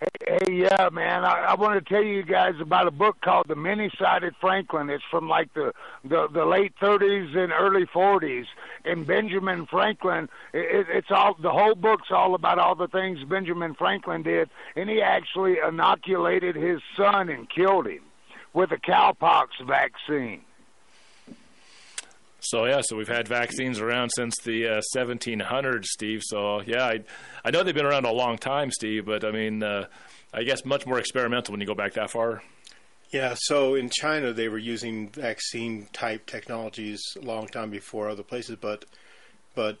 Hey, 0.00 0.38
hey, 0.46 0.52
yeah, 0.52 0.88
man. 0.90 1.24
I, 1.26 1.48
I 1.50 1.54
want 1.56 1.74
to 1.84 1.94
tell 1.94 2.02
you 2.02 2.22
guys 2.22 2.54
about 2.58 2.86
a 2.86 2.90
book 2.90 3.20
called 3.20 3.48
The 3.48 3.54
Many 3.54 3.90
Sided 3.98 4.34
Franklin. 4.40 4.88
It's 4.88 5.04
from 5.10 5.28
like 5.28 5.52
the, 5.52 5.74
the 6.04 6.26
the 6.28 6.46
late 6.46 6.72
30s 6.80 7.36
and 7.36 7.52
early 7.52 7.84
40s. 7.84 8.46
And 8.86 9.06
Benjamin 9.06 9.66
Franklin, 9.66 10.30
it, 10.54 10.86
it's 10.88 11.10
all 11.10 11.36
the 11.38 11.50
whole 11.50 11.74
book's 11.74 12.08
all 12.10 12.34
about 12.34 12.58
all 12.58 12.74
the 12.74 12.88
things 12.88 13.22
Benjamin 13.24 13.74
Franklin 13.74 14.22
did, 14.22 14.48
and 14.74 14.88
he 14.88 15.02
actually 15.02 15.58
inoculated 15.58 16.56
his 16.56 16.80
son 16.96 17.28
and 17.28 17.50
killed 17.50 17.86
him 17.86 18.02
with 18.54 18.72
a 18.72 18.78
cowpox 18.78 19.48
vaccine. 19.66 20.40
So 22.50 22.64
yeah, 22.64 22.80
so 22.82 22.96
we've 22.96 23.06
had 23.06 23.28
vaccines 23.28 23.78
around 23.78 24.10
since 24.10 24.36
the 24.38 24.66
uh, 24.66 24.80
1700s, 24.96 25.84
Steve. 25.84 26.20
So 26.24 26.62
yeah, 26.62 26.84
I 26.84 27.04
I 27.44 27.52
know 27.52 27.62
they've 27.62 27.72
been 27.72 27.86
around 27.86 28.06
a 28.06 28.12
long 28.12 28.38
time, 28.38 28.72
Steve, 28.72 29.06
but 29.06 29.24
I 29.24 29.30
mean, 29.30 29.62
uh, 29.62 29.86
I 30.34 30.42
guess 30.42 30.64
much 30.64 30.84
more 30.84 30.98
experimental 30.98 31.52
when 31.52 31.60
you 31.60 31.66
go 31.68 31.76
back 31.76 31.92
that 31.92 32.10
far. 32.10 32.42
Yeah, 33.12 33.36
so 33.36 33.76
in 33.76 33.88
China 33.88 34.32
they 34.32 34.48
were 34.48 34.58
using 34.58 35.10
vaccine 35.10 35.86
type 35.92 36.26
technologies 36.26 37.00
a 37.16 37.24
long 37.24 37.46
time 37.46 37.70
before 37.70 38.08
other 38.08 38.24
places, 38.24 38.56
but 38.60 38.84
but 39.54 39.78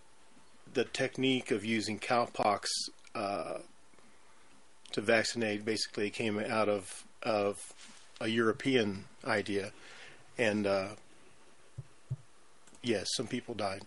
the 0.72 0.84
technique 0.84 1.50
of 1.50 1.64
using 1.64 1.98
cowpox 1.98 2.66
uh, 3.16 3.58
to 4.92 5.00
vaccinate 5.00 5.64
basically 5.64 6.10
came 6.10 6.38
out 6.38 6.68
of 6.68 7.04
of 7.24 7.56
a 8.20 8.28
European 8.28 9.06
idea, 9.24 9.72
and 10.38 10.68
uh, 10.68 10.90
yes, 12.82 13.06
some 13.16 13.26
people 13.26 13.54
died, 13.54 13.82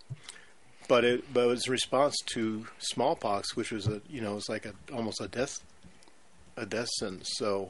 but 0.88 1.04
it 1.04 1.34
but 1.34 1.46
it 1.46 1.48
was 1.48 1.68
a 1.68 1.72
response 1.72 2.16
to 2.28 2.68
smallpox, 2.80 3.56
which 3.56 3.72
was 3.72 3.88
a 3.88 4.02
you 4.10 4.22
know 4.22 4.34
it 4.34 4.36
was 4.36 4.50
like 4.50 4.66
a 4.66 4.74
almost 4.94 5.22
a 5.22 5.28
death 5.28 5.62
a 6.58 6.66
death 6.66 6.90
sentence. 7.00 7.30
So 7.38 7.70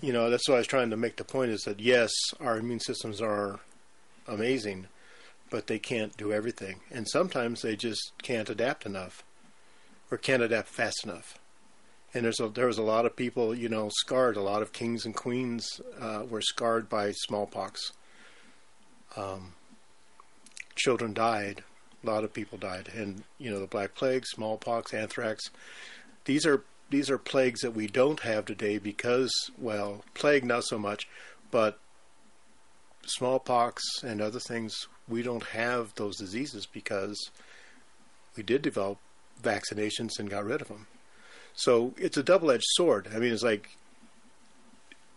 you 0.00 0.12
know 0.12 0.30
that's 0.30 0.48
what 0.48 0.56
I 0.56 0.58
was 0.58 0.66
trying 0.66 0.90
to 0.90 0.96
make 0.96 1.16
the 1.16 1.24
point 1.24 1.50
is 1.50 1.62
that 1.62 1.80
yes, 1.80 2.12
our 2.40 2.58
immune 2.58 2.80
systems 2.80 3.20
are 3.20 3.60
amazing, 4.26 4.86
but 5.50 5.66
they 5.66 5.78
can't 5.78 6.16
do 6.16 6.32
everything, 6.32 6.80
and 6.90 7.08
sometimes 7.08 7.62
they 7.62 7.76
just 7.76 8.12
can't 8.22 8.50
adapt 8.50 8.86
enough, 8.86 9.24
or 10.10 10.18
can't 10.18 10.42
adapt 10.42 10.68
fast 10.68 11.04
enough. 11.04 11.38
And 12.14 12.24
there's 12.24 12.40
a, 12.40 12.48
there 12.48 12.66
was 12.66 12.78
a 12.78 12.82
lot 12.82 13.04
of 13.04 13.16
people, 13.16 13.54
you 13.54 13.68
know, 13.68 13.90
scarred. 13.90 14.38
A 14.38 14.42
lot 14.42 14.62
of 14.62 14.72
kings 14.72 15.04
and 15.04 15.14
queens 15.14 15.78
uh, 16.00 16.24
were 16.28 16.40
scarred 16.40 16.88
by 16.88 17.12
smallpox. 17.12 17.92
Um, 19.14 19.52
children 20.78 21.12
died. 21.12 21.62
A 22.02 22.06
lot 22.06 22.24
of 22.24 22.32
people 22.32 22.58
died, 22.58 22.90
and 22.94 23.24
you 23.38 23.50
know 23.50 23.60
the 23.60 23.66
Black 23.66 23.94
Plague, 23.94 24.24
smallpox, 24.24 24.94
anthrax. 24.94 25.50
These 26.24 26.46
are 26.46 26.62
these 26.90 27.10
are 27.10 27.18
plagues 27.18 27.60
that 27.60 27.74
we 27.74 27.86
don't 27.86 28.20
have 28.20 28.46
today 28.46 28.78
because, 28.78 29.30
well, 29.58 30.04
plague 30.14 30.44
not 30.44 30.64
so 30.64 30.78
much, 30.78 31.06
but 31.50 31.78
smallpox 33.06 33.82
and 34.02 34.20
other 34.20 34.40
things 34.40 34.86
we 35.08 35.22
don't 35.22 35.44
have 35.44 35.94
those 35.94 36.16
diseases 36.16 36.66
because 36.66 37.30
we 38.36 38.42
did 38.42 38.62
develop 38.62 38.98
vaccinations 39.42 40.18
and 40.18 40.30
got 40.30 40.44
rid 40.44 40.60
of 40.60 40.68
them. 40.68 40.86
So 41.54 41.94
it's 41.96 42.16
a 42.16 42.22
double-edged 42.22 42.64
sword. 42.66 43.08
I 43.14 43.18
mean, 43.18 43.32
it's 43.32 43.42
like 43.42 43.70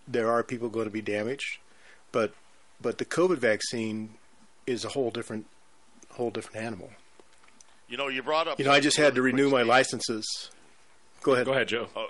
there 0.08 0.32
are 0.32 0.44
people 0.44 0.70
going 0.70 0.86
to 0.86 0.92
be 0.92 1.02
damaged, 1.02 1.60
but 2.12 2.34
but 2.82 2.98
the 2.98 3.06
COVID 3.06 3.38
vaccine 3.38 4.16
is 4.68 4.86
a 4.86 4.90
whole 4.90 5.12
different 5.12 5.46
whole 6.12 6.30
different 6.30 6.66
animal. 6.66 6.90
You 7.88 7.98
know, 7.98 8.08
you 8.08 8.24
brought 8.24 8.48
up. 8.48 8.60
You 8.60 8.66
know, 8.66 8.72
I 8.72 8.80
just 8.80 8.98
had 8.98 9.16
to 9.16 9.22
renew 9.22 9.50
my 9.50 9.64
licenses. 9.64 10.50
Go 11.22 11.34
ahead. 11.34 11.46
Go 11.46 11.52
ahead, 11.52 11.68
Joe. 11.68 11.88
Oh, 11.96 12.08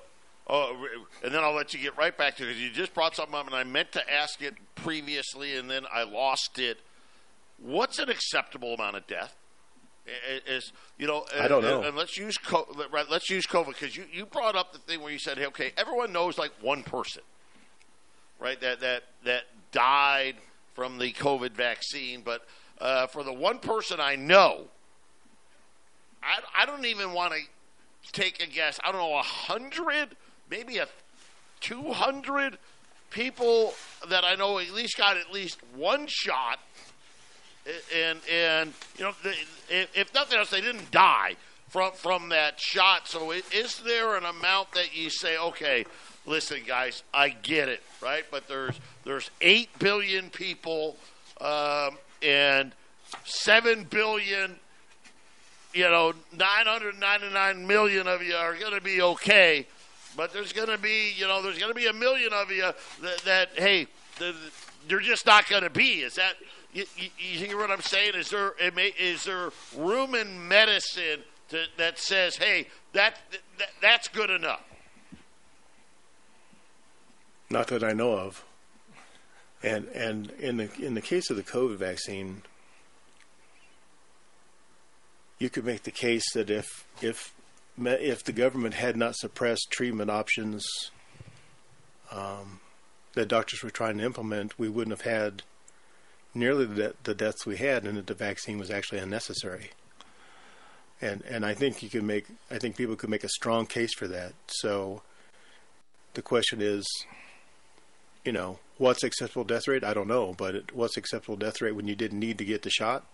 oh, 0.47 0.87
and 1.23 1.33
then 1.33 1.43
I'll 1.43 1.55
let 1.55 1.73
you 1.73 1.79
get 1.79 1.97
right 1.97 2.15
back 2.15 2.37
to 2.37 2.43
it 2.43 2.47
because 2.47 2.61
you 2.61 2.69
just 2.69 2.93
brought 2.93 3.15
something 3.15 3.35
up, 3.35 3.47
and 3.47 3.55
I 3.55 3.63
meant 3.63 3.91
to 3.93 4.13
ask 4.13 4.41
it 4.41 4.55
previously, 4.75 5.57
and 5.57 5.69
then 5.69 5.85
I 5.91 6.03
lost 6.03 6.59
it. 6.59 6.77
What's 7.57 7.99
an 7.99 8.09
acceptable 8.09 8.73
amount 8.73 8.95
of 8.95 9.07
death? 9.07 9.35
Is 10.47 10.71
you 10.97 11.07
know? 11.07 11.25
I 11.39 11.47
don't 11.47 11.61
know. 11.61 11.77
And, 11.77 11.87
and 11.87 11.97
let's 11.97 12.17
use 12.17 12.37
co- 12.37 12.67
right, 12.91 13.05
let's 13.09 13.29
use 13.29 13.45
COVID 13.45 13.67
because 13.67 13.95
you, 13.95 14.05
you 14.11 14.25
brought 14.25 14.55
up 14.55 14.73
the 14.73 14.79
thing 14.79 15.01
where 15.01 15.11
you 15.11 15.19
said, 15.19 15.37
hey, 15.37 15.45
okay, 15.47 15.71
everyone 15.77 16.11
knows 16.11 16.37
like 16.37 16.51
one 16.59 16.83
person, 16.83 17.21
right? 18.39 18.59
That 18.61 18.79
that 18.81 19.03
that 19.25 19.43
died 19.71 20.35
from 20.73 20.97
the 20.97 21.11
COVID 21.11 21.51
vaccine, 21.51 22.21
but 22.23 22.45
uh, 22.79 23.07
for 23.07 23.23
the 23.23 23.33
one 23.33 23.59
person 23.59 23.99
I 23.99 24.15
know, 24.15 24.65
I, 26.23 26.63
I 26.63 26.65
don't 26.65 26.85
even 26.85 27.13
want 27.13 27.33
to 27.33 28.11
take 28.11 28.41
a 28.43 28.47
guess. 28.47 28.79
I 28.83 28.91
don't 28.91 29.01
know, 29.01 29.17
a 29.17 29.23
hundred, 29.23 30.15
maybe 30.49 30.77
a 30.77 30.87
two 31.59 31.91
hundred 31.93 32.57
people 33.09 33.73
that 34.09 34.23
I 34.23 34.35
know 34.35 34.57
at 34.59 34.71
least 34.71 34.97
got 34.97 35.17
at 35.17 35.31
least 35.31 35.59
one 35.75 36.07
shot, 36.07 36.59
and 37.95 38.19
and 38.31 38.73
you 38.97 39.05
know, 39.05 39.13
if 39.69 40.13
nothing 40.13 40.39
else, 40.39 40.49
they 40.49 40.61
didn't 40.61 40.91
die 40.91 41.35
from 41.69 41.91
from 41.93 42.29
that 42.29 42.59
shot. 42.59 43.07
So, 43.07 43.31
is 43.31 43.81
there 43.85 44.15
an 44.15 44.25
amount 44.25 44.73
that 44.73 44.95
you 44.95 45.09
say, 45.09 45.37
okay? 45.37 45.85
Listen, 46.25 46.59
guys, 46.65 47.03
I 47.13 47.29
get 47.29 47.67
it, 47.67 47.81
right? 48.01 48.25
But 48.29 48.47
there's 48.47 48.79
there's 49.03 49.31
eight 49.41 49.69
billion 49.79 50.29
people, 50.29 50.95
um, 51.39 51.97
and 52.21 52.71
seven 53.23 53.83
billion, 53.83 54.55
you 55.73 55.83
know, 55.89 56.13
nine 56.37 56.65
hundred 56.65 56.99
ninety 56.99 57.29
nine 57.29 57.65
million 57.65 58.07
of 58.07 58.21
you 58.21 58.35
are 58.35 58.55
going 58.55 58.73
to 58.73 58.81
be 58.81 59.01
okay. 59.01 59.65
But 60.15 60.33
there's 60.33 60.53
going 60.53 60.67
to 60.67 60.77
be, 60.77 61.13
you 61.15 61.25
know, 61.27 61.41
there's 61.41 61.57
going 61.57 61.71
to 61.71 61.75
be 61.75 61.87
a 61.87 61.93
million 61.93 62.33
of 62.33 62.51
you 62.51 62.69
that, 63.01 63.17
that 63.25 63.49
hey, 63.55 63.87
the, 64.19 64.35
you're 64.89 64.99
just 64.99 65.25
not 65.25 65.47
going 65.49 65.63
to 65.63 65.69
be. 65.69 66.01
Is 66.01 66.15
that 66.15 66.33
you, 66.73 66.85
you, 66.97 67.09
you, 67.17 67.45
hear 67.45 67.57
what 67.57 67.71
I'm 67.71 67.81
saying? 67.81 68.15
Is 68.15 68.29
there 68.29 68.53
is 68.59 69.23
there 69.23 69.51
room 69.75 70.15
in 70.15 70.47
medicine 70.47 71.21
to, 71.49 71.63
that 71.77 71.97
says, 71.97 72.35
hey, 72.35 72.67
that, 72.93 73.17
that 73.57 73.69
that's 73.81 74.07
good 74.09 74.29
enough? 74.29 74.63
Not 77.49 77.67
that 77.67 77.83
I 77.83 77.93
know 77.93 78.13
of. 78.13 78.45
And 79.63 79.87
and 79.89 80.31
in 80.31 80.57
the 80.57 80.69
in 80.79 80.95
the 80.95 81.01
case 81.01 81.29
of 81.29 81.35
the 81.37 81.43
COVID 81.43 81.77
vaccine, 81.77 82.41
you 85.37 85.49
could 85.49 85.65
make 85.65 85.83
the 85.83 85.91
case 85.91 86.23
that 86.33 86.49
if 86.49 86.85
if 87.01 87.33
if 87.77 88.23
the 88.23 88.31
government 88.33 88.75
had 88.75 88.97
not 88.97 89.15
suppressed 89.15 89.67
treatment 89.71 90.09
options 90.09 90.63
um, 92.11 92.59
that 93.13 93.27
doctors 93.27 93.63
were 93.63 93.69
trying 93.69 93.97
to 93.97 94.03
implement, 94.03 94.59
we 94.59 94.67
wouldn't 94.69 94.97
have 94.97 95.09
had 95.11 95.43
nearly 96.33 96.65
the, 96.65 96.93
the 97.03 97.13
deaths 97.15 97.45
we 97.45 97.57
had, 97.57 97.85
and 97.85 97.97
that 97.97 98.07
the 98.07 98.13
vaccine 98.13 98.57
was 98.57 98.71
actually 98.71 98.99
unnecessary. 98.99 99.71
and 101.01 101.23
and 101.23 101.45
I 101.45 101.53
think 101.53 101.81
you 101.81 101.89
can 101.89 102.05
make 102.05 102.25
I 102.49 102.57
think 102.57 102.77
people 102.77 102.95
could 102.95 103.09
make 103.09 103.23
a 103.23 103.29
strong 103.29 103.65
case 103.65 103.93
for 103.93 104.07
that. 104.07 104.33
So 104.47 105.01
the 106.13 106.21
question 106.21 106.61
is, 106.61 106.85
you 108.23 108.31
know, 108.31 108.59
what's 108.81 109.03
acceptable 109.03 109.43
death 109.43 109.67
rate? 109.67 109.83
I 109.83 109.93
don't 109.93 110.07
know, 110.07 110.33
but 110.35 110.73
what's 110.73 110.97
acceptable 110.97 111.37
death 111.37 111.61
rate 111.61 111.75
when 111.75 111.87
you 111.87 111.95
didn't 111.95 112.19
need 112.19 112.39
to 112.39 112.45
get 112.45 112.63
the 112.63 112.71
shot? 112.71 113.05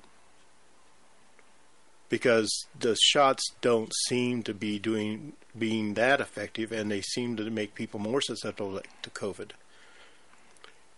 Because 2.07 2.65
the 2.79 2.95
shots 2.95 3.43
don't 3.59 3.91
seem 4.07 4.43
to 4.43 4.53
be 4.53 4.79
doing 4.79 5.33
being 5.57 5.95
that 5.95 6.21
effective, 6.21 6.71
and 6.71 6.89
they 6.89 7.01
seem 7.01 7.35
to 7.35 7.49
make 7.51 7.75
people 7.75 7.99
more 7.99 8.21
susceptible 8.21 8.79
to 9.01 9.09
COVID. 9.09 9.51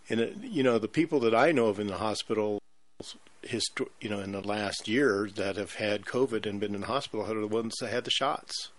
And 0.08 0.20
it, 0.20 0.38
you 0.38 0.62
know, 0.62 0.78
the 0.78 0.88
people 0.88 1.20
that 1.22 1.34
I 1.34 1.52
know 1.52 1.68
of 1.68 1.80
in 1.80 1.88
the 1.88 1.98
hospital, 1.98 2.60
histo- 3.44 3.90
you 4.00 4.10
know, 4.10 4.20
in 4.20 4.34
the 4.34 4.42
last 4.42 4.88
year 4.88 5.30
that 5.36 5.56
have 5.56 5.76
had 5.76 6.06
COVID 6.06 6.46
and 6.46 6.60
been 6.60 6.76
in 6.76 6.82
the 6.82 6.88
hospital 6.88 7.26
are 7.26 7.42
the 7.42 7.48
ones 7.48 7.74
that 7.80 7.90
had 7.90 8.04
the 8.04 8.12
shots. 8.12 8.70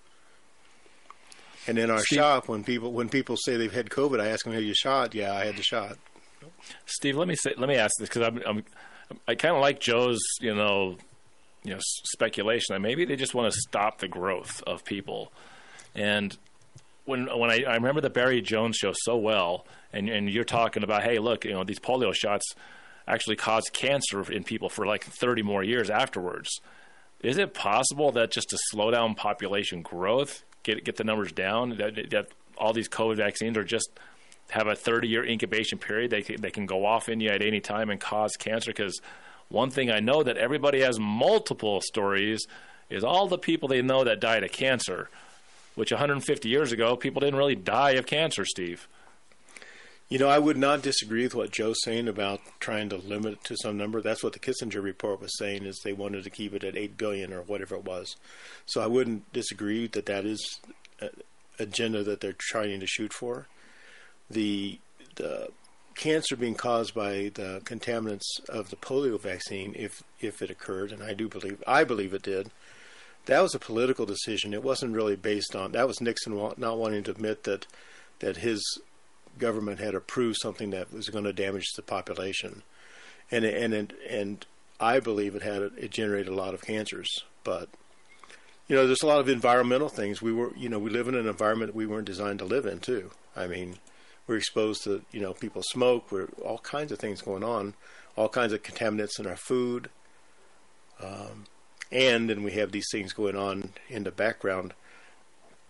And 1.66 1.78
in 1.78 1.90
our 1.90 1.98
Steve- 2.00 2.18
shop, 2.18 2.48
when 2.48 2.64
people 2.64 2.92
when 2.92 3.08
people 3.08 3.36
say 3.36 3.56
they've 3.56 3.72
had 3.72 3.90
COVID, 3.90 4.20
I 4.20 4.28
ask 4.28 4.44
them, 4.44 4.54
"Have 4.54 4.62
you 4.62 4.74
shot?" 4.74 5.14
Yeah, 5.14 5.34
I 5.34 5.44
had 5.44 5.56
the 5.56 5.62
shot. 5.62 5.98
Steve, 6.86 7.16
let 7.16 7.28
me 7.28 7.36
say, 7.36 7.52
let 7.58 7.68
me 7.68 7.76
ask 7.76 7.92
this 7.98 8.08
because 8.08 8.22
I'm, 8.26 8.40
I'm 8.46 8.64
I 9.28 9.34
kind 9.34 9.54
of 9.54 9.60
like 9.60 9.80
Joe's, 9.80 10.20
you 10.40 10.54
know, 10.54 10.96
you 11.64 11.74
know, 11.74 11.80
speculation 11.80 12.74
that 12.74 12.80
maybe 12.80 13.04
they 13.04 13.16
just 13.16 13.34
want 13.34 13.52
to 13.52 13.60
stop 13.60 13.98
the 13.98 14.08
growth 14.08 14.62
of 14.66 14.84
people. 14.84 15.32
And 15.94 16.36
when 17.04 17.26
when 17.38 17.50
I, 17.50 17.64
I 17.66 17.74
remember 17.74 18.00
the 18.00 18.10
Barry 18.10 18.40
Jones 18.40 18.76
show 18.76 18.92
so 18.94 19.16
well, 19.16 19.66
and 19.92 20.08
and 20.08 20.30
you're 20.30 20.44
talking 20.44 20.82
about, 20.82 21.02
hey, 21.02 21.18
look, 21.18 21.44
you 21.44 21.52
know, 21.52 21.64
these 21.64 21.80
polio 21.80 22.14
shots 22.14 22.54
actually 23.06 23.36
cause 23.36 23.64
cancer 23.72 24.30
in 24.32 24.44
people 24.44 24.68
for 24.68 24.86
like 24.86 25.04
30 25.04 25.42
more 25.42 25.62
years 25.64 25.90
afterwards. 25.90 26.48
Is 27.22 27.36
it 27.36 27.52
possible 27.52 28.12
that 28.12 28.30
just 28.30 28.48
to 28.50 28.58
slow 28.70 28.90
down 28.90 29.14
population 29.14 29.82
growth, 29.82 30.42
get 30.62 30.84
get 30.84 30.96
the 30.96 31.04
numbers 31.04 31.32
down, 31.32 31.76
that, 31.78 32.10
that 32.10 32.28
all 32.58 32.72
these 32.72 32.88
COVID 32.88 33.16
vaccines 33.16 33.56
are 33.56 33.64
just 33.64 33.90
have 34.50 34.66
a 34.66 34.74
30 34.74 35.08
year 35.08 35.24
incubation 35.24 35.78
period. 35.78 36.10
They 36.10 36.22
they 36.22 36.50
can 36.50 36.66
go 36.66 36.84
off 36.84 37.08
in 37.08 37.20
you 37.20 37.30
at 37.30 37.42
any 37.42 37.60
time 37.60 37.90
and 37.90 38.00
cause 38.00 38.36
cancer. 38.36 38.70
Because 38.70 39.00
one 39.48 39.70
thing 39.70 39.90
I 39.90 40.00
know 40.00 40.22
that 40.22 40.36
everybody 40.36 40.80
has 40.80 40.98
multiple 40.98 41.80
stories 41.80 42.46
is 42.88 43.04
all 43.04 43.28
the 43.28 43.38
people 43.38 43.68
they 43.68 43.82
know 43.82 44.04
that 44.04 44.20
died 44.20 44.44
of 44.44 44.52
cancer, 44.52 45.08
which 45.74 45.92
150 45.92 46.48
years 46.48 46.72
ago 46.72 46.96
people 46.96 47.20
didn't 47.20 47.38
really 47.38 47.56
die 47.56 47.92
of 47.92 48.06
cancer. 48.06 48.44
Steve. 48.44 48.88
You 50.10 50.18
know, 50.18 50.28
I 50.28 50.40
would 50.40 50.56
not 50.56 50.82
disagree 50.82 51.22
with 51.22 51.36
what 51.36 51.52
Joe's 51.52 51.84
saying 51.84 52.08
about 52.08 52.40
trying 52.58 52.88
to 52.88 52.96
limit 52.96 53.34
it 53.34 53.44
to 53.44 53.56
some 53.62 53.76
number. 53.76 54.02
That's 54.02 54.24
what 54.24 54.32
the 54.32 54.40
Kissinger 54.40 54.82
report 54.82 55.20
was 55.20 55.38
saying 55.38 55.64
is 55.64 55.78
they 55.78 55.92
wanted 55.92 56.24
to 56.24 56.30
keep 56.30 56.52
it 56.52 56.64
at 56.64 56.76
8 56.76 56.98
billion 56.98 57.32
or 57.32 57.42
whatever 57.42 57.76
it 57.76 57.84
was. 57.84 58.16
So 58.66 58.80
I 58.80 58.88
wouldn't 58.88 59.32
disagree 59.32 59.86
that 59.86 60.06
that 60.06 60.24
is 60.24 60.58
an 61.00 61.10
agenda 61.60 62.02
that 62.02 62.20
they're 62.20 62.34
trying 62.36 62.80
to 62.80 62.88
shoot 62.88 63.12
for. 63.12 63.46
The 64.28 64.80
the 65.14 65.50
cancer 65.94 66.34
being 66.34 66.54
caused 66.54 66.92
by 66.92 67.30
the 67.34 67.60
contaminants 67.64 68.40
of 68.48 68.70
the 68.70 68.76
polio 68.76 69.20
vaccine 69.20 69.74
if 69.76 70.02
if 70.18 70.40
it 70.40 70.50
occurred 70.50 70.92
and 70.92 71.02
I 71.02 71.14
do 71.14 71.28
believe 71.28 71.62
I 71.66 71.84
believe 71.84 72.14
it 72.14 72.22
did. 72.22 72.50
That 73.26 73.42
was 73.42 73.54
a 73.54 73.58
political 73.58 74.06
decision. 74.06 74.54
It 74.54 74.64
wasn't 74.64 74.94
really 74.94 75.16
based 75.16 75.54
on 75.54 75.72
that 75.72 75.86
was 75.86 76.00
Nixon 76.00 76.34
not 76.56 76.78
wanting 76.78 77.04
to 77.04 77.10
admit 77.12 77.44
that 77.44 77.66
that 78.20 78.38
his 78.38 78.62
government 79.40 79.80
had 79.80 79.94
approved 79.94 80.38
something 80.40 80.70
that 80.70 80.92
was 80.92 81.08
going 81.08 81.24
to 81.24 81.32
damage 81.32 81.72
the 81.74 81.82
population, 81.82 82.62
and 83.30 83.44
and 83.44 83.74
and, 83.74 83.94
and 84.08 84.46
I 84.78 85.00
believe 85.00 85.34
it 85.34 85.42
had 85.42 85.62
it 85.62 85.90
generated 85.90 86.28
a 86.28 86.34
lot 86.34 86.54
of 86.54 86.62
cancers. 86.62 87.24
But 87.42 87.68
you 88.68 88.76
know, 88.76 88.86
there's 88.86 89.02
a 89.02 89.06
lot 89.06 89.20
of 89.20 89.28
environmental 89.28 89.88
things. 89.88 90.22
We 90.22 90.32
were, 90.32 90.56
you 90.56 90.68
know, 90.68 90.78
we 90.78 90.90
live 90.90 91.08
in 91.08 91.16
an 91.16 91.26
environment 91.26 91.74
we 91.74 91.86
weren't 91.86 92.06
designed 92.06 92.38
to 92.38 92.44
live 92.44 92.66
in 92.66 92.78
too. 92.78 93.10
I 93.34 93.48
mean, 93.48 93.78
we're 94.26 94.36
exposed 94.36 94.84
to, 94.84 95.02
you 95.10 95.20
know, 95.20 95.32
people 95.32 95.62
smoke. 95.64 96.12
We're 96.12 96.28
all 96.44 96.58
kinds 96.58 96.92
of 96.92 97.00
things 97.00 97.20
going 97.20 97.42
on, 97.42 97.74
all 98.16 98.28
kinds 98.28 98.52
of 98.52 98.62
contaminants 98.62 99.18
in 99.18 99.26
our 99.26 99.36
food, 99.36 99.90
um, 101.02 101.46
and 101.90 102.30
then 102.30 102.42
we 102.42 102.52
have 102.52 102.72
these 102.72 102.86
things 102.92 103.12
going 103.12 103.36
on 103.36 103.72
in 103.88 104.04
the 104.04 104.12
background, 104.12 104.74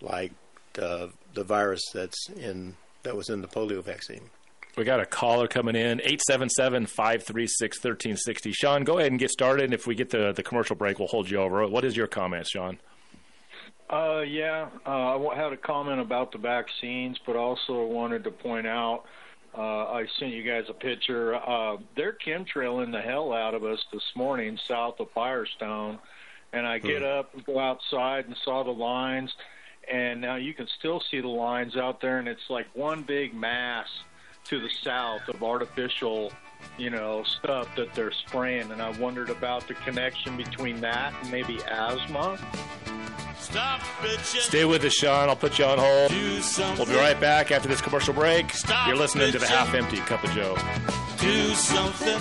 like 0.01 0.33
the 0.75 1.11
the 1.33 1.45
virus 1.45 1.83
that's 1.93 2.29
in 2.31 2.77
that 3.03 3.17
was 3.17 3.29
in 3.29 3.41
the 3.41 3.49
polio 3.49 3.83
vaccine. 3.83 4.31
We 4.77 4.85
got 4.85 5.01
a 5.01 5.07
caller 5.07 5.49
coming 5.49 5.75
in, 5.75 6.01
877-536-1360. 6.31 8.55
Sean, 8.55 8.85
go 8.85 8.99
ahead 8.99 9.11
and 9.11 9.19
get 9.19 9.31
started. 9.31 9.65
And 9.65 9.75
if 9.75 9.87
we 9.87 9.97
get 9.97 10.11
the, 10.11 10.33
the 10.33 10.43
commercial 10.43 10.77
break, 10.77 10.99
we'll 10.99 11.09
hold 11.09 11.29
you 11.29 11.39
over. 11.39 11.67
What 11.67 11.85
is 11.85 11.97
your 11.97 12.07
comment, 12.07 12.47
Sean? 12.47 12.79
Uh, 13.91 14.21
yeah, 14.21 14.69
uh, 14.87 15.29
I 15.29 15.35
had 15.35 15.53
a 15.53 15.57
comment 15.57 16.01
about 16.01 16.31
the 16.31 16.39
vaccines, 16.39 17.19
but 17.27 17.35
also 17.35 17.85
wanted 17.85 18.23
to 18.25 18.31
point 18.31 18.67
out 18.67 19.05
uh, 19.57 19.93
I 19.93 20.07
sent 20.19 20.33
you 20.33 20.45
guys 20.45 20.65
a 20.69 20.75
picture. 20.75 21.35
Uh, 21.35 21.79
they're 21.97 22.17
chemtrailing 22.25 22.93
the 22.93 23.01
hell 23.01 23.33
out 23.33 23.55
of 23.55 23.65
us 23.65 23.81
this 23.93 24.03
morning 24.15 24.59
south 24.69 25.01
of 25.01 25.11
Firestone, 25.11 25.99
and 26.53 26.67
I 26.67 26.79
get 26.79 27.03
up 27.03 27.35
and 27.35 27.45
go 27.45 27.59
outside 27.59 28.27
and 28.27 28.37
saw 28.45 28.63
the 28.63 28.71
lines, 28.71 29.33
and 29.91 30.21
now 30.21 30.37
you 30.37 30.55
can 30.55 30.69
still 30.79 31.03
see 31.11 31.21
the 31.21 31.29
lines 31.29 31.77
out 31.77 32.01
there, 32.01 32.19
and 32.19 32.29
it's 32.29 32.49
like 32.49 32.67
one 32.75 33.03
big 33.03 33.35
mass 33.35 33.89
to 34.45 34.61
the 34.61 34.71
south 34.83 35.29
of 35.29 35.43
artificial, 35.43 36.33
you 36.79 36.91
know, 36.91 37.23
stuff 37.25 37.69
that 37.77 37.95
they're 37.95 38.13
spraying, 38.13 38.71
and 38.71 38.81
I 38.81 38.91
wondered 38.99 39.31
about 39.31 39.67
the 39.69 39.75
connection 39.75 40.37
between 40.37 40.81
that 40.81 41.13
and 41.21 41.31
maybe 41.31 41.59
asthma. 41.69 42.39
Stop 43.39 43.81
bitching. 44.01 44.41
Stay 44.41 44.65
with 44.65 44.85
us, 44.85 44.93
Sean. 44.93 45.29
I'll 45.29 45.37
put 45.37 45.59
you 45.59 45.65
on 45.65 45.79
hold. 45.79 46.13
We'll 46.79 46.87
be 46.87 46.95
right 46.95 47.19
back 47.19 47.51
after 47.51 47.69
this 47.69 47.81
commercial 47.81 48.15
break. 48.15 48.53
Stop 48.53 48.87
You're 48.87 48.97
listening 48.97 49.33
to 49.33 49.39
the. 49.39 49.47
Half 49.47 49.75
Empty 49.75 49.97
Cup 49.99 50.23
of 50.23 50.31
Joe. 50.31 50.57
Do 51.19 51.49
something. 51.55 52.21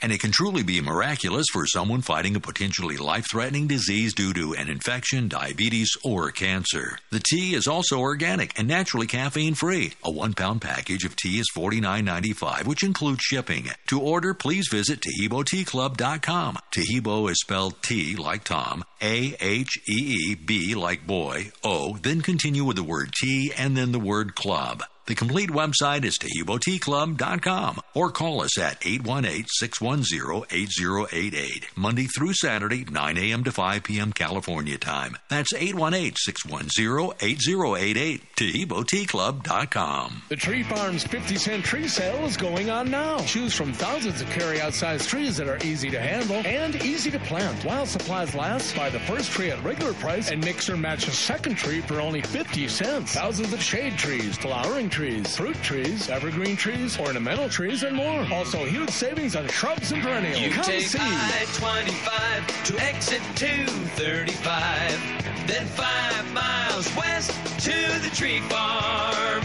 and 0.00 0.12
it 0.12 0.20
can 0.20 0.30
truly 0.32 0.62
be 0.62 0.80
miraculous 0.80 1.46
for 1.52 1.66
someone 1.66 2.02
fighting 2.02 2.36
a 2.36 2.40
potentially 2.40 2.96
life 2.96 3.26
threatening 3.30 3.66
disease 3.66 4.14
due 4.14 4.32
to 4.34 4.54
an 4.54 4.68
infection, 4.68 5.28
diabetes, 5.28 5.90
or 6.04 6.30
cancer. 6.30 6.98
The 7.10 7.20
tea 7.20 7.54
is 7.54 7.66
also 7.66 7.98
organic 7.98 8.58
and 8.58 8.68
naturally 8.68 9.06
caffeine 9.06 9.54
free. 9.54 9.92
A 10.04 10.10
one 10.10 10.34
pound 10.34 10.62
package 10.62 11.04
of 11.04 11.16
tea 11.16 11.38
is 11.38 11.50
$49.95, 11.56 12.66
which 12.66 12.82
includes 12.82 13.22
shipping. 13.22 13.68
To 13.88 14.00
order, 14.00 14.34
please 14.34 14.68
visit 14.70 15.00
TaheeboTeaClub.com. 15.00 16.58
Taheebo 16.72 17.30
is 17.30 17.40
spelled 17.40 17.82
T 17.82 18.16
like 18.16 18.44
Tom, 18.44 18.84
A 19.00 19.36
H 19.40 19.78
E 19.88 20.30
E 20.30 20.34
B 20.34 20.74
like 20.74 21.06
boy, 21.06 21.52
O, 21.62 21.96
then 21.96 22.20
continue 22.20 22.64
with 22.64 22.76
the 22.76 22.82
word 22.82 23.12
tea 23.12 23.52
and 23.56 23.76
then 23.76 23.92
the 23.92 23.98
word 23.98 24.34
club. 24.34 24.82
The 25.08 25.14
complete 25.14 25.48
website 25.48 26.04
is 26.04 26.18
TaheeboTeaClub.com 26.18 27.80
or 27.94 28.10
call 28.10 28.42
us 28.42 28.58
at 28.58 28.78
818-610-8088, 28.82 31.64
Monday 31.76 32.04
through 32.04 32.34
Saturday, 32.34 32.84
9 32.84 33.16
a.m. 33.16 33.42
to 33.44 33.50
5 33.50 33.84
p.m. 33.84 34.12
California 34.12 34.76
time. 34.76 35.16
That's 35.30 35.54
818-610-8088, 35.54 38.20
TaheeboTeaClub.com. 38.36 40.22
The 40.28 40.36
Tree 40.36 40.62
Farm's 40.62 41.04
50 41.04 41.36
cent 41.36 41.64
tree 41.64 41.88
sale 41.88 42.26
is 42.26 42.36
going 42.36 42.68
on 42.68 42.90
now. 42.90 43.16
Choose 43.20 43.54
from 43.54 43.72
thousands 43.72 44.20
of 44.20 44.28
carry-out 44.28 44.74
size 44.74 45.06
trees 45.06 45.38
that 45.38 45.48
are 45.48 45.56
easy 45.64 45.88
to 45.88 45.98
handle 45.98 46.42
and 46.44 46.76
easy 46.84 47.10
to 47.12 47.18
plant. 47.20 47.64
While 47.64 47.86
supplies 47.86 48.34
last, 48.34 48.74
Buy 48.88 48.92
the 48.92 49.00
first 49.00 49.32
tree 49.32 49.50
at 49.50 49.62
regular 49.62 49.92
price 49.92 50.30
and 50.30 50.42
mix 50.42 50.70
or 50.70 50.76
match 50.78 51.08
a 51.08 51.10
second 51.10 51.58
tree 51.58 51.82
for 51.82 52.00
only 52.00 52.22
50 52.22 52.68
cents. 52.68 53.12
Thousands 53.12 53.52
of 53.52 53.62
shade 53.62 53.98
trees, 53.98 54.38
flowering 54.38 54.88
trees, 54.88 55.36
fruit 55.36 55.62
trees, 55.62 56.08
evergreen 56.08 56.56
trees, 56.56 56.98
ornamental 56.98 57.50
trees, 57.50 57.82
and 57.82 57.94
more. 57.94 58.26
Also, 58.32 58.64
huge 58.64 58.88
savings 58.88 59.36
on 59.36 59.46
shrubs 59.48 59.92
and 59.92 60.02
perennials. 60.02 60.40
You 60.40 60.52
Come 60.52 60.64
take 60.64 60.86
see. 60.86 60.98
I-25 61.02 62.64
to 62.64 62.82
exit 62.82 63.20
235, 63.36 65.46
then 65.46 65.66
five 65.66 66.32
miles 66.32 66.96
west 66.96 67.32
to 67.64 68.00
the 68.00 68.08
tree 68.16 68.40
farm. 68.48 69.44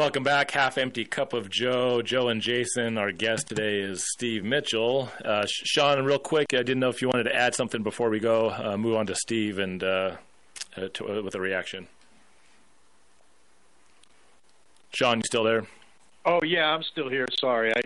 Welcome 0.00 0.22
back, 0.22 0.50
Half 0.52 0.78
Empty 0.78 1.04
Cup 1.04 1.34
of 1.34 1.50
Joe. 1.50 2.00
Joe 2.00 2.28
and 2.28 2.40
Jason. 2.40 2.96
Our 2.96 3.12
guest 3.12 3.48
today 3.48 3.80
is 3.80 4.02
Steve 4.10 4.44
Mitchell. 4.44 5.10
Uh, 5.22 5.44
Sean, 5.46 6.02
real 6.06 6.18
quick, 6.18 6.54
I 6.54 6.62
didn't 6.62 6.80
know 6.80 6.88
if 6.88 7.02
you 7.02 7.08
wanted 7.08 7.24
to 7.24 7.36
add 7.36 7.54
something 7.54 7.82
before 7.82 8.08
we 8.08 8.18
go. 8.18 8.48
Uh, 8.48 8.78
move 8.78 8.96
on 8.96 9.04
to 9.08 9.14
Steve 9.14 9.58
and 9.58 9.84
uh, 9.84 10.16
uh, 10.74 10.88
to, 10.94 11.18
uh, 11.18 11.22
with 11.22 11.34
a 11.34 11.40
reaction. 11.40 11.86
Sean, 14.94 15.18
you 15.18 15.22
still 15.26 15.44
there? 15.44 15.66
Oh 16.24 16.40
yeah, 16.44 16.64
I'm 16.74 16.82
still 16.82 17.10
here. 17.10 17.26
Sorry, 17.38 17.70
I 17.76 17.80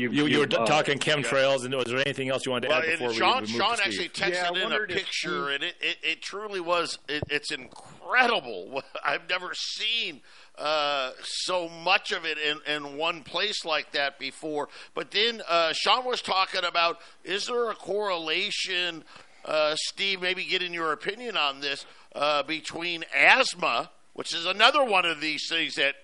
You, 0.00 0.10
you, 0.10 0.38
were 0.38 0.44
uh, 0.46 0.66
talking 0.66 0.98
chemtrails, 0.98 1.64
and 1.64 1.72
was 1.74 1.86
there 1.86 1.98
anything 1.98 2.30
else 2.30 2.46
you 2.46 2.52
wanted 2.52 2.68
to 2.68 2.74
Well, 2.74 2.82
add 2.82 2.88
and 2.88 2.98
before 2.98 3.12
Sean, 3.12 3.42
we, 3.42 3.46
we 3.46 3.52
move 3.52 3.62
Sean 3.62 3.76
to 3.76 3.82
actually 3.84 4.08
Steve? 4.08 4.12
texted 4.12 4.32
Yeah, 4.34 4.44
I 4.44 4.48
in 4.50 4.56
a 4.56 4.62
wondered 4.62 4.90
if 4.90 4.96
picture, 4.96 5.28
you- 5.30 5.46
and 5.54 5.62
it, 5.62 5.74
it, 5.80 5.96
it 6.02 6.22
truly 6.22 6.60
was. 6.60 6.98
It, 7.08 7.22
it's 7.30 7.52
incredible. 7.52 8.82
I've 9.04 9.28
never 9.28 9.54
seen 9.54 10.20
uh, 10.58 11.12
so 11.22 11.68
much 11.68 12.12
of 12.12 12.24
it 12.24 12.38
in, 12.38 12.60
in 12.66 12.96
one 12.96 13.22
place 13.22 13.64
like 13.64 13.92
that 13.92 14.18
before. 14.18 14.68
But 14.94 15.10
then 15.10 15.42
uh, 15.48 15.72
Sean 15.72 16.04
was 16.04 16.20
talking 16.20 16.64
about: 16.64 16.98
is 17.24 17.46
there 17.46 17.70
a 17.70 17.74
correlation, 17.74 19.04
uh, 19.44 19.74
Steve? 19.76 20.20
Maybe 20.20 20.44
getting 20.44 20.74
your 20.74 20.92
opinion 20.92 21.36
on 21.36 21.60
this 21.60 21.86
uh, 22.14 22.42
between 22.42 23.04
asthma, 23.14 23.90
which 24.12 24.34
is 24.34 24.46
another 24.46 24.84
one 24.84 25.06
of 25.06 25.20
these 25.20 25.48
things 25.48 25.76
that 25.76 25.94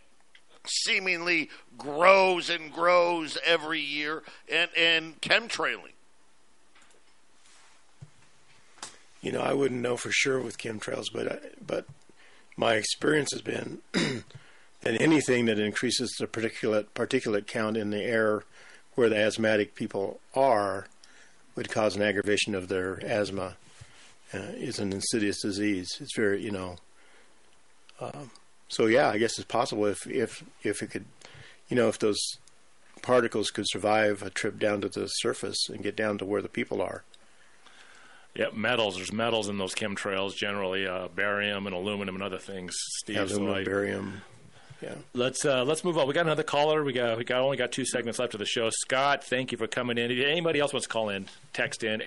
seemingly 0.67 1.51
grows 1.79 2.51
and 2.51 2.73
grows 2.73 3.39
every 3.45 3.81
year, 3.81 4.23
and 4.51 4.71
and 4.77 5.21
chemtrailing. 5.21 5.93
You 9.21 9.33
know, 9.33 9.41
I 9.41 9.55
wouldn't 9.55 9.81
know 9.81 9.97
for 9.97 10.13
sure 10.13 10.41
with 10.41 10.57
chemtrails, 10.57 11.07
but 11.13 11.33
I, 11.33 11.39
but 11.67 11.87
my 12.57 12.75
experience 12.75 13.33
has 13.33 13.43
been 13.43 13.79
that 13.93 15.01
anything 15.01 15.47
that 15.47 15.59
increases 15.59 16.15
the 16.19 16.27
particulate 16.27 16.87
particulate 16.95 17.47
count 17.47 17.77
in 17.77 17.91
the 17.91 18.03
air 18.03 18.43
where 18.95 19.09
the 19.09 19.17
asthmatic 19.17 19.75
people 19.75 20.21
are 20.35 20.87
would 21.55 21.71
cause 21.71 21.97
an 21.97 22.03
aggravation 22.03 22.55
of 22.55 22.69
their 22.69 22.99
asthma. 23.05 23.57
Uh, 24.35 24.53
is 24.57 24.81
an 24.81 24.93
insidious 24.93 25.41
disease. 25.41 25.99
It's 26.01 26.17
very, 26.17 26.43
you 26.43 26.51
know. 26.51 26.77
Um, 28.01 28.33
so 28.69 28.87
yeah, 28.87 29.09
I 29.09 29.19
guess 29.19 29.39
it's 29.39 29.47
possible 29.47 29.87
if 29.87 30.05
if 30.09 30.43
if 30.65 30.83
it 30.83 30.91
could, 30.91 31.05
you 31.69 31.77
know, 31.77 31.89
if 31.89 31.99
those 32.01 32.19
particles 33.03 33.51
could 33.51 33.67
survive 33.69 34.23
a 34.23 34.31
trip 34.31 34.59
down 34.59 34.81
to 34.81 34.89
the 34.89 35.07
surface 35.07 35.69
and 35.69 35.83
get 35.83 35.95
down 35.95 36.19
to 36.19 36.25
where 36.25 36.43
the 36.43 36.49
people 36.49 36.83
are. 36.83 37.05
Yep, 38.37 38.55
metals. 38.55 38.97
There's 38.97 39.13
metals 39.13 39.49
in 39.49 39.59
those 39.59 39.75
chemtrails 39.75 40.37
generally, 40.37 40.87
uh, 40.87 41.09
barium 41.15 41.67
and 41.67 41.75
aluminum 41.75 42.15
and 42.17 42.23
other 42.23 42.39
things. 42.39 42.75
Steve, 42.99 43.31
so 43.31 43.55
I- 43.55 43.65
barium. 43.65 44.23
Yeah. 44.83 44.95
Let's 45.15 45.45
uh, 45.47 45.65
let's 45.65 45.85
move 45.85 45.97
on. 45.97 46.07
We 46.07 46.13
got 46.13 46.27
another 46.27 46.43
caller. 46.43 46.85
We 46.85 46.93
got 46.93 47.17
we 47.17 47.25
got 47.25 47.41
only 47.41 47.57
got 47.57 47.73
two 47.73 47.87
segments 47.87 48.19
left 48.19 48.35
of 48.35 48.41
the 48.41 48.45
show. 48.47 48.69
Scott, 48.71 49.25
thank 49.25 49.51
you 49.51 49.57
for 49.57 49.67
coming 49.67 49.97
in. 49.97 50.11
If 50.11 50.23
anybody 50.23 50.61
else 50.61 50.75
wants 50.75 50.87
to 50.87 50.93
call 50.93 51.09
in, 51.09 51.27
text 51.55 51.83
in 51.83 52.01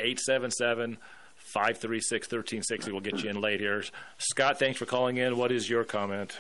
877-536-1360. 1.53 2.91
We'll 2.91 3.01
get 3.01 3.23
you 3.23 3.30
in 3.31 3.41
late 3.41 3.60
here. 3.60 3.84
Scott, 4.19 4.60
thanks 4.60 4.77
for 4.77 4.85
calling 4.85 5.18
in. 5.18 5.35
What 5.35 5.51
is 5.51 5.68
your 5.68 5.84
comment? 5.84 6.38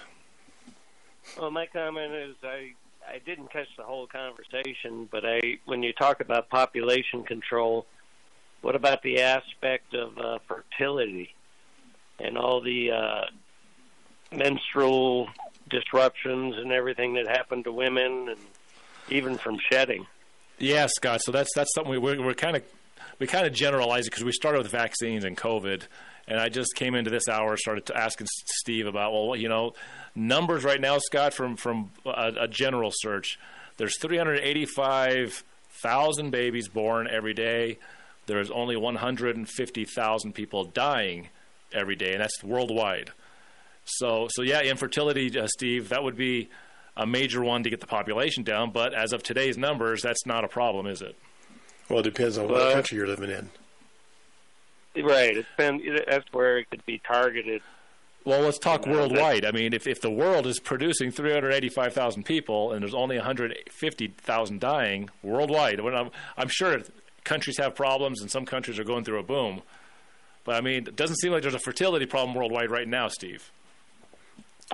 Well, 1.39 1.49
my 1.51 1.65
comment 1.65 2.13
is 2.13 2.35
I 2.43 2.73
I 3.07 3.19
didn't 3.25 3.51
catch 3.51 3.67
the 3.75 3.83
whole 3.83 4.05
conversation, 4.05 5.09
but 5.11 5.25
I 5.25 5.57
when 5.65 5.81
you 5.81 5.93
talk 5.93 6.21
about 6.21 6.49
population 6.49 7.23
control, 7.23 7.87
what 8.61 8.75
about 8.75 9.01
the 9.03 9.21
aspect 9.21 9.93
of 9.93 10.17
uh, 10.17 10.39
fertility 10.47 11.35
and 12.19 12.37
all 12.37 12.61
the 12.61 12.91
uh, 12.91 13.25
menstrual 14.35 15.29
disruptions 15.69 16.55
and 16.57 16.71
everything 16.71 17.13
that 17.13 17.27
happened 17.27 17.65
to 17.65 17.71
women, 17.71 18.29
and 18.29 18.39
even 19.09 19.37
from 19.37 19.59
shedding? 19.71 20.07
Yeah, 20.57 20.87
Scott. 20.87 21.21
So 21.21 21.31
that's 21.31 21.51
that's 21.55 21.73
something 21.73 21.91
we 21.91 21.97
we're, 21.97 22.21
we're 22.21 22.33
kind 22.33 22.57
of 22.57 22.63
we 23.19 23.27
kind 23.27 23.47
of 23.47 23.53
generalize 23.53 24.07
it 24.07 24.11
because 24.11 24.25
we 24.25 24.31
started 24.31 24.61
with 24.61 24.71
vaccines 24.71 25.23
and 25.23 25.37
COVID, 25.37 25.83
and 26.27 26.39
I 26.39 26.49
just 26.49 26.75
came 26.75 26.95
into 26.95 27.09
this 27.09 27.29
hour 27.29 27.57
started 27.57 27.89
asking 27.91 28.27
Steve 28.57 28.87
about 28.87 29.13
well, 29.13 29.35
you 29.35 29.49
know, 29.49 29.73
numbers 30.15 30.63
right 30.63 30.81
now, 30.81 30.97
Scott, 30.99 31.33
from 31.33 31.55
from 31.55 31.91
a, 32.05 32.33
a 32.41 32.47
general 32.47 32.91
search. 32.93 33.39
There's 33.77 33.97
385,000 33.99 36.31
babies 36.31 36.67
born 36.67 37.07
every 37.09 37.33
day. 37.33 37.79
There's 38.29 38.51
only 38.51 38.77
150,000 38.77 40.33
people 40.33 40.63
dying 40.65 41.29
every 41.73 41.95
day, 41.95 42.13
and 42.13 42.21
that's 42.21 42.43
worldwide. 42.43 43.11
So, 43.85 44.27
so 44.29 44.43
yeah, 44.43 44.61
infertility, 44.61 45.37
uh, 45.37 45.47
Steve, 45.47 45.89
that 45.89 46.03
would 46.03 46.15
be 46.15 46.49
a 46.95 47.07
major 47.07 47.43
one 47.43 47.63
to 47.63 47.69
get 47.69 47.79
the 47.81 47.87
population 47.87 48.43
down. 48.43 48.71
But 48.71 48.93
as 48.93 49.13
of 49.13 49.23
today's 49.23 49.57
numbers, 49.57 50.01
that's 50.03 50.25
not 50.25 50.43
a 50.43 50.47
problem, 50.47 50.85
is 50.85 51.01
it? 51.01 51.17
Well, 51.89 51.99
it 51.99 52.03
depends 52.03 52.37
on 52.37 52.45
what 52.45 52.53
Well- 52.53 52.73
country 52.73 52.97
you're 52.97 53.07
living 53.07 53.31
in. 53.31 53.49
Right. 55.03 55.37
It's 55.37 55.47
been 55.57 55.81
that's 56.07 56.25
where 56.33 56.57
it 56.57 56.69
could 56.69 56.85
be 56.85 56.99
targeted. 56.99 57.61
Well, 58.25 58.41
let's 58.41 58.59
talk 58.59 58.85
You 58.85 58.91
know, 58.91 58.97
worldwide. 58.99 59.45
I 59.45 59.51
mean, 59.51 59.73
if, 59.73 59.87
if 59.87 60.01
the 60.01 60.11
world 60.11 60.45
is 60.45 60.59
producing 60.59 61.09
385,000 61.09 62.23
people 62.23 62.73
and 62.73 62.81
there's 62.81 62.93
only 62.93 63.15
150,000 63.15 64.59
dying 64.59 65.09
worldwide, 65.23 65.79
when 65.79 65.95
I'm, 65.95 66.09
I'm 66.37 66.49
sure 66.49 66.81
countries 67.29 67.57
have 67.59 67.75
problems 67.75 68.21
and 68.21 68.31
some 68.31 68.43
countries 68.43 68.79
are 68.79 68.83
going 68.83 69.03
through 69.03 69.19
a 69.19 69.23
boom. 69.23 69.61
But 70.43 70.55
I 70.55 70.61
mean, 70.61 70.87
it 70.87 70.95
doesn't 70.95 71.17
seem 71.17 71.31
like 71.31 71.43
there's 71.43 71.53
a 71.53 71.59
fertility 71.59 72.07
problem 72.07 72.35
worldwide 72.35 72.71
right 72.71 72.87
now, 72.87 73.07
Steve. 73.07 73.51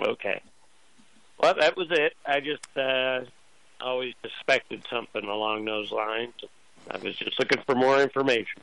Okay. 0.01 0.41
Well, 1.37 1.53
that 1.59 1.75
was 1.75 1.87
it. 1.91 2.13
I 2.25 2.39
just 2.39 2.65
uh, 2.77 3.25
always 3.81 4.13
suspected 4.21 4.85
something 4.89 5.25
along 5.25 5.65
those 5.65 5.91
lines. 5.91 6.33
I 6.89 6.97
was 6.97 7.17
just 7.17 7.37
looking 7.39 7.61
for 7.65 7.75
more 7.75 8.01
information. 8.01 8.61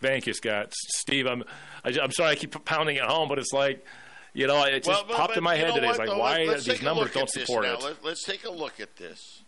Thank 0.00 0.26
you, 0.28 0.34
Scott. 0.34 0.72
Steve, 0.72 1.26
I'm 1.26 1.42
I, 1.84 1.88
am 1.90 2.12
sorry 2.12 2.30
I 2.30 2.34
keep 2.36 2.64
pounding 2.64 2.96
it 2.96 3.02
home, 3.02 3.28
but 3.28 3.38
it's 3.38 3.52
like, 3.52 3.84
you 4.32 4.46
know, 4.46 4.62
it 4.64 4.84
just 4.84 4.88
Well, 4.88 5.04
but- 5.08 5.16
popped 5.16 5.30
but 5.30 5.38
in 5.38 5.44
my 5.44 5.56
head 5.56 5.68
know 5.70 5.74
today. 5.76 5.88
It's 5.88 5.98
like, 5.98 6.08
though? 6.08 6.18
why 6.18 6.46
these 6.54 6.82
numbers 6.82 7.12
don't 7.12 7.30
support 7.30 7.64
now. 7.64 7.74
it? 7.74 7.82
Let- 7.82 8.04
Let's 8.04 8.22
take 8.24 8.44
a 8.44 8.50
look 8.50 8.78
at 8.80 8.96
this 8.96 9.42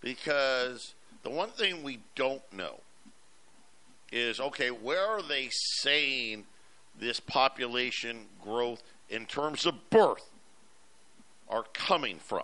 because 0.00 0.94
the 1.22 1.30
one 1.30 1.50
thing 1.50 1.82
we 1.82 2.00
don't 2.14 2.42
know 2.52 2.80
is 4.10 4.40
okay, 4.40 4.70
where 4.70 5.06
are 5.06 5.22
they 5.22 5.48
saying 5.50 6.44
this 6.98 7.20
population 7.20 8.26
growth 8.42 8.82
in 9.08 9.26
terms 9.26 9.64
of 9.66 9.88
birth 9.90 10.28
are 11.48 11.64
coming 11.72 12.18
from? 12.18 12.42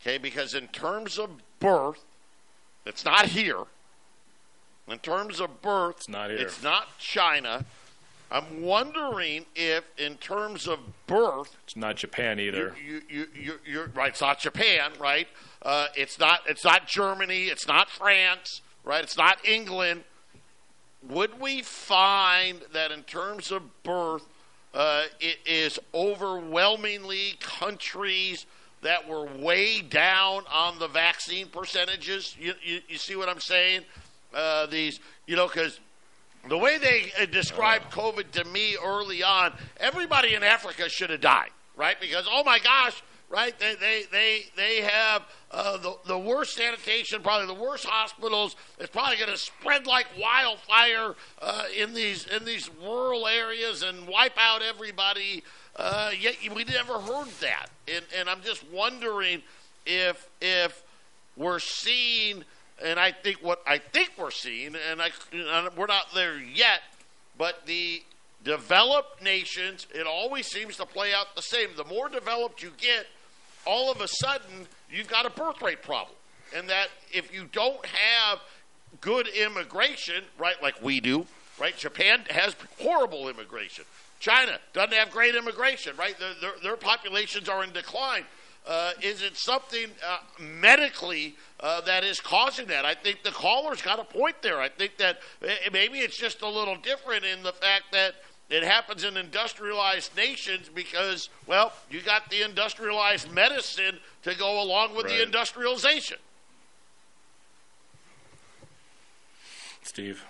Okay, 0.00 0.18
because 0.18 0.54
in 0.54 0.68
terms 0.68 1.18
of 1.18 1.30
birth, 1.58 2.04
it's 2.86 3.04
not 3.04 3.26
here. 3.26 3.64
In 4.88 4.98
terms 4.98 5.40
of 5.40 5.60
birth, 5.62 5.96
it's 5.98 6.08
not 6.08 6.30
here. 6.30 6.38
It's 6.38 6.62
not 6.62 6.98
China. 6.98 7.64
I'm 8.32 8.62
wondering 8.62 9.44
if, 9.56 9.84
in 9.98 10.14
terms 10.16 10.68
of 10.68 10.78
birth, 11.06 11.56
It's 11.64 11.76
not 11.76 11.96
Japan 11.96 12.38
either. 12.38 12.74
you, 12.84 13.02
you, 13.08 13.26
you, 13.34 13.54
you're 13.66 13.86
right. 13.88 14.10
It's 14.10 14.20
not 14.20 14.38
Japan, 14.38 14.92
right? 15.00 15.26
Uh, 15.62 15.88
it's 15.94 16.18
not. 16.18 16.40
It's 16.48 16.64
not 16.64 16.86
Germany. 16.86 17.44
It's 17.44 17.66
not 17.66 17.90
France, 17.90 18.62
right? 18.84 19.02
It's 19.02 19.16
not 19.16 19.44
England. 19.46 20.04
Would 21.08 21.40
we 21.40 21.62
find 21.62 22.60
that 22.72 22.90
in 22.90 23.02
terms 23.02 23.50
of 23.50 23.82
birth, 23.82 24.26
uh, 24.74 25.04
it 25.18 25.38
is 25.46 25.78
overwhelmingly 25.94 27.34
countries 27.40 28.46
that 28.82 29.08
were 29.08 29.24
way 29.24 29.80
down 29.80 30.44
on 30.52 30.78
the 30.78 30.88
vaccine 30.88 31.48
percentages? 31.48 32.36
You, 32.38 32.54
you, 32.62 32.80
you 32.88 32.98
see 32.98 33.16
what 33.16 33.28
I'm 33.28 33.40
saying? 33.40 33.82
uh, 34.34 34.66
these, 34.66 35.00
you 35.26 35.36
know, 35.36 35.46
because 35.46 35.80
the 36.48 36.56
way 36.56 36.78
they 36.78 37.12
uh, 37.20 37.26
described 37.26 37.90
COVID 37.90 38.30
to 38.32 38.44
me 38.44 38.76
early 38.82 39.22
on, 39.22 39.52
everybody 39.78 40.34
in 40.34 40.42
Africa 40.42 40.88
should 40.88 41.10
have 41.10 41.20
died, 41.20 41.50
right? 41.76 42.00
Because 42.00 42.26
oh 42.30 42.44
my 42.44 42.58
gosh, 42.58 43.02
right? 43.30 43.58
They 43.58 43.74
they 43.76 44.02
they 44.10 44.44
they 44.56 44.80
have 44.82 45.22
uh, 45.50 45.78
the 45.78 45.96
the 46.06 46.18
worst 46.18 46.54
sanitation, 46.54 47.22
probably 47.22 47.46
the 47.46 47.60
worst 47.60 47.86
hospitals. 47.86 48.56
It's 48.78 48.90
probably 48.90 49.16
going 49.16 49.30
to 49.30 49.38
spread 49.38 49.86
like 49.86 50.06
wildfire 50.20 51.14
uh, 51.40 51.64
in 51.76 51.94
these 51.94 52.26
in 52.26 52.44
these 52.44 52.68
rural 52.82 53.26
areas 53.26 53.82
and 53.82 54.06
wipe 54.06 54.36
out 54.36 54.60
everybody. 54.62 55.42
Uh, 55.76 56.10
yet 56.18 56.34
we 56.54 56.64
never 56.64 56.98
heard 56.98 57.28
that, 57.40 57.68
and 57.88 58.04
and 58.18 58.28
I'm 58.28 58.42
just 58.42 58.64
wondering 58.70 59.42
if 59.86 60.28
if 60.40 60.82
we're 61.36 61.60
seeing 61.60 62.44
and 62.82 62.98
I 62.98 63.12
think 63.12 63.38
what 63.42 63.62
I 63.66 63.78
think 63.78 64.12
we're 64.18 64.30
seeing, 64.30 64.74
and 64.90 65.00
I, 65.00 65.10
we're 65.76 65.86
not 65.86 66.06
there 66.14 66.38
yet, 66.38 66.80
but 67.38 67.66
the 67.66 68.02
developed 68.42 69.22
nations, 69.22 69.86
it 69.94 70.06
always 70.06 70.46
seems 70.46 70.76
to 70.76 70.86
play 70.86 71.12
out 71.12 71.36
the 71.36 71.42
same. 71.42 71.68
The 71.76 71.84
more 71.84 72.08
developed 72.08 72.62
you 72.62 72.72
get, 72.78 73.06
all 73.66 73.90
of 73.90 74.00
a 74.00 74.08
sudden 74.08 74.66
you've 74.90 75.08
got 75.08 75.26
a 75.26 75.30
birth 75.30 75.60
rate 75.62 75.82
problem, 75.82 76.16
and 76.54 76.68
that 76.68 76.88
if 77.12 77.32
you 77.32 77.48
don't 77.52 77.84
have 77.86 78.40
good 79.00 79.28
immigration, 79.28 80.24
right, 80.38 80.60
like 80.62 80.82
we 80.82 81.00
do, 81.00 81.26
right? 81.60 81.76
Japan 81.76 82.22
has 82.30 82.56
horrible 82.80 83.28
immigration. 83.28 83.84
China 84.18 84.58
doesn't 84.72 84.92
have 84.92 85.10
great 85.10 85.34
immigration, 85.34 85.96
right? 85.96 86.18
Their, 86.18 86.34
their, 86.40 86.52
their 86.62 86.76
populations 86.76 87.48
are 87.48 87.64
in 87.64 87.72
decline. 87.72 88.24
Uh, 88.66 88.92
is 89.00 89.22
it 89.22 89.36
something 89.36 89.86
uh, 90.06 90.18
medically 90.38 91.34
uh, 91.60 91.80
that 91.80 92.04
is 92.04 92.20
causing 92.20 92.66
that? 92.66 92.84
I 92.84 92.94
think 92.94 93.22
the 93.22 93.30
caller's 93.30 93.80
got 93.80 93.98
a 93.98 94.04
point 94.04 94.36
there. 94.42 94.60
I 94.60 94.68
think 94.68 94.98
that 94.98 95.20
eh, 95.42 95.54
maybe 95.72 95.98
it's 95.98 96.18
just 96.18 96.42
a 96.42 96.48
little 96.48 96.76
different 96.76 97.24
in 97.24 97.42
the 97.42 97.52
fact 97.52 97.84
that 97.92 98.16
it 98.50 98.64
happens 98.64 99.04
in 99.04 99.16
industrialized 99.16 100.16
nations 100.16 100.68
because, 100.74 101.28
well, 101.46 101.72
you 101.88 102.00
got 102.00 102.28
the 102.30 102.42
industrialized 102.42 103.32
medicine 103.32 103.98
to 104.24 104.34
go 104.34 104.60
along 104.60 104.94
with 104.94 105.06
right. 105.06 105.18
the 105.18 105.22
industrialization. 105.22 106.18
Steve. 109.82 110.24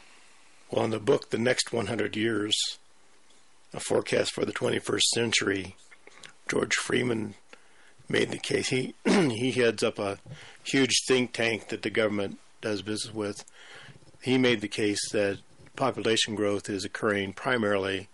Well, 0.71 0.85
in 0.85 0.91
the 0.91 1.01
book, 1.01 1.31
The 1.31 1.39
Next 1.39 1.73
100 1.73 2.15
Years, 2.15 2.55
a 3.73 3.81
forecast 3.81 4.33
for 4.33 4.45
the 4.45 4.53
21st 4.53 5.03
century, 5.03 5.77
George 6.49 6.75
Friedman 6.75 7.35
made 8.09 8.31
the 8.31 8.39
case. 8.39 8.69
He 8.69 8.95
he 9.05 9.53
heads 9.53 9.83
up 9.83 9.99
a 9.99 10.19
huge 10.63 11.05
think 11.07 11.33
tank 11.33 11.69
that 11.69 11.83
the 11.83 11.91
government 11.91 12.39
does 12.61 12.83
business 12.83 13.15
with. 13.15 13.45
He 14.23 14.37
made 14.37 14.61
the 14.61 14.69
case 14.69 15.01
that 15.13 15.39
population 15.81 16.35
growth 16.35 16.69
is 16.69 16.85
occurring 16.85 17.33
primarily 17.33 18.09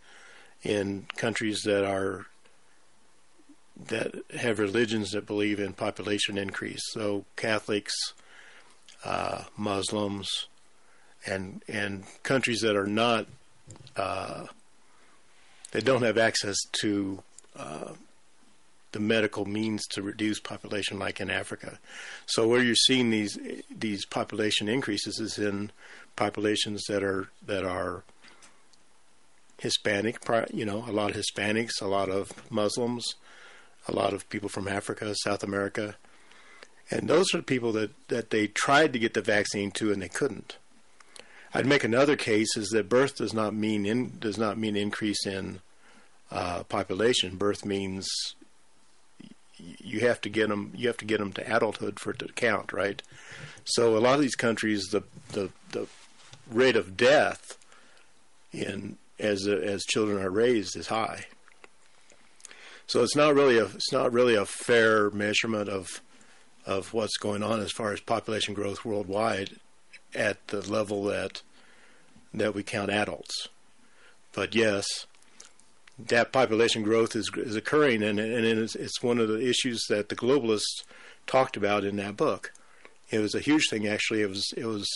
in 0.63 1.05
countries 1.17 1.63
that 1.65 1.85
are 1.85 2.27
that 3.89 4.15
have 4.39 4.61
religions 4.61 5.11
that 5.11 5.27
believe 5.27 5.59
in 5.59 5.73
population 5.73 6.39
increase. 6.39 6.81
So 6.93 7.25
Catholics, 7.35 7.93
uh, 9.05 9.43
Muslims, 9.57 10.47
and 11.27 11.61
and 11.67 12.05
countries 12.23 12.61
that 12.61 12.77
are 12.77 12.87
not 12.87 13.27
uh, 13.97 14.47
that 15.73 15.85
don't 15.85 16.03
have 16.03 16.19
access 16.19 16.57
to 16.83 17.21
uh, 17.57 17.95
the 18.93 19.01
medical 19.01 19.45
means 19.45 19.85
to 19.89 20.03
reduce 20.03 20.39
population, 20.39 21.01
like 21.01 21.21
in 21.21 21.31
Africa. 21.31 21.81
So 22.27 22.47
where 22.47 22.63
you're 22.63 22.77
seeing 22.77 23.11
these 23.11 23.37
these 23.69 24.07
population 24.07 24.69
increases 24.69 25.19
is 25.19 25.37
in 25.37 25.73
populations 26.17 26.85
that 26.89 27.03
are 27.03 27.29
that 27.47 27.65
are 27.65 28.03
Hispanic, 29.59 30.19
you 30.53 30.65
know, 30.65 30.85
a 30.89 30.93
lot 30.93 31.11
of 31.11 31.17
Hispanics, 31.17 31.81
a 31.81 31.87
lot 31.87 32.11
of 32.11 32.33
Muslims, 32.51 33.15
a 33.89 33.93
lot 33.93 34.13
of 34.13 34.29
people 34.29 34.49
from 34.49 34.69
Africa, 34.69 35.15
South 35.23 35.43
America, 35.43 35.97
and 36.91 37.09
those 37.09 37.35
are 37.35 37.39
the 37.39 37.43
people 37.43 37.73
that 37.73 37.91
that 38.09 38.31
they 38.31 38.47
tried 38.47 38.93
to 38.93 38.99
get 38.99 39.15
the 39.15 39.23
vaccine 39.23 39.71
to 39.73 39.93
and 39.93 40.03
they 40.03 40.09
couldn't. 40.09 40.57
I'd 41.55 41.67
make 41.67 41.85
another 41.85 42.17
case 42.17 42.57
is 42.57 42.69
that 42.71 42.89
birth 42.89 43.17
does 43.17 43.33
not 43.33 43.55
mean 43.55 43.87
in, 43.87 44.19
does 44.19 44.37
not 44.37 44.59
mean 44.59 44.77
increase 44.77 45.25
in 45.27 45.61
uh, 46.31 46.65
population. 46.65 47.37
Birth 47.37 47.65
means 47.65 48.07
you 49.59 50.01
have 50.01 50.21
to 50.21 50.29
get 50.29 50.49
them 50.49 50.73
you 50.77 50.87
have 50.87 50.99
to 50.99 51.05
get 51.05 51.19
them 51.19 51.33
to 51.33 51.57
adulthood 51.57 51.99
for 51.99 52.11
it 52.11 52.19
to 52.19 52.29
count, 52.29 52.73
right? 52.73 53.03
So 53.65 53.97
a 53.97 54.01
lot 54.01 54.15
of 54.15 54.21
these 54.21 54.37
countries, 54.37 54.85
the 54.91 55.03
the, 55.33 55.51
the 55.73 55.87
rate 56.51 56.77
of 56.77 56.97
death 56.97 57.59
in 58.53 58.99
as 59.19 59.47
as 59.47 59.85
children 59.85 60.23
are 60.23 60.31
raised 60.31 60.77
is 60.77 60.89
high. 60.89 61.27
So 62.87 63.03
it's 63.03 63.17
not 63.17 63.35
really 63.35 63.59
a 63.59 63.65
it's 63.65 63.93
not 63.93 64.13
really 64.13 64.35
a 64.35 64.47
fair 64.47 65.11
measurement 65.11 65.69
of 65.69 66.01
of 66.65 66.93
what's 66.93 67.17
going 67.17 67.43
on 67.43 67.61
as 67.61 67.73
far 67.73 67.93
as 67.93 68.01
population 68.01 68.55
growth 68.55 68.85
worldwide 68.85 69.57
at 70.15 70.47
the 70.49 70.61
level 70.61 71.05
that 71.05 71.43
that 72.35 72.55
we 72.55 72.63
count 72.63 72.91
adults. 72.91 73.49
But 74.33 74.55
yes, 74.55 74.87
that 75.99 76.33
population 76.33 76.83
growth 76.83 77.17
is 77.17 77.31
is 77.37 77.57
occurring, 77.57 78.03
and 78.03 78.21
and 78.21 78.45
it's, 78.45 78.75
it's 78.75 79.03
one 79.03 79.19
of 79.19 79.29
the 79.29 79.49
issues 79.49 79.83
that 79.89 80.09
the 80.09 80.17
globalists 80.17 80.85
talked 81.27 81.57
about 81.57 81.85
in 81.85 81.97
that 81.97 82.17
book. 82.17 82.53
It 83.11 83.21
was 83.21 83.35
a 83.35 83.41
huge 83.41 83.69
thing, 83.71 83.87
actually. 83.87 84.23
It 84.23 84.29
was 84.29 84.53
it 84.57 84.67
was 84.67 84.87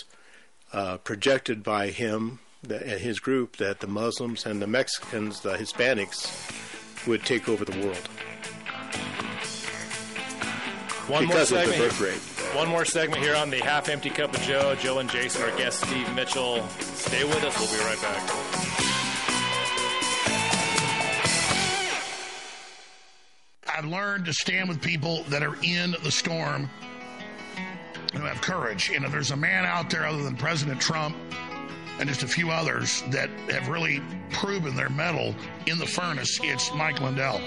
uh, 0.72 0.98
projected 0.98 1.62
by 1.62 1.88
him 1.88 2.38
and 2.62 3.00
his 3.00 3.18
group 3.20 3.56
that 3.56 3.80
the 3.80 3.86
Muslims 3.86 4.46
and 4.46 4.60
the 4.60 4.66
Mexicans, 4.66 5.40
the 5.40 5.56
Hispanics, 5.56 7.06
would 7.06 7.24
take 7.24 7.48
over 7.48 7.64
the 7.64 7.78
world. 7.84 8.08
One 11.08 11.26
because 11.26 11.50
more 11.50 11.60
segment. 11.60 11.68
of 11.68 11.98
the 11.98 12.04
birth 12.04 12.40
rate. 12.48 12.56
One 12.56 12.68
more 12.68 12.84
segment 12.84 13.22
here 13.22 13.34
on 13.34 13.50
the 13.50 13.58
Half 13.58 13.88
Empty 13.88 14.10
Cup 14.10 14.34
of 14.34 14.40
Joe. 14.42 14.76
Joe 14.76 14.98
and 14.98 15.10
Jason, 15.10 15.42
our 15.42 15.56
guest 15.56 15.80
Steve 15.86 16.14
Mitchell. 16.14 16.66
Stay 16.78 17.24
with 17.24 17.42
us. 17.42 17.58
We'll 17.58 17.68
be 17.68 17.84
right 17.84 18.00
back. 18.02 18.60
I've 23.68 23.86
learned 23.86 24.26
to 24.26 24.32
stand 24.32 24.68
with 24.68 24.82
people 24.82 25.22
that 25.30 25.42
are 25.42 25.56
in 25.62 25.96
the 26.02 26.10
storm 26.10 26.68
and 26.82 26.89
who 28.12 28.20
have 28.20 28.40
courage. 28.40 28.90
You 28.90 29.00
know, 29.00 29.08
there's 29.08 29.30
a 29.30 29.36
man 29.36 29.64
out 29.64 29.90
there 29.90 30.06
other 30.06 30.22
than 30.22 30.36
President 30.36 30.80
Trump 30.80 31.16
and 31.98 32.08
just 32.08 32.22
a 32.22 32.28
few 32.28 32.50
others 32.50 33.02
that 33.10 33.28
have 33.50 33.68
really 33.68 34.00
proven 34.30 34.74
their 34.74 34.88
mettle 34.88 35.34
in 35.66 35.78
the 35.78 35.86
furnace. 35.86 36.38
It's 36.42 36.72
Mike 36.74 37.00
Lindell. 37.00 37.40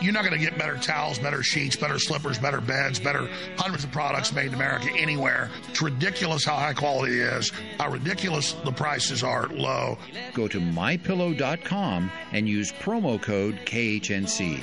You're 0.00 0.12
not 0.12 0.24
going 0.24 0.38
to 0.38 0.44
get 0.44 0.58
better 0.58 0.76
towels, 0.76 1.18
better 1.18 1.42
sheets, 1.42 1.76
better 1.76 1.98
slippers, 1.98 2.38
better 2.38 2.60
beds, 2.60 2.98
better 2.98 3.28
hundreds 3.56 3.84
of 3.84 3.92
products 3.92 4.32
made 4.32 4.46
in 4.46 4.54
America 4.54 4.90
anywhere. 4.96 5.50
It's 5.68 5.80
ridiculous 5.80 6.44
how 6.44 6.56
high 6.56 6.74
quality 6.74 7.20
it 7.20 7.32
is, 7.32 7.52
how 7.78 7.90
ridiculous 7.90 8.52
the 8.64 8.72
prices 8.72 9.22
are 9.22 9.46
low. 9.48 9.96
Go 10.34 10.48
to 10.48 10.60
mypillow.com 10.60 12.10
and 12.32 12.48
use 12.48 12.72
promo 12.72 13.22
code 13.22 13.60
KHNC. 13.64 14.62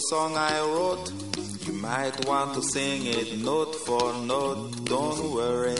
a 0.00 0.08
song 0.08 0.34
I 0.34 0.58
wrote. 0.60 1.12
You 1.66 1.74
might 1.74 2.26
want 2.26 2.54
to 2.54 2.62
sing 2.62 3.04
it 3.04 3.38
note 3.38 3.74
for 3.74 4.14
note. 4.24 4.84
Don't 4.86 5.32
worry. 5.32 5.76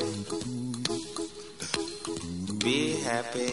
Be 2.59 3.01
happy. 3.01 3.49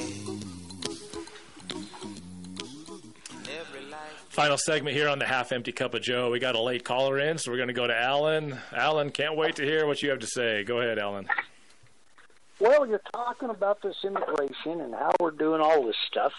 Final 4.29 4.57
segment 4.57 4.95
here 4.95 5.07
on 5.07 5.19
the 5.19 5.25
half 5.25 5.53
empty 5.53 5.71
cup 5.71 5.93
of 5.93 6.01
Joe. 6.01 6.29
We 6.31 6.39
got 6.39 6.55
a 6.55 6.61
late 6.61 6.83
caller 6.83 7.17
in, 7.17 7.37
so 7.37 7.49
we're 7.49 7.57
going 7.57 7.69
to 7.69 7.73
go 7.73 7.87
to 7.87 7.97
Alan. 7.97 8.59
Alan, 8.75 9.11
can't 9.11 9.37
wait 9.37 9.55
to 9.55 9.63
hear 9.63 9.87
what 9.87 10.01
you 10.01 10.09
have 10.09 10.19
to 10.19 10.27
say. 10.27 10.63
Go 10.65 10.81
ahead, 10.81 10.99
Alan. 10.99 11.29
Well, 12.59 12.85
you're 12.85 13.01
talking 13.13 13.49
about 13.49 13.81
this 13.81 13.95
immigration 14.03 14.81
and 14.81 14.93
how 14.93 15.13
we're 15.21 15.31
doing 15.31 15.61
all 15.61 15.85
this 15.85 15.95
stuff. 16.07 16.33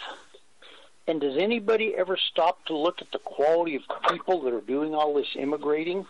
And 1.09 1.23
does 1.23 1.39
anybody 1.39 1.95
ever 1.97 2.19
stop 2.31 2.67
to 2.67 2.77
look 2.77 3.01
at 3.01 3.11
the 3.13 3.19
quality 3.19 3.77
of 3.77 3.83
people 4.11 4.43
that 4.43 4.53
are 4.53 4.61
doing 4.61 4.95
all 4.95 5.15
this 5.15 5.27
immigrating? 5.37 6.07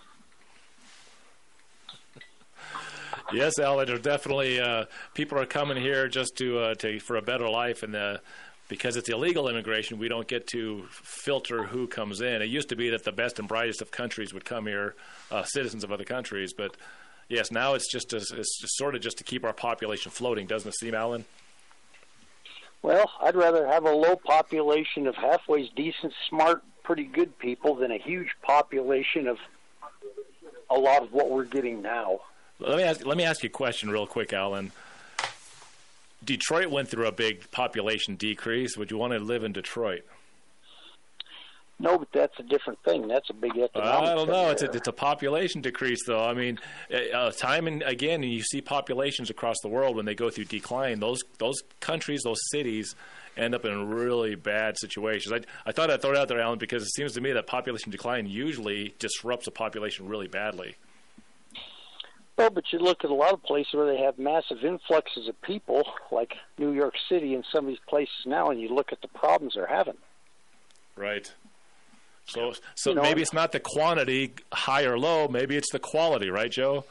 Yes, 3.33 3.61
Alan. 3.61 3.87
There's 3.87 4.01
definitely 4.01 4.59
uh, 4.59 4.87
people 5.15 5.39
are 5.39 5.47
coming 5.47 5.77
here 5.77 6.09
just 6.09 6.37
to 6.39 6.59
uh, 6.59 6.75
to 6.77 6.99
for 6.99 7.17
a 7.17 7.23
better 7.23 7.49
life, 7.49 7.85
and 7.85 7.95
the, 7.95 8.21
because 8.69 8.97
it's 8.97 9.09
illegal 9.09 9.49
immigration, 9.49 9.99
we 9.99 10.09
don't 10.09 10.27
get 10.27 10.49
to 10.49 10.85
filter 10.91 11.63
who 11.63 11.87
comes 11.87 12.21
in. 12.21 12.43
It 12.43 12.49
used 12.49 12.71
to 12.71 12.77
be 12.77 12.91
that 12.91 13.05
the 13.05 13.13
best 13.13 13.39
and 13.39 13.47
brightest 13.47 13.81
of 13.81 13.91
countries 13.91 14.35
would 14.35 14.45
come 14.45 14.67
here, 14.67 14.97
uh, 15.31 15.45
citizens 15.45 15.85
of 15.85 15.93
other 15.93 16.05
countries, 16.05 16.53
but 16.53 16.77
yes, 17.29 17.53
now 17.53 17.75
it's 17.75 17.91
just 17.91 18.13
it's 18.13 18.33
just 18.33 18.77
sort 18.77 18.97
of 18.97 19.01
just 19.01 19.19
to 19.19 19.25
keep 19.25 19.45
our 19.45 19.53
population 19.53 20.11
floating, 20.11 20.47
doesn't 20.47 20.71
it 20.71 20.75
seem, 20.75 20.95
Alan? 20.95 21.25
Well, 22.83 23.11
I'd 23.21 23.35
rather 23.35 23.67
have 23.67 23.85
a 23.85 23.91
low 23.93 24.17
population 24.17 25.07
of 25.07 25.15
halfway 25.17 25.69
decent, 25.69 26.13
smart, 26.29 26.63
pretty 26.85 27.05
good 27.05 27.39
people 27.39 27.75
than 27.75 27.91
a 27.91 27.99
huge 27.99 28.29
population 28.43 29.27
of 29.27 29.39
a 30.71 30.79
lot 30.79 31.03
of 31.03 31.13
what 31.13 31.31
we're 31.31 31.45
getting 31.45 31.83
now. 31.83 32.21
Let 32.61 32.77
me 32.77 32.83
ask, 32.83 33.05
let 33.05 33.17
me 33.17 33.25
ask 33.25 33.43
you 33.43 33.49
a 33.49 33.51
question 33.51 33.91
real 33.91 34.07
quick, 34.07 34.33
Alan. 34.33 34.73
Detroit 36.25 36.71
went 36.71 36.89
through 36.89 37.07
a 37.07 37.13
big 37.13 37.51
population 37.51 38.17
decrease. 38.17 38.77
Would 38.77 38.91
you 38.91 38.99
want 38.99 39.13
to 39.13 39.19
live 39.19 39.45
in 39.45 39.53
Detroit? 39.53 40.03
No, 41.81 41.97
but 41.97 42.09
that's 42.13 42.39
a 42.41 42.43
different 42.43 42.81
thing. 42.83 43.07
That's 43.07 43.31
a 43.31 43.35
big 43.35 43.53
economic. 43.53 44.11
I 44.11 44.15
don't 44.15 44.29
know. 44.29 44.51
It's 44.51 44.63
a, 44.63 44.71
it's 44.71 44.89
a 44.89 44.93
population 44.93 45.61
decrease, 45.61 46.05
though. 46.07 46.25
I 46.25 46.35
mean, 46.35 46.59
uh, 46.93 47.17
uh, 47.17 47.31
time 47.31 47.69
and 47.69 47.83
again, 47.83 48.23
you 48.25 48.43
see 48.43 48.61
populations 48.61 49.31
across 49.31 49.57
the 49.63 49.69
world 49.69 49.95
when 49.95 50.05
they 50.05 50.17
go 50.17 50.29
through 50.29 50.47
decline. 50.47 50.99
Those 50.99 51.21
those 51.39 51.63
countries, 51.79 52.23
those 52.25 52.41
cities, 52.51 52.97
end 53.37 53.55
up 53.55 53.65
in 53.65 53.89
really 53.89 54.35
bad 54.35 54.77
situations. 54.77 55.33
I, 55.33 55.69
I 55.69 55.73
thought 55.73 55.91
I'd 55.91 56.03
throw 56.03 56.11
it 56.13 56.17
out 56.17 56.27
there, 56.27 56.41
Alan, 56.41 56.59
because 56.59 56.83
it 56.83 56.91
seems 56.95 57.13
to 57.13 57.21
me 57.21 57.33
that 57.33 57.47
population 57.47 57.93
decline 57.93 58.27
usually 58.27 58.95
disrupts 58.99 59.47
a 59.47 59.53
population 59.53 60.09
really 60.09 60.27
badly. 60.27 60.75
Well, 62.37 62.51
but 62.51 62.65
you 62.73 62.79
look 62.79 63.05
at 63.05 63.11
a 63.11 63.15
lot 63.15 63.33
of 63.33 63.43
places 63.43 63.75
where 63.75 63.87
they 63.87 64.01
have 64.01 64.19
massive 64.19 64.65
influxes 64.65 65.29
of 65.29 65.41
people, 65.43 65.83
like 66.11 66.35
New 66.57 66.73
York 66.73 66.95
City 67.09 67.35
and 67.35 67.45
some 67.53 67.65
of 67.65 67.69
these 67.69 67.81
places 67.89 68.15
now, 68.27 68.51
and 68.51 68.61
you 68.61 68.73
look 68.73 68.93
at 68.93 69.01
the 69.01 69.09
problems 69.09 69.55
they're 69.55 69.67
having. 69.67 69.97
Right. 70.97 71.33
So, 72.29 72.53
so 72.75 72.91
You 72.91 72.97
know, 72.97 73.03
maybe 73.03 73.23
it's 73.23 73.33
not 73.33 73.53
the 73.53 73.61
quantity 73.61 74.33
high 74.53 74.85
or 74.85 74.99
low. 74.99 75.29
Maybe 75.29 75.57
it's 75.57 75.73
the 75.73 75.79
quality, 75.79 76.31
right, 76.31 76.51
Joe? 76.51 76.85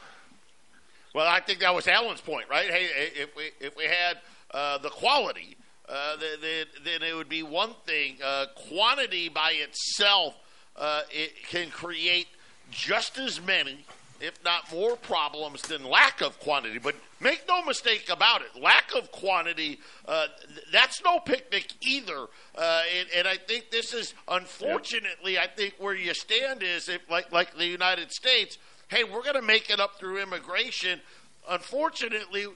Well, 1.14 1.27
I 1.27 1.39
think 1.39 1.59
that 1.59 1.73
was 1.73 1.88
Alan's 1.88 2.22
point, 2.22 2.49
right? 2.49 2.69
Hey, 2.69 2.88
if 3.15 3.35
we 3.35 3.51
if 3.59 3.76
we 3.76 3.85
had 3.85 4.18
uh, 4.51 4.77
the 4.80 4.89
quality, 4.89 5.55
uh, 5.88 6.15
then, 6.18 6.39
then 6.41 6.65
then 6.84 7.03
it 7.09 7.15
would 7.15 7.30
be 7.30 7.43
one 7.43 7.73
thing. 7.85 8.18
Uh, 8.23 8.47
quantity 8.69 9.30
by 9.30 9.53
itself, 9.53 10.35
uh, 10.76 11.01
it 11.11 11.31
can 11.47 11.69
create 11.69 12.27
just 12.72 13.18
as 13.18 13.41
many, 13.41 13.85
if 14.22 14.44
not 14.44 14.72
more, 14.72 14.95
problems 14.95 15.61
than 15.64 15.84
lack 15.84 16.22
of 16.22 16.39
quantity. 16.39 16.80
But 16.80 16.95
make 17.19 17.44
no 17.48 17.64
mistake 17.64 18.10
about 18.11 18.41
it, 18.41 18.61
lack 18.61 18.94
of 18.95 19.11
quantity, 19.11 19.80
uh, 20.07 20.27
that's 20.72 21.03
no 21.03 21.19
picnic 21.19 21.73
either. 21.81 22.27
Uh, 22.57 22.81
and, 22.99 23.07
and 23.15 23.27
I 23.27 23.38
think 23.38 23.72
this 23.72 23.94
is, 23.94 24.14
unfortunately, 24.27 25.38
I 25.38 25.48
think 25.48 25.76
where 25.80 25.95
you 25.95 26.14
stand 26.14 26.64
is, 26.64 26.89
if, 26.89 27.10
like 27.10 27.31
like 27.31 27.56
the 27.57 27.68
United 27.68 28.11
States 28.11 28.57
hey, 28.89 29.03
we're 29.03 29.23
going 29.23 29.35
to 29.35 29.41
make 29.41 29.69
it 29.69 29.80
up 29.80 29.99
through 29.99 30.22
immigration. 30.22 31.02
Unfortunately, 31.49 32.48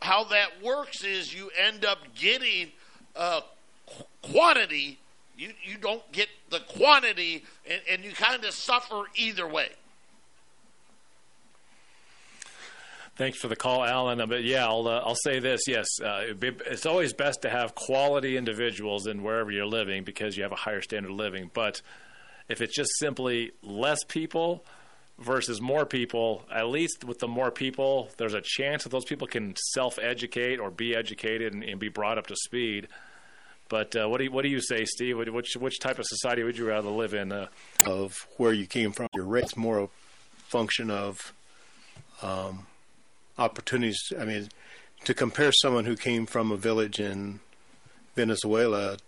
how 0.00 0.24
that 0.24 0.62
works 0.62 1.04
is 1.04 1.34
you 1.34 1.50
end 1.58 1.84
up 1.84 1.98
getting 2.14 2.72
uh, 3.16 3.40
qu- 3.86 4.32
quantity. 4.32 4.98
You, 5.36 5.52
you 5.64 5.78
don't 5.78 6.10
get 6.12 6.28
the 6.50 6.60
quantity, 6.60 7.44
and, 7.68 7.80
and 7.90 8.04
you 8.04 8.12
kind 8.12 8.44
of 8.44 8.52
suffer 8.52 9.04
either 9.16 9.46
way. 9.46 9.68
Thanks 13.16 13.38
for 13.38 13.48
the 13.48 13.56
call, 13.56 13.84
Alan. 13.84 14.20
Uh, 14.20 14.26
But 14.26 14.42
yeah, 14.42 14.66
I'll 14.66 14.88
uh, 14.88 15.02
I'll 15.04 15.14
say 15.22 15.38
this. 15.38 15.62
Yes, 15.68 15.86
uh, 16.02 16.32
be- 16.38 16.56
it's 16.66 16.86
always 16.86 17.12
best 17.12 17.42
to 17.42 17.50
have 17.50 17.74
quality 17.74 18.36
individuals 18.36 19.06
in 19.06 19.22
wherever 19.22 19.50
you're 19.50 19.66
living 19.66 20.02
because 20.04 20.36
you 20.36 20.42
have 20.44 20.52
a 20.52 20.56
higher 20.56 20.80
standard 20.80 21.10
of 21.10 21.16
living. 21.18 21.50
But 21.52 21.82
if 22.48 22.60
it's 22.62 22.74
just 22.74 22.90
simply 22.98 23.52
less 23.62 24.02
people 24.04 24.64
versus 25.18 25.60
more 25.60 25.84
people, 25.84 26.42
at 26.50 26.68
least 26.68 27.04
with 27.04 27.18
the 27.18 27.28
more 27.28 27.50
people, 27.50 28.08
there's 28.16 28.34
a 28.34 28.40
chance 28.42 28.82
that 28.84 28.88
those 28.90 29.04
people 29.04 29.26
can 29.28 29.54
self-educate 29.56 30.58
or 30.58 30.70
be 30.70 30.96
educated 30.96 31.52
and, 31.52 31.62
and 31.62 31.78
be 31.78 31.88
brought 31.90 32.16
up 32.18 32.26
to 32.28 32.34
speed. 32.34 32.88
But 33.68 33.94
uh, 33.94 34.08
what 34.08 34.18
do 34.18 34.24
you, 34.24 34.32
what 34.32 34.42
do 34.42 34.48
you 34.48 34.60
say, 34.60 34.84
Steve? 34.86 35.18
Which 35.18 35.54
which 35.56 35.78
type 35.80 35.98
of 35.98 36.06
society 36.06 36.42
would 36.44 36.56
you 36.56 36.66
rather 36.66 36.88
live 36.90 37.12
in? 37.12 37.30
Uh, 37.30 37.48
of 37.86 38.26
where 38.38 38.54
you 38.54 38.66
came 38.66 38.92
from. 38.92 39.08
Your 39.14 39.24
rate's 39.26 39.54
more 39.56 39.80
a 39.80 39.88
function 40.48 40.90
of 40.90 41.32
um, 42.22 42.66
opportunities. 43.38 44.12
I 44.18 44.24
mean, 44.24 44.48
to 45.04 45.14
compare 45.14 45.52
someone 45.52 45.84
who 45.84 45.96
came 45.96 46.26
from 46.26 46.52
a 46.52 46.56
village 46.56 47.00
in 47.00 47.40
Venezuela 48.14 48.98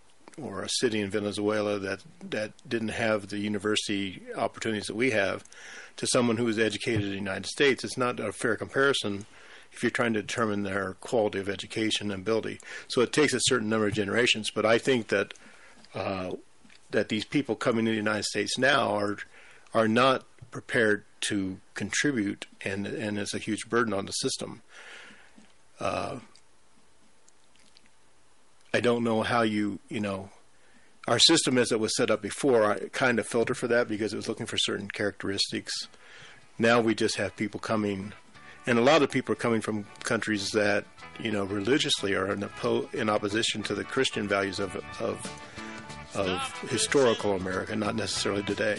or 0.41 0.61
a 0.61 0.69
city 0.69 0.99
in 0.99 1.09
Venezuela 1.09 1.79
that 1.79 2.01
that 2.29 2.51
didn't 2.67 2.89
have 2.89 3.29
the 3.29 3.37
university 3.37 4.21
opportunities 4.35 4.87
that 4.87 4.95
we 4.95 5.11
have 5.11 5.43
to 5.97 6.07
someone 6.07 6.37
who 6.37 6.45
was 6.45 6.59
educated 6.59 7.03
in 7.03 7.09
the 7.09 7.15
United 7.15 7.45
States, 7.45 7.83
it's 7.83 7.97
not 7.97 8.19
a 8.19 8.31
fair 8.31 8.55
comparison 8.55 9.25
if 9.71 9.83
you're 9.83 9.89
trying 9.89 10.13
to 10.13 10.21
determine 10.21 10.63
their 10.63 10.93
quality 11.01 11.39
of 11.39 11.49
education 11.49 12.11
and 12.11 12.21
ability. 12.21 12.59
So 12.87 13.01
it 13.01 13.11
takes 13.11 13.33
a 13.33 13.39
certain 13.41 13.69
number 13.69 13.87
of 13.87 13.93
generations. 13.93 14.49
But 14.53 14.65
I 14.65 14.77
think 14.77 15.07
that 15.09 15.33
uh, 15.93 16.31
that 16.91 17.09
these 17.09 17.25
people 17.25 17.55
coming 17.55 17.85
to 17.85 17.91
the 17.91 17.97
United 17.97 18.25
States 18.25 18.57
now 18.57 18.95
are 18.95 19.17
are 19.73 19.87
not 19.87 20.25
prepared 20.51 21.03
to 21.27 21.59
contribute, 21.73 22.47
and 22.63 22.85
and 22.87 23.17
it's 23.17 23.33
a 23.33 23.39
huge 23.39 23.69
burden 23.69 23.93
on 23.93 24.05
the 24.05 24.11
system. 24.11 24.61
Uh, 25.79 26.19
I 28.73 28.79
don't 28.79 29.03
know 29.03 29.23
how 29.23 29.41
you 29.41 29.79
you 29.89 29.99
know 29.99 30.29
our 31.07 31.19
system 31.19 31.57
as 31.57 31.71
it 31.71 31.79
was 31.79 31.95
set 31.95 32.09
up 32.09 32.21
before 32.21 32.71
I 32.71 32.79
kind 32.89 33.19
of 33.19 33.27
filtered 33.27 33.57
for 33.57 33.67
that 33.67 33.87
because 33.87 34.13
it 34.13 34.17
was 34.17 34.27
looking 34.27 34.45
for 34.45 34.57
certain 34.57 34.89
characteristics. 34.89 35.73
Now 36.57 36.81
we 36.81 36.95
just 36.95 37.17
have 37.17 37.35
people 37.35 37.59
coming, 37.59 38.13
and 38.65 38.79
a 38.79 38.81
lot 38.81 39.01
of 39.01 39.11
people 39.11 39.33
are 39.33 39.37
coming 39.37 39.61
from 39.61 39.85
countries 40.03 40.51
that 40.51 40.85
you 41.19 41.31
know 41.31 41.43
religiously 41.45 42.13
are 42.15 42.31
in, 42.31 42.41
oppo- 42.41 42.93
in 42.93 43.09
opposition 43.09 43.63
to 43.63 43.75
the 43.75 43.83
Christian 43.83 44.27
values 44.27 44.59
of 44.59 44.75
of 44.99 45.19
of 46.15 46.69
historical 46.69 47.33
America, 47.35 47.75
not 47.75 47.95
necessarily 47.95 48.43
today. 48.43 48.77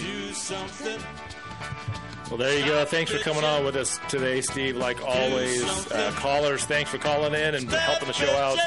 Well, 2.28 2.38
there 2.38 2.58
you 2.58 2.64
go. 2.66 2.84
Thanks 2.84 3.12
for 3.12 3.18
coming 3.18 3.44
on 3.44 3.64
with 3.64 3.76
us 3.76 4.00
today, 4.08 4.40
Steve. 4.40 4.76
Like 4.76 5.00
always, 5.06 5.62
uh, 5.92 6.10
callers, 6.16 6.64
thanks 6.64 6.90
for 6.90 6.98
calling 6.98 7.34
in 7.34 7.54
and 7.54 7.70
helping 7.70 8.08
the 8.08 8.14
show 8.14 8.30
out. 8.36 8.58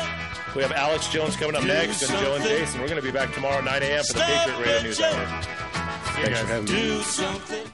We 0.56 0.62
have 0.62 0.72
Alex 0.72 1.10
Jones 1.10 1.36
coming 1.36 1.56
up 1.56 1.64
next, 1.66 2.02
and 2.02 2.12
Joe 2.20 2.36
and 2.36 2.44
Jason. 2.44 2.80
We're 2.80 2.88
going 2.88 3.02
to 3.02 3.06
be 3.06 3.12
back 3.12 3.34
tomorrow, 3.34 3.62
9 3.62 3.84
a.m. 3.84 4.04
for 4.06 4.14
the 4.14 4.20
Patriot 4.22 4.58
Radio 4.60 4.82
News 4.84 5.02
Hour. 5.02 5.42
Thanks 5.44 6.40
for 6.40 6.48
having 6.48 6.66
me. 6.66 6.72
Do 6.72 7.02
something. 7.02 7.74